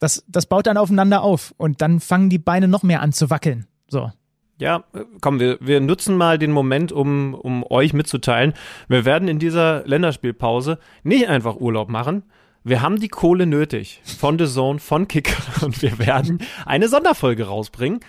das, 0.00 0.24
das 0.26 0.46
baut 0.46 0.66
dann 0.66 0.76
aufeinander 0.76 1.22
auf 1.22 1.54
und 1.56 1.80
dann 1.80 2.00
fangen 2.00 2.28
die 2.28 2.40
Beine 2.40 2.66
noch 2.66 2.82
mehr 2.82 3.00
an 3.00 3.12
zu 3.12 3.30
wackeln. 3.30 3.66
So. 3.86 4.10
Ja, 4.58 4.84
komm, 5.20 5.40
wir, 5.40 5.58
wir 5.60 5.80
nutzen 5.80 6.16
mal 6.16 6.38
den 6.38 6.52
Moment, 6.52 6.92
um, 6.92 7.34
um 7.34 7.64
euch 7.68 7.94
mitzuteilen. 7.94 8.52
Wir 8.88 9.04
werden 9.04 9.26
in 9.26 9.38
dieser 9.38 9.84
Länderspielpause 9.86 10.78
nicht 11.02 11.28
einfach 11.28 11.56
Urlaub 11.56 11.88
machen. 11.88 12.24
Wir 12.64 12.80
haben 12.80 13.00
die 13.00 13.08
Kohle 13.08 13.46
nötig 13.46 14.00
von 14.04 14.38
The 14.38 14.46
Zone, 14.46 14.78
von 14.78 15.08
Kicker 15.08 15.42
und 15.64 15.82
wir 15.82 15.98
werden 15.98 16.38
eine 16.64 16.88
Sonderfolge 16.88 17.46
rausbringen 17.46 18.00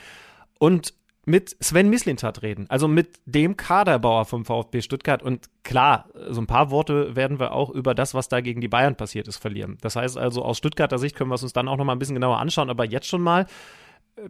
und 0.59 0.93
mit 1.25 1.55
Sven 1.61 1.89
Mislintat 1.89 2.41
reden, 2.41 2.65
also 2.69 2.87
mit 2.87 3.19
dem 3.25 3.55
Kaderbauer 3.55 4.25
vom 4.25 4.43
VfB 4.43 4.81
Stuttgart. 4.81 5.23
Und 5.23 5.49
klar, 5.63 6.09
so 6.29 6.41
ein 6.41 6.47
paar 6.47 6.69
Worte 6.69 7.15
werden 7.15 7.39
wir 7.39 7.53
auch 7.53 7.69
über 7.69 7.95
das, 7.95 8.13
was 8.13 8.27
da 8.27 8.41
gegen 8.41 8.59
die 8.59 8.67
Bayern 8.67 8.95
passiert 8.95 9.27
ist, 9.27 9.37
verlieren. 9.37 9.77
Das 9.81 9.95
heißt 9.95 10.17
also, 10.17 10.43
aus 10.43 10.57
Stuttgarter 10.57 10.99
Sicht 10.99 11.15
können 11.15 11.29
wir 11.29 11.35
es 11.35 11.43
uns 11.43 11.53
dann 11.53 11.67
auch 11.67 11.77
noch 11.77 11.85
mal 11.85 11.93
ein 11.93 11.99
bisschen 11.99 12.15
genauer 12.15 12.39
anschauen, 12.39 12.69
aber 12.69 12.85
jetzt 12.85 13.07
schon 13.07 13.21
mal, 13.21 13.47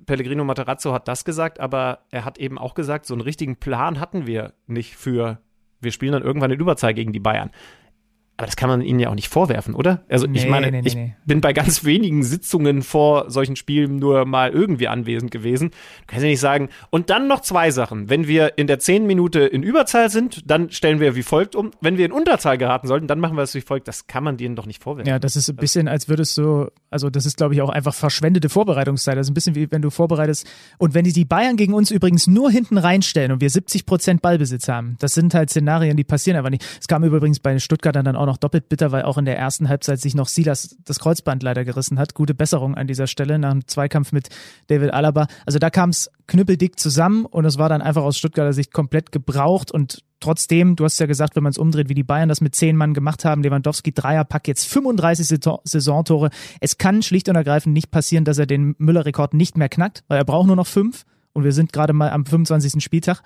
Pellegrino 0.06 0.46
Materazzo 0.46 0.94
hat 0.94 1.08
das 1.08 1.26
gesagt, 1.26 1.60
aber 1.60 2.00
er 2.12 2.24
hat 2.26 2.38
eben 2.38 2.58
auch 2.58 2.76
gesagt, 2.76 3.08
so 3.08 3.16
einen 3.16 3.22
richtigen 3.22 3.58
Plan 3.58 4.00
hatten 4.00 4.28
wir 4.28 4.54
nicht 4.68 4.96
für, 4.96 5.40
wir 5.82 5.92
spielen 5.92 6.14
dann 6.14 6.24
irgendwann 6.24 6.52
in 6.52 6.60
Überzahl 6.60 6.94
gegen 6.94 7.12
die 7.12 7.20
Bayern. 7.20 7.50
Aber 8.36 8.48
das 8.48 8.56
kann 8.56 8.68
man 8.68 8.82
ihnen 8.82 9.00
ja 9.00 9.10
auch 9.10 9.16
nicht 9.16 9.30
vorwerfen, 9.30 9.76
oder? 9.76 10.04
Also 10.10 10.26
ich 10.26 10.44
Nee, 10.44 10.50
meine, 10.50 10.72
nee, 10.72 10.82
nee, 10.82 10.88
ich 10.88 10.98
bin 11.26 11.40
bei 11.40 11.54
ganz 11.54 11.84
wenigen 11.84 12.24
Sitzungen 12.24 12.82
vor 12.82 13.30
solchen 13.30 13.56
Spielen 13.56 13.98
nur 13.98 14.26
mal 14.26 14.50
irgendwie 14.50 14.88
anwesend 14.88 15.30
gewesen. 15.30 15.70
Du 15.70 15.76
kannst 16.08 16.24
ja 16.24 16.30
nicht 16.30 16.40
sagen, 16.40 16.70
und 16.90 17.12
dann 17.12 17.28
noch 17.28 17.42
zwei 17.42 17.70
Sachen. 17.70 18.10
Wenn 18.10 18.28
wir 18.28 18.58
in 18.58 18.66
der 18.66 18.80
zehn 18.80 19.06
Minute 19.06 19.42
in 19.42 19.62
Überzahl 19.62 20.10
sind, 20.10 20.50
dann 20.50 20.72
stellen 20.72 21.00
wir 21.00 21.16
wie 21.16 21.22
folgt 21.22 21.56
um. 21.56 21.72
Wenn 21.80 21.98
wir 21.98 22.06
in 22.06 22.12
Unterzahl 22.12 22.58
geraten 22.58 22.88
sollten, 22.88 23.08
dann 23.08 23.20
machen 23.20 23.38
wir 23.38 23.44
es 23.44 23.54
wie 23.54 23.62
folgt. 23.62 23.88
Das 23.88 24.08
kann 24.08 24.24
man 24.24 24.36
denen 24.36 24.56
doch 24.56 24.66
nicht 24.66 24.82
vorwerfen. 24.82 25.10
Ja, 25.10 25.20
das 25.20 25.36
ist 25.36 25.50
ein 25.50 25.56
bisschen, 25.56 25.88
als 25.88 26.10
würdest 26.10 26.36
du, 26.38 26.72
also 26.90 27.12
das 27.12 27.28
ist, 27.28 27.38
glaube 27.38 27.54
ich, 27.54 27.62
auch 27.62 27.70
einfach 27.70 27.94
verschwendete 27.94 28.50
Vorbereitungszeit. 28.50 29.16
Das 29.16 29.28
ist 29.28 29.32
ein 29.32 29.36
bisschen 29.36 29.54
wie 29.54 29.72
wenn 29.72 29.84
du 29.84 29.92
vorbereitest. 29.92 30.50
Und 30.80 30.96
wenn 30.96 31.06
die 31.06 31.14
die 31.14 31.26
Bayern 31.26 31.56
gegen 31.56 31.74
uns 31.76 31.92
übrigens 31.92 32.26
nur 32.26 32.50
hinten 32.50 32.80
reinstellen 32.80 33.32
und 33.32 33.42
wir 33.42 33.50
70 33.52 33.86
Prozent 33.86 34.22
Ballbesitz 34.24 34.68
haben, 34.68 34.96
das 35.00 35.14
sind 35.14 35.36
halt 35.36 35.52
Szenarien, 35.52 35.98
die 35.98 36.04
passieren 36.04 36.38
einfach 36.38 36.50
nicht. 36.50 36.66
Es 36.82 36.88
kam 36.88 37.04
übrigens 37.04 37.40
bei 37.40 37.52
den 37.52 37.60
Stuttgartern 37.60 38.06
dann 38.06 38.16
auch 38.16 38.23
noch 38.26 38.38
doppelt 38.38 38.70
bitter, 38.70 38.92
weil 38.92 39.04
auch 39.04 39.18
in 39.18 39.26
der 39.26 39.38
ersten 39.38 39.70
Halbzeit 39.70 40.00
sich 40.00 40.16
noch 40.16 40.28
Silas 40.28 40.76
das 40.86 41.00
Kreuzband 41.00 41.44
leider 41.44 41.66
gerissen 41.66 42.00
hat. 42.00 42.14
Gute 42.14 42.34
Besserung 42.34 42.76
an 42.76 42.88
dieser 42.88 43.08
Stelle 43.08 43.40
nach 43.40 43.52
einem 43.52 43.68
Zweikampf 43.68 44.12
mit 44.12 44.30
David 44.68 44.94
Alaba. 44.94 45.28
Also 45.46 45.60
da 45.60 45.70
kam 45.70 45.90
es 45.90 46.12
knüppeldick 46.28 46.80
zusammen 46.80 47.26
und 47.26 47.46
es 47.46 47.58
war 47.58 47.70
dann 47.70 47.82
einfach 47.82 48.04
aus 48.04 48.18
Stuttgarter 48.18 48.54
Sicht 48.54 48.74
komplett 48.74 49.12
gebraucht 49.12 49.72
und 49.72 50.04
trotzdem, 50.20 50.76
du 50.76 50.86
hast 50.86 51.00
ja 51.00 51.06
gesagt, 51.06 51.36
wenn 51.36 51.44
man 51.44 51.52
es 51.52 51.58
umdreht, 51.58 51.90
wie 51.90 51.94
die 51.94 52.04
Bayern 52.04 52.30
das 52.30 52.40
mit 52.40 52.56
zehn 52.56 52.78
Mann 52.78 52.94
gemacht 52.94 53.26
haben, 53.26 53.44
Lewandowski 53.44 53.92
Dreierpack, 53.92 54.48
jetzt 54.48 54.66
35 54.68 55.28
Saison- 55.28 55.60
Saisontore. 55.66 56.30
Es 56.62 56.78
kann 56.78 57.02
schlicht 57.02 57.28
und 57.30 57.36
ergreifend 57.36 57.74
nicht 57.74 57.92
passieren, 57.92 58.24
dass 58.24 58.38
er 58.38 58.46
den 58.46 58.76
Müller-Rekord 58.78 59.34
nicht 59.34 59.58
mehr 59.58 59.70
knackt, 59.70 60.04
weil 60.08 60.18
er 60.18 60.26
braucht 60.26 60.48
nur 60.48 60.56
noch 60.56 60.68
fünf 60.68 61.06
und 61.34 61.44
wir 61.44 61.52
sind 61.52 61.74
gerade 61.74 61.94
mal 61.94 62.12
am 62.12 62.26
25. 62.26 62.82
Spieltag. 62.82 63.22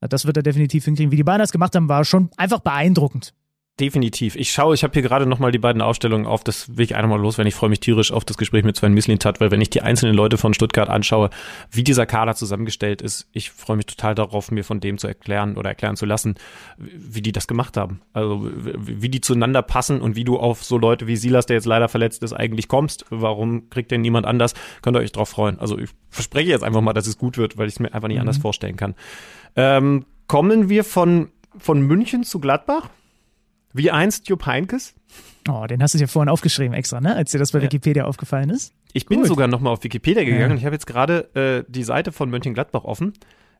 Das 0.00 0.26
wird 0.26 0.36
er 0.36 0.42
definitiv 0.42 0.84
hinkriegen. 0.84 1.12
Wie 1.12 1.16
die 1.16 1.24
Bayern 1.24 1.38
das 1.38 1.52
gemacht 1.52 1.74
haben, 1.74 1.88
war 1.88 2.04
schon 2.04 2.28
einfach 2.36 2.60
beeindruckend. 2.60 3.32
Definitiv. 3.80 4.36
Ich 4.36 4.52
schaue, 4.52 4.72
ich 4.76 4.84
habe 4.84 4.92
hier 4.92 5.02
gerade 5.02 5.26
nochmal 5.26 5.50
die 5.50 5.58
beiden 5.58 5.82
Aufstellungen 5.82 6.28
auf, 6.28 6.44
das 6.44 6.76
will 6.76 6.84
ich 6.84 6.94
einmal 6.94 7.20
loswerden. 7.20 7.48
Ich 7.48 7.56
freue 7.56 7.70
mich 7.70 7.80
tierisch 7.80 8.12
auf 8.12 8.24
das 8.24 8.36
Gespräch 8.36 8.62
mit 8.62 8.76
Sven 8.76 8.94
Mislintat, 8.94 9.40
weil 9.40 9.50
wenn 9.50 9.60
ich 9.60 9.68
die 9.68 9.82
einzelnen 9.82 10.14
Leute 10.14 10.38
von 10.38 10.54
Stuttgart 10.54 10.88
anschaue, 10.88 11.28
wie 11.72 11.82
dieser 11.82 12.06
Kader 12.06 12.36
zusammengestellt 12.36 13.02
ist, 13.02 13.26
ich 13.32 13.50
freue 13.50 13.76
mich 13.76 13.86
total 13.86 14.14
darauf, 14.14 14.52
mir 14.52 14.62
von 14.62 14.78
dem 14.78 14.96
zu 14.96 15.08
erklären 15.08 15.56
oder 15.56 15.70
erklären 15.70 15.96
zu 15.96 16.06
lassen, 16.06 16.36
wie 16.78 17.20
die 17.20 17.32
das 17.32 17.48
gemacht 17.48 17.76
haben. 17.76 18.00
Also 18.12 18.48
wie 18.54 19.08
die 19.08 19.20
zueinander 19.20 19.62
passen 19.62 20.00
und 20.00 20.14
wie 20.14 20.22
du 20.22 20.38
auf 20.38 20.62
so 20.62 20.78
Leute 20.78 21.08
wie 21.08 21.16
Silas, 21.16 21.46
der 21.46 21.56
jetzt 21.56 21.66
leider 21.66 21.88
verletzt 21.88 22.22
ist, 22.22 22.32
eigentlich 22.32 22.68
kommst. 22.68 23.04
Warum 23.10 23.70
kriegt 23.70 23.90
denn 23.90 24.02
niemand 24.02 24.24
anders? 24.24 24.54
Könnt 24.82 24.96
ihr 24.96 25.00
euch 25.00 25.10
drauf 25.10 25.30
freuen. 25.30 25.58
Also 25.58 25.80
ich 25.80 25.90
verspreche 26.10 26.50
jetzt 26.50 26.62
einfach 26.62 26.80
mal, 26.80 26.92
dass 26.92 27.08
es 27.08 27.18
gut 27.18 27.38
wird, 27.38 27.58
weil 27.58 27.66
ich 27.66 27.74
es 27.74 27.80
mir 27.80 27.92
einfach 27.92 28.06
nicht 28.06 28.18
mhm. 28.18 28.20
anders 28.20 28.38
vorstellen 28.38 28.76
kann. 28.76 28.94
Ähm, 29.56 30.04
kommen 30.28 30.68
wir 30.68 30.84
von, 30.84 31.30
von 31.58 31.82
München 31.82 32.22
zu 32.22 32.38
Gladbach? 32.38 32.88
Wie 33.74 33.90
einst 33.90 34.28
Jupp 34.28 34.46
Heinkes? 34.46 34.94
Oh, 35.48 35.66
den 35.66 35.82
hast 35.82 35.94
du 35.94 35.98
dir 35.98 36.08
vorhin 36.08 36.30
aufgeschrieben 36.30 36.74
extra, 36.74 37.00
ne? 37.00 37.14
Als 37.14 37.32
dir 37.32 37.38
das 37.38 37.52
bei 37.52 37.58
ja. 37.58 37.64
Wikipedia 37.64 38.04
aufgefallen 38.04 38.48
ist. 38.48 38.72
Ich 38.92 39.06
bin 39.06 39.18
Gut. 39.18 39.26
sogar 39.26 39.48
nochmal 39.48 39.72
auf 39.72 39.84
Wikipedia 39.84 40.24
gegangen. 40.24 40.52
Ja. 40.52 40.56
Ich 40.56 40.64
habe 40.64 40.74
jetzt 40.74 40.86
gerade 40.86 41.34
äh, 41.34 41.70
die 41.70 41.82
Seite 41.82 42.12
von 42.12 42.30
Mönchengladbach 42.30 42.84
offen. 42.84 43.12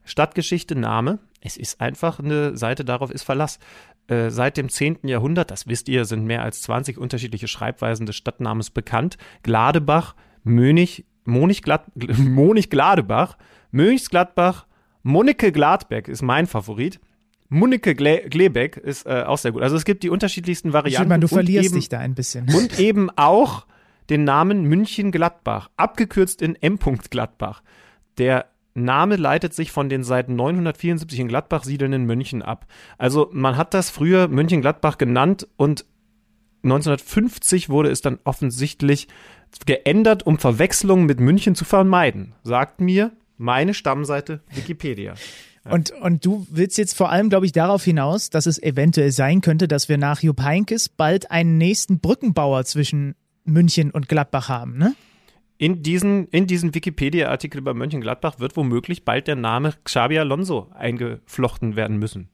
Stadtgeschichte, 0.05 0.77
Name. 0.77 1.19
Es 1.41 1.57
ist 1.57 1.81
einfach 1.81 2.21
eine 2.21 2.57
Seite, 2.57 2.85
darauf 2.85 3.11
ist 3.11 3.25
Verlass. 3.25 3.59
Äh, 4.07 4.31
seit 4.31 4.57
dem 4.57 4.69
10. 4.69 4.99
Jahrhundert, 5.03 5.51
das 5.51 5.67
wisst 5.67 5.89
ihr, 5.89 6.05
sind 6.05 6.25
mehr 6.25 6.43
als 6.43 6.63
20 6.63 6.97
unterschiedliche 6.97 7.49
Schreibweisen 7.49 8.07
des 8.07 8.17
Stadtnamens 8.17 8.71
bekannt. 8.71 9.19
Gladebach, 9.43 10.15
Mönich, 10.45 11.05
Monich, 11.25 11.63
Glad, 11.63 11.91
Monich 12.19 12.71
Gladebach, 12.71 13.37
Mönchsgladbach, 13.73 14.67
Monike 15.03 15.53
Gladbeck 15.53 16.09
ist 16.09 16.23
mein 16.23 16.47
Favorit. 16.47 17.01
Munneke 17.55 17.95
Glebeck 17.95 18.77
ist 18.77 19.07
äh, 19.07 19.23
auch 19.27 19.39
sehr 19.39 19.53
gut. 19.53 19.63
Also 19.63 19.77
es 19.77 19.85
gibt 19.85 20.03
die 20.03 20.11
unterschiedlichsten 20.11 20.73
Varianten. 20.73 21.09
Meine, 21.09 21.21
du 21.21 21.29
verlierst 21.29 21.67
eben, 21.67 21.77
dich 21.77 21.89
da 21.89 21.99
ein 22.01 22.15
bisschen. 22.15 22.53
Und 22.55 22.79
eben 22.79 23.11
auch 23.17 23.67
den 24.11 24.25
Namen 24.25 24.65
München-Gladbach, 24.65 25.71
abgekürzt 25.77 26.43
in 26.43 26.57
M. 26.57 26.79
Gladbach. 27.11 27.63
Der 28.19 28.47
Name 28.75 29.17
leitet 29.17 29.55
sich 29.55 29.71
von 29.71 29.89
den 29.89 30.03
seit 30.03 30.29
974 30.29 31.21
in 31.21 31.29
Gladbach 31.29 31.65
siedelnden 31.65 32.05
Mönchen 32.05 32.43
ab. 32.43 32.67
Also 32.99 33.31
man 33.33 33.57
hat 33.57 33.73
das 33.73 33.89
früher 33.89 34.29
München-Gladbach 34.29 34.99
genannt 34.99 35.47
und 35.57 35.85
1950 36.65 37.69
wurde 37.69 37.91
es 37.91 38.01
dann 38.01 38.19
offensichtlich 38.25 39.09
geändert, 39.65 40.27
um 40.27 40.39
Verwechslungen 40.39 41.07
mit 41.07 41.21
München 41.21 41.55
zu 41.55 41.65
vermeiden, 41.65 42.35
sagt 42.43 42.81
mir 42.81 43.13
meine 43.37 43.75
Stammseite 43.75 44.43
Wikipedia. 44.53 45.15
Und, 45.71 45.93
und 45.93 46.25
du 46.25 46.47
willst 46.51 46.77
jetzt 46.77 46.97
vor 46.97 47.11
allem, 47.11 47.31
glaube 47.31 47.47
ich, 47.47 47.53
darauf 47.53 47.83
hinaus, 47.85 48.29
dass 48.29 48.47
es 48.47 48.63
eventuell 48.63 49.13
sein 49.13 49.41
könnte, 49.41 49.67
dass 49.67 49.89
wir 49.89 49.97
nach 49.97 50.23
Jupp 50.23 50.43
Heynckes 50.43 50.91
bald 50.91 51.31
einen 51.31 51.57
nächsten 51.57 52.01
Brückenbauer 52.01 52.65
zwischen 52.65 53.15
München 53.45 53.91
und 53.91 54.09
Gladbach 54.09 54.49
haben, 54.49 54.77
ne? 54.77 54.95
In 55.57 55.83
diesen, 55.83 56.27
in 56.29 56.47
diesen 56.47 56.75
Wikipedia-Artikel 56.75 57.59
über 57.59 57.75
Mönchengladbach 57.75 58.41
wird 58.41 58.57
womöglich 58.57 59.05
bald 59.05 59.29
der 59.29 59.37
Name 59.37 59.73
Xabi 59.85 60.19
Alonso 60.19 60.69
eingeflochten 60.75 61.77
werden 61.77 61.97
müssen. 61.97 62.29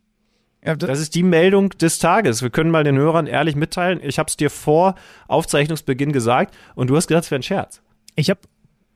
Ja, 0.65 0.75
das, 0.75 0.89
das, 0.89 1.01
ist 1.01 1.15
die 1.15 1.23
Meldung 1.23 1.71
des 1.71 1.99
Tages. 1.99 2.43
Wir 2.43 2.51
können 2.51 2.71
mal 2.71 2.83
den 2.83 2.97
Hörern 2.97 3.27
ehrlich 3.27 3.57
mitteilen. 3.57 4.01
Ich 4.03 4.19
habe 4.19 4.29
es 4.29 4.37
dir 4.37 4.51
vor 4.51 4.95
Aufzeichnungsbeginn 5.29 6.13
gesagt 6.13 6.55
und 6.75 6.89
du 6.89 6.97
hast 6.97 7.09
gedacht, 7.09 7.25
es 7.25 7.31
wäre 7.31 7.41
ein 7.41 7.43
Scherz. 7.43 7.83
Ich 8.15 8.31
habe 8.31 8.41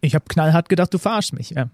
ich 0.04 0.14
habe 0.14 0.24
knallhart 0.28 0.68
gedacht, 0.68 0.92
du 0.92 0.98
verarschst 0.98 1.32
mich. 1.32 1.50
Ja. 1.50 1.70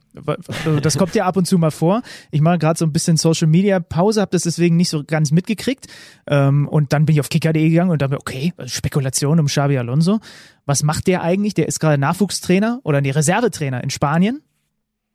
Das 0.83 0.97
kommt 0.97 1.15
ja 1.15 1.25
ab 1.27 1.37
und 1.37 1.47
zu 1.47 1.59
mal 1.59 1.71
vor. 1.71 2.03
Ich 2.31 2.41
mache 2.41 2.59
gerade 2.59 2.79
so 2.79 2.85
ein 2.85 2.93
bisschen 2.93 3.17
Social 3.17 3.49
Media 3.49 3.81
Pause, 3.81 4.21
habe 4.21 4.31
das 4.31 4.43
deswegen 4.43 4.77
nicht 4.77 4.89
so 4.89 5.05
ganz 5.05 5.33
mitgekriegt. 5.33 5.87
Ähm, 6.27 6.69
und 6.69 6.93
dann 6.93 7.07
bin 7.07 7.15
ich 7.15 7.21
auf 7.21 7.29
kicker.de 7.29 7.69
gegangen 7.69 7.91
und 7.91 8.03
da 8.03 8.11
okay, 8.13 8.53
Spekulation 8.67 9.41
um 9.41 9.47
Xabi 9.47 9.79
Alonso. 9.79 10.21
Was 10.67 10.83
macht 10.83 11.07
der 11.07 11.23
eigentlich? 11.23 11.55
Der 11.55 11.67
ist 11.67 11.81
gerade 11.81 11.99
Nachwuchstrainer 11.99 12.81
oder 12.85 13.01
nee, 13.01 13.11
Reservetrainer 13.11 13.83
in 13.83 13.91
Spanien 13.91 14.43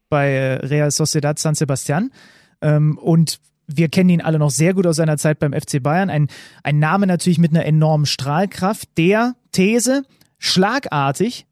bei 0.10 0.32
äh, 0.32 0.54
Real 0.66 0.92
Sociedad 0.92 1.40
San 1.40 1.56
Sebastian. 1.56 2.12
Ähm, 2.62 2.98
und 2.98 3.40
wir 3.68 3.90
kennen 3.90 4.10
ihn 4.10 4.22
alle 4.22 4.40
noch 4.40 4.52
sehr 4.52 4.74
gut 4.74 4.86
aus 4.86 4.98
seiner 4.98 5.18
Zeit 5.18 5.40
beim 5.40 5.54
FC 5.54 5.82
Bayern. 5.82 6.10
Ein, 6.10 6.28
ein 6.64 6.80
Name 6.80 7.08
natürlich 7.08 7.40
mit 7.40 7.52
einer 7.52 7.66
enormen 7.66 8.06
Strahlkraft, 8.06 8.90
der 8.98 9.36
These 9.52 10.04
schlagartig 10.38 11.48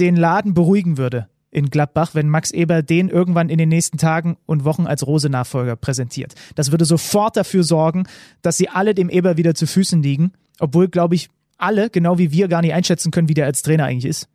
den 0.00 0.16
Laden 0.16 0.54
beruhigen 0.54 0.98
würde 0.98 1.28
in 1.50 1.68
Gladbach, 1.68 2.10
wenn 2.14 2.28
Max 2.28 2.52
Eber 2.52 2.82
den 2.82 3.08
irgendwann 3.08 3.48
in 3.48 3.58
den 3.58 3.68
nächsten 3.68 3.98
Tagen 3.98 4.36
und 4.46 4.64
Wochen 4.64 4.86
als 4.86 5.06
Rose-Nachfolger 5.06 5.76
präsentiert. 5.76 6.34
Das 6.54 6.70
würde 6.70 6.84
sofort 6.84 7.36
dafür 7.36 7.64
sorgen, 7.64 8.04
dass 8.42 8.56
sie 8.56 8.68
alle 8.68 8.94
dem 8.94 9.10
Eber 9.10 9.36
wieder 9.36 9.54
zu 9.54 9.66
Füßen 9.66 10.02
liegen, 10.02 10.32
obwohl, 10.60 10.88
glaube 10.88 11.16
ich, 11.16 11.28
alle, 11.58 11.90
genau 11.90 12.18
wie 12.18 12.32
wir, 12.32 12.48
gar 12.48 12.62
nicht 12.62 12.72
einschätzen 12.72 13.10
können, 13.10 13.28
wie 13.28 13.34
der 13.34 13.46
als 13.46 13.62
Trainer 13.62 13.84
eigentlich 13.84 14.08
ist. 14.08 14.28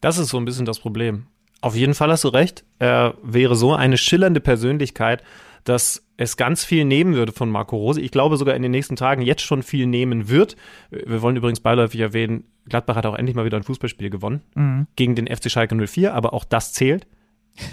Das 0.00 0.18
ist 0.18 0.28
so 0.28 0.38
ein 0.38 0.44
bisschen 0.44 0.66
das 0.66 0.78
Problem. 0.78 1.26
Auf 1.60 1.74
jeden 1.74 1.94
Fall 1.94 2.10
hast 2.10 2.24
du 2.24 2.28
recht. 2.28 2.64
Er 2.78 3.14
wäre 3.22 3.56
so 3.56 3.74
eine 3.74 3.96
schillernde 3.96 4.40
Persönlichkeit, 4.40 5.22
dass 5.64 6.02
es 6.22 6.36
ganz 6.36 6.64
viel 6.64 6.84
nehmen 6.84 7.14
würde 7.14 7.32
von 7.32 7.50
Marco 7.50 7.76
Rose. 7.76 8.00
Ich 8.00 8.10
glaube 8.10 8.36
sogar 8.36 8.54
in 8.54 8.62
den 8.62 8.70
nächsten 8.70 8.96
Tagen 8.96 9.22
jetzt 9.22 9.42
schon 9.42 9.62
viel 9.62 9.86
nehmen 9.86 10.28
wird. 10.28 10.56
Wir 10.90 11.22
wollen 11.22 11.36
übrigens 11.36 11.60
beiläufig 11.60 12.00
erwähnen, 12.00 12.44
Gladbach 12.68 12.96
hat 12.96 13.06
auch 13.06 13.16
endlich 13.16 13.34
mal 13.34 13.44
wieder 13.44 13.56
ein 13.56 13.62
Fußballspiel 13.62 14.10
gewonnen 14.10 14.42
mhm. 14.54 14.86
gegen 14.96 15.14
den 15.14 15.26
FC 15.26 15.50
Schalke 15.50 15.74
04, 15.74 16.14
aber 16.14 16.32
auch 16.32 16.44
das 16.44 16.72
zählt. 16.72 17.06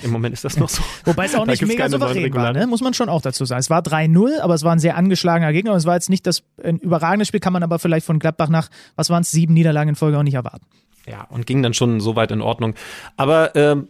Im 0.04 0.12
Moment 0.12 0.34
ist 0.34 0.44
das 0.44 0.58
noch 0.58 0.68
so. 0.68 0.84
Wobei 1.06 1.26
es 1.26 1.36
auch 1.36 1.46
nicht 1.46 1.66
mega 1.66 1.88
souverän 1.88 2.34
war, 2.34 2.52
ne? 2.52 2.68
muss 2.68 2.82
man 2.82 2.94
schon 2.94 3.08
auch 3.08 3.22
dazu 3.22 3.46
sagen. 3.46 3.60
Es 3.60 3.70
war 3.70 3.82
3-0, 3.82 4.42
aber 4.42 4.54
es 4.54 4.64
war 4.64 4.74
ein 4.74 4.80
sehr 4.80 4.98
angeschlagener 4.98 5.54
Gegner 5.54 5.72
und 5.72 5.78
es 5.78 5.86
war 5.86 5.96
jetzt 5.96 6.10
nicht 6.10 6.28
das 6.28 6.44
ein 6.62 6.80
überragendes 6.80 7.30
Spiel, 7.30 7.40
kann 7.40 7.54
man 7.54 7.64
aber 7.64 7.80
vielleicht 7.80 8.06
von 8.06 8.20
Gladbach 8.20 8.50
nach, 8.50 8.70
was 8.96 9.10
waren 9.10 9.22
es, 9.22 9.32
sieben 9.32 9.54
Niederlagen 9.54 9.90
in 9.90 9.96
Folge 9.96 10.18
auch 10.18 10.24
nicht 10.24 10.34
erwarten. 10.34 10.66
Ja, 11.08 11.24
und 11.30 11.46
ging 11.46 11.64
dann 11.64 11.74
schon 11.74 12.02
so 12.02 12.16
weit 12.16 12.32
in 12.32 12.42
Ordnung. 12.42 12.76
Aber 13.16 13.56
ähm, 13.56 13.88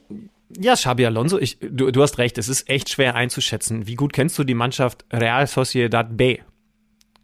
ja, 0.58 0.74
Xabi 0.74 1.06
Alonso, 1.06 1.38
ich, 1.38 1.60
du, 1.60 1.92
du 1.92 2.02
hast 2.02 2.18
recht, 2.18 2.38
es 2.38 2.50
ist 2.50 2.70
echt 2.70 2.90
schwer 2.90 3.16
einzuschätzen. 3.16 3.88
Wie 3.88 3.96
gut 3.96 4.14
kennst 4.14 4.38
du 4.40 4.44
die 4.44 4.54
Mannschaft 4.54 5.06
Real 5.12 5.46
Sociedad 5.48 6.18
B? 6.18 6.40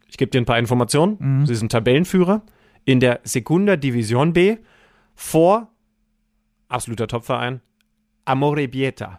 Ich 0.08 0.16
gebe 0.16 0.30
dir 0.30 0.40
ein 0.40 0.44
paar 0.44 0.58
Informationen. 0.58 1.16
Mhm. 1.18 1.46
Sie 1.46 1.54
sind 1.54 1.72
Tabellenführer 1.72 2.42
in 2.84 3.00
der 3.00 3.20
Segunda 3.24 3.76
Division 3.76 4.32
B 4.32 4.58
vor, 5.14 5.68
absoluter 6.68 7.08
Topverein, 7.08 7.60
Amore 8.24 8.68
Bieta. 8.68 9.18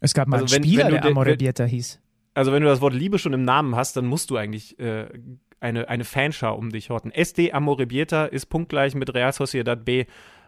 Es 0.00 0.12
gab 0.12 0.28
mal 0.28 0.40
also 0.40 0.54
einen 0.54 0.64
wenn, 0.64 0.70
Spieler, 0.70 0.84
wenn 0.86 0.94
der 0.94 1.04
Amore 1.06 1.36
Bieta 1.36 1.64
hieß. 1.64 2.00
Also 2.34 2.52
wenn 2.52 2.62
du 2.62 2.68
das 2.68 2.82
Wort 2.82 2.92
Liebe 2.92 3.18
schon 3.18 3.32
im 3.32 3.42
Namen 3.42 3.76
hast, 3.76 3.96
dann 3.96 4.06
musst 4.06 4.30
du 4.30 4.36
eigentlich 4.36 4.78
äh, 4.78 5.08
eine, 5.60 5.88
eine 5.88 6.04
Fanschar 6.04 6.58
um 6.58 6.70
dich 6.70 6.90
horten. 6.90 7.10
SD 7.10 7.52
Amore 7.52 7.86
Bieta 7.86 8.26
ist 8.26 8.46
punktgleich 8.46 8.94
mit 8.94 9.14
Real 9.14 9.32
Sociedad 9.32 9.84
B 9.84 10.04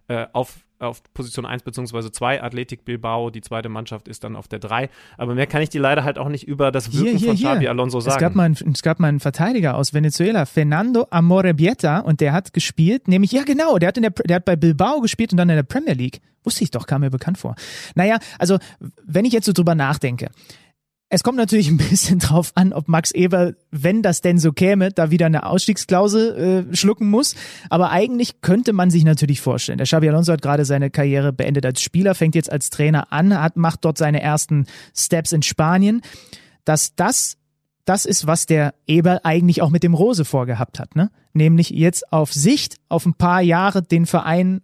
äh, 0.08 0.26
auf, 0.32 0.66
auf 0.78 1.02
Position 1.14 1.46
1 1.46 1.62
bzw. 1.62 2.10
2. 2.10 2.42
Athletic 2.42 2.84
Bilbao, 2.84 3.30
die 3.30 3.40
zweite 3.40 3.68
Mannschaft, 3.68 4.08
ist 4.08 4.24
dann 4.24 4.36
auf 4.36 4.48
der 4.48 4.58
3. 4.58 4.88
Aber 5.16 5.34
mehr 5.34 5.46
kann 5.46 5.62
ich 5.62 5.68
dir 5.68 5.80
leider 5.80 6.04
halt 6.04 6.18
auch 6.18 6.28
nicht 6.28 6.46
über 6.46 6.70
das 6.70 6.92
Wirken 6.92 7.18
hier, 7.18 7.18
hier, 7.18 7.28
von 7.28 7.36
Xabi 7.36 7.60
hier. 7.60 7.70
Alonso 7.70 8.00
sagen. 8.00 8.16
Es 8.16 8.20
gab, 8.20 8.34
mal 8.34 8.44
einen, 8.44 8.72
es 8.72 8.82
gab 8.82 9.00
mal 9.00 9.08
einen 9.08 9.20
Verteidiger 9.20 9.76
aus 9.76 9.94
Venezuela, 9.94 10.46
Fernando 10.46 11.06
Amorebieta, 11.10 12.00
und 12.00 12.20
der 12.20 12.32
hat 12.32 12.52
gespielt, 12.52 13.08
nämlich, 13.08 13.32
ja 13.32 13.44
genau, 13.44 13.78
der 13.78 13.88
hat, 13.88 13.96
in 13.96 14.02
der, 14.02 14.12
der 14.12 14.36
hat 14.36 14.44
bei 14.44 14.56
Bilbao 14.56 15.00
gespielt 15.00 15.32
und 15.32 15.38
dann 15.38 15.48
in 15.48 15.56
der 15.56 15.62
Premier 15.62 15.94
League. 15.94 16.20
Wusste 16.44 16.64
ich 16.64 16.70
doch, 16.70 16.86
kam 16.86 17.00
mir 17.00 17.10
bekannt 17.10 17.38
vor. 17.38 17.56
Naja, 17.94 18.18
also, 18.38 18.58
wenn 19.04 19.24
ich 19.24 19.32
jetzt 19.32 19.46
so 19.46 19.52
drüber 19.52 19.74
nachdenke, 19.74 20.30
es 21.10 21.22
kommt 21.22 21.38
natürlich 21.38 21.68
ein 21.68 21.78
bisschen 21.78 22.18
drauf 22.18 22.52
an, 22.54 22.72
ob 22.72 22.88
Max 22.88 23.10
Eber, 23.12 23.54
wenn 23.70 24.02
das 24.02 24.20
denn 24.20 24.38
so 24.38 24.52
käme, 24.52 24.90
da 24.90 25.10
wieder 25.10 25.26
eine 25.26 25.46
Ausstiegsklausel 25.46 26.66
äh, 26.70 26.76
schlucken 26.76 27.08
muss. 27.08 27.34
Aber 27.70 27.90
eigentlich 27.90 28.40
könnte 28.40 28.72
man 28.72 28.90
sich 28.90 29.04
natürlich 29.04 29.40
vorstellen. 29.40 29.78
Der 29.78 29.86
Xabi 29.86 30.08
Alonso 30.08 30.32
hat 30.32 30.42
gerade 30.42 30.64
seine 30.64 30.90
Karriere 30.90 31.32
beendet 31.32 31.64
als 31.64 31.80
Spieler, 31.80 32.14
fängt 32.14 32.34
jetzt 32.34 32.52
als 32.52 32.70
Trainer 32.70 33.12
an, 33.12 33.40
hat, 33.40 33.56
macht 33.56 33.84
dort 33.84 33.98
seine 33.98 34.20
ersten 34.20 34.66
Steps 34.94 35.32
in 35.32 35.42
Spanien. 35.42 36.02
Dass 36.64 36.94
das 36.94 37.36
das 37.86 38.04
ist, 38.04 38.26
was 38.26 38.44
der 38.44 38.74
Eber 38.86 39.24
eigentlich 39.24 39.62
auch 39.62 39.70
mit 39.70 39.82
dem 39.82 39.94
Rose 39.94 40.26
vorgehabt 40.26 40.78
hat, 40.78 40.94
ne? 40.94 41.10
Nämlich 41.32 41.70
jetzt 41.70 42.12
auf 42.12 42.34
Sicht, 42.34 42.76
auf 42.90 43.06
ein 43.06 43.14
paar 43.14 43.40
Jahre 43.40 43.80
den 43.82 44.04
Verein 44.04 44.60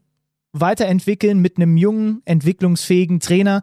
weiterentwickeln 0.52 1.38
mit 1.38 1.56
einem 1.56 1.78
jungen, 1.78 2.20
entwicklungsfähigen 2.26 3.20
Trainer, 3.20 3.62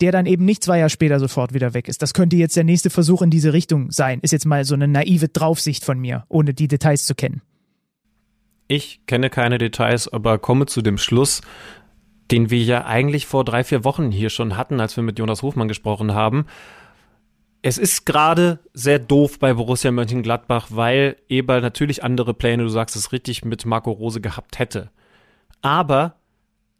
der 0.00 0.12
dann 0.12 0.26
eben 0.26 0.44
nicht 0.44 0.62
zwei 0.62 0.78
Jahre 0.78 0.90
später 0.90 1.18
sofort 1.18 1.54
wieder 1.54 1.74
weg 1.74 1.88
ist. 1.88 2.02
Das 2.02 2.12
könnte 2.12 2.36
jetzt 2.36 2.56
der 2.56 2.64
nächste 2.64 2.90
Versuch 2.90 3.22
in 3.22 3.30
diese 3.30 3.52
Richtung 3.52 3.90
sein. 3.90 4.20
Ist 4.20 4.32
jetzt 4.32 4.46
mal 4.46 4.64
so 4.64 4.74
eine 4.74 4.88
naive 4.88 5.28
Draufsicht 5.28 5.84
von 5.84 5.98
mir, 5.98 6.24
ohne 6.28 6.52
die 6.52 6.68
Details 6.68 7.06
zu 7.06 7.14
kennen. 7.14 7.42
Ich 8.68 9.06
kenne 9.06 9.30
keine 9.30 9.58
Details, 9.58 10.12
aber 10.12 10.38
komme 10.38 10.66
zu 10.66 10.82
dem 10.82 10.98
Schluss, 10.98 11.40
den 12.30 12.50
wir 12.50 12.62
ja 12.62 12.84
eigentlich 12.84 13.26
vor 13.26 13.44
drei, 13.44 13.64
vier 13.64 13.84
Wochen 13.84 14.10
hier 14.10 14.30
schon 14.30 14.56
hatten, 14.56 14.80
als 14.80 14.96
wir 14.96 15.04
mit 15.04 15.18
Jonas 15.18 15.42
Hofmann 15.42 15.68
gesprochen 15.68 16.14
haben. 16.14 16.46
Es 17.62 17.78
ist 17.78 18.04
gerade 18.04 18.58
sehr 18.74 18.98
doof 18.98 19.38
bei 19.38 19.54
Borussia 19.54 19.90
Mönchengladbach, 19.92 20.68
weil 20.70 21.16
Eber 21.28 21.60
natürlich 21.60 22.04
andere 22.04 22.34
Pläne, 22.34 22.64
du 22.64 22.68
sagst 22.68 22.96
es 22.96 23.12
richtig, 23.12 23.44
mit 23.44 23.64
Marco 23.64 23.92
Rose 23.92 24.20
gehabt 24.20 24.58
hätte. 24.58 24.90
Aber 25.62 26.16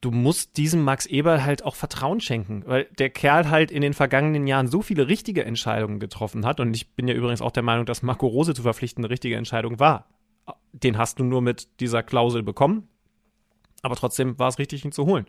du 0.00 0.10
musst 0.10 0.56
diesem 0.56 0.82
Max 0.82 1.06
Eberl 1.06 1.44
halt 1.44 1.64
auch 1.64 1.74
Vertrauen 1.74 2.20
schenken, 2.20 2.62
weil 2.66 2.84
der 2.98 3.10
Kerl 3.10 3.50
halt 3.50 3.70
in 3.70 3.82
den 3.82 3.94
vergangenen 3.94 4.46
Jahren 4.46 4.68
so 4.68 4.82
viele 4.82 5.08
richtige 5.08 5.44
Entscheidungen 5.44 6.00
getroffen 6.00 6.44
hat. 6.44 6.60
Und 6.60 6.74
ich 6.74 6.94
bin 6.94 7.08
ja 7.08 7.14
übrigens 7.14 7.42
auch 7.42 7.50
der 7.50 7.62
Meinung, 7.62 7.86
dass 7.86 8.02
Marco 8.02 8.26
Rose 8.26 8.54
zu 8.54 8.62
verpflichten 8.62 9.04
eine 9.04 9.10
richtige 9.10 9.36
Entscheidung 9.36 9.78
war. 9.80 10.08
Den 10.72 10.98
hast 10.98 11.18
du 11.18 11.24
nur 11.24 11.42
mit 11.42 11.80
dieser 11.80 12.02
Klausel 12.02 12.42
bekommen. 12.42 12.88
Aber 13.82 13.96
trotzdem 13.96 14.38
war 14.38 14.48
es 14.48 14.58
richtig, 14.58 14.84
ihn 14.84 14.92
zu 14.92 15.06
holen. 15.06 15.26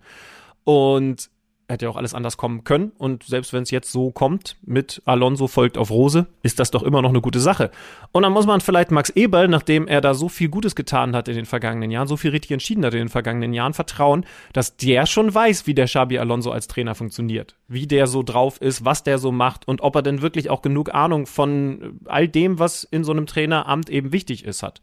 Und 0.63 1.30
hätte 1.70 1.86
ja 1.86 1.91
auch 1.91 1.97
alles 1.97 2.13
anders 2.13 2.38
kommen 2.38 2.63
können. 2.63 2.91
Und 2.97 3.24
selbst 3.24 3.51
wenn 3.51 3.63
es 3.63 3.72
jetzt 3.72 3.91
so 3.91 4.11
kommt, 4.11 4.55
mit 4.65 5.01
Alonso 5.05 5.47
folgt 5.47 5.78
auf 5.78 5.91
Rose, 5.91 6.28
ist 6.41 6.59
das 6.59 6.72
doch 6.72 6.84
immer 6.84 7.01
noch 7.01 7.09
eine 7.09 7.22
gute 7.22 7.39
Sache. 7.39 7.72
Und 8.11 8.24
dann 8.24 8.32
muss 8.32 8.45
man 8.45 8.61
vielleicht 8.61 8.91
Max 8.91 9.09
Eberl, 9.09 9.47
nachdem 9.47 9.88
er 9.88 9.99
da 9.99 10.13
so 10.13 10.30
viel 10.30 10.49
Gutes 10.49 10.76
getan 10.76 11.15
hat 11.15 11.28
in 11.28 11.36
den 11.36 11.45
vergangenen 11.45 11.91
Jahren, 11.91 12.07
so 12.07 12.15
viel 12.15 12.32
richtig 12.32 12.51
entschieden 12.51 12.86
hat 12.86 12.93
in 12.93 12.99
den 12.99 13.09
vergangenen 13.09 13.53
Jahren, 13.53 13.74
vertrauen, 13.74 14.26
dass 14.53 14.78
der 14.78 15.05
schon 15.05 15.34
weiß, 15.34 15.68
wie 15.68 15.74
der 15.74 15.86
Xabi 15.86 16.20
Alonso 16.20 16.51
als 16.51 16.68
Trainer 16.68 16.95
funktioniert. 16.95 17.55
Wie 17.68 17.88
der 17.88 18.07
so 18.07 18.24
drauf 18.24 18.61
ist, 18.61 18.86
was 18.86 19.03
der 19.03 19.18
so 19.18 19.32
macht 19.32 19.68
und 19.68 19.82
ob 19.82 19.95
er 19.95 20.01
denn 20.01 20.22
wirklich 20.22 20.49
auch 20.49 20.61
genug 20.61 20.93
Ahnung 20.93 21.26
von 21.26 21.99
all 22.05 22.28
dem, 22.30 22.59
was 22.59 22.86
in 22.86 23.03
so 23.03 23.11
einem 23.11 23.26
Traineramt 23.26 23.89
eben 23.89 24.13
wichtig 24.13 24.45
ist, 24.45 24.63
hat. 24.63 24.82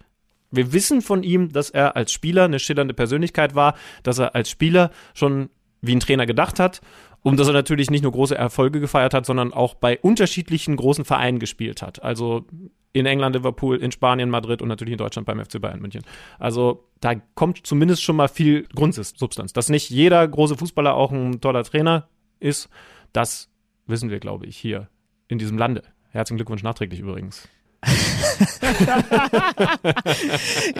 Wir 0.50 0.72
wissen 0.72 1.02
von 1.02 1.22
ihm, 1.22 1.52
dass 1.52 1.70
er 1.70 1.96
als 1.96 2.12
Spieler 2.12 2.44
eine 2.44 2.60
schillernde 2.60 2.94
Persönlichkeit 2.94 3.54
war, 3.54 3.74
dass 4.02 4.18
er 4.18 4.34
als 4.34 4.50
Spieler 4.50 4.90
schon 5.14 5.48
wie 5.86 5.94
ein 5.94 6.00
Trainer 6.00 6.26
gedacht 6.26 6.58
hat 6.60 6.80
und 7.22 7.38
dass 7.38 7.46
er 7.46 7.52
natürlich 7.52 7.90
nicht 7.90 8.02
nur 8.02 8.12
große 8.12 8.36
Erfolge 8.36 8.80
gefeiert 8.80 9.14
hat, 9.14 9.26
sondern 9.26 9.52
auch 9.52 9.74
bei 9.74 9.98
unterschiedlichen 9.98 10.76
großen 10.76 11.04
Vereinen 11.04 11.38
gespielt 11.38 11.82
hat. 11.82 12.02
Also 12.02 12.44
in 12.92 13.06
England, 13.06 13.34
Liverpool, 13.34 13.76
in 13.78 13.90
Spanien, 13.90 14.30
Madrid 14.30 14.62
und 14.62 14.68
natürlich 14.68 14.92
in 14.92 14.98
Deutschland 14.98 15.26
beim 15.26 15.44
FC 15.44 15.60
Bayern 15.60 15.80
München. 15.80 16.02
Also 16.38 16.84
da 17.00 17.14
kommt 17.34 17.66
zumindest 17.66 18.02
schon 18.02 18.16
mal 18.16 18.28
viel 18.28 18.66
Grundsubstanz. 18.74 19.52
Dass 19.52 19.68
nicht 19.68 19.90
jeder 19.90 20.26
große 20.26 20.56
Fußballer 20.56 20.94
auch 20.94 21.10
ein 21.10 21.40
toller 21.40 21.64
Trainer 21.64 22.08
ist, 22.40 22.68
das 23.12 23.50
wissen 23.86 24.10
wir, 24.10 24.20
glaube 24.20 24.46
ich, 24.46 24.56
hier 24.56 24.88
in 25.28 25.38
diesem 25.38 25.58
Lande. 25.58 25.82
Herzlichen 26.10 26.36
Glückwunsch 26.36 26.62
nachträglich 26.62 27.00
übrigens. 27.00 27.48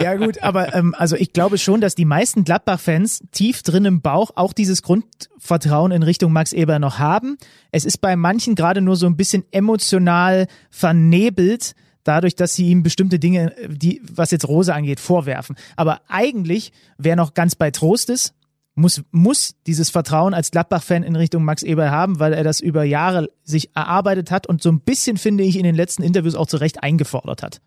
Ja 0.01 0.15
gut, 0.15 0.41
aber 0.43 0.73
ähm, 0.75 0.95
also 0.97 1.15
ich 1.15 1.33
glaube 1.33 1.57
schon, 1.57 1.81
dass 1.81 1.95
die 1.95 2.05
meisten 2.05 2.43
Gladbach-Fans 2.43 3.23
tief 3.31 3.63
drin 3.63 3.85
im 3.85 4.01
Bauch 4.01 4.31
auch 4.35 4.53
dieses 4.53 4.81
Grundvertrauen 4.81 5.91
in 5.91 6.03
Richtung 6.03 6.31
Max 6.31 6.53
Eber 6.53 6.79
noch 6.79 6.99
haben. 6.99 7.37
Es 7.71 7.85
ist 7.85 7.99
bei 7.99 8.15
manchen 8.15 8.55
gerade 8.55 8.81
nur 8.81 8.95
so 8.95 9.05
ein 9.05 9.17
bisschen 9.17 9.45
emotional 9.51 10.47
vernebelt, 10.69 11.75
dadurch, 12.03 12.35
dass 12.35 12.53
sie 12.55 12.69
ihm 12.69 12.83
bestimmte 12.83 13.19
Dinge, 13.19 13.53
die, 13.67 14.01
was 14.09 14.31
jetzt 14.31 14.47
Rose 14.47 14.73
angeht, 14.73 14.99
vorwerfen. 14.99 15.55
Aber 15.75 16.01
eigentlich, 16.07 16.71
wer 16.97 17.15
noch 17.15 17.33
ganz 17.33 17.55
bei 17.55 17.71
Trost 17.71 18.09
ist, 18.09 18.33
muss, 18.75 19.03
muss 19.11 19.55
dieses 19.65 19.89
Vertrauen 19.89 20.33
als 20.33 20.51
Gladbach-Fan 20.51 21.03
in 21.03 21.15
Richtung 21.15 21.43
Max 21.43 21.63
Eber 21.63 21.89
haben, 21.91 22.19
weil 22.19 22.33
er 22.33 22.43
das 22.43 22.59
über 22.59 22.83
Jahre 22.83 23.29
sich 23.43 23.75
erarbeitet 23.75 24.31
hat 24.31 24.47
und 24.47 24.61
so 24.61 24.69
ein 24.69 24.81
bisschen, 24.81 25.17
finde 25.17 25.43
ich, 25.43 25.57
in 25.57 25.63
den 25.63 25.75
letzten 25.75 26.03
Interviews 26.03 26.35
auch 26.35 26.47
zu 26.47 26.57
Recht 26.57 26.83
eingefordert 26.83 27.41
hat. 27.41 27.61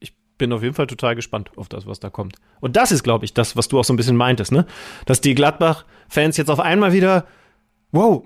Ich 0.00 0.14
bin 0.38 0.52
auf 0.52 0.62
jeden 0.62 0.74
Fall 0.74 0.86
total 0.86 1.14
gespannt 1.14 1.50
auf 1.56 1.68
das, 1.68 1.86
was 1.86 2.00
da 2.00 2.08
kommt. 2.08 2.36
Und 2.60 2.76
das 2.76 2.90
ist, 2.90 3.02
glaube 3.02 3.26
ich, 3.26 3.34
das, 3.34 3.56
was 3.56 3.68
du 3.68 3.78
auch 3.78 3.84
so 3.84 3.92
ein 3.92 3.96
bisschen 3.96 4.16
meintest, 4.16 4.50
ne? 4.50 4.66
Dass 5.04 5.20
die 5.20 5.34
Gladbach-Fans 5.34 6.38
jetzt 6.38 6.50
auf 6.50 6.60
einmal 6.60 6.92
wieder, 6.92 7.26
wow, 7.92 8.24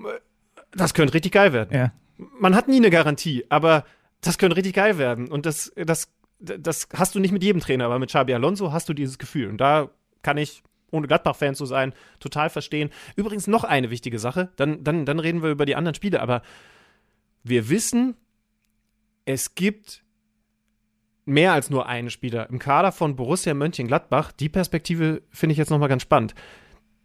das 0.73 0.95
könnte 0.95 1.15
richtig 1.15 1.33
geil 1.33 1.53
werden. 1.53 1.77
Ja. 1.77 1.93
Man 2.39 2.55
hat 2.55 2.69
nie 2.69 2.77
eine 2.77 2.91
Garantie, 2.91 3.45
aber 3.49 3.85
das 4.21 4.39
könnte 4.39 4.57
richtig 4.57 4.75
geil 4.75 4.99
werden. 4.99 5.29
Und 5.29 5.47
das, 5.47 5.73
das, 5.75 6.13
das 6.39 6.89
hast 6.95 7.15
du 7.15 7.19
nicht 7.19 7.33
mit 7.33 7.43
jedem 7.43 7.61
Trainer, 7.61 7.87
aber 7.87 7.99
mit 7.99 8.11
Xabi 8.11 8.35
Alonso 8.35 8.71
hast 8.73 8.89
du 8.89 8.95
dieses 8.95 9.19
Gefühl. 9.19 9.49
Und 9.49 9.59
da 9.59 9.91
kann 10.23 10.37
ich 10.37 10.63
ohne 10.91 11.07
Gladbach-Fan 11.07 11.55
zu 11.55 11.67
sein, 11.67 11.93
total 12.19 12.51
verstehen. 12.51 12.91
Übrigens 13.17 13.47
noch 13.47 13.65
eine 13.65 13.91
wichtige 13.91 14.19
Sache, 14.19 14.51
dann, 14.57 14.85
dann, 14.85 15.07
dann 15.07 15.19
reden 15.19 15.43
wir 15.43 15.51
über 15.51 15.67
die 15.67 15.77
anderen 15.77 15.95
Spiele, 15.95 16.21
aber 16.21 16.43
wir 17.43 17.69
wissen, 17.69 18.17
es 19.25 19.55
gibt 19.55 20.03
mehr 21.25 21.53
als 21.53 21.71
nur 21.71 21.87
einen 21.87 22.11
Spieler 22.11 22.49
im 22.51 22.59
Kader 22.59 22.93
von 22.93 23.17
Borussia 23.17 23.55
Mönchengladbach. 23.55 24.33
Die 24.33 24.49
Perspektive 24.49 25.23
finde 25.31 25.53
ich 25.53 25.59
jetzt 25.59 25.71
nochmal 25.71 25.89
ganz 25.89 26.03
spannend, 26.03 26.35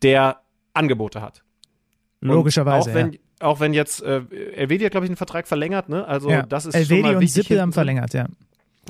der 0.02 0.42
Angebote 0.74 1.22
hat. 1.22 1.44
Logischerweise. 2.22 2.90
auch 2.90 2.96
wenn, 2.96 3.14
ja. 3.14 3.20
auch 3.40 3.60
wenn 3.60 3.74
jetzt 3.74 4.02
äh, 4.02 4.24
Elvedi 4.56 4.84
hat, 4.84 4.92
glaube 4.92 5.06
ich, 5.06 5.10
einen 5.10 5.18
Vertrag 5.18 5.48
verlängert, 5.48 5.90
ne? 5.90 6.08
Also 6.08 6.30
ja. 6.30 6.44
das 6.44 6.66
ist 6.66 6.74
Elvedi 6.74 7.02
schon 7.02 7.02
mal 7.02 7.16
und 7.16 7.22
wichtig. 7.22 7.44
Sippel 7.44 7.58
haben 7.58 7.68
hinten. 7.68 7.74
verlängert, 7.74 8.14
ja. 8.14 8.26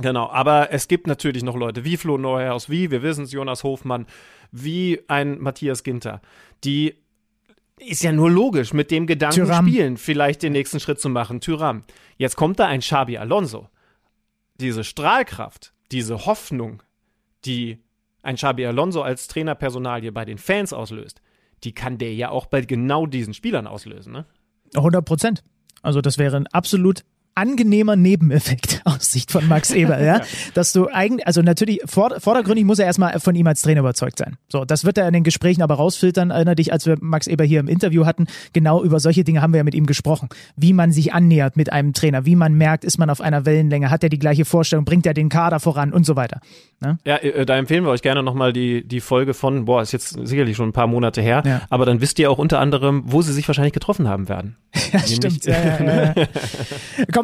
Genau, 0.01 0.29
aber 0.29 0.73
es 0.73 0.87
gibt 0.87 1.07
natürlich 1.07 1.43
noch 1.43 1.55
Leute 1.55 1.85
wie 1.85 1.95
Flo 1.95 2.17
Neuhaus, 2.17 2.69
wie, 2.69 2.91
wir 2.91 3.01
wissen 3.01 3.23
es, 3.23 3.31
Jonas 3.31 3.63
Hofmann, 3.63 4.05
wie 4.63 5.01
ein 5.07 5.39
Matthias 5.39 5.83
Ginter, 5.83 6.21
die 6.63 6.95
ist 7.77 8.03
ja 8.03 8.11
nur 8.11 8.31
logisch, 8.31 8.73
mit 8.73 8.89
dem 8.89 9.05
Gedanken 9.05 9.45
Thuram. 9.45 9.67
spielen, 9.67 9.97
vielleicht 9.97 10.43
den 10.43 10.53
nächsten 10.53 10.79
Schritt 10.79 10.99
zu 10.99 11.09
machen. 11.09 11.41
Tyram. 11.41 11.83
Jetzt 12.17 12.37
kommt 12.37 12.59
da 12.59 12.67
ein 12.67 12.79
Xabi 12.79 13.17
Alonso. 13.17 13.69
Diese 14.59 14.85
Strahlkraft, 14.85 15.73
diese 15.91 16.25
Hoffnung, 16.25 16.81
die 17.43 17.83
ein 18.21 18.35
Xabi 18.37 18.65
Alonso 18.65 19.01
als 19.01 19.27
Trainerpersonalie 19.27 20.11
bei 20.11 20.23
den 20.23 20.37
Fans 20.37 20.71
auslöst, 20.71 21.21
die 21.63 21.73
kann 21.73 21.97
der 21.97 22.13
ja 22.13 22.29
auch 22.29 22.45
bei 22.45 22.61
genau 22.61 23.05
diesen 23.05 23.33
Spielern 23.33 23.67
auslösen, 23.67 24.13
ne? 24.13 24.25
100 24.73 25.05
Prozent. 25.05 25.43
Also 25.81 26.01
das 26.01 26.17
wäre 26.17 26.37
ein 26.37 26.47
absolut 26.47 27.03
angenehmer 27.35 27.95
Nebeneffekt 27.95 28.81
aus 28.85 29.11
Sicht 29.11 29.31
von 29.31 29.47
Max 29.47 29.71
Eber, 29.71 30.01
ja, 30.03 30.21
dass 30.53 30.73
du 30.73 30.87
eigentlich, 30.87 31.27
also 31.27 31.41
natürlich 31.41 31.81
vor, 31.85 32.19
vordergründig 32.19 32.65
muss 32.65 32.79
er 32.79 32.85
erstmal 32.85 33.19
von 33.19 33.35
ihm 33.35 33.45
als 33.47 33.61
Trainer 33.61 33.81
überzeugt 33.81 34.17
sein. 34.17 34.37
So, 34.49 34.65
das 34.65 34.85
wird 34.85 34.97
er 34.97 35.07
in 35.07 35.13
den 35.13 35.23
Gesprächen 35.23 35.61
aber 35.61 35.75
rausfiltern. 35.75 36.31
Erinner 36.31 36.55
dich, 36.55 36.71
als 36.73 36.85
wir 36.85 36.97
Max 37.01 37.27
Eber 37.27 37.43
hier 37.43 37.59
im 37.59 37.67
Interview 37.67 38.05
hatten, 38.05 38.27
genau 38.53 38.83
über 38.83 38.99
solche 38.99 39.23
Dinge 39.23 39.41
haben 39.41 39.53
wir 39.53 39.57
ja 39.59 39.63
mit 39.63 39.75
ihm 39.75 39.85
gesprochen, 39.85 40.29
wie 40.55 40.73
man 40.73 40.91
sich 40.91 41.13
annähert 41.13 41.57
mit 41.57 41.71
einem 41.71 41.93
Trainer, 41.93 42.25
wie 42.25 42.35
man 42.35 42.53
merkt, 42.53 42.83
ist 42.85 42.97
man 42.97 43.09
auf 43.09 43.21
einer 43.21 43.45
Wellenlänge, 43.45 43.89
hat 43.91 44.03
er 44.03 44.09
die 44.09 44.19
gleiche 44.19 44.45
Vorstellung, 44.45 44.85
bringt 44.85 45.05
er 45.05 45.13
den 45.13 45.29
Kader 45.29 45.59
voran 45.59 45.93
und 45.93 46.05
so 46.05 46.15
weiter. 46.15 46.39
Ne? 46.79 46.97
Ja, 47.05 47.17
äh, 47.17 47.45
da 47.45 47.57
empfehlen 47.57 47.83
wir 47.83 47.89
euch 47.91 48.01
gerne 48.01 48.23
nochmal 48.23 48.53
die, 48.53 48.87
die 48.87 49.01
Folge 49.01 49.33
von, 49.33 49.65
boah, 49.65 49.81
ist 49.81 49.91
jetzt 49.91 50.17
sicherlich 50.27 50.55
schon 50.57 50.69
ein 50.69 50.73
paar 50.73 50.87
Monate 50.87 51.21
her, 51.21 51.43
Ja. 51.45 51.61
aber 51.69 51.85
dann 51.85 52.01
wisst 52.01 52.17
ihr 52.19 52.31
auch 52.31 52.37
unter 52.37 52.59
anderem, 52.59 53.03
wo 53.05 53.21
sie 53.21 53.33
sich 53.33 53.47
wahrscheinlich 53.47 53.73
getroffen 53.73 54.07
haben 54.07 54.29
werden. 54.29 54.55
Ja, 54.93 54.99
Nämlich- 55.01 55.15
stimmt. 55.15 55.45
Ja, 55.45 55.53
ja, 55.53 55.83
ja, 55.83 56.13
ja. 56.15 56.25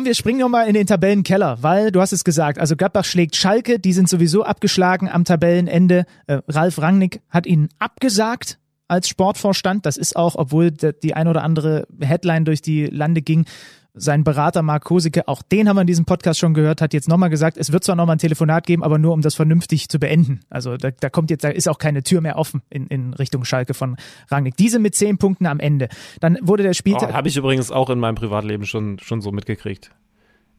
Komm, 0.02 0.08
wir 0.08 0.16
springen 0.16 0.40
nochmal 0.40 0.68
in 0.68 0.74
den 0.74 0.88
Tabellenkeller, 0.88 1.62
weil 1.62 1.92
du 1.92 2.02
hast 2.02 2.12
es 2.12 2.24
gesagt, 2.24 2.58
also 2.58 2.76
Gladbach 2.76 3.06
schlägt 3.06 3.36
Schalke, 3.36 3.78
die 3.78 3.94
sind 3.94 4.10
sowieso 4.10 4.44
abgeschlagen 4.44 5.08
am 5.08 5.26
Tabellenende. 5.26 6.06
Äh, 6.26 6.40
Ralf 6.48 6.82
Rangnick 6.82 7.22
hat 7.30 7.46
ihnen 7.46 7.70
abgesagt 7.78 8.58
als 8.88 9.08
Sportvorstand. 9.08 9.86
Das 9.86 9.98
ist 9.98 10.16
auch, 10.16 10.34
obwohl 10.34 10.72
die 10.72 11.14
ein 11.14 11.28
oder 11.28 11.44
andere 11.44 11.86
Headline 12.00 12.46
durch 12.46 12.64
die 12.64 12.88
Lande 12.88 13.22
ging, 13.22 13.46
sein 13.94 14.24
Berater 14.24 14.62
Mark 14.62 14.86
Kosicke, 14.86 15.28
auch 15.28 15.42
den 15.42 15.68
haben 15.68 15.76
wir 15.76 15.82
in 15.82 15.88
diesem 15.88 16.06
Podcast 16.06 16.40
schon 16.40 16.54
gehört, 16.54 16.82
hat 16.82 16.94
jetzt 16.94 17.10
nochmal 17.10 17.30
gesagt, 17.30 17.58
es 17.58 17.72
wird 17.72 17.84
zwar 17.84 17.96
nochmal 17.96 18.16
ein 18.16 18.20
Telefonat 18.20 18.66
geben, 18.66 18.84
aber 18.84 18.98
nur 18.98 19.14
um 19.14 19.22
das 19.22 19.36
vernünftig 19.36 19.90
zu 19.90 20.00
beenden. 20.00 20.42
Also 20.50 20.78
da, 20.78 20.92
da 20.92 21.10
kommt 21.10 21.30
jetzt, 21.30 21.44
da 21.44 21.50
ist 21.50 21.68
auch 21.68 21.78
keine 21.78 22.02
Tür 22.04 22.22
mehr 22.22 22.38
offen 22.38 22.62
in, 22.70 22.88
in 22.88 23.14
Richtung 23.14 23.44
Schalke 23.44 23.74
von 23.74 23.98
Rangnick. 24.30 24.56
Diese 24.56 24.80
mit 24.80 24.96
zehn 24.96 25.18
Punkten 25.18 25.46
am 25.46 25.60
Ende. 25.60 25.90
Dann 26.20 26.38
wurde 26.42 26.64
der 26.64 26.72
Oh, 26.72 26.74
Spieltag. 26.74 27.14
Habe 27.14 27.28
ich 27.28 27.36
übrigens 27.36 27.70
auch 27.70 27.90
in 27.90 28.00
meinem 28.00 28.16
Privatleben 28.16 28.66
schon, 28.66 28.98
schon 29.00 29.22
so 29.22 29.32
mitgekriegt. 29.32 29.92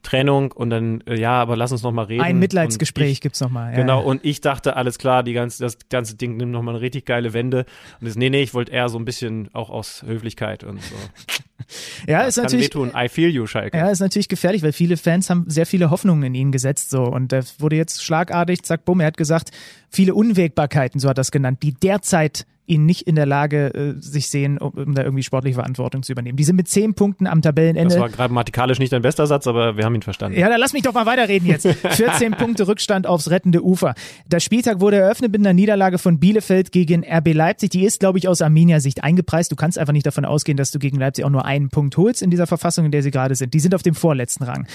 Trennung 0.02 0.50
und 0.52 0.70
dann, 0.70 1.00
äh, 1.02 1.18
ja, 1.18 1.40
aber 1.40 1.56
lass 1.56 1.72
uns 1.72 1.82
noch 1.82 1.92
mal 1.92 2.04
reden. 2.04 2.22
Ein 2.22 2.38
Mitleidsgespräch 2.38 3.12
ich, 3.12 3.20
gibt's 3.20 3.40
nochmal. 3.40 3.70
Ja, 3.72 3.78
Genau, 3.78 4.00
ja. 4.00 4.04
und 4.06 4.24
ich 4.24 4.40
dachte, 4.40 4.76
alles 4.76 4.98
klar, 4.98 5.22
die 5.22 5.32
ganze, 5.32 5.62
das 5.62 5.78
ganze 5.88 6.16
Ding 6.16 6.36
nimmt 6.36 6.52
nochmal 6.52 6.74
eine 6.74 6.82
richtig 6.82 7.06
geile 7.06 7.32
Wende. 7.32 7.66
Und 8.00 8.08
das, 8.08 8.16
nee, 8.16 8.28
nee, 8.28 8.42
ich 8.42 8.52
wollte 8.52 8.72
eher 8.72 8.88
so 8.88 8.98
ein 8.98 9.04
bisschen 9.04 9.48
auch 9.52 9.70
aus 9.70 10.02
Höflichkeit 10.04 10.64
und 10.64 10.82
so. 10.82 10.94
Ja, 12.06 12.20
Das 12.20 12.28
ist 12.28 12.34
kann 12.36 12.44
natürlich. 12.44 12.66
wehtun. 12.66 12.92
I 12.96 13.08
feel 13.08 13.28
you, 13.30 13.46
Schalke. 13.46 13.76
Ja, 13.76 13.90
ist 13.90 14.00
natürlich 14.00 14.28
gefährlich, 14.28 14.62
weil 14.62 14.72
viele 14.72 14.96
Fans 14.96 15.30
haben 15.30 15.44
sehr 15.48 15.66
viele 15.66 15.90
Hoffnungen 15.90 16.22
in 16.24 16.34
ihn 16.34 16.52
gesetzt, 16.52 16.90
so. 16.90 17.02
Und 17.04 17.32
das 17.32 17.60
wurde 17.60 17.76
jetzt 17.76 18.02
schlagartig, 18.04 18.62
zack, 18.62 18.84
bumm, 18.84 19.00
er 19.00 19.06
hat 19.08 19.16
gesagt, 19.16 19.50
viele 19.90 20.14
Unwägbarkeiten, 20.14 21.00
so 21.00 21.08
hat 21.08 21.16
er 21.18 21.22
das 21.22 21.30
genannt, 21.30 21.58
die 21.62 21.72
derzeit 21.74 22.46
ihn 22.64 22.86
nicht 22.86 23.08
in 23.08 23.16
der 23.16 23.26
Lage 23.26 23.74
äh, 23.74 24.00
sich 24.00 24.28
sehen, 24.28 24.56
um, 24.56 24.70
um 24.70 24.94
da 24.94 25.02
irgendwie 25.02 25.24
sportliche 25.24 25.56
Verantwortung 25.56 26.04
zu 26.04 26.12
übernehmen. 26.12 26.36
Die 26.36 26.44
sind 26.44 26.54
mit 26.54 26.68
zehn 26.68 26.94
Punkten 26.94 27.26
am 27.26 27.42
Tabellenende. 27.42 27.92
Das 27.92 28.00
war 28.00 28.08
grammatikalisch 28.08 28.78
nicht 28.78 28.92
dein 28.92 29.02
bester 29.02 29.26
Satz, 29.26 29.48
aber 29.48 29.76
wir 29.76 29.84
haben 29.84 29.96
ihn 29.96 30.02
verstanden. 30.02 30.38
Ja, 30.38 30.48
dann 30.48 30.60
lass 30.60 30.72
mich 30.72 30.82
doch 30.82 30.94
mal 30.94 31.04
weiterreden 31.04 31.48
jetzt. 31.48 31.66
14 31.90 32.32
Punkte 32.32 32.68
Rückstand 32.68 33.08
aufs 33.08 33.30
rettende 33.30 33.64
Ufer. 33.64 33.94
Der 34.26 34.38
Spieltag 34.38 34.80
wurde 34.80 34.96
eröffnet 34.98 35.32
mit 35.32 35.40
einer 35.40 35.52
Niederlage 35.52 35.98
von 35.98 36.20
Bielefeld 36.20 36.70
gegen 36.70 37.04
RB 37.04 37.34
Leipzig. 37.34 37.70
Die 37.70 37.84
ist, 37.84 37.98
glaube 37.98 38.18
ich, 38.18 38.28
aus 38.28 38.40
Arminia 38.40 38.78
Sicht 38.78 39.02
eingepreist. 39.02 39.50
Du 39.50 39.56
kannst 39.56 39.76
einfach 39.76 39.92
nicht 39.92 40.06
davon 40.06 40.24
ausgehen, 40.24 40.56
dass 40.56 40.70
du 40.70 40.78
gegen 40.78 40.98
Leipzig 40.98 41.24
auch 41.24 41.30
nur 41.30 41.44
einen 41.52 41.68
Punkt 41.68 41.96
holst 41.96 42.22
in 42.22 42.30
dieser 42.30 42.46
Verfassung, 42.46 42.84
in 42.86 42.90
der 42.90 43.02
sie 43.02 43.10
gerade 43.10 43.34
sind. 43.34 43.54
Die 43.54 43.60
sind 43.60 43.74
auf 43.74 43.82
dem 43.82 43.94
vorletzten 43.94 44.44
Rang. 44.44 44.66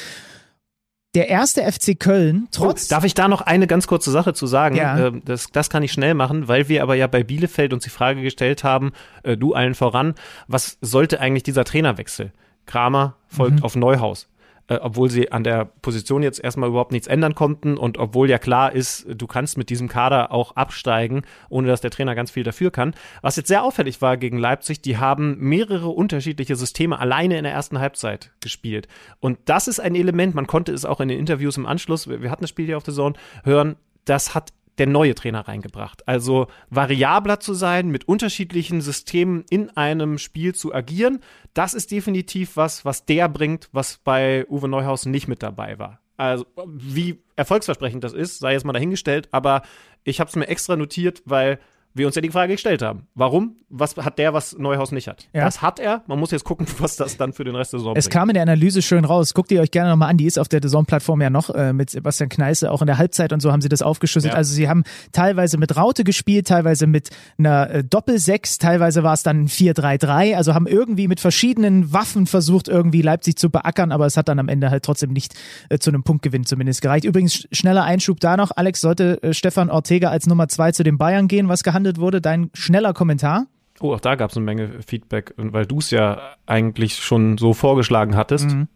Der 1.16 1.30
erste 1.30 1.62
FC 1.64 2.00
Köln, 2.00 2.48
trotz. 2.52 2.86
Oh, 2.86 2.90
darf 2.90 3.04
ich 3.04 3.14
da 3.16 3.28
noch 3.28 3.42
eine 3.42 3.66
ganz 3.66 3.88
kurze 3.88 4.12
Sache 4.12 4.34
zu 4.34 4.46
sagen? 4.46 4.76
Ja. 4.76 5.08
Ähm, 5.08 5.22
das, 5.26 5.48
das 5.52 5.70
kann 5.70 5.82
ich 5.82 5.92
schnell 5.92 6.14
machen, 6.14 6.48
weil 6.48 6.68
wir 6.70 6.84
aber 6.84 6.96
ja 6.96 7.08
bei 7.08 7.24
Bielefeld 7.24 7.74
uns 7.74 7.84
die 7.86 7.90
Frage 7.90 8.22
gestellt 8.22 8.64
haben, 8.64 8.92
äh, 9.24 9.36
du 9.38 9.54
allen 9.54 9.74
voran, 9.74 10.14
was 10.48 10.78
sollte 10.82 11.20
eigentlich 11.20 11.44
dieser 11.44 11.64
Trainerwechsel? 11.64 12.32
Kramer 12.66 13.16
folgt 13.28 13.58
Mhm. 13.60 13.64
auf 13.64 13.76
Neuhaus. 13.76 14.28
Äh, 14.68 14.76
obwohl 14.76 15.10
sie 15.10 15.32
an 15.32 15.44
der 15.44 15.66
Position 15.66 16.24
jetzt 16.24 16.44
erstmal 16.44 16.70
überhaupt 16.70 16.92
nichts 16.92 17.08
ändern 17.08 17.36
konnten 17.36 17.78
und 17.78 17.98
obwohl 17.98 18.30
ja 18.30 18.38
klar 18.38 18.74
ist, 18.74 19.06
du 19.08 19.28
kannst 19.28 19.58
mit 19.58 19.70
diesem 19.70 19.88
Kader 19.88 20.32
auch 20.32 20.56
absteigen, 20.56 21.22
ohne 21.50 21.68
dass 21.68 21.82
der 21.82 21.92
Trainer 21.92 22.16
ganz 22.16 22.32
viel 22.32 22.44
dafür 22.44 22.72
kann. 22.72 22.94
Was 23.22 23.36
jetzt 23.36 23.48
sehr 23.48 23.64
auffällig 23.64 24.02
war 24.02 24.18
gegen 24.18 24.38
Leipzig, 24.38 24.82
die 24.82 24.98
haben 24.98 25.38
mehrere 25.40 25.90
unterschiedliche 25.90 26.56
Systeme 26.56 27.00
alleine 27.00 27.38
in 27.38 27.44
der 27.44 27.54
ersten 27.54 27.80
Halbzeit 27.80 28.32
gespielt. 28.42 28.88
Und 29.20 29.40
das 29.46 29.68
ist 29.68 29.80
ein 29.80 29.96
Element, 29.96 30.36
man 30.36 30.48
konnte 30.48 30.74
es 30.74 30.86
auch 30.86 31.00
in 31.00 31.08
den 31.08 31.20
Interviews 31.20 31.58
im 31.58 31.66
Anschluss, 31.66 32.08
wir 32.08 32.30
hatten 32.32 32.44
das 32.44 32.50
Spiel 32.50 32.66
hier 32.66 32.78
auf 32.78 32.84
der 32.84 32.94
Zone, 32.94 33.16
hören, 33.44 33.76
das 34.06 34.34
hat 34.36 34.54
der 34.78 34.88
neue 34.88 35.16
Trainer 35.16 35.48
reingebracht. 35.48 36.08
Also 36.08 36.48
variabler 36.70 37.40
zu 37.40 37.54
sein, 37.54 37.90
mit 37.90 38.08
unterschiedlichen 38.08 38.82
Systemen 38.82 39.44
in 39.50 39.70
einem 39.76 40.18
Spiel 40.18 40.54
zu 40.54 40.74
agieren, 40.74 41.20
das 41.54 41.74
ist 41.74 41.92
definitiv 41.92 42.58
was, 42.58 42.86
was 42.86 43.06
der 43.06 43.30
bringt, 43.30 43.70
was 43.72 43.98
bei 43.98 44.46
Uwe 44.50 44.68
Neuhaus 44.68 45.06
nicht 45.06 45.28
mit 45.28 45.42
dabei 45.44 45.80
war. 45.80 46.00
Also 46.18 46.46
wie 46.66 47.20
erfolgsversprechend 47.36 48.04
das 48.04 48.14
ist, 48.14 48.40
sei 48.40 48.54
jetzt 48.54 48.66
mal 48.66 48.74
dahingestellt, 48.74 49.30
aber 49.32 49.62
ich 50.04 50.20
habe 50.20 50.30
es 50.30 50.36
mir 50.36 50.48
extra 50.48 50.76
notiert, 50.76 51.22
weil 51.26 51.60
wir 51.98 52.08
uns 52.08 52.16
ja 52.16 52.22
die 52.22 52.30
Frage 52.30 52.54
gestellt 52.54 52.82
haben. 52.82 53.08
Warum? 53.16 53.56
Was 53.70 53.98
hat 53.98 54.18
der, 54.18 54.34
was 54.34 54.58
Neuhaus 54.58 54.92
nicht 54.92 55.08
hat? 55.08 55.28
Ja. 55.34 55.44
Das 55.46 55.62
hat 55.62 55.80
er. 55.80 56.04
Man 56.08 56.20
muss 56.20 56.32
jetzt 56.32 56.44
gucken, 56.46 56.66
was 56.80 56.96
das 56.96 57.18
dann 57.18 57.34
für 57.34 57.44
den 57.44 57.56
Rest 57.56 57.74
der 57.74 57.80
Saison 57.80 57.96
Es 57.96 58.06
bringt. 58.06 58.14
kam 58.14 58.30
in 58.30 58.34
der 58.36 58.44
Analyse 58.44 58.82
schön 58.82 59.06
raus. 59.06 59.34
Guckt 59.34 59.52
ihr 59.52 59.62
euch 59.62 59.72
gerne 59.72 59.90
nochmal 59.90 60.10
an. 60.10 60.18
Die 60.18 60.26
ist 60.26 60.40
auf 60.40 60.48
der 60.48 60.62
Saison-Plattform 60.62 61.22
ja 61.22 61.30
noch 61.30 61.50
äh, 61.50 61.74
mit 61.74 61.90
Sebastian 61.90 62.30
Kneiße. 62.30 62.72
Auch 62.72 62.82
in 62.82 62.88
der 62.88 62.98
Halbzeit 62.98 63.34
und 63.34 63.42
so 63.42 63.52
haben 63.52 63.62
sie 63.62 63.70
das 63.70 63.82
aufgeschlüsselt. 63.82 64.34
Ja. 64.34 64.38
Also 64.38 64.54
sie 64.54 64.70
haben 64.70 64.84
teilweise 65.12 65.58
mit 65.58 65.76
Raute 65.76 66.04
gespielt, 66.04 66.48
teilweise 66.48 66.88
mit 66.88 67.10
einer 67.38 67.70
äh, 67.70 67.84
Doppel-Sechs, 67.84 68.58
teilweise 68.58 69.04
war 69.04 69.14
es 69.14 69.24
dann 69.24 69.48
4-3-3. 69.48 70.36
Also 70.36 70.54
haben 70.54 70.68
irgendwie 70.68 71.08
mit 71.08 71.20
verschiedenen 71.20 71.94
Waffen 71.94 72.26
versucht, 72.28 72.68
irgendwie 72.68 73.02
Leipzig 73.02 73.38
zu 73.38 73.50
beackern, 73.50 73.92
aber 73.92 74.06
es 74.06 74.18
hat 74.18 74.28
dann 74.28 74.40
am 74.40 74.50
Ende 74.50 74.70
halt 74.70 74.84
trotzdem 74.84 75.12
nicht 75.12 75.34
äh, 75.70 75.78
zu 75.78 75.90
einem 75.90 76.04
Punktgewinn 76.04 76.46
zumindest 76.46 76.82
gereicht. 76.82 77.06
Übrigens, 77.06 77.48
schneller 77.52 77.84
Einschub 77.84 78.20
da 78.20 78.38
noch. 78.38 78.52
Alex, 78.56 78.82
sollte 78.82 79.22
äh, 79.24 79.34
Stefan 79.34 79.70
Ortega 79.70 80.10
als 80.10 80.28
Nummer 80.28 80.48
zwei 80.48 80.72
zu 80.72 80.84
den 80.84 80.98
Bayern 80.98 81.28
gehen, 81.28 81.48
was 81.48 81.64
gehandelt 81.64 81.87
wurde? 81.96 82.20
Dein 82.20 82.50
schneller 82.54 82.94
Kommentar. 82.94 83.48
Oh, 83.80 83.94
auch 83.94 84.00
da 84.00 84.16
gab 84.16 84.32
es 84.32 84.38
eine 84.38 84.46
Menge 84.46 84.82
Feedback, 84.86 85.34
weil 85.38 85.66
du 85.66 85.78
es 85.78 85.92
ja 85.92 86.36
eigentlich 86.46 86.98
schon 86.98 87.38
so 87.38 87.54
vorgeschlagen 87.54 88.16
hattest. 88.16 88.50
Mhm. 88.50 88.68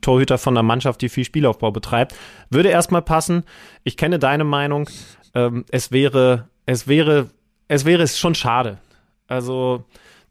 Torhüter 0.00 0.38
von 0.38 0.54
einer 0.54 0.62
Mannschaft, 0.62 1.00
die 1.00 1.08
viel 1.08 1.24
Spielaufbau 1.24 1.70
betreibt. 1.70 2.14
Würde 2.50 2.68
erstmal 2.68 3.02
passen. 3.02 3.44
Ich 3.84 3.96
kenne 3.96 4.18
deine 4.18 4.44
Meinung. 4.44 4.88
Ähm, 5.34 5.64
es 5.70 5.90
wäre, 5.90 6.48
es 6.66 6.86
wäre, 6.86 7.30
es 7.68 7.84
wäre 7.84 8.06
schon 8.08 8.34
schade. 8.34 8.78
Also 9.26 9.84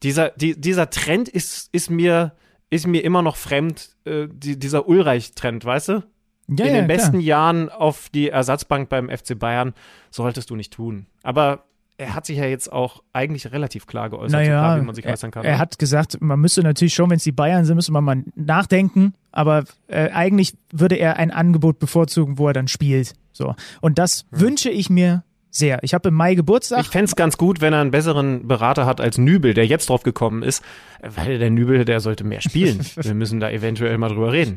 dieser, 0.03 0.29
die, 0.31 0.59
dieser 0.59 0.89
Trend 0.89 1.29
ist, 1.29 1.69
ist 1.71 1.89
mir, 1.89 2.33
ist 2.69 2.85
mir 2.85 3.03
immer 3.03 3.21
noch 3.21 3.35
fremd, 3.35 3.89
äh, 4.05 4.27
die, 4.31 4.59
dieser 4.59 4.87
Ulreich-Trend, 4.87 5.65
weißt 5.65 5.89
du? 5.89 5.93
Ja, 5.93 6.65
In 6.65 6.75
ja, 6.75 6.81
den 6.81 6.87
besten 6.87 7.11
klar. 7.11 7.23
Jahren 7.23 7.69
auf 7.69 8.09
die 8.09 8.29
Ersatzbank 8.29 8.89
beim 8.89 9.09
FC 9.09 9.39
Bayern 9.39 9.73
solltest 10.09 10.49
du 10.49 10.55
nicht 10.55 10.73
tun. 10.73 11.07
Aber 11.23 11.65
er 12.01 12.15
hat 12.15 12.25
sich 12.25 12.37
ja 12.37 12.45
jetzt 12.45 12.71
auch 12.71 13.03
eigentlich 13.13 13.51
relativ 13.51 13.85
klar 13.85 14.09
geäußert, 14.09 14.31
naja, 14.31 14.45
so 14.45 14.49
klar, 14.49 14.81
wie 14.81 14.85
man 14.85 14.95
sich 14.95 15.05
er, 15.05 15.13
äußern 15.13 15.31
kann. 15.31 15.45
Er 15.45 15.53
ne? 15.53 15.59
hat 15.59 15.77
gesagt, 15.77 16.19
man 16.19 16.39
müsste 16.39 16.63
natürlich 16.63 16.93
schon, 16.93 17.09
wenn 17.09 17.17
es 17.17 17.23
die 17.23 17.31
Bayern 17.31 17.63
sind, 17.63 17.75
müsste 17.75 17.91
man 17.91 18.03
mal 18.03 18.23
nachdenken, 18.35 19.13
aber 19.31 19.65
äh, 19.87 20.09
eigentlich 20.09 20.57
würde 20.71 20.95
er 20.95 21.17
ein 21.17 21.31
Angebot 21.31 21.79
bevorzugen, 21.79 22.37
wo 22.39 22.47
er 22.47 22.53
dann 22.53 22.67
spielt. 22.67 23.13
So. 23.33 23.55
Und 23.81 23.99
das 23.99 24.25
hm. 24.31 24.41
wünsche 24.41 24.69
ich 24.69 24.89
mir 24.89 25.23
sehr. 25.51 25.79
Ich 25.83 25.93
habe 25.93 26.09
im 26.09 26.15
Mai 26.15 26.33
Geburtstag. 26.35 26.81
Ich 26.81 26.87
fände 26.87 27.05
es 27.05 27.15
ganz 27.15 27.37
gut, 27.37 27.61
wenn 27.61 27.73
er 27.73 27.81
einen 27.81 27.91
besseren 27.91 28.47
Berater 28.47 28.85
hat 28.85 29.01
als 29.01 29.17
Nübel, 29.17 29.53
der 29.53 29.67
jetzt 29.67 29.89
drauf 29.89 30.01
gekommen 30.03 30.43
ist, 30.43 30.63
weil 31.01 31.37
der 31.39 31.49
Nübel, 31.49 31.83
der 31.85 31.99
sollte 31.99 32.23
mehr 32.23 32.41
spielen. 32.41 32.79
Wir 32.95 33.13
müssen 33.13 33.39
da 33.39 33.51
eventuell 33.51 33.97
mal 33.97 34.09
drüber 34.09 34.31
reden. 34.31 34.55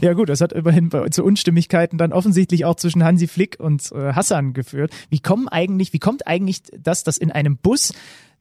ja 0.00 0.14
gut, 0.14 0.30
das 0.30 0.40
hat 0.40 0.52
immerhin 0.52 0.90
zu 1.10 1.22
Unstimmigkeiten 1.22 1.98
dann 1.98 2.12
offensichtlich 2.12 2.64
auch 2.64 2.76
zwischen 2.76 3.04
Hansi 3.04 3.28
Flick 3.28 3.60
und 3.60 3.92
äh, 3.92 4.14
Hassan 4.14 4.54
geführt. 4.54 4.90
Wie 5.10 5.20
kommen 5.20 5.48
eigentlich, 5.48 5.92
wie 5.92 5.98
kommt 5.98 6.26
eigentlich 6.26 6.62
das, 6.76 7.04
dass 7.04 7.18
in 7.18 7.30
einem 7.30 7.58
Bus 7.58 7.92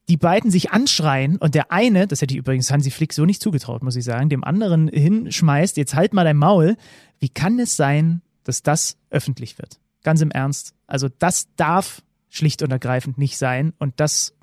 die 0.07 0.17
beiden 0.17 0.49
sich 0.49 0.71
anschreien 0.71 1.37
und 1.37 1.55
der 1.55 1.71
eine, 1.71 2.07
das 2.07 2.21
hätte 2.21 2.33
ich 2.33 2.39
übrigens 2.39 2.71
Hansi 2.71 2.91
Flick 2.91 3.13
so 3.13 3.25
nicht 3.25 3.41
zugetraut, 3.41 3.83
muss 3.83 3.95
ich 3.95 4.03
sagen, 4.03 4.29
dem 4.29 4.43
anderen 4.43 4.87
hinschmeißt, 4.87 5.77
jetzt 5.77 5.95
halt 5.95 6.13
mal 6.13 6.23
dein 6.23 6.37
Maul. 6.37 6.75
Wie 7.19 7.29
kann 7.29 7.59
es 7.59 7.75
sein, 7.75 8.21
dass 8.43 8.63
das 8.63 8.97
öffentlich 9.09 9.57
wird? 9.57 9.80
Ganz 10.03 10.21
im 10.21 10.31
Ernst. 10.31 10.73
Also 10.87 11.09
das 11.19 11.47
darf 11.55 12.01
schlicht 12.29 12.61
und 12.63 12.71
ergreifend 12.71 13.17
nicht 13.17 13.37
sein 13.37 13.73
und 13.77 13.99
das, 13.99 14.33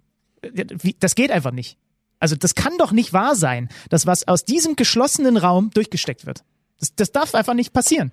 das 1.00 1.14
geht 1.14 1.30
einfach 1.30 1.52
nicht. 1.52 1.78
Also 2.20 2.36
das 2.36 2.54
kann 2.54 2.76
doch 2.78 2.92
nicht 2.92 3.12
wahr 3.12 3.34
sein, 3.34 3.68
dass 3.90 4.06
was 4.06 4.26
aus 4.26 4.44
diesem 4.44 4.76
geschlossenen 4.76 5.36
Raum 5.36 5.70
durchgesteckt 5.70 6.26
wird. 6.26 6.44
Das, 6.78 6.94
das 6.94 7.12
darf 7.12 7.34
einfach 7.34 7.54
nicht 7.54 7.72
passieren. 7.72 8.12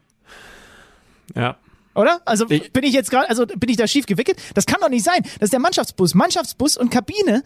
Ja. 1.35 1.57
Oder? 1.95 2.21
Also 2.25 2.45
ich, 2.49 2.71
bin 2.73 2.83
ich 2.83 2.93
jetzt 2.93 3.09
gerade, 3.09 3.29
also 3.29 3.45
bin 3.45 3.69
ich 3.69 3.77
da 3.77 3.87
schief 3.87 4.05
gewickelt? 4.05 4.37
Das 4.53 4.65
kann 4.65 4.81
doch 4.81 4.89
nicht 4.89 5.03
sein. 5.03 5.21
Das 5.23 5.43
ist 5.47 5.53
der 5.53 5.59
Mannschaftsbus. 5.59 6.13
Mannschaftsbus 6.13 6.77
und 6.77 6.89
Kabine, 6.89 7.43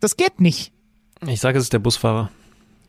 das 0.00 0.16
geht 0.16 0.40
nicht. 0.40 0.72
Ich 1.26 1.40
sage, 1.40 1.58
es 1.58 1.64
ist 1.64 1.72
der 1.72 1.78
Busfahrer. 1.78 2.30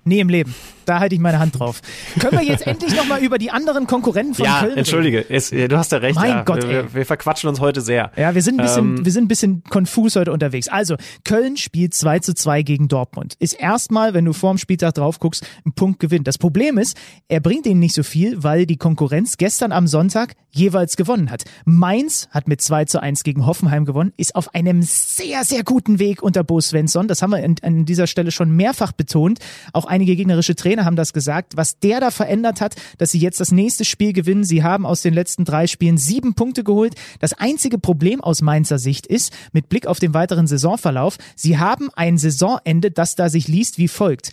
Nie 0.08 0.20
im 0.20 0.30
Leben. 0.30 0.54
Da 0.86 1.00
halte 1.00 1.16
ich 1.16 1.22
meine 1.22 1.40
Hand 1.40 1.60
drauf. 1.60 1.82
Können 2.20 2.38
wir 2.38 2.46
jetzt 2.46 2.68
endlich 2.68 2.96
nochmal 2.96 3.24
über 3.24 3.40
die 3.40 3.50
anderen 3.50 3.88
Konkurrenten 3.88 4.36
von 4.36 4.46
ja, 4.46 4.60
Köln 4.60 4.70
reden? 4.70 4.78
Entschuldige, 4.78 5.30
es, 5.30 5.50
du 5.50 5.76
hast 5.76 5.92
ja 5.92 5.98
recht. 5.98 6.16
Mein 6.16 6.30
ja. 6.30 6.44
Gott, 6.44 6.62
wir, 6.62 6.84
ey. 6.84 6.94
wir 6.94 7.06
verquatschen 7.08 7.50
uns 7.50 7.60
heute 7.60 7.82
sehr. 7.82 8.12
Ja, 8.16 8.36
wir 8.36 8.44
sind 8.44 8.60
ein 8.60 8.66
bisschen, 8.66 8.98
ähm, 8.98 9.06
wir 9.06 9.12
sind 9.12 9.26
ein 9.26 9.28
bisschen 9.28 9.64
konfus 9.64 10.16
heute 10.16 10.32
unterwegs. 10.32 10.68
Also, 10.68 10.96
Köln 11.24 11.58
spielt 11.58 11.96
2 11.96 12.20
zu 12.20 12.36
2 12.36 12.62
gegen 12.62 12.88
Dortmund. 12.88 13.34
Ist 13.40 13.54
erstmal, 13.54 14.14
wenn 14.14 14.26
du 14.26 14.34
vorm 14.34 14.60
Spieltag 14.60 14.94
drauf 14.94 15.20
guckst, 15.20 15.46
ein 15.66 15.74
Punkt 15.74 16.00
gewinnt. 16.00 16.28
Das 16.28 16.38
Problem 16.38 16.78
ist, 16.78 16.96
er 17.28 17.40
bringt 17.40 17.66
ihnen 17.66 17.80
nicht 17.80 17.96
so 17.96 18.04
viel, 18.04 18.44
weil 18.44 18.68
die 18.68 18.78
Konkurrenz 18.78 19.38
gestern 19.38 19.72
am 19.72 19.88
Sonntag 19.88 20.36
jeweils 20.52 20.96
gewonnen 20.98 21.32
hat. 21.32 21.44
Mainz 21.66 22.30
hat 22.32 22.48
mit 22.48 22.62
2 22.62 22.86
zu 22.86 23.02
1 23.02 23.24
gegen 23.24 23.46
Hoffenheim 23.46 23.86
gewonnen, 23.86 24.14
ist 24.18 24.36
auf 24.36 24.54
einem 24.54 24.84
sehr, 24.84 25.44
sehr 25.44 25.64
guten 25.64 26.00
Weg 26.00 26.22
unter 26.22 26.44
Bo 26.44 26.62
Svensson. 26.62 27.08
Das 27.08 27.22
haben 27.22 27.32
wir 27.32 27.44
an 27.44 27.86
dieser 27.86 28.08
Stelle 28.08 28.32
schon 28.32 28.52
mehrfach 28.52 28.92
betont. 28.92 29.40
Auch 29.74 29.86
einige 29.96 30.16
gegnerische 30.16 30.56
Trainer 30.56 30.86
haben 30.86 30.96
das 30.96 31.14
gesagt 31.14 31.56
was 31.56 31.80
der 31.80 32.00
da 32.00 32.12
verändert 32.12 32.62
hat, 32.62 32.76
dass 32.98 33.12
sie 33.12 33.20
jetzt 33.20 33.40
das 33.40 33.52
nächste 33.52 33.86
Spiel 33.86 34.14
gewinnen. 34.14 34.44
Sie 34.44 34.64
haben 34.64 34.86
aus 34.86 35.02
den 35.02 35.14
letzten 35.14 35.46
drei 35.46 35.68
Spielen 35.68 35.98
sieben 35.98 36.36
Punkte 36.36 36.64
geholt. 36.64 36.96
Das 37.20 37.34
einzige 37.34 37.78
Problem 37.78 38.22
aus 38.22 38.42
Mainzer 38.42 38.78
Sicht 38.78 39.08
ist, 39.08 39.34
mit 39.54 39.70
Blick 39.70 39.88
auf 39.88 40.00
den 40.00 40.14
weiteren 40.14 40.48
Saisonverlauf, 40.48 41.18
sie 41.36 41.58
haben 41.58 41.90
ein 41.96 42.18
Saisonende, 42.18 42.92
das 42.92 43.16
da 43.16 43.30
sich 43.30 43.48
liest 43.48 43.78
wie 43.78 43.88
folgt. 43.88 44.32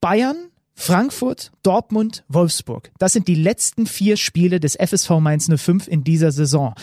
Bayern, 0.00 0.36
Frankfurt, 0.74 1.52
Dortmund, 1.62 2.24
Wolfsburg. 2.28 2.90
Das 2.98 3.12
sind 3.12 3.28
die 3.28 3.34
letzten 3.34 3.86
vier 3.86 4.16
Spiele 4.16 4.58
des 4.58 4.76
FSV 4.76 5.10
Mainz 5.20 5.48
05 5.54 5.86
in 5.86 6.02
dieser 6.02 6.32
Saison. 6.32 6.74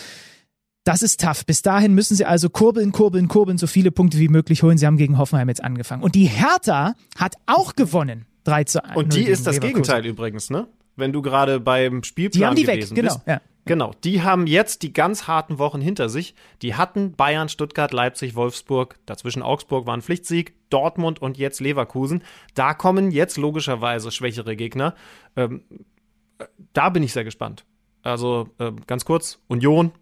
Das 0.84 1.02
ist 1.02 1.20
tough. 1.20 1.46
Bis 1.46 1.62
dahin 1.62 1.94
müssen 1.94 2.16
sie 2.16 2.24
also 2.24 2.50
kurbeln, 2.50 2.90
kurbeln, 2.90 3.28
kurbeln, 3.28 3.56
so 3.56 3.66
viele 3.66 3.92
Punkte 3.92 4.18
wie 4.18 4.28
möglich 4.28 4.62
holen. 4.62 4.78
Sie 4.78 4.86
haben 4.86 4.96
gegen 4.96 5.16
Hoffenheim 5.16 5.48
jetzt 5.48 5.62
angefangen. 5.62 6.02
Und 6.02 6.14
die 6.14 6.26
Hertha 6.26 6.94
hat 7.16 7.36
auch 7.46 7.76
gewonnen. 7.76 8.26
3 8.44 8.64
zu 8.64 8.84
1. 8.84 8.96
Und 8.96 9.14
die 9.14 9.22
ist 9.22 9.46
das 9.46 9.56
Leverkusen. 9.56 9.82
Gegenteil 9.82 10.06
übrigens, 10.06 10.50
ne? 10.50 10.66
Wenn 10.96 11.12
du 11.12 11.22
gerade 11.22 11.60
beim 11.60 12.02
Spielplan 12.02 12.40
die 12.40 12.46
haben 12.46 12.56
die 12.56 12.62
gewesen 12.64 12.90
weg, 12.90 12.96
genau, 12.96 13.14
bist. 13.14 13.26
Ja. 13.28 13.40
Genau, 13.64 13.92
die 14.02 14.22
haben 14.22 14.48
jetzt 14.48 14.82
die 14.82 14.92
ganz 14.92 15.28
harten 15.28 15.58
Wochen 15.58 15.80
hinter 15.80 16.08
sich. 16.08 16.34
Die 16.62 16.74
hatten 16.74 17.12
Bayern, 17.12 17.48
Stuttgart, 17.48 17.92
Leipzig, 17.92 18.34
Wolfsburg, 18.34 18.98
dazwischen 19.06 19.42
Augsburg 19.42 19.86
war 19.86 19.96
ein 19.96 20.02
Pflichtsieg, 20.02 20.54
Dortmund 20.68 21.22
und 21.22 21.38
jetzt 21.38 21.60
Leverkusen. 21.60 22.24
Da 22.54 22.74
kommen 22.74 23.12
jetzt 23.12 23.36
logischerweise 23.36 24.10
schwächere 24.10 24.56
Gegner. 24.56 24.96
Ähm, 25.36 25.62
da 26.72 26.88
bin 26.88 27.04
ich 27.04 27.12
sehr 27.12 27.22
gespannt. 27.22 27.64
Also 28.02 28.48
äh, 28.58 28.72
ganz 28.88 29.04
kurz, 29.04 29.38
Union, 29.46 29.92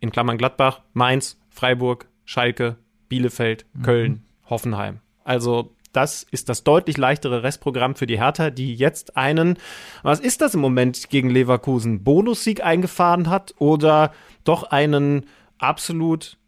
in 0.00 0.10
Klammern 0.10 0.38
Gladbach, 0.38 0.82
Mainz, 0.92 1.38
Freiburg, 1.50 2.08
Schalke, 2.24 2.76
Bielefeld, 3.08 3.66
mhm. 3.72 3.82
Köln, 3.82 4.24
Hoffenheim. 4.48 5.00
Also 5.24 5.74
das 5.92 6.22
ist 6.22 6.48
das 6.48 6.64
deutlich 6.64 6.96
leichtere 6.96 7.42
Restprogramm 7.42 7.96
für 7.96 8.06
die 8.06 8.18
Hertha, 8.18 8.50
die 8.50 8.74
jetzt 8.74 9.16
einen, 9.16 9.58
was 10.02 10.20
ist 10.20 10.40
das 10.40 10.54
im 10.54 10.60
Moment 10.60 11.10
gegen 11.10 11.30
Leverkusen, 11.30 12.04
Bonussieg 12.04 12.64
eingefahren 12.64 13.28
hat 13.28 13.54
oder 13.58 14.12
doch 14.44 14.64
einen 14.64 15.26
absolut 15.58 16.38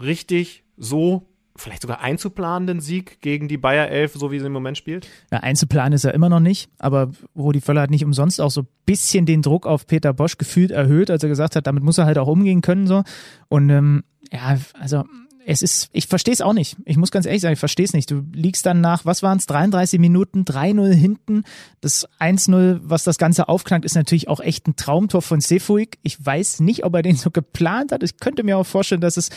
richtig 0.00 0.64
so 0.76 1.28
vielleicht 1.56 1.82
sogar 1.82 2.00
einzuplanenden 2.00 2.80
Sieg 2.80 3.20
gegen 3.20 3.48
die 3.48 3.58
Bayer 3.58 3.88
11, 3.88 4.14
so 4.14 4.30
wie 4.30 4.38
sie 4.38 4.46
im 4.46 4.52
Moment 4.52 4.78
spielt? 4.78 5.08
Ja, 5.30 5.40
einzuplanen 5.40 5.92
ist 5.92 6.04
er 6.04 6.14
immer 6.14 6.28
noch 6.28 6.40
nicht, 6.40 6.70
aber 6.78 7.10
Rudi 7.36 7.60
Völler 7.60 7.82
hat 7.82 7.90
nicht 7.90 8.04
umsonst 8.04 8.40
auch 8.40 8.50
so 8.50 8.62
ein 8.62 8.68
bisschen 8.86 9.26
den 9.26 9.42
Druck 9.42 9.66
auf 9.66 9.86
Peter 9.86 10.12
Bosch 10.12 10.38
gefühlt 10.38 10.70
erhöht, 10.70 11.10
als 11.10 11.22
er 11.22 11.28
gesagt 11.28 11.56
hat, 11.56 11.66
damit 11.66 11.82
muss 11.82 11.98
er 11.98 12.06
halt 12.06 12.18
auch 12.18 12.28
umgehen 12.28 12.62
können 12.62 12.86
so 12.86 13.02
und 13.48 13.70
ähm, 13.70 14.04
ja, 14.32 14.56
also 14.78 15.04
es 15.46 15.62
ist, 15.62 15.88
ich 15.92 16.06
verstehe 16.06 16.34
es 16.34 16.40
auch 16.40 16.52
nicht. 16.52 16.76
Ich 16.84 16.96
muss 16.96 17.10
ganz 17.10 17.26
ehrlich 17.26 17.42
sagen, 17.42 17.54
ich 17.54 17.58
verstehe 17.58 17.84
es 17.84 17.92
nicht. 17.92 18.10
Du 18.10 18.22
liegst 18.32 18.64
dann 18.66 18.80
nach, 18.80 19.04
was 19.04 19.22
waren 19.22 19.38
es, 19.38 19.46
33 19.46 19.98
Minuten, 19.98 20.44
3-0 20.44 20.92
hinten. 20.92 21.44
Das 21.80 22.08
1-0, 22.20 22.80
was 22.82 23.04
das 23.04 23.18
Ganze 23.18 23.48
aufknackt, 23.48 23.84
ist 23.84 23.94
natürlich 23.94 24.28
auch 24.28 24.40
echt 24.40 24.68
ein 24.68 24.76
Traumtor 24.76 25.22
von 25.22 25.40
Sefuig. 25.40 25.98
Ich 26.02 26.24
weiß 26.24 26.60
nicht, 26.60 26.84
ob 26.84 26.94
er 26.94 27.02
den 27.02 27.16
so 27.16 27.30
geplant 27.30 27.92
hat. 27.92 28.02
Ich 28.02 28.18
könnte 28.18 28.42
mir 28.44 28.58
auch 28.58 28.66
vorstellen, 28.66 29.00
dass 29.00 29.16
es 29.16 29.30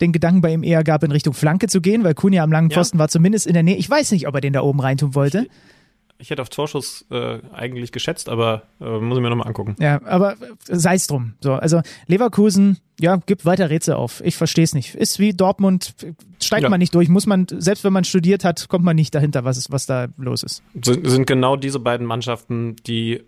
den 0.00 0.12
Gedanken 0.12 0.40
bei 0.40 0.52
ihm 0.52 0.62
eher 0.62 0.84
gab, 0.84 1.02
in 1.02 1.12
Richtung 1.12 1.34
Flanke 1.34 1.68
zu 1.68 1.80
gehen, 1.80 2.04
weil 2.04 2.14
Kunja 2.14 2.42
am 2.42 2.52
langen 2.52 2.70
Pfosten 2.70 2.98
ja. 2.98 3.00
war 3.00 3.08
zumindest 3.08 3.46
in 3.46 3.54
der 3.54 3.62
Nähe. 3.62 3.76
Ich 3.76 3.90
weiß 3.90 4.12
nicht, 4.12 4.28
ob 4.28 4.34
er 4.34 4.40
den 4.40 4.52
da 4.52 4.62
oben 4.62 4.80
reintun 4.80 5.14
wollte. 5.14 5.42
Ich 5.42 5.48
hätte 6.30 6.42
auf 6.42 6.48
Torschuss 6.48 7.06
äh, 7.10 7.38
eigentlich 7.52 7.92
geschätzt, 7.92 8.28
aber 8.28 8.62
äh, 8.80 8.98
muss 8.98 9.18
ich 9.18 9.22
mir 9.22 9.30
nochmal 9.30 9.46
angucken. 9.46 9.76
Ja, 9.78 10.00
aber 10.04 10.34
sei 10.64 10.94
es 10.94 11.06
drum. 11.06 11.34
So, 11.40 11.52
also 11.54 11.80
Leverkusen, 12.06 12.78
ja, 12.98 13.16
gibt 13.24 13.44
weiter 13.44 13.70
Rätsel 13.70 13.94
auf. 13.94 14.20
Ich 14.24 14.36
verstehe 14.36 14.64
es 14.64 14.74
nicht. 14.74 14.96
Ist 14.96 15.20
wie 15.20 15.32
Dortmund, 15.32 15.94
steigt 16.42 16.64
ja. 16.64 16.68
man 16.68 16.80
nicht 16.80 16.94
durch, 16.94 17.08
muss 17.08 17.26
man, 17.26 17.46
selbst 17.48 17.84
wenn 17.84 17.92
man 17.92 18.02
studiert 18.02 18.44
hat, 18.44 18.68
kommt 18.68 18.84
man 18.84 18.96
nicht 18.96 19.14
dahinter, 19.14 19.44
was, 19.44 19.56
ist, 19.56 19.70
was 19.70 19.86
da 19.86 20.08
los 20.16 20.42
ist. 20.42 20.62
Sind, 20.82 21.08
sind 21.08 21.26
genau 21.26 21.54
diese 21.54 21.78
beiden 21.78 22.06
Mannschaften, 22.06 22.74
die 22.86 23.22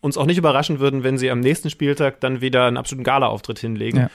uns 0.00 0.16
auch 0.16 0.26
nicht 0.26 0.38
überraschen 0.38 0.78
würden, 0.78 1.02
wenn 1.02 1.18
sie 1.18 1.30
am 1.30 1.40
nächsten 1.40 1.70
Spieltag 1.70 2.20
dann 2.20 2.40
wieder 2.40 2.66
einen 2.66 2.76
absoluten 2.76 3.02
Gala-Auftritt 3.04 3.58
hinlegen. 3.58 3.98
Ja. 3.98 4.10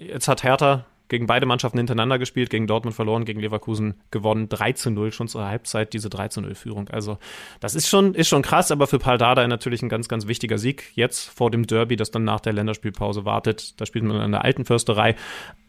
Jetzt 0.00 0.28
hat 0.28 0.44
Hertha 0.44 0.86
gegen 1.10 1.26
beide 1.26 1.44
Mannschaften 1.44 1.76
hintereinander 1.76 2.18
gespielt, 2.18 2.48
gegen 2.50 2.66
Dortmund 2.66 2.94
verloren, 2.94 3.24
gegen 3.24 3.40
Leverkusen 3.40 3.94
gewonnen, 4.10 4.48
3 4.48 4.72
zu 4.72 4.90
0 4.90 5.12
schon 5.12 5.28
zur 5.28 5.44
Halbzeit, 5.44 5.92
diese 5.92 6.08
3 6.08 6.28
zu 6.28 6.40
0 6.40 6.54
Führung. 6.54 6.88
Also 6.88 7.18
das 7.58 7.74
ist 7.74 7.88
schon, 7.88 8.14
ist 8.14 8.28
schon 8.28 8.42
krass, 8.42 8.70
aber 8.70 8.86
für 8.86 9.00
Paldada 9.00 9.46
natürlich 9.46 9.82
ein 9.82 9.88
ganz, 9.88 10.08
ganz 10.08 10.28
wichtiger 10.28 10.56
Sieg 10.56 10.92
jetzt 10.94 11.28
vor 11.28 11.50
dem 11.50 11.66
Derby, 11.66 11.96
das 11.96 12.12
dann 12.12 12.24
nach 12.24 12.40
der 12.40 12.52
Länderspielpause 12.52 13.24
wartet. 13.24 13.78
Da 13.80 13.86
spielt 13.86 14.04
man 14.04 14.22
in 14.22 14.30
der 14.30 14.44
alten 14.44 14.64
Försterei, 14.64 15.16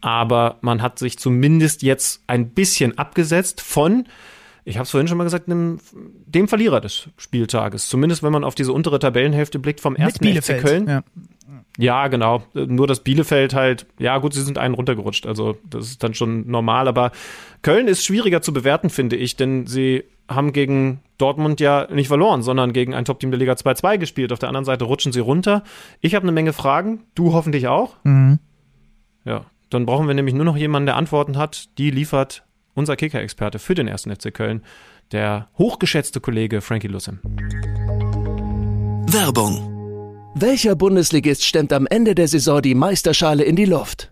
aber 0.00 0.58
man 0.60 0.80
hat 0.80 1.00
sich 1.00 1.18
zumindest 1.18 1.82
jetzt 1.82 2.22
ein 2.28 2.50
bisschen 2.50 2.96
abgesetzt 2.96 3.60
von 3.60 4.04
ich 4.64 4.76
habe 4.76 4.84
es 4.84 4.90
vorhin 4.90 5.08
schon 5.08 5.18
mal 5.18 5.24
gesagt, 5.24 5.48
dem, 5.48 5.78
dem, 6.26 6.48
Verlierer 6.48 6.80
des 6.80 7.08
Spieltages. 7.16 7.88
Zumindest 7.88 8.22
wenn 8.22 8.32
man 8.32 8.44
auf 8.44 8.54
diese 8.54 8.72
untere 8.72 8.98
Tabellenhälfte 8.98 9.58
blickt 9.58 9.80
vom 9.80 9.96
ersten 9.96 10.24
FC 10.24 10.60
Köln. 10.60 10.88
Ja. 10.88 11.02
Ja, 11.78 12.08
genau. 12.08 12.42
Nur 12.54 12.86
das 12.86 13.00
Bielefeld 13.00 13.54
halt, 13.54 13.86
ja 13.98 14.18
gut, 14.18 14.34
sie 14.34 14.42
sind 14.42 14.58
einen 14.58 14.74
runtergerutscht, 14.74 15.26
also 15.26 15.56
das 15.68 15.86
ist 15.86 16.02
dann 16.02 16.12
schon 16.12 16.46
normal, 16.48 16.86
aber 16.86 17.12
Köln 17.62 17.88
ist 17.88 18.04
schwieriger 18.04 18.42
zu 18.42 18.52
bewerten, 18.52 18.90
finde 18.90 19.16
ich, 19.16 19.36
denn 19.36 19.66
sie 19.66 20.04
haben 20.28 20.52
gegen 20.52 21.00
Dortmund 21.18 21.60
ja 21.60 21.88
nicht 21.90 22.08
verloren, 22.08 22.42
sondern 22.42 22.72
gegen 22.72 22.94
ein 22.94 23.04
Top-Team 23.04 23.30
der 23.30 23.38
Liga 23.38 23.52
2-2 23.52 23.98
gespielt. 23.98 24.32
Auf 24.32 24.38
der 24.38 24.48
anderen 24.48 24.64
Seite 24.64 24.84
rutschen 24.84 25.12
sie 25.12 25.20
runter. 25.20 25.62
Ich 26.00 26.14
habe 26.14 26.24
eine 26.24 26.32
Menge 26.32 26.52
Fragen, 26.52 27.04
du 27.14 27.32
hoffentlich 27.32 27.68
auch. 27.68 27.96
Mhm. 28.04 28.38
Ja, 29.24 29.46
dann 29.70 29.86
brauchen 29.86 30.06
wir 30.06 30.14
nämlich 30.14 30.34
nur 30.34 30.44
noch 30.44 30.56
jemanden, 30.56 30.86
der 30.86 30.96
Antworten 30.96 31.38
hat. 31.38 31.78
Die 31.78 31.90
liefert 31.90 32.44
unser 32.74 32.96
Kicker-Experte 32.96 33.58
für 33.58 33.74
den 33.74 33.88
ersten 33.88 34.14
FC 34.14 34.32
Köln, 34.32 34.62
der 35.12 35.48
hochgeschätzte 35.58 36.20
Kollege 36.20 36.60
Frankie 36.60 36.88
Lussem. 36.88 37.20
Werbung 39.06 39.72
welcher 40.34 40.74
Bundesligist 40.74 41.44
stemmt 41.44 41.74
am 41.74 41.86
Ende 41.86 42.14
der 42.14 42.26
Saison 42.26 42.62
die 42.62 42.74
Meisterschale 42.74 43.44
in 43.44 43.54
die 43.54 43.66
Luft? 43.66 44.11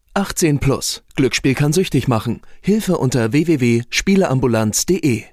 18 0.13 0.59
plus. 0.59 1.03
Glücksspiel 1.15 1.55
kann 1.55 1.71
süchtig 1.71 2.09
machen. 2.09 2.41
Hilfe 2.61 2.97
unter 2.97 3.31
www.spieleambulanz.de. 3.31 5.23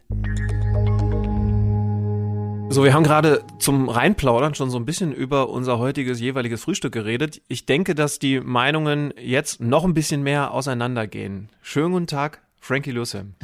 So, 2.70 2.84
wir 2.84 2.92
haben 2.92 3.02
gerade 3.02 3.42
zum 3.58 3.88
Reinplaudern 3.88 4.54
schon 4.54 4.70
so 4.70 4.78
ein 4.78 4.84
bisschen 4.84 5.12
über 5.12 5.48
unser 5.48 5.78
heutiges 5.78 6.20
jeweiliges 6.20 6.62
Frühstück 6.62 6.92
geredet. 6.92 7.42
Ich 7.48 7.66
denke, 7.66 7.96
dass 7.96 8.20
die 8.20 8.40
Meinungen 8.40 9.12
jetzt 9.20 9.60
noch 9.60 9.84
ein 9.84 9.94
bisschen 9.94 10.22
mehr 10.22 10.52
auseinandergehen. 10.52 11.48
Schönen 11.60 11.92
guten 11.92 12.06
Tag, 12.06 12.42
Frankie 12.60 12.92
Lucem. 12.92 13.34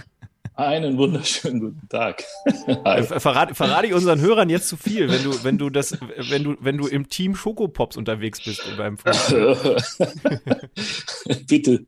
Einen 0.56 0.98
wunderschönen 0.98 1.58
guten 1.58 1.88
Tag. 1.88 2.22
Verrate, 2.64 3.56
verrate 3.56 3.88
ich 3.88 3.94
unseren 3.94 4.20
Hörern 4.20 4.48
jetzt 4.48 4.68
zu 4.68 4.76
viel, 4.76 5.10
wenn 5.10 5.24
du, 5.24 5.42
wenn 5.42 5.58
du 5.58 5.68
das, 5.68 5.98
wenn 6.16 6.44
du, 6.44 6.54
wenn 6.60 6.78
du 6.78 6.86
im 6.86 7.08
Team 7.08 7.34
Schokopops 7.34 7.96
unterwegs 7.96 8.40
bist 8.40 8.62
beim 8.76 8.96
Bitte. 11.48 11.86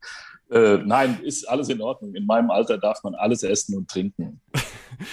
Äh, 0.51 0.79
nein, 0.85 1.19
ist 1.23 1.49
alles 1.49 1.69
in 1.69 1.81
Ordnung. 1.81 2.15
In 2.15 2.25
meinem 2.25 2.51
Alter 2.51 2.79
darf 2.79 3.03
man 3.03 3.15
alles 3.15 3.43
essen 3.43 3.77
und 3.77 3.89
trinken. 3.89 4.41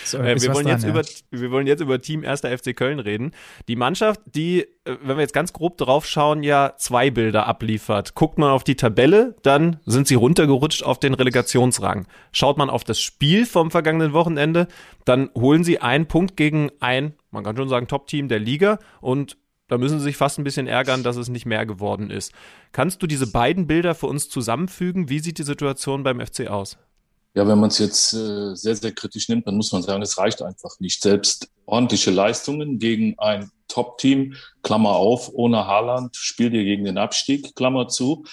So, 0.06 0.18
äh, 0.18 0.42
wir, 0.42 0.54
wollen 0.54 0.66
dran, 0.66 0.76
jetzt 0.76 0.84
ja. 0.84 0.90
über, 0.90 1.02
wir 1.32 1.52
wollen 1.52 1.68
jetzt 1.68 1.82
über 1.82 2.00
Team 2.00 2.24
1. 2.24 2.42
FC 2.42 2.74
Köln 2.74 3.00
reden. 3.00 3.32
Die 3.68 3.76
Mannschaft, 3.76 4.22
die, 4.26 4.62
äh, 4.62 4.96
wenn 5.02 5.18
wir 5.18 5.22
jetzt 5.22 5.34
ganz 5.34 5.52
grob 5.52 5.78
drauf 5.78 6.06
schauen, 6.06 6.42
ja 6.42 6.76
zwei 6.78 7.12
Bilder 7.12 7.48
abliefert. 7.48 8.16
Guckt 8.16 8.38
man 8.38 8.50
auf 8.50 8.64
die 8.64 8.76
Tabelle, 8.76 9.36
dann 9.42 9.82
sind 9.86 10.08
sie 10.08 10.16
runtergerutscht 10.16 10.84
auf 10.84 11.00
den 11.00 11.14
Relegationsrang. 11.14 12.08
Schaut 12.32 12.58
man 12.58 12.70
auf 12.70 12.86
das 12.86 13.02
Spiel 13.02 13.46
vom 13.46 13.72
vergangenen 13.72 14.14
Wochenende, 14.14 14.68
dann 15.06 15.30
holen 15.36 15.66
sie 15.66 15.80
einen 15.80 16.08
Punkt 16.08 16.38
gegen 16.38 16.72
ein, 16.80 17.16
man 17.32 17.44
kann 17.44 17.58
schon 17.58 17.68
sagen, 17.68 17.88
Top-Team 17.88 18.30
der 18.30 18.40
Liga 18.40 18.80
und 19.02 19.38
da 19.74 19.80
müssen 19.80 19.98
sie 19.98 20.04
sich 20.04 20.18
fast 20.18 20.38
ein 20.38 20.44
bisschen 20.44 20.68
ärgern, 20.68 21.02
dass 21.02 21.16
es 21.16 21.30
nicht 21.30 21.48
mehr 21.48 21.66
geworden 21.66 22.12
ist. 22.12 22.32
Kannst 22.74 23.02
du 23.02 23.08
diese 23.08 23.26
beiden 23.26 23.66
Bilder 23.66 23.96
für 23.96 24.06
uns 24.06 24.30
zusammenfügen? 24.30 25.10
Wie 25.10 25.18
sieht 25.18 25.40
die 25.40 25.44
Situation 25.44 26.04
beim 26.04 26.24
FC 26.24 26.48
aus? 26.48 26.78
Ja, 27.34 27.48
wenn 27.48 27.58
man 27.58 27.72
es 27.72 27.80
jetzt 27.80 28.14
äh, 28.14 28.54
sehr, 28.54 28.76
sehr 28.76 28.92
kritisch 28.92 29.30
nimmt, 29.30 29.48
dann 29.48 29.58
muss 29.58 29.72
man 29.72 29.82
sagen, 29.82 30.04
es 30.04 30.20
reicht 30.20 30.44
einfach 30.44 30.80
nicht. 30.80 31.02
Selbst 31.02 31.50
ordentliche 31.66 32.12
Leistungen 32.12 32.78
gegen 32.78 33.18
ein 33.18 33.50
Top-Team, 33.68 34.36
Klammer 34.62 34.92
auf, 34.92 35.32
ohne 35.34 35.66
Haaland, 35.66 36.16
spielt 36.18 36.54
ihr 36.54 36.66
gegen 36.66 36.86
den 36.86 37.00
Abstieg, 37.00 37.56
Klammer 37.56 37.88
zu, 37.88 38.26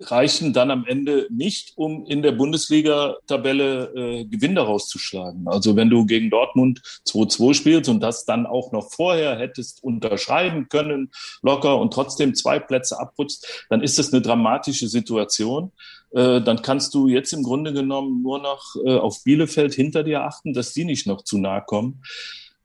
reichen 0.00 0.52
dann 0.52 0.70
am 0.70 0.84
Ende 0.86 1.26
nicht, 1.30 1.72
um 1.76 2.04
in 2.06 2.22
der 2.22 2.32
Bundesliga-Tabelle 2.32 3.92
äh, 3.94 4.24
Gewinn 4.26 4.54
daraus 4.54 4.88
zu 4.88 4.98
schlagen. 4.98 5.46
Also 5.46 5.74
wenn 5.74 5.88
du 5.88 6.04
gegen 6.04 6.28
Dortmund 6.28 6.82
2-2 7.06 7.54
spielst 7.54 7.88
und 7.88 8.00
das 8.00 8.24
dann 8.24 8.46
auch 8.46 8.72
noch 8.72 8.92
vorher 8.92 9.38
hättest 9.38 9.82
unterschreiben 9.82 10.68
können, 10.68 11.10
locker 11.42 11.78
und 11.78 11.92
trotzdem 11.92 12.34
zwei 12.34 12.58
Plätze 12.58 13.00
abrutzt, 13.00 13.66
dann 13.70 13.82
ist 13.82 13.98
das 13.98 14.12
eine 14.12 14.20
dramatische 14.20 14.88
Situation. 14.88 15.72
Äh, 16.10 16.42
dann 16.42 16.60
kannst 16.62 16.94
du 16.94 17.08
jetzt 17.08 17.32
im 17.32 17.42
Grunde 17.42 17.72
genommen 17.72 18.22
nur 18.22 18.38
noch 18.38 18.76
äh, 18.84 18.96
auf 18.96 19.24
Bielefeld 19.24 19.74
hinter 19.74 20.02
dir 20.02 20.24
achten, 20.24 20.52
dass 20.52 20.74
die 20.74 20.84
nicht 20.84 21.06
noch 21.06 21.22
zu 21.22 21.38
nahe 21.38 21.62
kommen. 21.66 22.02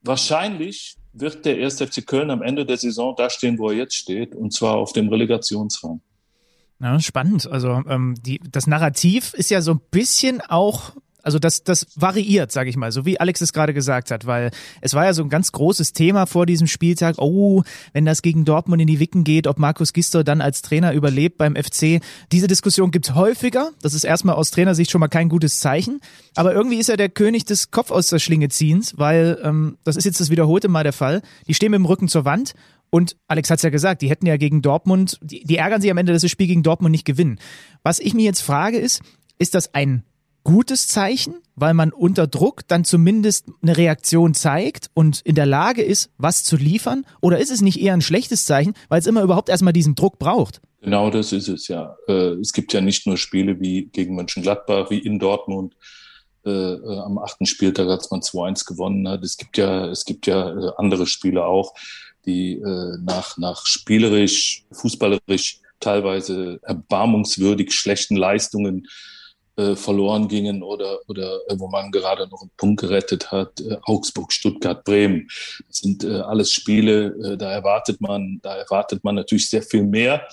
Wahrscheinlich 0.02 0.98
wird 1.14 1.46
der 1.46 1.58
1. 1.58 1.82
FC 1.82 2.06
Köln 2.06 2.30
am 2.30 2.42
Ende 2.42 2.66
der 2.66 2.78
Saison 2.78 3.16
da 3.16 3.30
stehen, 3.30 3.58
wo 3.58 3.70
er 3.70 3.76
jetzt 3.76 3.96
steht, 3.96 4.36
und 4.36 4.54
zwar 4.54 4.76
auf 4.76 4.94
dem 4.94 5.10
Relegationsrang. 5.10 6.02
Ja, 6.82 7.00
spannend. 7.00 7.48
Also 7.48 7.84
ähm, 7.88 8.16
die, 8.22 8.40
das 8.40 8.66
Narrativ 8.66 9.34
ist 9.34 9.52
ja 9.52 9.62
so 9.62 9.74
ein 9.74 9.82
bisschen 9.92 10.42
auch 10.42 10.94
also 11.24 11.40
das, 11.40 11.64
das 11.64 11.86
variiert, 11.96 12.52
sage 12.52 12.70
ich 12.70 12.78
mal, 12.78 12.92
so 12.92 13.06
wie 13.06 13.20
Alex 13.20 13.42
es 13.42 13.54
gerade 13.54 13.74
gesagt 13.76 14.10
hat, 14.10 14.26
weil 14.26 14.52
es 14.82 14.94
war 14.94 15.06
ja 15.06 15.14
so 15.14 15.22
ein 15.22 15.30
ganz 15.30 15.52
großes 15.52 15.94
Thema 15.94 16.26
vor 16.26 16.46
diesem 16.46 16.66
Spieltag. 16.66 17.16
Oh, 17.20 17.64
wenn 17.94 18.06
das 18.06 18.24
gegen 18.24 18.46
Dortmund 18.46 18.82
in 18.82 18.88
die 18.88 19.00
Wicken 19.00 19.24
geht, 19.24 19.46
ob 19.46 19.60
Markus 19.60 19.94
Gistor 19.94 20.24
dann 20.24 20.42
als 20.42 20.62
Trainer 20.62 20.94
überlebt 20.94 21.38
beim 21.38 21.56
FC. 21.56 22.02
Diese 22.32 22.48
Diskussion 22.48 22.92
gibt's 22.92 23.14
häufiger. 23.14 23.72
Das 23.82 23.94
ist 23.94 24.04
erstmal 24.04 24.36
aus 24.36 24.52
Trainersicht 24.52 24.90
schon 24.90 25.00
mal 25.00 25.10
kein 25.10 25.30
gutes 25.30 25.60
Zeichen. 25.60 26.02
Aber 26.36 26.54
irgendwie 26.54 26.78
ist 26.78 26.90
er 26.90 26.98
der 26.98 27.10
König 27.10 27.46
des 27.46 27.72
Kopf 27.72 27.92
aus 27.92 28.08
der 28.08 28.20
Schlinge 28.20 28.50
ziehens, 28.50 28.98
weil 28.98 29.40
ähm, 29.44 29.78
das 29.84 29.98
ist 29.98 30.06
jetzt 30.06 30.20
das 30.20 30.30
wiederholte 30.30 30.70
Mal 30.70 30.84
der 30.84 30.94
Fall. 30.94 31.22
Die 31.48 31.54
stehen 31.54 31.72
mit 31.72 31.80
dem 31.80 31.86
Rücken 31.86 32.08
zur 32.08 32.26
Wand 32.26 32.56
und 32.92 33.16
Alex 33.28 33.50
hat's 33.50 33.64
ja 33.64 33.70
gesagt, 33.70 34.02
die 34.02 34.10
hätten 34.10 34.28
ja 34.28 34.38
gegen 34.38 34.62
Dortmund, 34.62 35.18
die, 35.24 35.44
die 35.44 35.58
ärgern 35.58 35.82
sich 35.82 35.90
am 35.90 35.98
Ende, 35.98 36.14
dass 36.14 36.22
das 36.22 36.30
Spiel 36.30 36.48
gegen 36.48 36.62
Dortmund 36.62 36.92
nicht 36.92 37.06
gewinnen. 37.06 37.40
Was 37.84 38.00
ich 38.00 38.14
mir 38.14 38.26
jetzt 38.26 38.42
frage 38.42 38.78
ist, 38.78 39.02
ist 39.40 39.56
das 39.56 39.74
ein 39.74 40.04
gutes 40.44 40.88
Zeichen, 40.88 41.36
weil 41.56 41.74
man 41.74 41.92
unter 41.94 42.28
Druck 42.28 42.68
dann 42.68 42.84
zumindest 42.84 43.48
eine 43.62 43.78
Reaktion 43.78 44.34
zeigt 44.34 44.90
und 44.94 45.22
in 45.22 45.36
der 45.36 45.46
Lage 45.46 45.82
ist, 45.82 46.12
was 46.18 46.44
zu 46.44 46.58
liefern? 46.58 47.06
Oder 47.22 47.40
ist 47.40 47.52
es 47.52 47.62
nicht 47.62 47.80
eher 47.80 47.94
ein 47.94 48.02
schlechtes 48.02 48.46
Zeichen, 48.46 48.74
weil 48.90 49.00
es 49.00 49.08
immer 49.08 49.22
überhaupt 49.22 49.50
erstmal 49.50 49.74
diesen 49.74 49.96
Druck 49.96 50.20
braucht? 50.20 50.62
Genau 50.82 51.10
das 51.12 51.32
ist 51.32 51.48
es 51.48 51.68
ja. 51.68 51.96
Äh, 52.08 52.34
es 52.40 52.54
gibt 52.54 52.74
ja 52.74 52.82
nicht 52.82 53.08
nur 53.08 53.18
Spiele 53.18 53.60
wie 53.60 53.86
gegen 53.86 54.16
Mönchengladbach, 54.16 54.90
wie 54.90 55.00
in 55.00 55.20
Dortmund. 55.20 55.76
Äh, 56.44 56.50
äh, 56.50 57.00
am 57.02 57.20
achten 57.20 57.46
Spieltag, 57.46 57.88
als 57.88 58.10
man 58.10 58.22
2-1 58.22 58.66
gewonnen 58.66 59.08
hat. 59.08 59.24
Es 59.24 59.38
gibt 59.38 59.60
ja, 59.60 59.86
es 59.86 60.06
gibt 60.06 60.26
ja 60.26 60.48
andere 60.78 61.06
Spiele 61.06 61.46
auch 61.46 61.76
die 62.26 62.54
äh, 62.54 62.98
nach, 63.02 63.38
nach 63.38 63.66
spielerisch, 63.66 64.66
fußballerisch 64.72 65.60
teilweise 65.80 66.60
erbarmungswürdig 66.64 67.74
schlechten 67.74 68.16
Leistungen 68.16 68.88
äh, 69.58 69.76
verloren 69.76 70.28
gingen 70.28 70.64
oder, 70.64 71.00
oder 71.08 71.40
äh, 71.48 71.60
wo 71.60 71.68
man 71.68 71.92
gerade 71.92 72.28
noch 72.28 72.42
einen 72.42 72.52
Punkt 72.56 72.82
gerettet 72.82 73.32
hat. 73.32 73.60
Äh, 73.60 73.78
Augsburg, 73.84 74.32
Stuttgart, 74.32 74.84
Bremen. 74.84 75.28
Das 75.68 75.80
sind 75.80 76.04
äh, 76.04 76.20
alles 76.20 76.52
Spiele, 76.52 77.08
äh, 77.24 77.38
da 77.38 77.52
erwartet 77.52 78.00
man, 78.00 78.40
da 78.42 78.56
erwartet 78.56 79.04
man 79.04 79.16
natürlich 79.16 79.50
sehr 79.50 79.64
viel 79.64 79.84
mehr. 79.84 80.28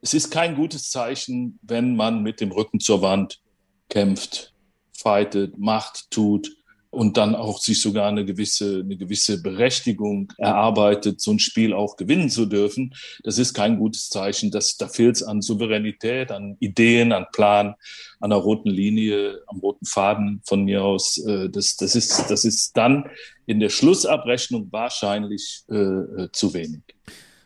Es 0.00 0.14
ist 0.14 0.30
kein 0.30 0.54
gutes 0.54 0.90
Zeichen, 0.90 1.58
wenn 1.62 1.96
man 1.96 2.22
mit 2.22 2.40
dem 2.40 2.52
Rücken 2.52 2.80
zur 2.80 3.02
Wand 3.02 3.40
kämpft, 3.88 4.52
fightet, 4.92 5.58
macht, 5.58 6.10
tut 6.10 6.50
und 6.94 7.16
dann 7.16 7.34
auch 7.34 7.60
sich 7.60 7.80
sogar 7.80 8.08
eine 8.08 8.24
gewisse, 8.24 8.80
eine 8.80 8.96
gewisse 8.96 9.42
Berechtigung 9.42 10.32
erarbeitet, 10.38 11.20
so 11.20 11.32
ein 11.32 11.38
Spiel 11.38 11.72
auch 11.72 11.96
gewinnen 11.96 12.30
zu 12.30 12.46
dürfen, 12.46 12.94
das 13.22 13.38
ist 13.38 13.54
kein 13.54 13.78
gutes 13.78 14.08
Zeichen. 14.08 14.50
Das, 14.50 14.76
da 14.76 14.88
fehlt 14.88 15.16
es 15.16 15.22
an 15.22 15.42
Souveränität, 15.42 16.30
an 16.30 16.56
Ideen, 16.60 17.12
an 17.12 17.26
Plan, 17.32 17.74
an 18.20 18.30
der 18.30 18.38
roten 18.38 18.70
Linie, 18.70 19.40
am 19.46 19.58
roten 19.58 19.86
Faden 19.86 20.40
von 20.44 20.64
mir 20.64 20.84
aus. 20.84 21.18
Äh, 21.18 21.50
das, 21.50 21.76
das, 21.76 21.94
ist, 21.94 22.30
das 22.30 22.44
ist 22.44 22.76
dann 22.76 23.04
in 23.46 23.60
der 23.60 23.68
Schlussabrechnung 23.68 24.68
wahrscheinlich 24.70 25.64
äh, 25.70 25.74
äh 25.74 26.28
zu 26.32 26.54
wenig. 26.54 26.82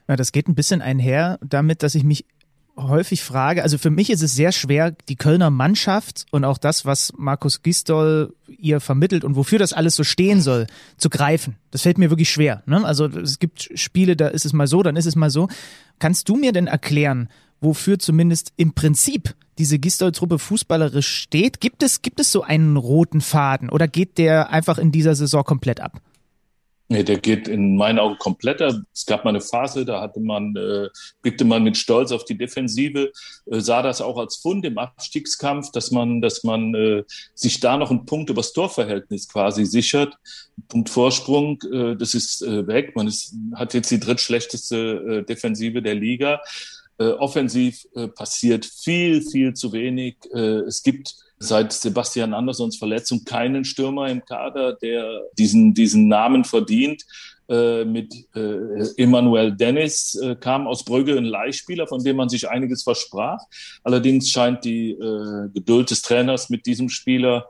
Ja, 0.08 0.16
das 0.16 0.32
geht 0.32 0.48
ein 0.48 0.54
bisschen 0.54 0.80
einher 0.80 1.38
damit, 1.42 1.82
dass 1.82 1.94
ich 1.94 2.04
mich 2.04 2.24
häufig 2.78 3.22
frage, 3.22 3.62
also 3.62 3.76
für 3.76 3.90
mich 3.90 4.10
ist 4.10 4.22
es 4.22 4.34
sehr 4.34 4.52
schwer, 4.52 4.92
die 5.08 5.16
Kölner 5.16 5.50
Mannschaft 5.50 6.26
und 6.30 6.44
auch 6.44 6.58
das, 6.58 6.84
was 6.84 7.12
Markus 7.16 7.62
Gistol 7.62 8.34
ihr 8.46 8.80
vermittelt 8.80 9.24
und 9.24 9.36
wofür 9.36 9.58
das 9.58 9.72
alles 9.72 9.96
so 9.96 10.04
stehen 10.04 10.40
soll, 10.40 10.66
zu 10.96 11.10
greifen. 11.10 11.56
Das 11.70 11.82
fällt 11.82 11.98
mir 11.98 12.10
wirklich 12.10 12.30
schwer. 12.30 12.62
Ne? 12.66 12.84
Also 12.84 13.06
es 13.06 13.38
gibt 13.38 13.70
Spiele, 13.74 14.16
da 14.16 14.28
ist 14.28 14.46
es 14.46 14.52
mal 14.52 14.66
so, 14.66 14.82
dann 14.82 14.96
ist 14.96 15.06
es 15.06 15.16
mal 15.16 15.30
so. 15.30 15.48
Kannst 15.98 16.28
du 16.28 16.36
mir 16.36 16.52
denn 16.52 16.68
erklären, 16.68 17.28
wofür 17.60 17.98
zumindest 17.98 18.52
im 18.56 18.72
Prinzip 18.72 19.34
diese 19.58 19.78
Gistol-Truppe 19.78 20.38
fußballerisch 20.38 21.08
steht? 21.08 21.60
Gibt 21.60 21.82
es, 21.82 22.02
gibt 22.02 22.20
es 22.20 22.30
so 22.30 22.42
einen 22.42 22.76
roten 22.76 23.20
Faden 23.20 23.68
oder 23.68 23.88
geht 23.88 24.18
der 24.18 24.50
einfach 24.50 24.78
in 24.78 24.92
dieser 24.92 25.16
Saison 25.16 25.44
komplett 25.44 25.80
ab? 25.80 26.00
Nee, 26.90 27.02
der 27.02 27.18
geht 27.18 27.48
in 27.48 27.76
meinen 27.76 27.98
Augen 27.98 28.16
kompletter. 28.16 28.82
Es 28.94 29.04
gab 29.04 29.24
mal 29.24 29.30
eine 29.30 29.42
Phase, 29.42 29.84
da 29.84 30.00
hatte 30.00 30.20
man, 30.20 30.56
äh, 30.56 30.88
blickte 31.20 31.44
man 31.44 31.62
mit 31.62 31.76
Stolz 31.76 32.12
auf 32.12 32.24
die 32.24 32.38
Defensive, 32.38 33.12
äh, 33.44 33.60
sah 33.60 33.82
das 33.82 34.00
auch 34.00 34.16
als 34.16 34.36
Fund 34.36 34.64
im 34.64 34.78
Abstiegskampf, 34.78 35.70
dass 35.70 35.90
man, 35.90 36.22
dass 36.22 36.44
man 36.44 36.74
äh, 36.74 37.04
sich 37.34 37.60
da 37.60 37.76
noch 37.76 37.90
einen 37.90 38.06
Punkt 38.06 38.30
übers 38.30 38.54
Torverhältnis 38.54 39.28
quasi 39.28 39.66
sichert. 39.66 40.14
Punkt 40.68 40.88
Vorsprung, 40.88 41.60
äh, 41.70 41.94
das 41.94 42.14
ist 42.14 42.40
äh, 42.40 42.66
weg. 42.66 42.96
Man 42.96 43.06
ist, 43.06 43.34
hat 43.54 43.74
jetzt 43.74 43.90
die 43.90 44.00
drittschlechteste 44.00 44.76
äh, 44.76 45.22
Defensive 45.24 45.82
der 45.82 45.94
Liga. 45.94 46.40
Äh, 47.00 47.10
offensiv 47.10 47.86
äh, 47.94 48.08
passiert 48.08 48.66
viel, 48.66 49.22
viel 49.22 49.54
zu 49.54 49.72
wenig. 49.72 50.16
Äh, 50.34 50.62
es 50.66 50.82
gibt 50.82 51.14
seit 51.38 51.72
Sebastian 51.72 52.34
Andersons 52.34 52.76
Verletzung 52.76 53.24
keinen 53.24 53.64
Stürmer 53.64 54.08
im 54.08 54.24
Kader, 54.24 54.72
der 54.72 55.20
diesen, 55.38 55.74
diesen 55.74 56.08
Namen 56.08 56.42
verdient. 56.42 57.04
Äh, 57.48 57.84
mit 57.84 58.12
äh, 58.34 59.00
Emmanuel 59.00 59.52
Dennis 59.52 60.20
kam 60.40 60.66
aus 60.66 60.84
Brügge 60.84 61.16
ein 61.16 61.24
Leihspieler, 61.24 61.86
von 61.86 62.02
dem 62.02 62.16
man 62.16 62.28
sich 62.28 62.48
einiges 62.48 62.82
versprach. 62.82 63.42
Allerdings 63.84 64.28
scheint 64.28 64.64
die 64.64 64.96
Geduld 65.54 65.90
des 65.92 66.02
Trainers 66.02 66.50
mit 66.50 66.66
diesem 66.66 66.88
Spieler 66.88 67.46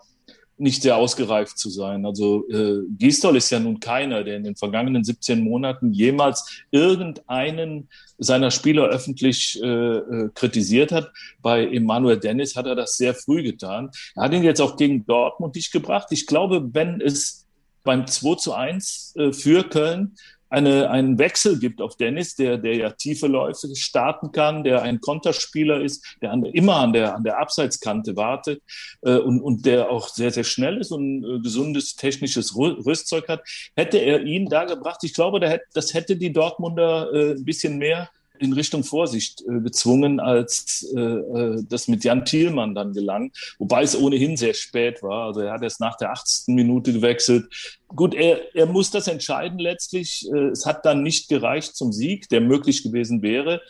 nicht 0.59 0.83
sehr 0.83 0.97
ausgereift 0.97 1.59
zu 1.59 1.71
sein. 1.71 2.05
Also 2.05 2.49
äh, 2.49 2.83
Gistol 2.99 3.37
ist 3.37 3.51
ja 3.51 3.61
nun 3.61 3.81
keiner, 3.81 4.25
der 4.25 4.37
in 4.37 4.45
den 4.45 4.57
vergangenen 4.57 5.05
17 5.05 5.43
Monaten 5.43 5.93
jemals 5.93 6.65
irgendeinen 6.71 7.89
seiner 8.19 8.51
Spieler 8.51 8.89
öffentlich 8.89 9.61
äh, 9.63 9.67
äh, 9.67 10.31
kritisiert 10.35 10.93
hat. 10.93 11.11
Bei 11.41 11.65
Emmanuel 11.65 12.19
Dennis 12.19 12.57
hat 12.57 12.67
er 12.67 12.75
das 12.75 12.97
sehr 12.97 13.15
früh 13.15 13.43
getan. 13.43 13.91
Er 14.17 14.25
hat 14.25 14.33
ihn 14.33 14.43
jetzt 14.43 14.61
auch 14.61 14.77
gegen 14.77 15.07
Dortmund 15.07 15.55
nicht 15.55 15.73
gebracht. 15.73 16.09
Ich 16.11 16.27
glaube, 16.27 16.69
wenn 16.73 17.01
es 17.01 17.47
beim 17.85 18.07
2 18.07 18.35
zu 18.35 18.53
1 18.53 19.15
äh, 19.17 19.33
für 19.33 19.63
Köln 19.65 20.17
eine, 20.51 20.91
einen 20.91 21.19
Wechsel 21.19 21.59
gibt 21.59 21.81
auf 21.81 21.97
Dennis, 21.97 22.37
der, 22.37 22.59
der 22.59 22.77
ja 22.77 22.91
tiefe 22.91 23.27
Läufe 23.27 23.75
starten 23.77 24.33
kann, 24.33 24.65
der 24.65 24.83
ein 24.83 25.01
Konterspieler 25.01 25.81
ist, 25.81 26.17
der 26.23 26.33
an, 26.33 26.45
immer 26.45 26.77
an 26.77 26.93
der, 26.93 27.15
an 27.15 27.25
der 27.25 27.39
Abseitskante 27.39 28.17
wartet 28.17 28.63
äh, 29.03 29.17
und, 29.17 29.41
und 29.41 29.67
der 29.67 29.91
auch 29.91 30.09
sehr, 30.09 30.31
sehr 30.31 30.45
schnell 30.45 30.79
ist 30.79 30.91
und 30.91 31.25
äh, 31.25 31.41
gesundes 31.41 31.97
technisches 31.97 32.57
Rüstzeug 32.57 33.29
hat. 33.29 33.43
Hätte 33.75 33.99
er 33.99 34.23
ihn 34.23 34.49
da 34.49 34.65
gebracht, 34.65 35.01
ich 35.03 35.15
glaube, 35.15 35.41
da 35.41 35.49
hätte, 35.49 35.65
das 35.75 35.95
hätte 35.95 36.17
die 36.17 36.33
Dortmunder 36.33 37.13
äh, 37.13 37.31
ein 37.33 37.45
bisschen 37.45 37.79
mehr 37.79 38.09
in 38.41 38.53
Richtung 38.53 38.85
Vorsicht 38.85 39.43
äh, 39.43 39.61
gezwungen, 39.61 40.21
als 40.21 40.87
äh, 40.95 41.01
äh, 41.01 41.65
das 41.69 41.89
mit 41.89 42.05
Jan 42.05 42.25
Thielmann 42.25 42.75
dann 42.75 42.93
gelang. 42.93 43.33
Wobei 43.59 43.83
es 43.83 43.97
ohnehin 43.97 44.37
sehr 44.37 44.55
spät 44.55 45.03
war. 45.03 45.27
Also 45.27 45.41
er 45.41 45.53
hat 45.53 45.63
erst 45.63 45.81
nach 45.81 45.97
der 45.97 46.11
80. 46.13 46.55
Minute 46.55 46.93
gewechselt. 46.93 47.47
Gut, 47.89 48.15
er, 48.15 48.55
er 48.55 48.67
muss 48.67 48.91
das 48.91 49.09
entscheiden 49.09 49.59
letztlich. 49.59 50.29
Äh, 50.33 50.49
es 50.49 50.67
hat 50.67 50.85
dann 50.85 51.03
nicht 51.03 51.29
gereicht 51.29 51.77
zum 51.77 51.93
Sieg, 51.93 52.29
der 52.29 52.41
möglich 52.41 52.83
gewesen 52.83 53.23
wäre. 53.23 53.63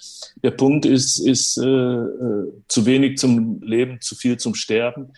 Der 0.43 0.51
Punkt 0.51 0.87
ist, 0.87 1.19
ist 1.19 1.57
äh, 1.59 1.67
äh, 1.67 2.53
zu 2.69 2.87
wenig 2.87 3.19
zum 3.19 3.63
Leben, 3.63 4.01
zu 4.01 4.15
viel 4.15 4.37
zum 4.37 4.55
Sterben. 4.55 5.13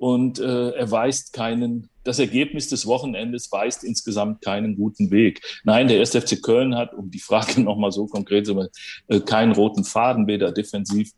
Und 0.00 0.38
äh, 0.38 0.70
er 0.70 0.90
weist 0.90 1.34
keinen 1.34 1.90
das 2.04 2.18
Ergebnis 2.18 2.68
des 2.68 2.86
Wochenendes 2.86 3.52
weist 3.52 3.84
insgesamt 3.84 4.40
keinen 4.40 4.76
guten 4.76 5.10
Weg. 5.10 5.42
Nein, 5.64 5.88
der 5.88 6.00
1. 6.00 6.16
FC 6.16 6.42
Köln 6.42 6.74
hat, 6.74 6.94
um 6.94 7.10
die 7.10 7.18
Frage 7.18 7.60
nochmal 7.62 7.92
so 7.92 8.06
konkret 8.06 8.46
zu 8.46 8.54
machen, 8.54 8.70
äh, 9.08 9.20
keinen 9.20 9.52
roten 9.52 9.84
Faden, 9.84 10.26
weder 10.26 10.52
defensiv 10.52 11.10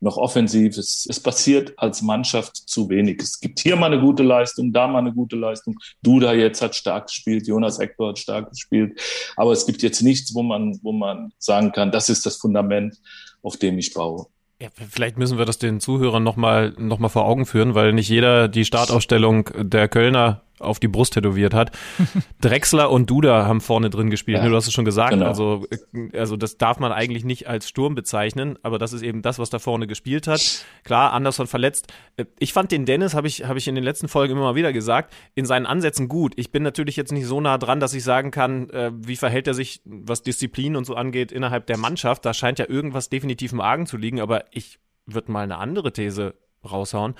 noch 0.00 0.16
offensiv. 0.16 0.78
Es, 0.78 1.06
es 1.08 1.20
passiert 1.20 1.74
als 1.76 2.00
Mannschaft 2.00 2.56
zu 2.56 2.88
wenig. 2.88 3.20
Es 3.20 3.40
gibt 3.40 3.60
hier 3.60 3.76
mal 3.76 3.92
eine 3.92 4.00
gute 4.00 4.22
Leistung, 4.22 4.72
da 4.72 4.86
mal 4.86 5.00
eine 5.00 5.12
gute 5.12 5.36
Leistung. 5.36 5.78
Duda 6.02 6.32
jetzt 6.32 6.62
hat 6.62 6.74
stark 6.74 7.08
gespielt, 7.08 7.46
Jonas 7.46 7.78
Hector 7.78 8.08
hat 8.08 8.18
stark 8.18 8.50
gespielt. 8.50 8.98
Aber 9.36 9.52
es 9.52 9.66
gibt 9.66 9.82
jetzt 9.82 10.02
nichts, 10.02 10.34
wo 10.34 10.42
man, 10.42 10.78
wo 10.82 10.92
man 10.92 11.32
sagen 11.38 11.72
kann, 11.72 11.92
das 11.92 12.08
ist 12.08 12.24
das 12.24 12.36
Fundament, 12.36 12.96
auf 13.42 13.58
dem 13.58 13.78
ich 13.78 13.92
baue. 13.92 14.26
Ja, 14.60 14.68
vielleicht 14.90 15.18
müssen 15.18 15.36
wir 15.36 15.44
das 15.44 15.58
den 15.58 15.80
Zuhörern 15.80 16.22
nochmal 16.22 16.74
noch 16.78 16.98
mal 16.98 17.08
vor 17.08 17.24
Augen 17.24 17.44
führen, 17.44 17.74
weil 17.74 17.92
nicht 17.92 18.08
jeder 18.08 18.48
die 18.48 18.64
Startausstellung 18.64 19.50
der 19.56 19.88
Kölner 19.88 20.42
auf 20.58 20.78
die 20.78 20.88
Brust 20.88 21.14
tätowiert 21.14 21.54
hat. 21.54 21.72
Drexler 22.40 22.90
und 22.90 23.10
Duda 23.10 23.46
haben 23.46 23.60
vorne 23.60 23.90
drin 23.90 24.10
gespielt. 24.10 24.38
Ja, 24.38 24.48
du 24.48 24.54
hast 24.54 24.66
es 24.66 24.72
schon 24.72 24.84
gesagt. 24.84 25.10
Genau. 25.10 25.26
Also, 25.26 25.66
äh, 25.92 26.18
also 26.18 26.36
das 26.36 26.58
darf 26.58 26.78
man 26.78 26.92
eigentlich 26.92 27.24
nicht 27.24 27.48
als 27.48 27.68
Sturm 27.68 27.94
bezeichnen, 27.94 28.58
aber 28.62 28.78
das 28.78 28.92
ist 28.92 29.02
eben 29.02 29.22
das, 29.22 29.38
was 29.38 29.50
da 29.50 29.58
vorne 29.58 29.86
gespielt 29.86 30.26
hat. 30.26 30.64
Klar, 30.84 31.12
Anderson 31.12 31.46
verletzt. 31.46 31.92
Äh, 32.16 32.26
ich 32.38 32.52
fand 32.52 32.72
den 32.72 32.86
Dennis, 32.86 33.14
habe 33.14 33.26
ich, 33.26 33.44
hab 33.44 33.56
ich 33.56 33.68
in 33.68 33.74
den 33.74 33.84
letzten 33.84 34.08
Folgen 34.08 34.34
immer 34.34 34.42
mal 34.42 34.54
wieder 34.54 34.72
gesagt, 34.72 35.12
in 35.34 35.46
seinen 35.46 35.66
Ansätzen 35.66 36.08
gut. 36.08 36.34
Ich 36.36 36.52
bin 36.52 36.62
natürlich 36.62 36.96
jetzt 36.96 37.12
nicht 37.12 37.26
so 37.26 37.40
nah 37.40 37.58
dran, 37.58 37.80
dass 37.80 37.94
ich 37.94 38.04
sagen 38.04 38.30
kann, 38.30 38.70
äh, 38.70 38.92
wie 38.94 39.16
verhält 39.16 39.46
er 39.46 39.54
sich, 39.54 39.80
was 39.84 40.22
Disziplin 40.22 40.76
und 40.76 40.84
so 40.84 40.94
angeht, 40.94 41.32
innerhalb 41.32 41.66
der 41.66 41.78
Mannschaft. 41.78 42.24
Da 42.24 42.34
scheint 42.34 42.58
ja 42.58 42.68
irgendwas 42.68 43.08
definitiv 43.08 43.52
im 43.52 43.60
Argen 43.60 43.86
zu 43.86 43.96
liegen, 43.96 44.20
aber 44.20 44.44
ich 44.52 44.78
würde 45.06 45.32
mal 45.32 45.42
eine 45.42 45.58
andere 45.58 45.92
These 45.92 46.34
raushauen. 46.64 47.14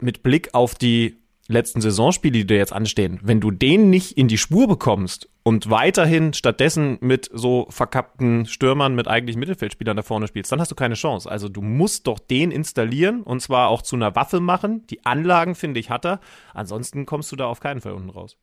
Mit 0.00 0.22
Blick 0.22 0.54
auf 0.54 0.74
die 0.74 1.19
letzten 1.50 1.80
Saisonspiele, 1.80 2.32
die 2.32 2.46
dir 2.46 2.56
jetzt 2.56 2.72
anstehen, 2.72 3.18
wenn 3.22 3.40
du 3.40 3.50
den 3.50 3.90
nicht 3.90 4.16
in 4.16 4.28
die 4.28 4.38
Spur 4.38 4.68
bekommst 4.68 5.28
und 5.42 5.68
weiterhin 5.68 6.32
stattdessen 6.32 6.98
mit 7.00 7.28
so 7.32 7.66
verkappten 7.70 8.46
Stürmern 8.46 8.94
mit 8.94 9.08
eigentlich 9.08 9.36
Mittelfeldspielern 9.36 9.96
da 9.96 10.02
vorne 10.02 10.28
spielst, 10.28 10.52
dann 10.52 10.60
hast 10.60 10.70
du 10.70 10.74
keine 10.74 10.94
Chance. 10.94 11.30
Also 11.30 11.48
du 11.48 11.60
musst 11.60 12.06
doch 12.06 12.18
den 12.18 12.50
installieren 12.50 13.22
und 13.22 13.40
zwar 13.40 13.68
auch 13.68 13.82
zu 13.82 13.96
einer 13.96 14.14
Waffe 14.14 14.40
machen. 14.40 14.86
Die 14.88 15.04
Anlagen, 15.04 15.54
finde 15.54 15.80
ich, 15.80 15.90
hat 15.90 16.06
er. 16.06 16.20
Ansonsten 16.54 17.04
kommst 17.04 17.32
du 17.32 17.36
da 17.36 17.46
auf 17.46 17.60
keinen 17.60 17.80
Fall 17.80 17.92
unten 17.92 18.10
raus. 18.10 18.36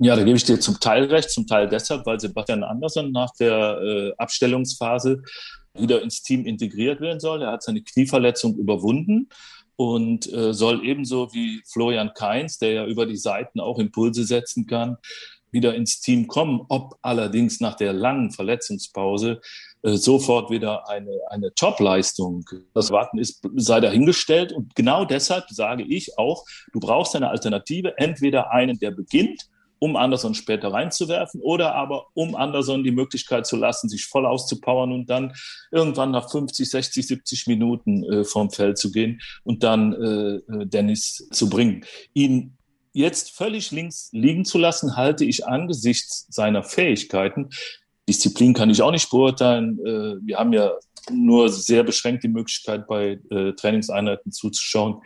Ja, 0.00 0.16
da 0.16 0.24
gebe 0.24 0.36
ich 0.36 0.44
dir 0.44 0.58
zum 0.58 0.80
Teil 0.80 1.04
recht, 1.04 1.30
zum 1.30 1.46
Teil 1.46 1.68
deshalb, 1.68 2.04
weil 2.04 2.18
Sebastian 2.18 2.64
Andersson 2.64 3.12
nach 3.12 3.30
der 3.38 3.78
äh, 3.80 4.12
Abstellungsphase 4.18 5.22
wieder 5.78 6.02
ins 6.02 6.22
Team 6.22 6.46
integriert 6.46 7.00
werden 7.00 7.20
soll. 7.20 7.42
Er 7.42 7.52
hat 7.52 7.62
seine 7.62 7.82
Knieverletzung 7.82 8.56
überwunden 8.56 9.28
und 9.76 10.32
äh, 10.32 10.54
soll 10.54 10.84
ebenso 10.84 11.32
wie 11.32 11.62
Florian 11.66 12.12
Kainz, 12.14 12.58
der 12.58 12.72
ja 12.72 12.86
über 12.86 13.06
die 13.06 13.16
Seiten 13.16 13.60
auch 13.60 13.78
Impulse 13.78 14.24
setzen 14.24 14.66
kann, 14.66 14.96
wieder 15.50 15.74
ins 15.74 16.00
Team 16.00 16.26
kommen. 16.26 16.62
Ob 16.68 16.98
allerdings 17.02 17.60
nach 17.60 17.76
der 17.76 17.92
langen 17.92 18.30
Verletzungspause 18.30 19.40
äh, 19.82 19.96
sofort 19.96 20.50
wieder 20.50 20.88
eine, 20.88 21.12
eine 21.30 21.54
Top-Leistung. 21.54 22.44
Das 22.74 22.90
Warten 22.90 23.18
ist, 23.18 23.40
sei 23.54 23.80
dahingestellt. 23.80 24.52
Und 24.52 24.74
genau 24.74 25.04
deshalb 25.04 25.48
sage 25.50 25.84
ich 25.84 26.18
auch, 26.18 26.44
du 26.72 26.80
brauchst 26.80 27.16
eine 27.16 27.30
Alternative, 27.30 27.96
entweder 27.98 28.50
einen, 28.50 28.78
der 28.78 28.90
beginnt 28.90 29.48
um 29.84 29.96
Anderson 29.96 30.34
später 30.34 30.72
reinzuwerfen 30.72 31.42
oder 31.42 31.74
aber 31.74 32.06
um 32.14 32.34
Anderson 32.34 32.84
die 32.84 32.90
Möglichkeit 32.90 33.46
zu 33.46 33.56
lassen, 33.56 33.90
sich 33.90 34.06
voll 34.06 34.24
auszupowern 34.24 34.92
und 34.92 35.10
dann 35.10 35.34
irgendwann 35.70 36.10
nach 36.10 36.30
50, 36.30 36.70
60, 36.70 37.06
70 37.06 37.46
Minuten 37.48 38.02
äh, 38.04 38.24
vom 38.24 38.50
Feld 38.50 38.78
zu 38.78 38.90
gehen 38.90 39.20
und 39.42 39.62
dann 39.62 39.92
äh, 39.92 40.36
äh, 40.36 40.66
Dennis 40.66 41.28
zu 41.30 41.50
bringen. 41.50 41.84
Ihn 42.14 42.56
jetzt 42.94 43.32
völlig 43.36 43.72
links 43.72 44.08
liegen 44.12 44.46
zu 44.46 44.56
lassen, 44.56 44.96
halte 44.96 45.26
ich 45.26 45.46
angesichts 45.46 46.28
seiner 46.30 46.62
Fähigkeiten. 46.62 47.50
Disziplin 48.08 48.54
kann 48.54 48.70
ich 48.70 48.80
auch 48.80 48.90
nicht 48.90 49.10
beurteilen. 49.10 49.78
Äh, 49.80 50.26
wir 50.26 50.38
haben 50.38 50.54
ja 50.54 50.72
nur 51.12 51.50
sehr 51.50 51.82
beschränkt 51.82 52.24
die 52.24 52.28
Möglichkeit, 52.28 52.86
bei 52.86 53.18
äh, 53.30 53.52
Trainingseinheiten 53.52 54.32
zuzuschauen 54.32 55.02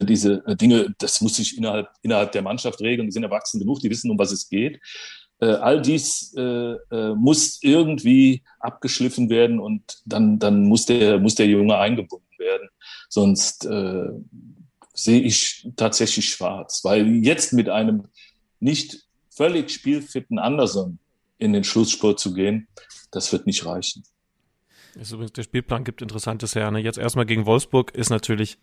diese 0.00 0.42
äh, 0.46 0.56
Dinge, 0.56 0.94
das 0.98 1.20
muss 1.20 1.36
sich 1.36 1.56
innerhalb, 1.56 1.88
innerhalb 2.02 2.32
der 2.32 2.42
Mannschaft 2.42 2.80
regeln, 2.80 3.06
die 3.06 3.12
sind 3.12 3.22
erwachsen 3.22 3.60
genug, 3.60 3.80
die 3.80 3.90
wissen, 3.90 4.10
um 4.10 4.18
was 4.18 4.32
es 4.32 4.48
geht. 4.48 4.80
Äh, 5.40 5.46
all 5.46 5.82
dies 5.82 6.34
äh, 6.36 6.42
äh, 6.42 7.14
muss 7.14 7.58
irgendwie 7.62 8.42
abgeschliffen 8.58 9.28
werden 9.28 9.60
und 9.60 9.82
dann, 10.04 10.38
dann 10.38 10.64
muss, 10.64 10.86
der, 10.86 11.18
muss 11.18 11.34
der 11.34 11.46
Junge 11.46 11.76
eingebunden 11.76 12.38
werden. 12.38 12.68
Sonst 13.08 13.66
äh, 13.66 14.08
sehe 14.94 15.20
ich 15.20 15.68
tatsächlich 15.76 16.30
schwarz, 16.30 16.80
weil 16.84 17.24
jetzt 17.24 17.52
mit 17.52 17.68
einem 17.68 18.08
nicht 18.60 19.06
völlig 19.30 19.70
spielfitten 19.70 20.38
Anderson 20.38 20.98
in 21.38 21.52
den 21.52 21.64
Schlussspurt 21.64 22.18
zu 22.18 22.32
gehen, 22.32 22.68
das 23.10 23.30
wird 23.32 23.46
nicht 23.46 23.66
reichen. 23.66 24.04
der 24.94 25.42
Spielplan 25.42 25.84
gibt 25.84 26.00
Interessantes 26.00 26.54
her. 26.54 26.70
Ne? 26.70 26.78
Jetzt 26.78 26.98
erstmal 26.98 27.26
gegen 27.26 27.44
Wolfsburg 27.44 27.94
ist 27.94 28.08
natürlich 28.08 28.58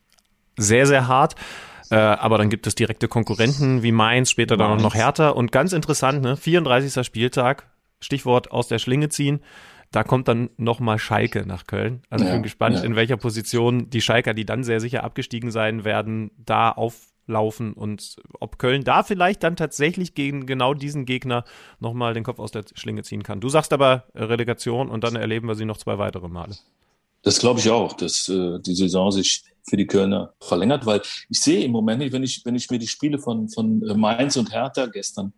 sehr, 0.58 0.86
sehr 0.86 1.08
hart. 1.08 1.36
Äh, 1.90 1.96
aber 1.96 2.38
dann 2.38 2.50
gibt 2.50 2.66
es 2.66 2.76
direkte 2.76 3.08
Konkurrenten 3.08 3.84
wie 3.84 3.92
Mainz, 3.92 4.32
später 4.32 4.58
dann 4.58 4.72
auch 4.72 4.82
noch 4.82 4.96
Hertha. 4.96 5.30
Und 5.30 5.52
ganz 5.52 5.74
interessant, 5.74 6.22
ne? 6.22 6.38
34. 6.38 7.06
Spieltag, 7.06 7.68
Stichwort 8.00 8.52
aus 8.52 8.68
der 8.68 8.80
Schlinge 8.80 9.10
ziehen. 9.10 9.42
Da 9.92 10.04
kommt 10.04 10.28
dann 10.28 10.50
nochmal 10.58 10.98
Schalke 10.98 11.46
nach 11.46 11.68
Köln. 11.68 12.02
Also 12.10 12.26
ja, 12.26 12.32
ich 12.32 12.36
bin 12.36 12.44
gespannt, 12.44 12.78
ja. 12.78 12.84
in 12.84 12.96
welcher 12.96 13.18
Position 13.18 13.92
die 13.92 14.02
Schalker, 14.02 14.34
die 14.34 14.44
dann 14.44 14.64
sehr 14.64 14.80
sicher 14.80 15.04
abgestiegen 15.04 15.52
sein 15.52 15.86
werden, 15.86 16.32
da 16.44 16.72
auflaufen 16.72 17.74
und 17.74 18.16
ob 18.40 18.58
Köln 18.58 18.84
da 18.84 19.04
vielleicht 19.04 19.44
dann 19.44 19.56
tatsächlich 19.56 20.16
gegen 20.16 20.48
genau 20.48 20.74
diesen 20.74 21.06
Gegner 21.06 21.44
nochmal 21.80 22.16
den 22.16 22.24
Kopf 22.24 22.40
aus 22.40 22.50
der 22.50 22.64
Schlinge 22.74 23.04
ziehen 23.04 23.22
kann. 23.22 23.40
Du 23.40 23.50
sagst 23.50 23.72
aber 23.72 24.06
Relegation 24.16 24.90
und 24.90 25.04
dann 25.04 25.16
erleben 25.16 25.48
wir 25.48 25.54
sie 25.54 25.66
noch 25.66 25.78
zwei 25.78 26.00
weitere 26.00 26.28
Male. 26.28 26.56
Das 27.22 27.38
glaube 27.38 27.60
ich 27.60 27.70
auch, 27.70 27.94
dass 27.94 28.28
äh, 28.30 28.60
die 28.62 28.74
Saison 28.74 29.12
sich 29.12 29.44
für 29.68 29.78
die 29.78 29.88
Kölner 29.88 30.34
verlängert, 30.42 30.86
weil 30.86 31.02
ich 31.30 31.40
sehe 31.40 31.64
im 31.64 31.72
Moment 31.72 32.00
nicht, 32.00 32.14
wenn 32.14 32.24
ich, 32.24 32.42
wenn 32.46 32.56
ich 32.56 32.70
mir 32.70 32.80
die 32.80 32.88
Spiele 32.88 33.18
von, 33.18 33.50
von 33.50 33.82
äh, 33.88 33.94
Mainz 33.96 34.36
und 34.36 34.52
Hertha 34.52 34.88
gestern 34.88 35.34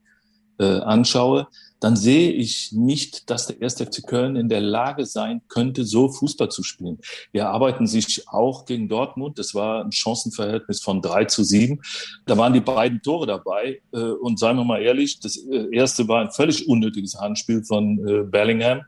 äh, 0.58 0.80
anschaue, 0.80 1.48
dann 1.82 1.98
sehe 1.98 2.32
ich 2.32 2.72
nicht, 2.72 3.30
dass 3.30 3.48
der 3.48 3.62
1. 3.62 3.76
FC 3.76 4.08
Köln 4.08 4.38
in 4.38 4.48
der 4.48 4.62
Lage 4.62 5.06
sein 5.06 5.42
könnte, 5.50 5.84
so 5.84 6.10
Fußball 6.10 6.50
zu 6.50 6.64
spielen. 6.64 7.00
Wir 7.34 7.50
arbeiten 7.50 7.86
sich 7.86 8.28
auch 8.30 8.66
gegen 8.66 8.88
Dortmund. 8.88 9.38
Das 9.38 9.54
war 9.54 9.84
ein 9.84 9.92
Chancenverhältnis 9.92 10.82
von 10.82 11.02
drei 11.02 11.26
zu 11.26 11.44
sieben. 11.44 11.82
Da 12.26 12.38
waren 12.38 12.54
die 12.54 12.62
beiden 12.62 13.02
Tore 13.02 13.28
dabei. 13.28 13.82
Äh, 13.92 13.98
und 13.98 14.40
seien 14.40 14.56
wir 14.56 14.64
mal 14.64 14.82
ehrlich, 14.82 15.20
das 15.20 15.38
äh, 15.38 15.68
erste 15.72 16.08
war 16.08 16.22
ein 16.22 16.32
völlig 16.32 16.68
unnötiges 16.68 17.20
Handspiel 17.20 17.64
von 17.64 18.32
Bellingham, 18.32 18.82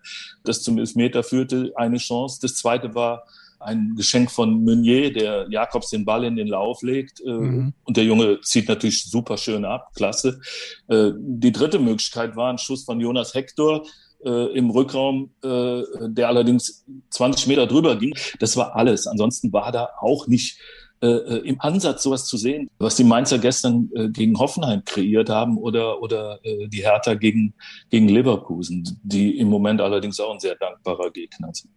das 0.43 0.63
zum 0.63 0.79
Elfmeter 0.79 1.21
führte, 1.21 1.73
eine 1.75 1.97
Chance. 1.97 2.39
Das 2.41 2.55
zweite 2.55 2.95
war 2.95 3.23
ein 3.59 3.93
Geschenk 3.95 4.31
von 4.31 4.63
Meunier, 4.63 5.11
der 5.11 5.47
Jakobs 5.49 5.89
den 5.89 6.05
Ball 6.05 6.23
in 6.23 6.35
den 6.35 6.47
Lauf 6.47 6.81
legt. 6.81 7.21
Äh, 7.21 7.31
mhm. 7.31 7.73
Und 7.83 7.97
der 7.97 8.03
Junge 8.03 8.39
zieht 8.41 8.67
natürlich 8.67 9.03
super 9.05 9.37
schön 9.37 9.65
ab, 9.65 9.89
klasse. 9.95 10.39
Äh, 10.87 11.11
die 11.17 11.51
dritte 11.51 11.79
Möglichkeit 11.79 12.35
war 12.35 12.51
ein 12.51 12.57
Schuss 12.57 12.83
von 12.83 12.99
Jonas 12.99 13.33
Hector 13.33 13.85
äh, 14.23 14.57
im 14.57 14.69
Rückraum, 14.69 15.31
der 15.43 16.27
allerdings 16.27 16.85
20 17.11 17.47
Meter 17.47 17.67
drüber 17.67 17.95
ging. 17.97 18.15
Das 18.39 18.57
war 18.57 18.75
alles. 18.75 19.07
Ansonsten 19.07 19.53
war 19.53 19.71
da 19.71 19.89
auch 19.99 20.27
nicht 20.27 20.59
im 20.99 21.61
Ansatz 21.61 22.01
sowas 22.01 22.25
zu 22.25 22.37
sehen, 22.37 22.71
was 22.79 22.95
die 22.95 23.03
Mainzer 23.03 23.37
gestern 23.37 23.91
gegen 24.13 24.39
Hoffenheim 24.39 24.83
kreiert 24.83 25.29
haben 25.29 25.59
oder, 25.59 26.01
oder 26.01 26.39
die 26.43 26.81
Hertha 26.81 27.13
gegen, 27.13 27.53
gegen 27.91 28.09
Leverkusen, 28.09 28.99
die 29.03 29.37
im 29.37 29.47
Moment 29.47 29.79
allerdings 29.79 30.19
auch 30.19 30.33
ein 30.33 30.39
sehr 30.39 30.55
dankbarer 30.55 31.11
Gegner 31.11 31.51
sind. 31.53 31.69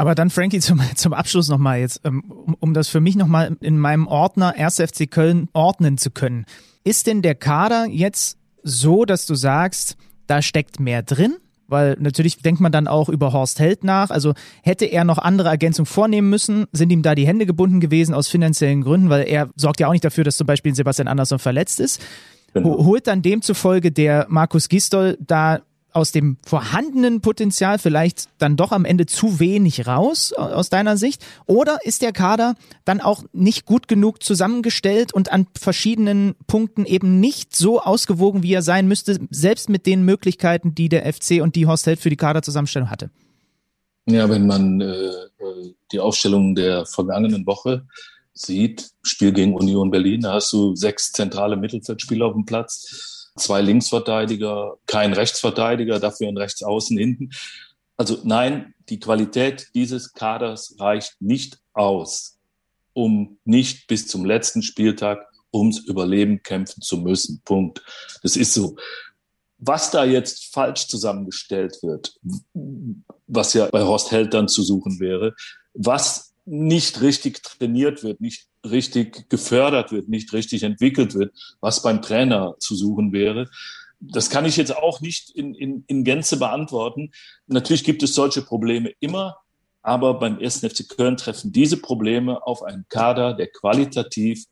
Aber 0.00 0.14
dann, 0.14 0.30
Frankie, 0.30 0.60
zum, 0.60 0.80
zum 0.94 1.12
Abschluss 1.12 1.48
nochmal 1.48 1.80
jetzt, 1.80 2.00
ähm, 2.04 2.24
um, 2.30 2.56
um 2.58 2.72
das 2.72 2.88
für 2.88 3.00
mich 3.00 3.16
nochmal 3.16 3.54
in 3.60 3.78
meinem 3.78 4.06
Ordner 4.06 4.54
1. 4.56 4.76
FC 4.76 5.10
Köln 5.10 5.50
ordnen 5.52 5.98
zu 5.98 6.10
können. 6.10 6.46
Ist 6.84 7.06
denn 7.06 7.20
der 7.20 7.34
Kader 7.34 7.84
jetzt 7.84 8.38
so, 8.62 9.04
dass 9.04 9.26
du 9.26 9.34
sagst, 9.34 9.98
da 10.26 10.40
steckt 10.40 10.80
mehr 10.80 11.02
drin? 11.02 11.36
Weil 11.66 11.98
natürlich 12.00 12.38
denkt 12.38 12.62
man 12.62 12.72
dann 12.72 12.88
auch 12.88 13.10
über 13.10 13.34
Horst 13.34 13.60
Held 13.60 13.84
nach. 13.84 14.08
Also 14.08 14.32
hätte 14.62 14.86
er 14.86 15.04
noch 15.04 15.18
andere 15.18 15.50
Ergänzungen 15.50 15.84
vornehmen 15.84 16.30
müssen, 16.30 16.64
sind 16.72 16.90
ihm 16.90 17.02
da 17.02 17.14
die 17.14 17.26
Hände 17.26 17.44
gebunden 17.44 17.80
gewesen 17.80 18.14
aus 18.14 18.26
finanziellen 18.26 18.80
Gründen, 18.80 19.10
weil 19.10 19.28
er 19.28 19.50
sorgt 19.54 19.80
ja 19.80 19.88
auch 19.88 19.92
nicht 19.92 20.04
dafür, 20.06 20.24
dass 20.24 20.38
zum 20.38 20.46
Beispiel 20.46 20.74
Sebastian 20.74 21.08
Andersson 21.08 21.38
verletzt 21.38 21.78
ist. 21.78 22.00
Genau. 22.54 22.84
Holt 22.86 23.06
dann 23.06 23.20
demzufolge 23.20 23.92
der 23.92 24.24
Markus 24.30 24.70
Gistol 24.70 25.18
da 25.20 25.60
aus 25.92 26.12
dem 26.12 26.36
vorhandenen 26.44 27.20
Potenzial 27.20 27.78
vielleicht 27.78 28.28
dann 28.38 28.56
doch 28.56 28.72
am 28.72 28.84
Ende 28.84 29.06
zu 29.06 29.40
wenig 29.40 29.86
raus 29.86 30.32
aus 30.32 30.70
deiner 30.70 30.96
Sicht? 30.96 31.24
Oder 31.46 31.78
ist 31.84 32.02
der 32.02 32.12
Kader 32.12 32.54
dann 32.84 33.00
auch 33.00 33.24
nicht 33.32 33.66
gut 33.66 33.88
genug 33.88 34.22
zusammengestellt 34.22 35.12
und 35.12 35.32
an 35.32 35.46
verschiedenen 35.58 36.34
Punkten 36.46 36.86
eben 36.86 37.20
nicht 37.20 37.54
so 37.54 37.80
ausgewogen, 37.80 38.42
wie 38.42 38.54
er 38.54 38.62
sein 38.62 38.88
müsste, 38.88 39.18
selbst 39.30 39.68
mit 39.68 39.86
den 39.86 40.04
Möglichkeiten, 40.04 40.74
die 40.74 40.88
der 40.88 41.10
FC 41.12 41.42
und 41.42 41.56
die 41.56 41.66
Horst 41.66 41.86
Held 41.86 42.00
für 42.00 42.10
die 42.10 42.16
Kaderzusammenstellung 42.16 42.90
hatte? 42.90 43.10
Ja, 44.06 44.28
wenn 44.28 44.46
man 44.46 44.80
äh, 44.80 45.12
die 45.92 46.00
Aufstellung 46.00 46.54
der 46.54 46.86
vergangenen 46.86 47.46
Woche 47.46 47.86
sieht, 48.32 48.90
Spiel 49.02 49.32
gegen 49.32 49.54
Union 49.54 49.90
Berlin, 49.90 50.22
da 50.22 50.34
hast 50.34 50.52
du 50.52 50.74
sechs 50.74 51.12
zentrale 51.12 51.56
Mittelfeldspieler 51.56 52.26
auf 52.26 52.34
dem 52.34 52.44
Platz 52.44 53.19
zwei 53.36 53.60
Linksverteidiger, 53.60 54.76
kein 54.86 55.12
Rechtsverteidiger, 55.12 55.98
dafür 56.00 56.28
ein 56.28 56.36
Rechtsaußen 56.36 56.96
hinten. 56.98 57.30
Also 57.96 58.18
nein, 58.24 58.74
die 58.88 58.98
Qualität 58.98 59.68
dieses 59.74 60.12
Kaders 60.12 60.76
reicht 60.78 61.20
nicht 61.20 61.58
aus, 61.72 62.38
um 62.92 63.38
nicht 63.44 63.86
bis 63.86 64.06
zum 64.06 64.24
letzten 64.24 64.62
Spieltag 64.62 65.26
ums 65.52 65.78
Überleben 65.78 66.42
kämpfen 66.42 66.80
zu 66.82 66.98
müssen. 66.98 67.42
Punkt. 67.44 67.82
Das 68.22 68.36
ist 68.36 68.54
so. 68.54 68.76
Was 69.58 69.90
da 69.90 70.04
jetzt 70.04 70.54
falsch 70.54 70.86
zusammengestellt 70.86 71.82
wird, 71.82 72.14
was 73.26 73.52
ja 73.52 73.66
bei 73.66 73.82
Horst 73.82 74.10
Held 74.10 74.32
dann 74.32 74.48
zu 74.48 74.62
suchen 74.62 74.98
wäre, 75.00 75.34
was 75.74 76.29
nicht 76.44 77.00
richtig 77.00 77.42
trainiert 77.42 78.02
wird, 78.02 78.20
nicht 78.20 78.46
richtig 78.64 79.28
gefördert 79.28 79.92
wird, 79.92 80.08
nicht 80.08 80.32
richtig 80.32 80.62
entwickelt 80.62 81.14
wird, 81.14 81.34
was 81.60 81.82
beim 81.82 82.02
Trainer 82.02 82.56
zu 82.58 82.74
suchen 82.74 83.12
wäre. 83.12 83.48
Das 84.00 84.30
kann 84.30 84.46
ich 84.46 84.56
jetzt 84.56 84.74
auch 84.74 85.00
nicht 85.00 85.30
in, 85.30 85.54
in, 85.54 85.84
in 85.86 86.04
Gänze 86.04 86.38
beantworten. 86.38 87.10
Natürlich 87.46 87.84
gibt 87.84 88.02
es 88.02 88.14
solche 88.14 88.42
Probleme 88.42 88.92
immer, 89.00 89.36
aber 89.82 90.18
beim 90.18 90.38
1. 90.38 90.60
FC 90.60 90.88
Köln 90.88 91.16
treffen 91.16 91.52
diese 91.52 91.76
Probleme 91.76 92.46
auf 92.46 92.62
einen 92.62 92.86
Kader, 92.88 93.34
der 93.34 93.50
qualitativ 93.50 94.44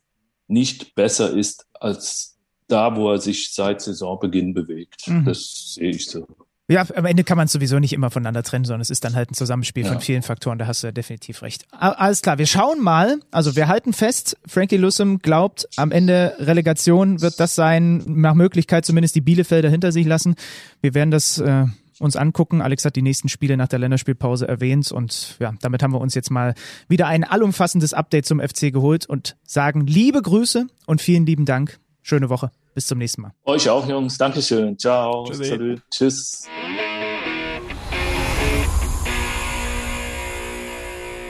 nicht 0.47 0.95
besser 0.95 1.31
ist 1.31 1.67
als 1.75 2.39
da, 2.67 2.95
wo 2.97 3.11
er 3.11 3.19
sich 3.19 3.53
seit 3.53 3.81
Saisonbeginn 3.81 4.55
bewegt. 4.55 5.09
Mhm. 5.09 5.25
Das 5.25 5.75
sehe 5.75 5.91
ich 5.91 6.07
so. 6.07 6.27
Ja, 6.71 6.87
am 6.95 7.07
Ende 7.07 7.25
kann 7.25 7.39
man 7.39 7.47
es 7.47 7.53
sowieso 7.53 7.79
nicht 7.79 7.95
immer 7.95 8.11
voneinander 8.11 8.43
trennen, 8.43 8.67
sondern 8.67 8.83
es 8.83 8.91
ist 8.91 9.03
dann 9.03 9.15
halt 9.15 9.31
ein 9.31 9.35
Zusammenspiel 9.35 9.85
ja. 9.85 9.93
von 9.93 10.01
vielen 10.03 10.23
Faktoren, 10.23 10.59
da 10.59 10.67
hast 10.67 10.83
du 10.83 10.89
ja 10.89 10.93
definitiv 10.93 11.41
recht. 11.41 11.67
Alles 11.71 12.21
klar, 12.21 12.37
wir 12.37 12.47
schauen 12.47 12.83
mal, 12.83 13.21
also 13.31 13.57
wir 13.57 13.69
halten 13.69 13.95
fest, 13.95 14.37
Frankie 14.47 14.77
Lussum 14.77 15.21
glaubt, 15.21 15.67
am 15.77 15.93
Ende 15.93 16.35
Relegation 16.39 17.23
wird 17.23 17.41
das 17.41 17.55
sein, 17.55 18.05
nach 18.07 18.35
Möglichkeit 18.35 18.85
zumindest 18.85 19.15
die 19.15 19.23
Bielefelder 19.23 19.71
hinter 19.71 19.93
sich 19.93 20.07
lassen. 20.07 20.35
Wir 20.83 20.93
werden 20.93 21.11
das 21.11 21.39
äh, 21.39 21.65
uns 22.01 22.17
angucken. 22.17 22.61
Alex 22.61 22.85
hat 22.85 22.97
die 22.97 23.03
nächsten 23.03 23.31
Spiele 23.31 23.57
nach 23.57 23.69
der 23.69 23.79
Länderspielpause 23.79 24.47
erwähnt 24.47 24.93
und 24.93 25.37
ja, 25.41 25.55
damit 25.63 25.83
haben 25.83 25.95
wir 25.95 26.03
uns 26.03 26.15
jetzt 26.15 26.31
mal 26.31 26.55
wieder 26.87 27.07
ein 27.07 27.25
allumfassendes 27.25 27.95
Update 27.95 28.27
zum 28.27 28.41
FC 28.41 28.73
geholt 28.73 29.07
und 29.07 29.37
sagen 29.43 29.87
liebe 29.87 30.21
Grüße 30.21 30.67
und 30.85 31.01
vielen 31.01 31.25
lieben 31.25 31.47
Dank. 31.47 31.79
Schöne 32.03 32.29
Woche. 32.29 32.51
Bis 32.79 32.87
zum 32.87 32.99
nächsten 32.99 33.23
Mal. 33.23 33.33
Euch 33.45 33.69
auch, 33.69 33.89
Jungs. 33.89 34.19
Dankeschön. 34.19 34.79
Ciao. 34.79 35.25
Tschüssi. 35.25 35.81
Tschüss. 35.91 36.47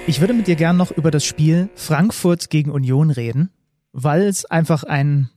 Ich 0.06 0.20
würde 0.20 0.34
mit 0.34 0.46
dir 0.46 0.56
gern 0.56 0.76
noch 0.76 0.90
über 0.90 1.10
das 1.10 1.24
Spiel 1.24 1.70
Frankfurt 1.74 2.50
gegen 2.50 2.70
Union 2.70 3.08
reden, 3.10 3.50
weil 3.92 4.24
es 4.24 4.44
einfach 4.44 4.84
ein 4.84 5.30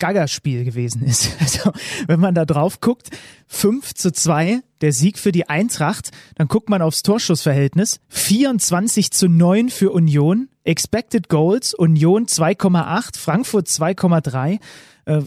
Gaggerspiel 0.00 0.64
gewesen 0.64 1.04
ist. 1.04 1.30
Also, 1.40 1.70
wenn 2.08 2.18
man 2.18 2.34
da 2.34 2.44
drauf 2.44 2.80
guckt, 2.80 3.10
5 3.46 3.94
zu 3.94 4.12
2, 4.12 4.62
der 4.80 4.92
Sieg 4.92 5.18
für 5.18 5.30
die 5.30 5.48
Eintracht, 5.48 6.10
dann 6.34 6.48
guckt 6.48 6.68
man 6.68 6.82
aufs 6.82 7.04
Torschussverhältnis, 7.04 8.00
24 8.08 9.12
zu 9.12 9.28
9 9.28 9.70
für 9.70 9.92
Union, 9.92 10.48
Expected 10.64 11.28
Goals, 11.28 11.74
Union 11.74 12.26
2,8, 12.26 13.18
Frankfurt 13.18 13.68
2,3. 13.68 14.58
Äh, 15.06 15.22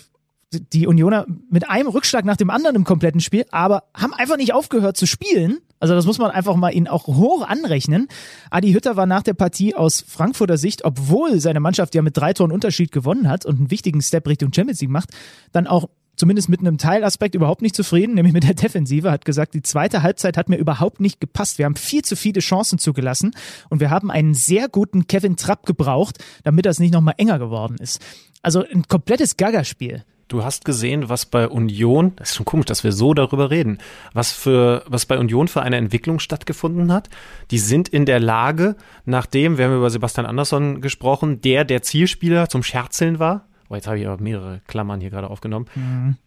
die 0.52 0.88
Unioner 0.88 1.26
mit 1.50 1.70
einem 1.70 1.90
Rückschlag 1.90 2.24
nach 2.24 2.38
dem 2.38 2.50
anderen 2.50 2.78
im 2.78 2.86
kompletten 2.86 3.20
Spiel, 3.20 3.46
aber 3.52 3.84
haben 3.94 4.14
einfach 4.14 4.38
nicht 4.38 4.54
aufgehört 4.54 4.96
zu 4.96 5.06
spielen. 5.06 5.58
Also 5.80 5.94
das 5.94 6.06
muss 6.06 6.20
man 6.20 6.32
einfach 6.32 6.56
mal 6.56 6.74
ihnen 6.74 6.88
auch 6.88 7.06
hoch 7.08 7.46
anrechnen. 7.46 8.08
Adi 8.50 8.72
Hütter 8.72 8.96
war 8.96 9.06
nach 9.06 9.24
der 9.24 9.34
Partie 9.34 9.76
aus 9.76 10.04
Frankfurter 10.08 10.58
Sicht, 10.58 10.86
obwohl 10.86 11.40
seine 11.40 11.60
Mannschaft 11.60 11.96
ja 11.96 12.02
mit 12.02 12.16
drei 12.16 12.34
Toren 12.34 12.52
Unterschied 12.52 12.92
gewonnen 12.92 13.28
hat 13.30 13.46
und 13.46 13.58
einen 13.58 13.72
wichtigen 13.72 14.02
Step 14.02 14.28
Richtung 14.28 14.54
Champions 14.54 14.80
League 14.80 14.90
macht, 14.90 15.10
dann 15.52 15.68
auch 15.68 15.90
zumindest 16.18 16.50
mit 16.50 16.60
einem 16.60 16.78
Teilaspekt 16.78 17.36
überhaupt 17.36 17.62
nicht 17.62 17.76
zufrieden, 17.76 18.16
nämlich 18.16 18.34
mit 18.34 18.44
der 18.44 18.56
Defensive, 18.56 19.12
hat 19.12 19.24
gesagt, 19.24 19.54
die 19.54 19.62
zweite 19.62 20.04
Halbzeit 20.04 20.36
hat 20.36 20.50
mir 20.50 20.58
überhaupt 20.58 21.00
nicht 21.00 21.22
gepasst. 21.22 21.58
Wir 21.58 21.66
haben 21.66 21.76
viel 21.76 22.04
zu 22.04 22.18
viele 22.18 22.42
Chancen 22.42 22.80
zugelassen 22.80 23.34
und 23.70 23.80
wir 23.80 23.90
haben 23.90 24.12
einen 24.12 24.34
sehr 24.34 24.68
guten 24.68 25.08
Kevin 25.08 25.38
Trapp 25.38 25.66
gebraucht, 25.66 26.18
damit 26.44 26.66
das 26.66 26.80
nicht 26.80 26.94
nochmal 26.94 27.16
enger 27.18 27.40
geworden 27.40 27.78
ist. 27.80 28.02
Also 28.42 28.64
ein 28.64 28.84
komplettes 28.88 29.38
Gaggerspiel. 29.38 30.04
du 30.28 30.44
hast 30.44 30.66
gesehen, 30.66 31.10
was 31.10 31.26
bei 31.26 31.48
Union, 31.48 32.14
das 32.18 32.32
ist 32.32 32.36
schon 32.36 32.46
komisch, 32.46 32.66
dass 32.66 32.84
wir 32.84 32.92
so 32.92 33.14
darüber 33.14 33.50
reden, 33.50 33.78
was 34.14 34.32
für, 34.32 34.84
was 34.88 35.06
bei 35.06 35.18
Union 35.18 35.48
für 35.48 35.62
eine 35.62 35.78
Entwicklung 35.78 36.20
stattgefunden 36.20 36.92
hat. 36.92 37.10
Die 37.52 37.60
sind 37.60 37.88
in 37.88 38.06
der 38.06 38.20
Lage, 38.20 38.76
nachdem, 39.06 39.58
wir 39.58 39.66
haben 39.66 39.78
über 39.78 39.90
Sebastian 39.90 40.26
Andersson 40.26 40.82
gesprochen, 40.82 41.42
der 41.42 41.64
der 41.64 41.82
Zielspieler 41.82 42.50
zum 42.50 42.64
Scherzeln 42.64 43.20
war, 43.20 43.47
oh, 43.70 43.76
jetzt 43.76 43.88
habe 43.88 44.00
ich 44.00 44.08
aber 44.08 44.22
mehrere 44.22 44.62
Klammern 44.68 45.02
hier 45.02 45.10
gerade 45.10 45.30
aufgenommen, 45.30 45.66
mhm. 45.76 46.18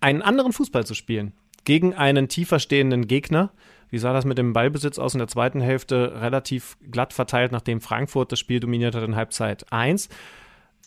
einen 0.00 0.22
anderen 0.22 0.52
Fußball 0.52 0.86
zu 0.86 0.94
spielen. 0.94 1.32
Gegen 1.64 1.94
einen 1.94 2.28
tiefer 2.28 2.58
stehenden 2.58 3.06
Gegner. 3.06 3.52
Wie 3.90 3.98
sah 3.98 4.12
das 4.12 4.24
mit 4.24 4.38
dem 4.38 4.52
Ballbesitz 4.52 4.98
aus 4.98 5.14
in 5.14 5.18
der 5.18 5.28
zweiten 5.28 5.60
Hälfte? 5.60 6.20
Relativ 6.20 6.78
glatt 6.90 7.12
verteilt, 7.12 7.52
nachdem 7.52 7.80
Frankfurt 7.80 8.32
das 8.32 8.38
Spiel 8.38 8.60
dominiert 8.60 8.94
hat 8.94 9.02
in 9.02 9.16
Halbzeit 9.16 9.70
1 9.72 10.08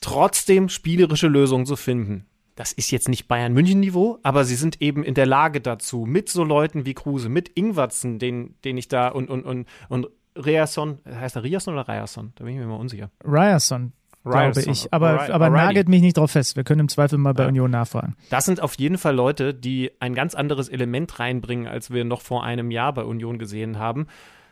trotzdem 0.04 0.70
spielerische 0.70 1.28
Lösungen 1.28 1.66
zu 1.66 1.76
finden. 1.76 2.26
Das 2.56 2.72
ist 2.72 2.92
jetzt 2.92 3.10
nicht 3.10 3.28
Bayern-München-Niveau, 3.28 4.20
aber 4.22 4.46
sie 4.46 4.56
sind 4.56 4.80
eben 4.82 5.04
in 5.04 5.16
der 5.16 5.26
Lage 5.26 5.60
dazu, 5.60 6.06
mit 6.06 6.30
so 6.30 6.44
Leuten 6.44 6.86
wie 6.86 6.94
Kruse, 6.94 7.30
mit 7.30 7.50
Ingwatzen, 7.56 8.20
den, 8.20 8.56
den 8.64 8.78
ich 8.78 8.88
da 8.90 9.08
und, 9.08 9.30
und, 9.30 9.44
und, 9.44 9.68
und 9.90 10.08
Reason, 10.36 11.00
heißt 11.06 11.36
er 11.38 11.44
Riason 11.44 11.74
oder 11.74 11.88
Riason? 11.88 12.34
Da 12.36 12.44
bin 12.44 12.54
ich 12.54 12.60
mir 12.60 12.66
immer 12.66 12.80
unsicher. 12.80 13.10
Riason, 13.24 13.94
glaube 14.24 14.62
ich. 14.62 14.94
Aber, 14.94 15.30
aber 15.34 15.50
nagelt 15.50 15.90
mich 15.90 16.02
nicht 16.02 16.18
drauf 16.18 16.32
fest. 16.32 16.56
Wir 16.56 16.64
können 16.64 16.82
im 16.82 16.90
Zweifel 16.90 17.18
mal 17.18 17.34
bei 17.34 17.44
ja. 17.44 17.50
Union 17.50 17.72
nachfragen. 17.72 18.16
Das 18.30 18.46
sind 18.46 18.62
auf 18.62 18.76
jeden 18.76 18.98
Fall 18.98 19.16
Leute, 19.16 19.54
die 19.54 19.92
ein 20.00 20.16
ganz 20.16 20.36
anderes 20.36 20.70
Element 20.70 21.20
reinbringen, 21.20 21.68
als 21.68 21.92
wir 21.92 22.06
noch 22.06 22.22
vor 22.22 22.44
einem 22.44 22.72
Jahr 22.72 22.94
bei 22.94 23.04
Union 23.04 23.38
gesehen 23.38 23.80
haben. 23.80 24.08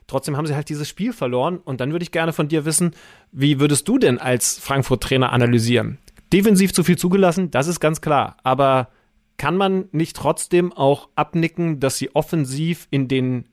Trotzdem 0.08 0.36
haben 0.36 0.46
sie 0.46 0.56
halt 0.56 0.70
dieses 0.70 0.90
Spiel 0.90 1.14
verloren. 1.14 1.58
Und 1.58 1.80
dann 1.80 1.92
würde 1.92 2.04
ich 2.04 2.12
gerne 2.12 2.34
von 2.34 2.48
dir 2.48 2.66
wissen, 2.66 2.92
wie 3.32 3.60
würdest 3.60 3.88
du 3.88 3.98
denn 3.98 4.20
als 4.20 4.60
Frankfurt-Trainer 4.60 5.32
analysieren? 5.32 6.00
Defensiv 6.34 6.74
zu 6.74 6.84
viel 6.84 6.98
zugelassen, 6.98 7.52
das 7.52 7.68
ist 7.68 7.80
ganz 7.80 8.02
klar. 8.02 8.38
Aber 8.44 8.90
kann 9.38 9.58
man 9.58 9.86
nicht 9.92 10.16
trotzdem 10.16 10.72
auch 10.74 11.10
abnicken, 11.16 11.80
dass 11.80 11.98
sie 11.98 12.14
offensiv 12.16 12.88
in 12.92 13.08
den 13.08 13.46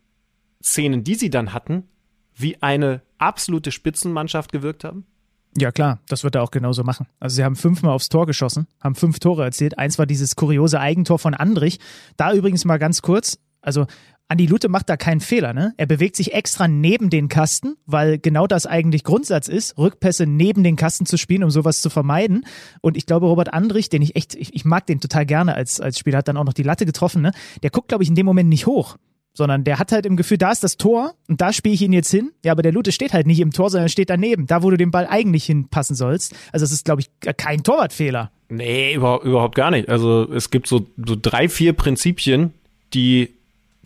Szenen, 0.62 1.05
die 1.05 1.15
sie 1.15 1.31
dann 1.31 1.53
hatten, 1.53 1.85
wie 2.35 2.61
eine 2.62 3.03
absolute 3.19 3.73
Spitzenmannschaft 3.73 4.53
gewirkt 4.53 4.85
haben? 4.85 5.07
Ja, 5.60 5.72
klar, 5.72 5.98
das 6.09 6.24
wird 6.24 6.36
er 6.36 6.43
auch 6.43 6.51
genauso 6.51 6.85
machen. 6.85 7.06
Also 7.18 7.36
sie 7.36 7.44
haben 7.44 7.56
fünfmal 7.56 7.93
aufs 7.93 8.09
Tor 8.09 8.26
geschossen, 8.26 8.68
haben 8.80 8.94
fünf 8.94 9.18
Tore 9.18 9.44
erzielt. 9.44 9.78
Eins 9.78 9.98
war 9.98 10.06
dieses 10.06 10.36
kuriose 10.36 10.78
Eigentor 10.78 11.18
von 11.18 11.35
Andrich. 11.35 11.80
Da 12.16 12.32
übrigens 12.32 12.64
mal 12.64 12.78
ganz 12.78 13.02
kurz, 13.02 13.39
also 13.60 13.86
Andi 14.30 14.44
Lute 14.44 14.68
macht 14.68 14.90
da 14.90 14.98
keinen 14.98 15.20
Fehler, 15.20 15.55
ne? 15.55 15.72
Er 15.78 15.86
bewegt 15.86 16.14
sich 16.14 16.35
extra 16.35 16.68
neben 16.68 17.09
den 17.09 17.28
Kasten, 17.28 17.76
weil 17.86 18.18
genau 18.18 18.47
das 18.47 18.66
eigentlich 18.66 19.02
Grundsatz 19.02 19.48
ist, 19.48 19.78
Rückpässe 19.78 20.26
neben 20.26 20.62
den 20.62 20.76
Kasten 20.76 21.06
zu 21.06 21.16
spielen, 21.16 21.43
um 21.43 21.51
sowas 21.51 21.80
zu 21.80 21.89
vermeiden. 21.89 22.44
Und 22.82 22.98
ich 22.98 23.06
glaube, 23.06 23.26
Robert 23.26 23.55
Andrich, 23.55 23.89
den 23.89 24.02
ich 24.02 24.16
echt, 24.16 24.35
ich, 24.35 24.55
ich 24.55 24.66
mag 24.66 24.86
den 24.86 25.01
total 25.01 25.24
gerne 25.24 25.55
als, 25.55 25.80
als 25.80 25.98
Spieler, 25.98 26.18
hat 26.18 26.28
dann 26.28 26.36
auch 26.36 26.44
noch 26.44 26.52
die 26.52 26.62
Latte 26.62 26.85
getroffen, 26.85 27.22
ne? 27.22 27.32
Der 27.62 27.70
guckt, 27.70 27.89
glaube 27.89 28.05
ich, 28.05 28.10
in 28.10 28.14
dem 28.14 28.26
Moment 28.26 28.51
nicht 28.51 28.66
hoch 28.66 28.97
sondern 29.39 29.62
der 29.62 29.78
hat 29.78 29.93
halt 29.93 30.05
im 30.05 30.16
Gefühl, 30.16 30.36
da 30.36 30.51
ist 30.51 30.65
das 30.65 30.77
Tor 30.77 31.15
und 31.28 31.40
da 31.40 31.52
spiele 31.52 31.74
ich 31.74 31.82
ihn 31.82 31.93
jetzt 31.93 32.10
hin. 32.10 32.32
Ja, 32.44 32.52
aber 32.52 32.62
der 32.62 32.73
Lute 32.73 32.90
steht 32.90 33.12
halt 33.12 33.27
nicht 33.27 33.39
im 33.39 33.52
Tor, 33.52 33.70
sondern 33.70 33.89
steht 33.89 34.10
daneben, 34.10 34.47
da 34.47 34.65
wo 34.65 34.70
du 34.70 34.77
den 34.77 34.90
Ball 34.90 35.06
eigentlich 35.06 35.47
hinpassen 35.47 35.94
sollst. 35.94 36.35
Also 36.52 36.65
das 36.65 36.73
ist, 36.73 36.85
glaube 36.85 37.02
ich, 37.02 37.10
kein 37.36 37.62
Torwartfehler. 37.62 38.32
Nee, 38.48 38.94
überhaupt, 38.94 39.24
überhaupt 39.24 39.55
gar 39.55 39.70
nicht. 39.70 39.89
Also 39.89 40.28
es 40.32 40.51
gibt 40.51 40.66
so, 40.66 40.86
so 40.97 41.16
drei, 41.20 41.48
vier 41.48 41.73
Prinzipien, 41.73 42.52
die 42.93 43.32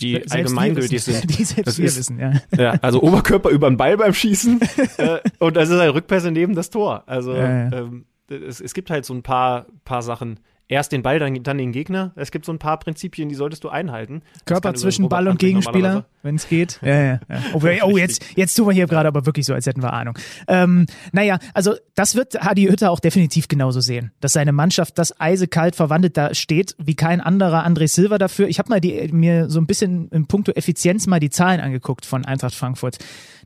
die 0.01 0.13
selbst 0.13 0.33
allgemeingültig 0.33 1.03
sind. 1.03 1.31
Die 1.39 1.45
selbst 1.45 1.67
das 1.67 1.79
wir 1.79 1.85
ist, 1.85 1.99
wissen, 1.99 2.19
ja. 2.19 2.33
ja. 2.57 2.71
Also 2.81 3.03
Oberkörper 3.03 3.51
über 3.51 3.69
den 3.69 3.77
Ball 3.77 3.99
beim 3.99 4.15
Schießen 4.15 4.59
äh, 4.97 5.19
und 5.39 5.55
das 5.55 5.69
ist 5.69 5.79
ein 5.79 5.91
Rückpässe 5.91 6.31
neben 6.31 6.55
das 6.55 6.71
Tor. 6.71 7.05
Also 7.07 7.35
ja, 7.35 7.69
ja. 7.69 7.73
Ähm, 7.73 8.07
es, 8.29 8.63
es, 8.63 8.73
gibt 8.73 8.89
halt 8.91 9.05
so 9.05 9.13
ein 9.13 9.23
paar, 9.23 9.67
paar 9.85 10.01
Sachen, 10.01 10.41
erst 10.69 10.93
den 10.93 11.03
Ball, 11.03 11.19
dann, 11.19 11.43
dann 11.43 11.59
den 11.59 11.73
Gegner. 11.73 12.13
Es 12.17 12.31
gibt 12.31 12.45
so 12.45 12.53
ein 12.53 12.59
paar 12.59 12.79
Prinzipien, 12.79 13.29
die 13.29 13.35
solltest 13.35 13.65
du 13.65 13.69
einhalten. 13.69 14.23
Körper 14.45 14.75
zwischen 14.75 15.09
Ball 15.09 15.29
und 15.29 15.39
Gegenspieler, 15.39 16.07
wenn 16.23 16.37
es 16.37 16.49
geht. 16.49 16.81
Ja, 16.93 17.01
ja, 17.01 17.21
ja. 17.29 17.41
Oh, 17.55 17.61
oh, 17.85 17.97
jetzt, 17.97 18.25
jetzt 18.37 18.55
tun 18.55 18.67
wir 18.67 18.73
hier 18.73 18.87
gerade 18.87 19.09
aber 19.09 19.25
wirklich 19.25 19.47
so, 19.47 19.55
als 19.55 19.67
hätten 19.67 19.83
wir 19.83 19.93
Ahnung. 19.93 20.19
Ähm, 20.49 20.87
naja, 21.13 21.39
also 21.55 21.75
das 21.95 22.17
wird 22.17 22.35
Hadi 22.43 22.65
Hütter 22.65 22.91
auch 22.91 23.01
definitiv 23.01 23.49
genauso 23.49 23.81
sehen, 23.81 24.11
dass 24.21 24.33
seine 24.33 24.53
Mannschaft 24.53 24.99
das 24.99 25.19
eisekalt 25.21 25.77
verwandelt 25.77 26.17
da 26.17 26.35
steht, 26.35 26.75
wie 26.79 26.97
kein 26.97 27.21
anderer 27.21 27.65
André 27.67 27.89
Silva 27.89 28.19
dafür. 28.19 28.49
Ich 28.49 28.59
habe 28.59 28.69
mal 28.69 28.81
die, 28.81 29.09
mir 29.13 29.49
so 29.49 29.61
ein 29.61 29.67
bisschen 29.67 30.09
in 30.09 30.27
puncto 30.27 30.53
Effizienz 30.53 31.07
mal 31.07 31.21
die 31.21 31.31
Zahlen 31.31 31.61
angeguckt 31.61 32.05
von 32.05 32.25
Eintracht 32.25 32.55
Frankfurt. 32.55 32.99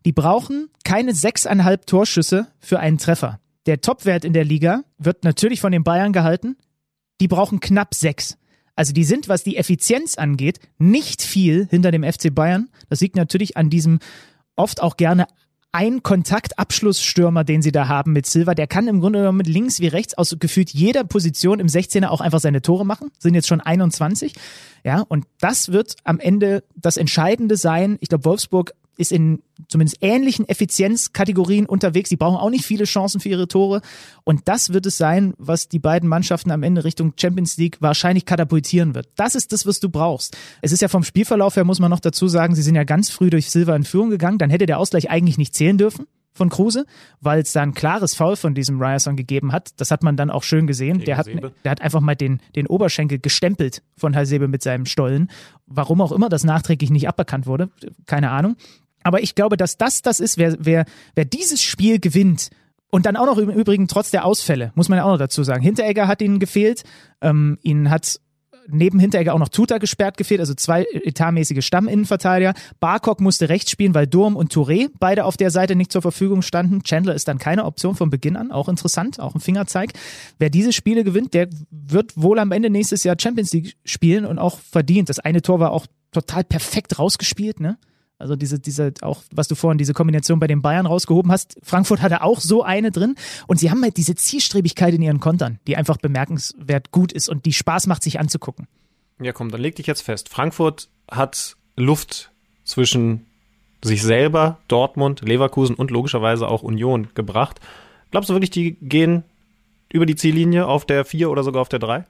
Die 0.05 0.13
brauchen 0.13 0.69
keine 0.85 1.15
sechseinhalb 1.15 1.87
Torschüsse 1.87 2.47
für 2.61 2.81
einen 2.81 2.99
Treffer. 2.99 3.41
Der 3.67 3.81
Topwert 3.81 4.25
in 4.25 4.33
der 4.33 4.45
Liga 4.45 4.83
wird 4.99 5.25
natürlich 5.25 5.61
von 5.61 5.73
den 5.73 5.83
Bayern 5.83 6.13
gehalten, 6.13 6.57
die 7.21 7.29
brauchen 7.29 7.61
knapp 7.61 7.95
sechs. 7.95 8.37
Also 8.75 8.93
die 8.93 9.05
sind, 9.05 9.29
was 9.29 9.43
die 9.43 9.57
Effizienz 9.57 10.17
angeht, 10.17 10.61
nicht 10.79 11.23
viel 11.23 11.67
hinter 11.71 11.91
dem 11.91 12.05
FC 12.05 12.35
Bayern. 12.35 12.69
Das 12.89 13.01
liegt 13.01 13.17
natürlich 13.17 13.57
an 13.57 13.71
diesem 13.71 14.01
oft 14.55 14.83
auch 14.83 14.97
gerne 14.97 15.27
ein 15.77 16.03
Kontaktabschlussstürmer, 16.03 17.45
den 17.45 17.61
sie 17.61 17.71
da 17.71 17.87
haben 17.87 18.13
mit 18.13 18.25
Silva, 18.25 18.55
der 18.55 18.67
kann 18.67 18.89
im 18.89 19.01
Grunde 19.01 19.19
genommen 19.19 19.37
mit 19.37 19.47
links 19.47 19.79
wie 19.81 19.89
rechts 19.89 20.17
aus 20.17 20.35
gefühlt 20.39 20.71
jeder 20.71 21.05
Position 21.05 21.61
im 21.61 21.67
16er 21.67 22.07
auch 22.07 22.23
einfach 22.23 22.41
seine 22.41 22.63
Tore 22.63 22.87
machen. 22.87 23.11
Sind 23.19 23.35
jetzt 23.35 23.47
schon 23.47 23.61
21. 23.61 24.35
Ja, 24.85 25.01
und 25.01 25.27
das 25.39 25.73
wird 25.73 25.97
am 26.05 26.19
Ende 26.19 26.65
das 26.77 26.97
Entscheidende 26.97 27.59
sein. 27.59 27.99
Ich 28.01 28.09
glaube, 28.09 28.25
Wolfsburg 28.25 28.73
ist 28.97 29.13
in 29.13 29.43
zumindest 29.69 29.99
ähnlichen 30.01 30.49
Effizienzkategorien 30.49 31.67
unterwegs. 31.67 32.11
Sie 32.11 32.17
brauchen 32.17 32.37
auch 32.37 32.51
nicht 32.51 32.65
viele 32.65 32.85
Chancen 32.85 33.21
für 33.21 33.29
ihre 33.29 33.49
Tore. 33.49 33.81
Und 34.25 34.49
das 34.49 34.73
wird 34.73 34.87
es 34.87 34.97
sein, 34.99 35.35
was 35.39 35.69
die 35.69 35.79
beiden 35.79 36.09
Mannschaften 36.09 36.51
am 36.51 36.63
Ende 36.63 36.85
Richtung 36.85 37.13
Champions 37.19 37.57
League 37.57 37.79
wahrscheinlich 37.81 38.25
katapultieren 38.25 38.95
wird. 38.95 39.09
Das 39.17 39.35
ist 39.35 39.53
das, 39.53 39.67
was 39.67 39.81
du 39.81 39.89
brauchst. 39.89 40.37
Es 40.63 40.73
ist 40.73 40.83
ja 40.83 40.89
vom 40.89 41.05
Spielverlauf 41.05 41.57
her, 41.57 41.65
muss 41.65 41.81
man 41.81 41.91
noch 41.91 42.01
dazu 42.01 42.29
sagen, 42.29 42.55
sie 42.55 42.63
sind 42.63 42.75
ja 42.75 42.85
ganz 42.85 43.11
früh 43.11 43.31
durch 43.31 43.51
Silva 43.51 43.77
in 43.77 43.85
Führung 43.85 44.11
gegangen. 44.11 44.39
Dann 44.39 44.51
hätte 44.51 44.67
der 44.67 44.79
Ausgleich 44.79 45.11
eigentlich 45.11 45.39
nicht 45.39 45.55
zählen 45.55 45.79
dürfen 45.79 46.07
von 46.37 46.51
Kruse, 46.51 46.87
weil 47.21 47.41
es 47.41 47.53
da 47.53 47.63
ein 47.63 47.75
klares 47.75 48.15
Foul 48.15 48.37
von 48.37 48.55
diesem 48.55 48.81
Ryerson 48.81 49.17
gegeben 49.17 49.53
hat. 49.53 49.71
Das 49.79 49.91
hat 49.91 50.03
man 50.03 50.17
dann 50.17 50.31
auch 50.31 50.43
schön 50.43 50.67
gesehen. 50.67 51.01
Der 51.01 51.17
hat, 51.17 51.27
der 51.27 51.71
hat 51.71 51.81
einfach 51.81 52.01
mal 52.01 52.15
den, 52.15 52.41
den 52.55 52.67
Oberschenkel 52.67 53.19
gestempelt 53.19 53.83
von 53.97 54.15
Halsebe 54.15 54.47
mit 54.47 54.63
seinem 54.63 54.87
Stollen. 54.87 55.31
Warum 55.67 56.01
auch 56.01 56.13
immer 56.13 56.29
das 56.29 56.45
nachträglich 56.45 56.91
nicht 56.91 57.09
aberkannt 57.09 57.47
wurde, 57.47 57.71
keine 58.07 58.31
Ahnung. 58.31 58.57
Aber 59.07 59.23
ich 59.23 59.37
glaube, 59.37 59.57
dass 59.57 59.77
das 59.77 60.03
das 60.03 60.19
ist, 60.19 60.37
wer, 60.37 60.57
wer, 60.59 60.85
wer 61.15 61.25
dieses 61.25 61.63
Spiel 61.63 62.01
gewinnt 62.01 62.51
und 62.91 63.07
dann 63.07 63.15
auch 63.15 63.27
noch 63.27 63.39
im 63.39 63.51
Übrigen 63.51 63.87
trotz 63.87 64.11
der 64.11 64.25
Ausfälle, 64.25 64.73
muss 64.75 64.89
man 64.89 64.99
ja 64.99 65.05
auch 65.05 65.13
noch 65.13 65.19
dazu 65.19 65.45
sagen. 65.45 65.63
Hinteregger 65.63 66.09
hat 66.09 66.21
ihnen 66.21 66.41
gefehlt, 66.41 66.83
ähm, 67.21 67.57
ihnen 67.63 67.89
hat 67.89 68.19
neben 68.67 68.99
Hinteregger 68.99 69.33
auch 69.33 69.39
noch 69.39 69.49
Tuta 69.49 69.79
gesperrt 69.79 70.17
gefehlt, 70.17 70.41
also 70.41 70.55
zwei 70.55 70.85
etatmäßige 70.93 71.65
Stamminnenverteidiger. 71.65 72.55
Barkok 72.81 73.21
musste 73.21 73.49
rechts 73.49 73.71
spielen, 73.71 73.95
weil 73.95 74.09
Durm 74.09 74.35
und 74.35 74.53
Touré 74.53 74.89
beide 74.99 75.25
auf 75.25 75.37
der 75.37 75.53
Seite 75.53 75.77
nicht 75.77 75.93
zur 75.93 76.03
Verfügung 76.03 76.43
standen. 76.43 76.83
Chandler 76.83 77.15
ist 77.15 77.29
dann 77.29 77.39
keine 77.39 77.65
Option 77.65 77.95
von 77.95 78.11
Beginn 78.11 78.35
an, 78.35 78.51
auch 78.51 78.69
interessant, 78.69 79.21
auch 79.21 79.37
ein 79.37 79.41
Fingerzeig. 79.41 79.93
Wer 80.41 80.51
diese 80.51 80.73
Spiele 80.73 81.05
gewinnt, 81.05 81.33
der 81.33 81.49
wird 81.71 82.21
wohl 82.21 82.41
am 82.41 82.51
Ende 82.51 82.71
nächstes 82.71 83.05
Jahr 83.05 83.15
Champions 83.17 83.53
League 83.53 83.77
spielen 83.85 84.25
und 84.25 84.41
auch 84.41 84.59
verdient. 84.59 85.11
Das 85.11 85.21
eine 85.21 85.43
Tor 85.43 85.61
war 85.61 85.71
auch 85.71 85.87
total 86.11 86.43
perfekt 86.43 86.99
rausgespielt, 86.99 87.61
ne? 87.61 87.79
Also 88.19 88.35
diese, 88.35 88.59
diese, 88.59 88.95
auch 89.03 89.23
was 89.31 89.49
du 89.49 89.55
vorhin, 89.55 89.77
diese 89.77 89.93
Kombination 89.93 90.41
bei 90.41 90.47
den 90.47 90.63
Bayern 90.63 90.87
rausgehoben 90.87 91.31
hast. 91.31 91.59
Frankfurt 91.63 92.01
hatte 92.01 92.23
auch 92.23 92.41
so 92.41 92.63
eine 92.63 92.91
drin. 92.91 93.15
Und 93.47 93.59
sie 93.59 93.71
haben 93.71 93.83
halt 93.83 93.99
diese 93.99 94.15
Zielstrebigkeit 94.15 94.95
in 94.95 95.03
ihren 95.03 95.21
Kontern, 95.21 95.59
die 95.67 95.77
einfach 95.77 95.99
bemerkenswert 95.99 96.91
gut 96.93 97.13
ist 97.13 97.29
und 97.29 97.45
die 97.45 97.53
Spaß 97.53 97.87
macht, 97.87 98.03
sich 98.03 98.19
anzugucken. 98.19 98.69
Ja, 99.21 99.33
komm, 99.33 99.51
dann 99.51 99.61
leg 99.61 99.77
dich 99.77 99.87
jetzt 99.87 100.03
fest. 100.03 100.29
Frankfurt 100.29 100.89
hat 101.11 101.57
Luft 101.77 102.31
zwischen 102.65 103.27
sich 103.83 104.03
selber, 104.03 104.59
Dortmund, 104.69 105.21
Leverkusen 105.23 105.77
und 105.77 105.91
logischerweise 105.91 106.49
auch 106.49 106.63
Union 106.63 107.09
gebracht. 107.15 107.61
Glaubst 108.11 108.31
du 108.31 108.35
wirklich, 108.35 108.51
die 108.51 108.77
gehen 108.81 109.25
über 109.93 110.07
die 110.07 110.17
Ziellinie 110.17 110.67
auf 110.67 110.85
der 110.85 111.05
4 111.05 111.31
oder 111.31 111.43
sogar 111.43 111.63
auf 111.63 111.69
der 111.69 111.79
3? 111.79 112.07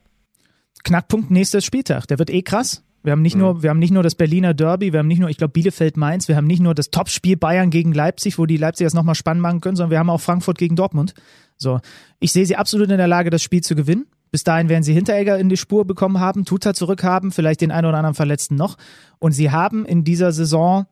Knackpunkt 0.85 1.31
nächstes 1.31 1.65
Spieltag. 1.65 2.07
Der 2.07 2.19
wird 2.19 2.31
eh 2.31 2.43
krass. 2.43 2.83
Wir 3.07 3.13
haben 3.13 3.23
nicht 3.23 3.37
mhm. 3.37 3.43
nur, 3.43 3.63
wir 3.63 3.71
haben 3.71 3.79
nicht 3.79 3.93
nur 3.93 4.03
das 4.03 4.17
Berliner 4.17 4.53
Derby, 4.53 4.93
wir 4.93 4.99
haben 4.99 5.07
nicht 5.07 5.21
nur, 5.21 5.31
ich 5.31 5.37
glaube, 5.37 5.53
Bielefeld-Mainz, 5.53 6.27
wir 6.27 6.35
haben 6.35 6.49
nicht 6.49 6.61
nur 6.61 6.75
das 6.75 6.91
Topspiel 6.91 7.37
Bayern 7.37 7.71
gegen 7.71 7.93
Leipzig, 7.93 8.37
wo 8.37 8.47
die 8.47 8.57
Leipzigers 8.57 8.95
nochmal 8.95 9.15
spannend 9.15 9.43
machen 9.43 9.61
können, 9.61 9.77
sondern 9.77 9.93
wir 9.93 10.01
haben 10.01 10.11
auch 10.11 10.21
Frankfurt 10.21 10.59
gegen 10.59 10.75
Dortmund. 10.75 11.15
So. 11.57 11.79
Ich 12.19 12.33
sehe 12.33 12.45
sie 12.45 12.57
absolut 12.57 12.91
in 12.91 12.99
der 12.99 13.07
Lage, 13.07 13.31
das 13.31 13.43
Spiel 13.43 13.61
zu 13.63 13.77
gewinnen. 13.77 14.07
Bis 14.33 14.43
dahin 14.43 14.69
werden 14.69 14.83
sie 14.83 14.93
Hinteregger 14.93 15.39
in 15.39 15.49
die 15.49 15.57
Spur 15.57 15.85
bekommen 15.85 16.19
haben, 16.19 16.45
Tuta 16.45 16.75
zurückhaben, 16.75 17.31
vielleicht 17.31 17.61
den 17.61 17.71
einen 17.71 17.87
oder 17.87 17.97
anderen 17.97 18.17
Verletzten 18.17 18.57
noch. 18.57 18.77
Und 19.21 19.31
sie 19.31 19.53
haben 19.53 19.87
in 19.87 20.03
dieser 20.03 20.33
Saison 20.33 20.87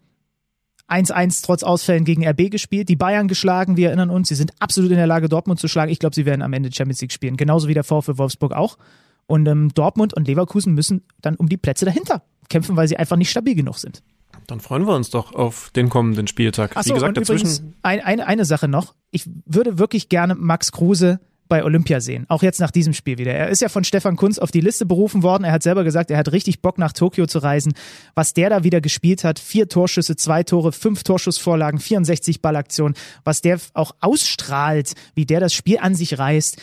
1-1 0.89 1.45
trotz 1.45 1.65
Ausfällen 1.65 2.05
gegen 2.05 2.24
RB 2.24 2.49
gespielt, 2.49 2.89
die 2.89 2.97
Bayern 2.97 3.27
geschlagen, 3.27 3.77
wir 3.77 3.89
erinnern 3.89 4.11
uns, 4.11 4.28
sie 4.28 4.36
sind 4.36 4.53
absolut 4.61 4.93
in 4.93 4.99
der 4.99 5.09
Lage, 5.09 5.28
Dortmund 5.28 5.59
zu 5.59 5.66
schlagen. 5.66 5.91
Ich 5.91 5.99
glaube, 5.99 6.15
sie 6.15 6.27
werden 6.27 6.43
am 6.43 6.53
Ende 6.53 6.70
Champions 6.73 7.01
League 7.01 7.12
spielen, 7.12 7.36
genauso 7.36 7.66
wie 7.66 7.74
der 7.74 7.82
VfL 7.82 8.19
Wolfsburg 8.19 8.53
auch. 8.53 8.78
Und 9.26 9.46
ähm, 9.46 9.70
Dortmund 9.74 10.14
und 10.14 10.26
Leverkusen 10.26 10.74
müssen 10.74 11.02
dann 11.20 11.36
um 11.36 11.48
die 11.48 11.56
Plätze 11.56 11.84
dahinter 11.84 12.22
kämpfen, 12.48 12.76
weil 12.76 12.88
sie 12.88 12.96
einfach 12.96 13.16
nicht 13.16 13.30
stabil 13.30 13.55
genug 13.55 13.78
sind. 13.78 14.02
Dann 14.46 14.60
freuen 14.60 14.86
wir 14.86 14.94
uns 14.94 15.10
doch 15.10 15.34
auf 15.34 15.70
den 15.74 15.88
kommenden 15.88 16.26
Spieltag. 16.26 16.72
Ach 16.74 16.82
so, 16.82 16.90
Wie 16.90 16.94
gesagt, 16.94 17.16
dazwischen. 17.16 17.74
Ein, 17.82 18.01
eine, 18.01 18.26
eine 18.26 18.44
Sache 18.44 18.68
noch. 18.68 18.94
Ich 19.10 19.28
würde 19.46 19.78
wirklich 19.78 20.09
gerne 20.09 20.34
Max 20.34 20.72
Kruse 20.72 21.20
bei 21.48 21.62
Olympia 21.62 22.01
sehen. 22.01 22.24
Auch 22.28 22.42
jetzt 22.42 22.60
nach 22.60 22.70
diesem 22.70 22.94
Spiel 22.94 23.18
wieder. 23.18 23.32
Er 23.32 23.48
ist 23.48 23.60
ja 23.60 23.68
von 23.68 23.84
Stefan 23.84 24.16
Kunz 24.16 24.38
auf 24.38 24.51
die 24.51 24.60
Liste 24.60 24.86
berufen 24.86 25.22
worden. 25.22 25.44
Er 25.44 25.52
hat 25.52 25.62
selber 25.62 25.84
gesagt, 25.84 26.10
er 26.10 26.18
hat 26.18 26.32
richtig 26.32 26.62
Bock 26.62 26.78
nach 26.78 26.92
Tokio 26.92 27.26
zu 27.26 27.38
reisen. 27.38 27.74
Was 28.14 28.34
der 28.34 28.51
da 28.51 28.64
wieder 28.64 28.80
gespielt 28.80 29.24
hat, 29.24 29.38
vier 29.38 29.68
Torschüsse, 29.68 30.16
zwei 30.16 30.42
Tore, 30.42 30.72
fünf 30.72 31.05
Torschussvorlagen, 31.05 31.80
64 31.80 32.40
Ballaktionen, 32.40 32.94
was 33.24 33.42
der 33.42 33.59
auch 33.74 33.94
ausstrahlt, 34.01 34.94
wie 35.14 35.26
der 35.26 35.40
das 35.40 35.52
Spiel 35.52 35.78
an 35.78 35.94
sich 35.94 36.18
reißt. 36.18 36.60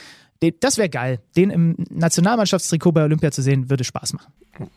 Das 0.59 0.77
wäre 0.77 0.89
geil. 0.89 1.19
Den 1.35 1.51
im 1.51 1.75
Nationalmannschaftstrikot 1.89 2.91
bei 2.91 3.03
Olympia 3.03 3.31
zu 3.31 3.41
sehen, 3.41 3.69
würde 3.69 3.83
Spaß 3.83 4.13
machen. 4.13 4.33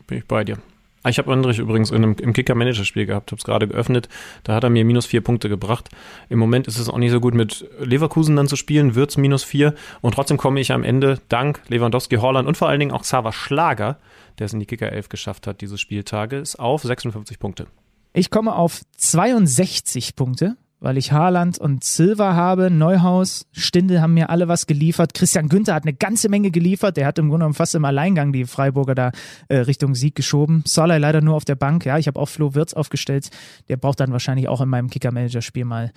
Bin 0.07 0.19
ich 0.19 0.25
bei 0.25 0.43
dir. 0.43 0.57
Ah, 1.05 1.09
ich 1.09 1.19
habe 1.19 1.31
Andrich 1.31 1.59
übrigens 1.59 1.91
in 1.91 1.97
einem, 1.97 2.15
im 2.19 2.33
Kicker-Manager-Spiel 2.33 3.05
gehabt, 3.05 3.31
habe 3.31 3.37
es 3.37 3.45
gerade 3.45 3.67
geöffnet. 3.67 4.09
Da 4.43 4.55
hat 4.55 4.63
er 4.63 4.71
mir 4.71 4.83
minus 4.83 5.05
vier 5.05 5.21
Punkte 5.21 5.49
gebracht. 5.49 5.89
Im 6.29 6.39
Moment 6.39 6.67
ist 6.67 6.79
es 6.79 6.89
auch 6.89 6.97
nicht 6.97 7.11
so 7.11 7.19
gut 7.19 7.35
mit 7.35 7.63
Leverkusen 7.79 8.35
dann 8.35 8.47
zu 8.47 8.55
spielen, 8.55 8.95
wird's 8.95 9.15
minus 9.15 9.43
vier. 9.43 9.75
Und 10.01 10.15
trotzdem 10.15 10.37
komme 10.37 10.59
ich 10.59 10.71
am 10.71 10.83
Ende 10.83 11.19
dank 11.29 11.61
Lewandowski, 11.67 12.15
Holland 12.15 12.47
und 12.47 12.57
vor 12.57 12.69
allen 12.69 12.79
Dingen 12.79 12.91
auch 12.91 13.03
Xaver 13.03 13.33
Schlager, 13.33 13.99
der 14.39 14.45
es 14.45 14.53
in 14.53 14.59
die 14.59 14.65
Kicker-Elf 14.65 15.07
geschafft 15.09 15.45
hat, 15.45 15.61
diese 15.61 15.77
Spieltages, 15.77 16.55
auf 16.55 16.81
56 16.81 17.37
Punkte. 17.37 17.67
Ich 18.13 18.31
komme 18.31 18.55
auf 18.55 18.81
62 18.97 20.15
Punkte 20.15 20.57
weil 20.85 20.97
ich 20.97 21.11
Haaland 21.11 21.57
und 21.57 21.83
Silva 21.83 22.35
habe, 22.35 22.69
Neuhaus, 22.69 23.47
Stindel 23.51 24.03
haben 24.03 24.13
mir 24.13 24.29
alle 24.29 24.47
was 24.47 24.67
geliefert. 24.67 25.15
Christian 25.15 25.49
Günther 25.49 25.73
hat 25.73 25.81
eine 25.81 25.95
ganze 25.95 26.29
Menge 26.29 26.51
geliefert. 26.51 26.95
Der 26.95 27.07
hat 27.07 27.17
im 27.17 27.29
Grunde 27.29 27.39
genommen 27.39 27.55
fast 27.55 27.73
im 27.73 27.83
Alleingang 27.85 28.31
die 28.31 28.45
Freiburger 28.45 28.93
da 28.93 29.11
äh, 29.47 29.57
Richtung 29.57 29.95
Sieg 29.95 30.13
geschoben. 30.13 30.61
Solai 30.67 30.99
leider 30.99 31.21
nur 31.21 31.33
auf 31.33 31.43
der 31.43 31.55
Bank. 31.55 31.87
Ja, 31.87 31.97
ich 31.97 32.05
habe 32.05 32.19
auch 32.19 32.29
Flo 32.29 32.53
Wirtz 32.53 32.73
aufgestellt. 32.73 33.31
Der 33.67 33.77
braucht 33.77 33.99
dann 33.99 34.11
wahrscheinlich 34.11 34.47
auch 34.47 34.61
in 34.61 34.69
meinem 34.69 34.91
Kicker-Manager-Spiel 34.91 35.65
mal 35.65 35.91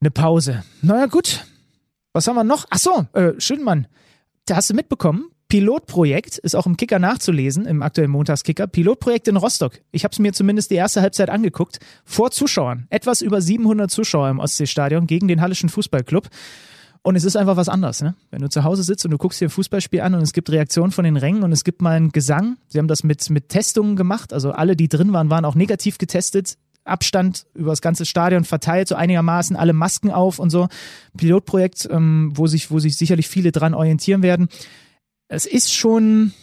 eine 0.00 0.12
Pause. 0.12 0.62
Naja, 0.82 1.06
gut. 1.06 1.44
Was 2.12 2.28
haben 2.28 2.36
wir 2.36 2.44
noch? 2.44 2.66
Ach 2.70 2.78
so, 2.78 3.04
äh, 3.14 3.32
Schönmann. 3.38 3.88
Da 4.46 4.54
hast 4.54 4.70
du 4.70 4.74
mitbekommen, 4.74 5.30
Pilotprojekt, 5.52 6.38
ist 6.38 6.56
auch 6.56 6.64
im 6.64 6.78
Kicker 6.78 6.98
nachzulesen, 6.98 7.66
im 7.66 7.82
aktuellen 7.82 8.10
Montagskicker. 8.10 8.66
Pilotprojekt 8.66 9.28
in 9.28 9.36
Rostock. 9.36 9.80
Ich 9.90 10.02
habe 10.02 10.12
es 10.12 10.18
mir 10.18 10.32
zumindest 10.32 10.70
die 10.70 10.76
erste 10.76 11.02
Halbzeit 11.02 11.28
angeguckt. 11.28 11.78
Vor 12.06 12.30
Zuschauern. 12.30 12.86
Etwas 12.88 13.20
über 13.20 13.38
700 13.42 13.90
Zuschauer 13.90 14.30
im 14.30 14.38
Ostseestadion 14.38 15.06
gegen 15.06 15.28
den 15.28 15.42
Hallischen 15.42 15.68
Fußballclub. 15.68 16.30
Und 17.02 17.16
es 17.16 17.24
ist 17.24 17.36
einfach 17.36 17.58
was 17.58 17.68
anderes, 17.68 18.00
ne? 18.00 18.14
Wenn 18.30 18.40
du 18.40 18.48
zu 18.48 18.64
Hause 18.64 18.82
sitzt 18.82 19.04
und 19.04 19.10
du 19.10 19.18
guckst 19.18 19.42
dir 19.42 19.48
ein 19.48 19.50
Fußballspiel 19.50 20.00
an 20.00 20.14
und 20.14 20.22
es 20.22 20.32
gibt 20.32 20.48
Reaktionen 20.48 20.90
von 20.90 21.04
den 21.04 21.18
Rängen 21.18 21.42
und 21.42 21.52
es 21.52 21.64
gibt 21.64 21.82
mal 21.82 21.96
einen 21.96 22.12
Gesang. 22.12 22.56
Sie 22.68 22.78
haben 22.78 22.88
das 22.88 23.04
mit, 23.04 23.28
mit 23.28 23.50
Testungen 23.50 23.94
gemacht. 23.94 24.32
Also 24.32 24.52
alle, 24.52 24.74
die 24.74 24.88
drin 24.88 25.12
waren, 25.12 25.28
waren 25.28 25.44
auch 25.44 25.54
negativ 25.54 25.98
getestet. 25.98 26.56
Abstand 26.84 27.44
über 27.54 27.70
das 27.72 27.82
ganze 27.82 28.06
Stadion 28.06 28.44
verteilt, 28.44 28.88
so 28.88 28.94
einigermaßen 28.94 29.54
alle 29.54 29.74
Masken 29.74 30.10
auf 30.10 30.38
und 30.38 30.48
so. 30.48 30.68
Pilotprojekt, 31.14 31.90
ähm, 31.92 32.32
wo 32.34 32.46
sich, 32.46 32.70
wo 32.70 32.78
sich 32.78 32.96
sicherlich 32.96 33.28
viele 33.28 33.52
dran 33.52 33.74
orientieren 33.74 34.22
werden 34.22 34.48
es 35.32 35.46
ist 35.46 35.72
schon, 35.72 36.34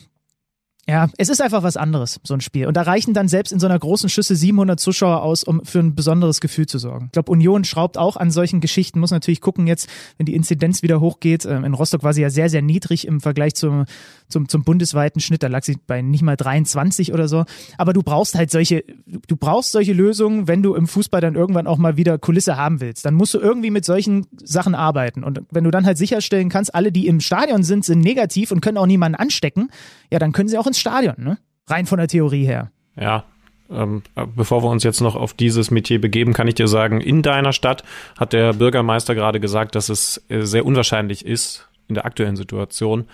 ja, 0.90 1.08
es 1.20 1.30
ist 1.30 1.40
einfach 1.40 1.62
was 1.62 1.78
anderes, 1.78 2.20
so 2.24 2.34
ein 2.34 2.42
Spiel. 2.42 2.66
Und 2.66 2.76
da 2.76 2.82
reichen 2.82 3.14
dann 3.14 3.28
selbst 3.28 3.52
in 3.52 3.60
so 3.60 3.68
einer 3.68 3.78
großen 3.78 4.10
Schüssel 4.10 4.36
700 4.36 4.80
Zuschauer 4.80 5.22
aus, 5.22 5.44
um 5.44 5.64
für 5.64 5.78
ein 5.78 5.94
besonderes 5.94 6.42
Gefühl 6.42 6.66
zu 6.66 6.80
sorgen. 6.80 7.06
Ich 7.06 7.12
glaube, 7.12 7.32
Union 7.32 7.64
schraubt 7.64 7.96
auch 8.00 8.18
an 8.18 8.32
solchen 8.32 8.60
Geschichten, 8.60 9.00
muss 9.00 9.12
natürlich 9.12 9.40
gucken 9.40 9.68
jetzt, 9.68 9.88
wenn 10.18 10.26
die 10.26 10.34
Inzidenz 10.34 10.82
wieder 10.82 11.00
hochgeht. 11.00 11.46
Ähm, 11.46 11.64
in 11.64 11.76
Rostock 11.76 12.02
war 12.02 12.14
sie 12.14 12.24
ja 12.24 12.32
sehr, 12.32 12.50
sehr 12.50 12.64
niedrig 12.64 13.06
im 13.06 13.22
Vergleich 13.22 13.54
zum, 13.54 13.86
zum, 14.30 14.50
zum 14.50 14.64
bundesweiten 14.64 15.22
Schnitt. 15.22 15.44
Da 15.44 15.48
lag 15.48 15.64
sie 15.64 15.78
bei 15.86 16.02
nicht 16.02 16.24
mal 16.24 16.36
23 16.36 17.14
oder 17.14 17.28
so. 17.28 17.46
Aber 17.78 17.94
du 17.94 18.02
brauchst 18.02 18.34
halt 18.34 18.50
solche, 18.50 18.84
du 19.06 19.36
brauchst 19.36 19.74
solche 19.74 19.94
Lösungen, 19.94 20.48
wenn 20.48 20.64
du 20.64 20.74
im 20.74 20.88
Fußball 20.88 21.22
dann 21.22 21.36
irgendwann 21.36 21.68
auch 21.68 21.78
mal 21.78 21.98
wieder 21.98 22.18
Kulisse 22.18 22.58
haben 22.58 22.82
willst. 22.82 23.06
Dann 23.06 23.14
musst 23.14 23.36
du 23.36 23.38
irgendwie 23.38 23.70
mit 23.70 23.86
solchen 23.86 24.26
Sachen 24.44 24.74
arbeiten. 24.74 25.24
Und 25.24 25.42
wenn 25.52 25.66
du 25.66 25.70
dann 25.70 25.86
halt 25.86 26.00
sicherstellen 26.00 26.50
kannst, 26.50 26.74
alle, 26.74 26.92
die 26.92 27.06
im 27.06 27.20
Stadion 27.20 27.62
sind, 27.62 27.86
sind 27.86 28.00
negativ 28.00 28.52
und 28.52 28.62
können 28.62 28.80
auch 28.80 28.88
niemanden 28.88 29.20
anstecken, 29.20 29.70
ja, 30.12 30.18
dann 30.18 30.32
können 30.32 30.50
sie 30.50 30.58
auch 30.58 30.66
ins 30.66 30.79
Stadion, 30.80 31.16
ne? 31.18 31.38
Rein 31.68 31.86
von 31.86 31.98
der 31.98 32.08
Theorie 32.08 32.46
her. 32.46 32.72
Ja, 32.96 33.26
ähm, 33.70 34.02
bevor 34.36 34.64
wir 34.64 34.70
uns 34.70 34.84
jetzt 34.84 35.02
noch 35.02 35.16
auf 35.16 35.34
dieses 35.34 35.70
Metier 35.70 36.02
begeben, 36.02 36.34
kann 36.34 36.48
ich 36.48 36.56
dir 36.56 36.68
sagen, 36.68 37.02
in 37.02 37.22
deiner 37.22 37.54
Stadt 37.54 37.84
hat 38.18 38.34
der 38.34 38.54
Bürgermeister 38.54 39.14
gerade 39.14 39.40
gesagt, 39.40 39.76
dass 39.76 39.90
es 39.90 40.24
äh, 40.30 40.42
sehr 40.42 40.66
unwahrscheinlich 40.66 41.26
ist, 41.26 41.70
in 41.88 41.96
der 41.96 42.06
aktuellen 42.06 42.36
Situation, 42.36 43.06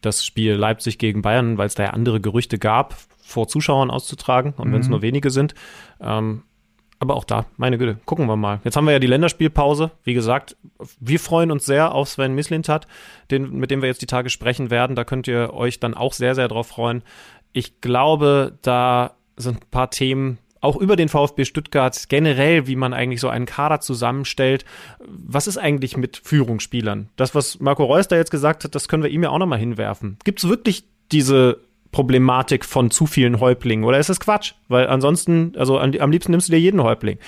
das 0.00 0.24
Spiel 0.24 0.54
Leipzig 0.54 0.98
gegen 0.98 1.22
Bayern, 1.22 1.58
weil 1.58 1.66
es 1.66 1.74
da 1.74 1.84
ja 1.84 1.90
andere 1.90 2.20
Gerüchte 2.20 2.58
gab, 2.58 2.96
vor 3.22 3.46
Zuschauern 3.46 3.90
auszutragen 3.90 4.54
und 4.56 4.68
mhm. 4.68 4.72
wenn 4.72 4.80
es 4.80 4.88
nur 4.88 5.02
wenige 5.02 5.30
sind. 5.30 5.54
Ähm, 6.00 6.42
aber 7.00 7.16
auch 7.16 7.24
da, 7.24 7.46
meine 7.56 7.78
Güte, 7.78 7.98
gucken 8.04 8.26
wir 8.26 8.36
mal. 8.36 8.60
Jetzt 8.62 8.76
haben 8.76 8.84
wir 8.84 8.92
ja 8.92 8.98
die 8.98 9.06
Länderspielpause. 9.06 9.90
Wie 10.04 10.12
gesagt, 10.12 10.56
wir 11.00 11.18
freuen 11.18 11.50
uns 11.50 11.64
sehr 11.64 11.94
auf 11.94 12.10
Sven 12.10 12.34
Mislintat, 12.34 12.86
den, 13.30 13.54
mit 13.58 13.70
dem 13.70 13.80
wir 13.80 13.88
jetzt 13.88 14.02
die 14.02 14.06
Tage 14.06 14.28
sprechen 14.28 14.70
werden. 14.70 14.96
Da 14.96 15.04
könnt 15.04 15.26
ihr 15.26 15.54
euch 15.54 15.80
dann 15.80 15.94
auch 15.94 16.12
sehr, 16.12 16.34
sehr 16.34 16.46
drauf 16.46 16.68
freuen. 16.68 17.02
Ich 17.52 17.80
glaube, 17.80 18.58
da 18.60 19.14
sind 19.38 19.62
ein 19.62 19.70
paar 19.70 19.90
Themen, 19.90 20.38
auch 20.60 20.76
über 20.76 20.94
den 20.94 21.08
VfB 21.08 21.46
Stuttgart 21.46 22.10
generell, 22.10 22.66
wie 22.66 22.76
man 22.76 22.92
eigentlich 22.92 23.22
so 23.22 23.30
einen 23.30 23.46
Kader 23.46 23.80
zusammenstellt. 23.80 24.66
Was 24.98 25.46
ist 25.46 25.56
eigentlich 25.56 25.96
mit 25.96 26.20
Führungsspielern? 26.22 27.08
Das, 27.16 27.34
was 27.34 27.60
Marco 27.60 27.82
Reus 27.82 28.08
da 28.08 28.16
jetzt 28.16 28.30
gesagt 28.30 28.64
hat, 28.64 28.74
das 28.74 28.88
können 28.88 29.02
wir 29.02 29.10
ihm 29.10 29.22
ja 29.22 29.30
auch 29.30 29.38
nochmal 29.38 29.58
hinwerfen. 29.58 30.18
Gibt 30.22 30.40
es 30.40 30.50
wirklich 30.50 30.84
diese 31.12 31.60
Problematik 31.92 32.64
von 32.64 32.90
zu 32.90 33.06
vielen 33.06 33.40
Häuptlingen 33.40 33.84
oder 33.84 33.98
ist 33.98 34.10
das 34.10 34.20
Quatsch? 34.20 34.54
Weil 34.68 34.86
ansonsten, 34.86 35.52
also 35.56 35.78
am 35.78 36.10
liebsten 36.10 36.32
nimmst 36.32 36.48
du 36.48 36.52
dir 36.52 36.60
jeden 36.60 36.82
Häuptling 36.82 37.18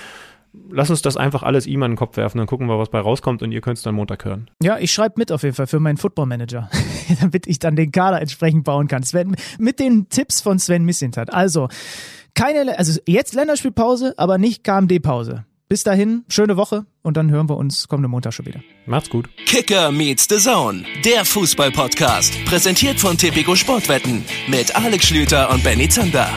lass 0.71 0.91
uns 0.91 1.03
das 1.03 1.17
einfach 1.17 1.43
alles 1.43 1.67
ihm 1.67 1.83
an 1.83 1.93
den 1.93 1.97
Kopf 1.97 2.17
werfen, 2.17 2.39
dann 2.39 2.47
gucken 2.47 2.67
wir, 2.67 2.79
was 2.79 2.91
bei 2.91 3.01
rauskommt 3.01 3.43
und 3.43 3.53
ihr 3.53 3.61
könnt 3.61 3.79
es 3.79 3.85
dann 3.85 3.95
Montag 3.95 4.25
hören. 4.25 4.51
Ja, 4.63 4.79
ich 4.79 4.93
schreibe 4.93 5.15
mit 5.17 5.33
auf 5.33 5.43
jeden 5.43 5.55
Fall 5.55 5.67
für 5.67 5.81
meinen 5.81 5.97
Football 5.97 6.27
Manager, 6.27 6.71
damit 7.21 7.47
ich 7.47 7.59
dann 7.59 7.77
den 7.77 7.93
Kader 7.93 8.21
entsprechend 8.21 8.65
bauen 8.65 8.89
kann. 8.89 9.03
Sven, 9.03 9.37
mit 9.59 9.81
den 9.81 10.09
Tipps 10.09 10.41
von 10.41 10.59
Sven 10.59 10.85
Missintat. 10.85 11.33
Also, 11.33 11.69
keine, 12.35 12.79
also 12.79 13.01
jetzt 13.07 13.35
Länderspielpause, 13.35 14.15
aber 14.17 14.39
nicht 14.39 14.65
KMD-Pause. 14.65 15.45
Bis 15.73 15.85
dahin, 15.85 16.27
schöne 16.29 16.59
Woche 16.59 16.85
und 17.01 17.17
dann 17.17 17.31
hören 17.31 17.49
wir 17.49 17.57
uns 17.57 17.89
kommende 17.89 18.07
Montag 18.07 18.35
schon 18.35 18.45
wieder. 18.45 18.61
Macht's 18.85 19.09
gut. 19.09 19.31
Kicker 19.47 19.91
meets 19.91 20.27
the 20.29 20.37
Zone, 20.37 20.85
der 21.03 21.25
Fußball-Podcast. 21.25 22.45
Präsentiert 22.45 23.01
von 23.01 23.17
Tipico 23.17 23.57
Sportwetten 23.57 24.23
mit 24.49 24.77
Alex 24.77 25.07
Schlüter 25.07 25.49
und 25.49 25.65
Benny 25.65 25.89
Zander. 25.89 26.29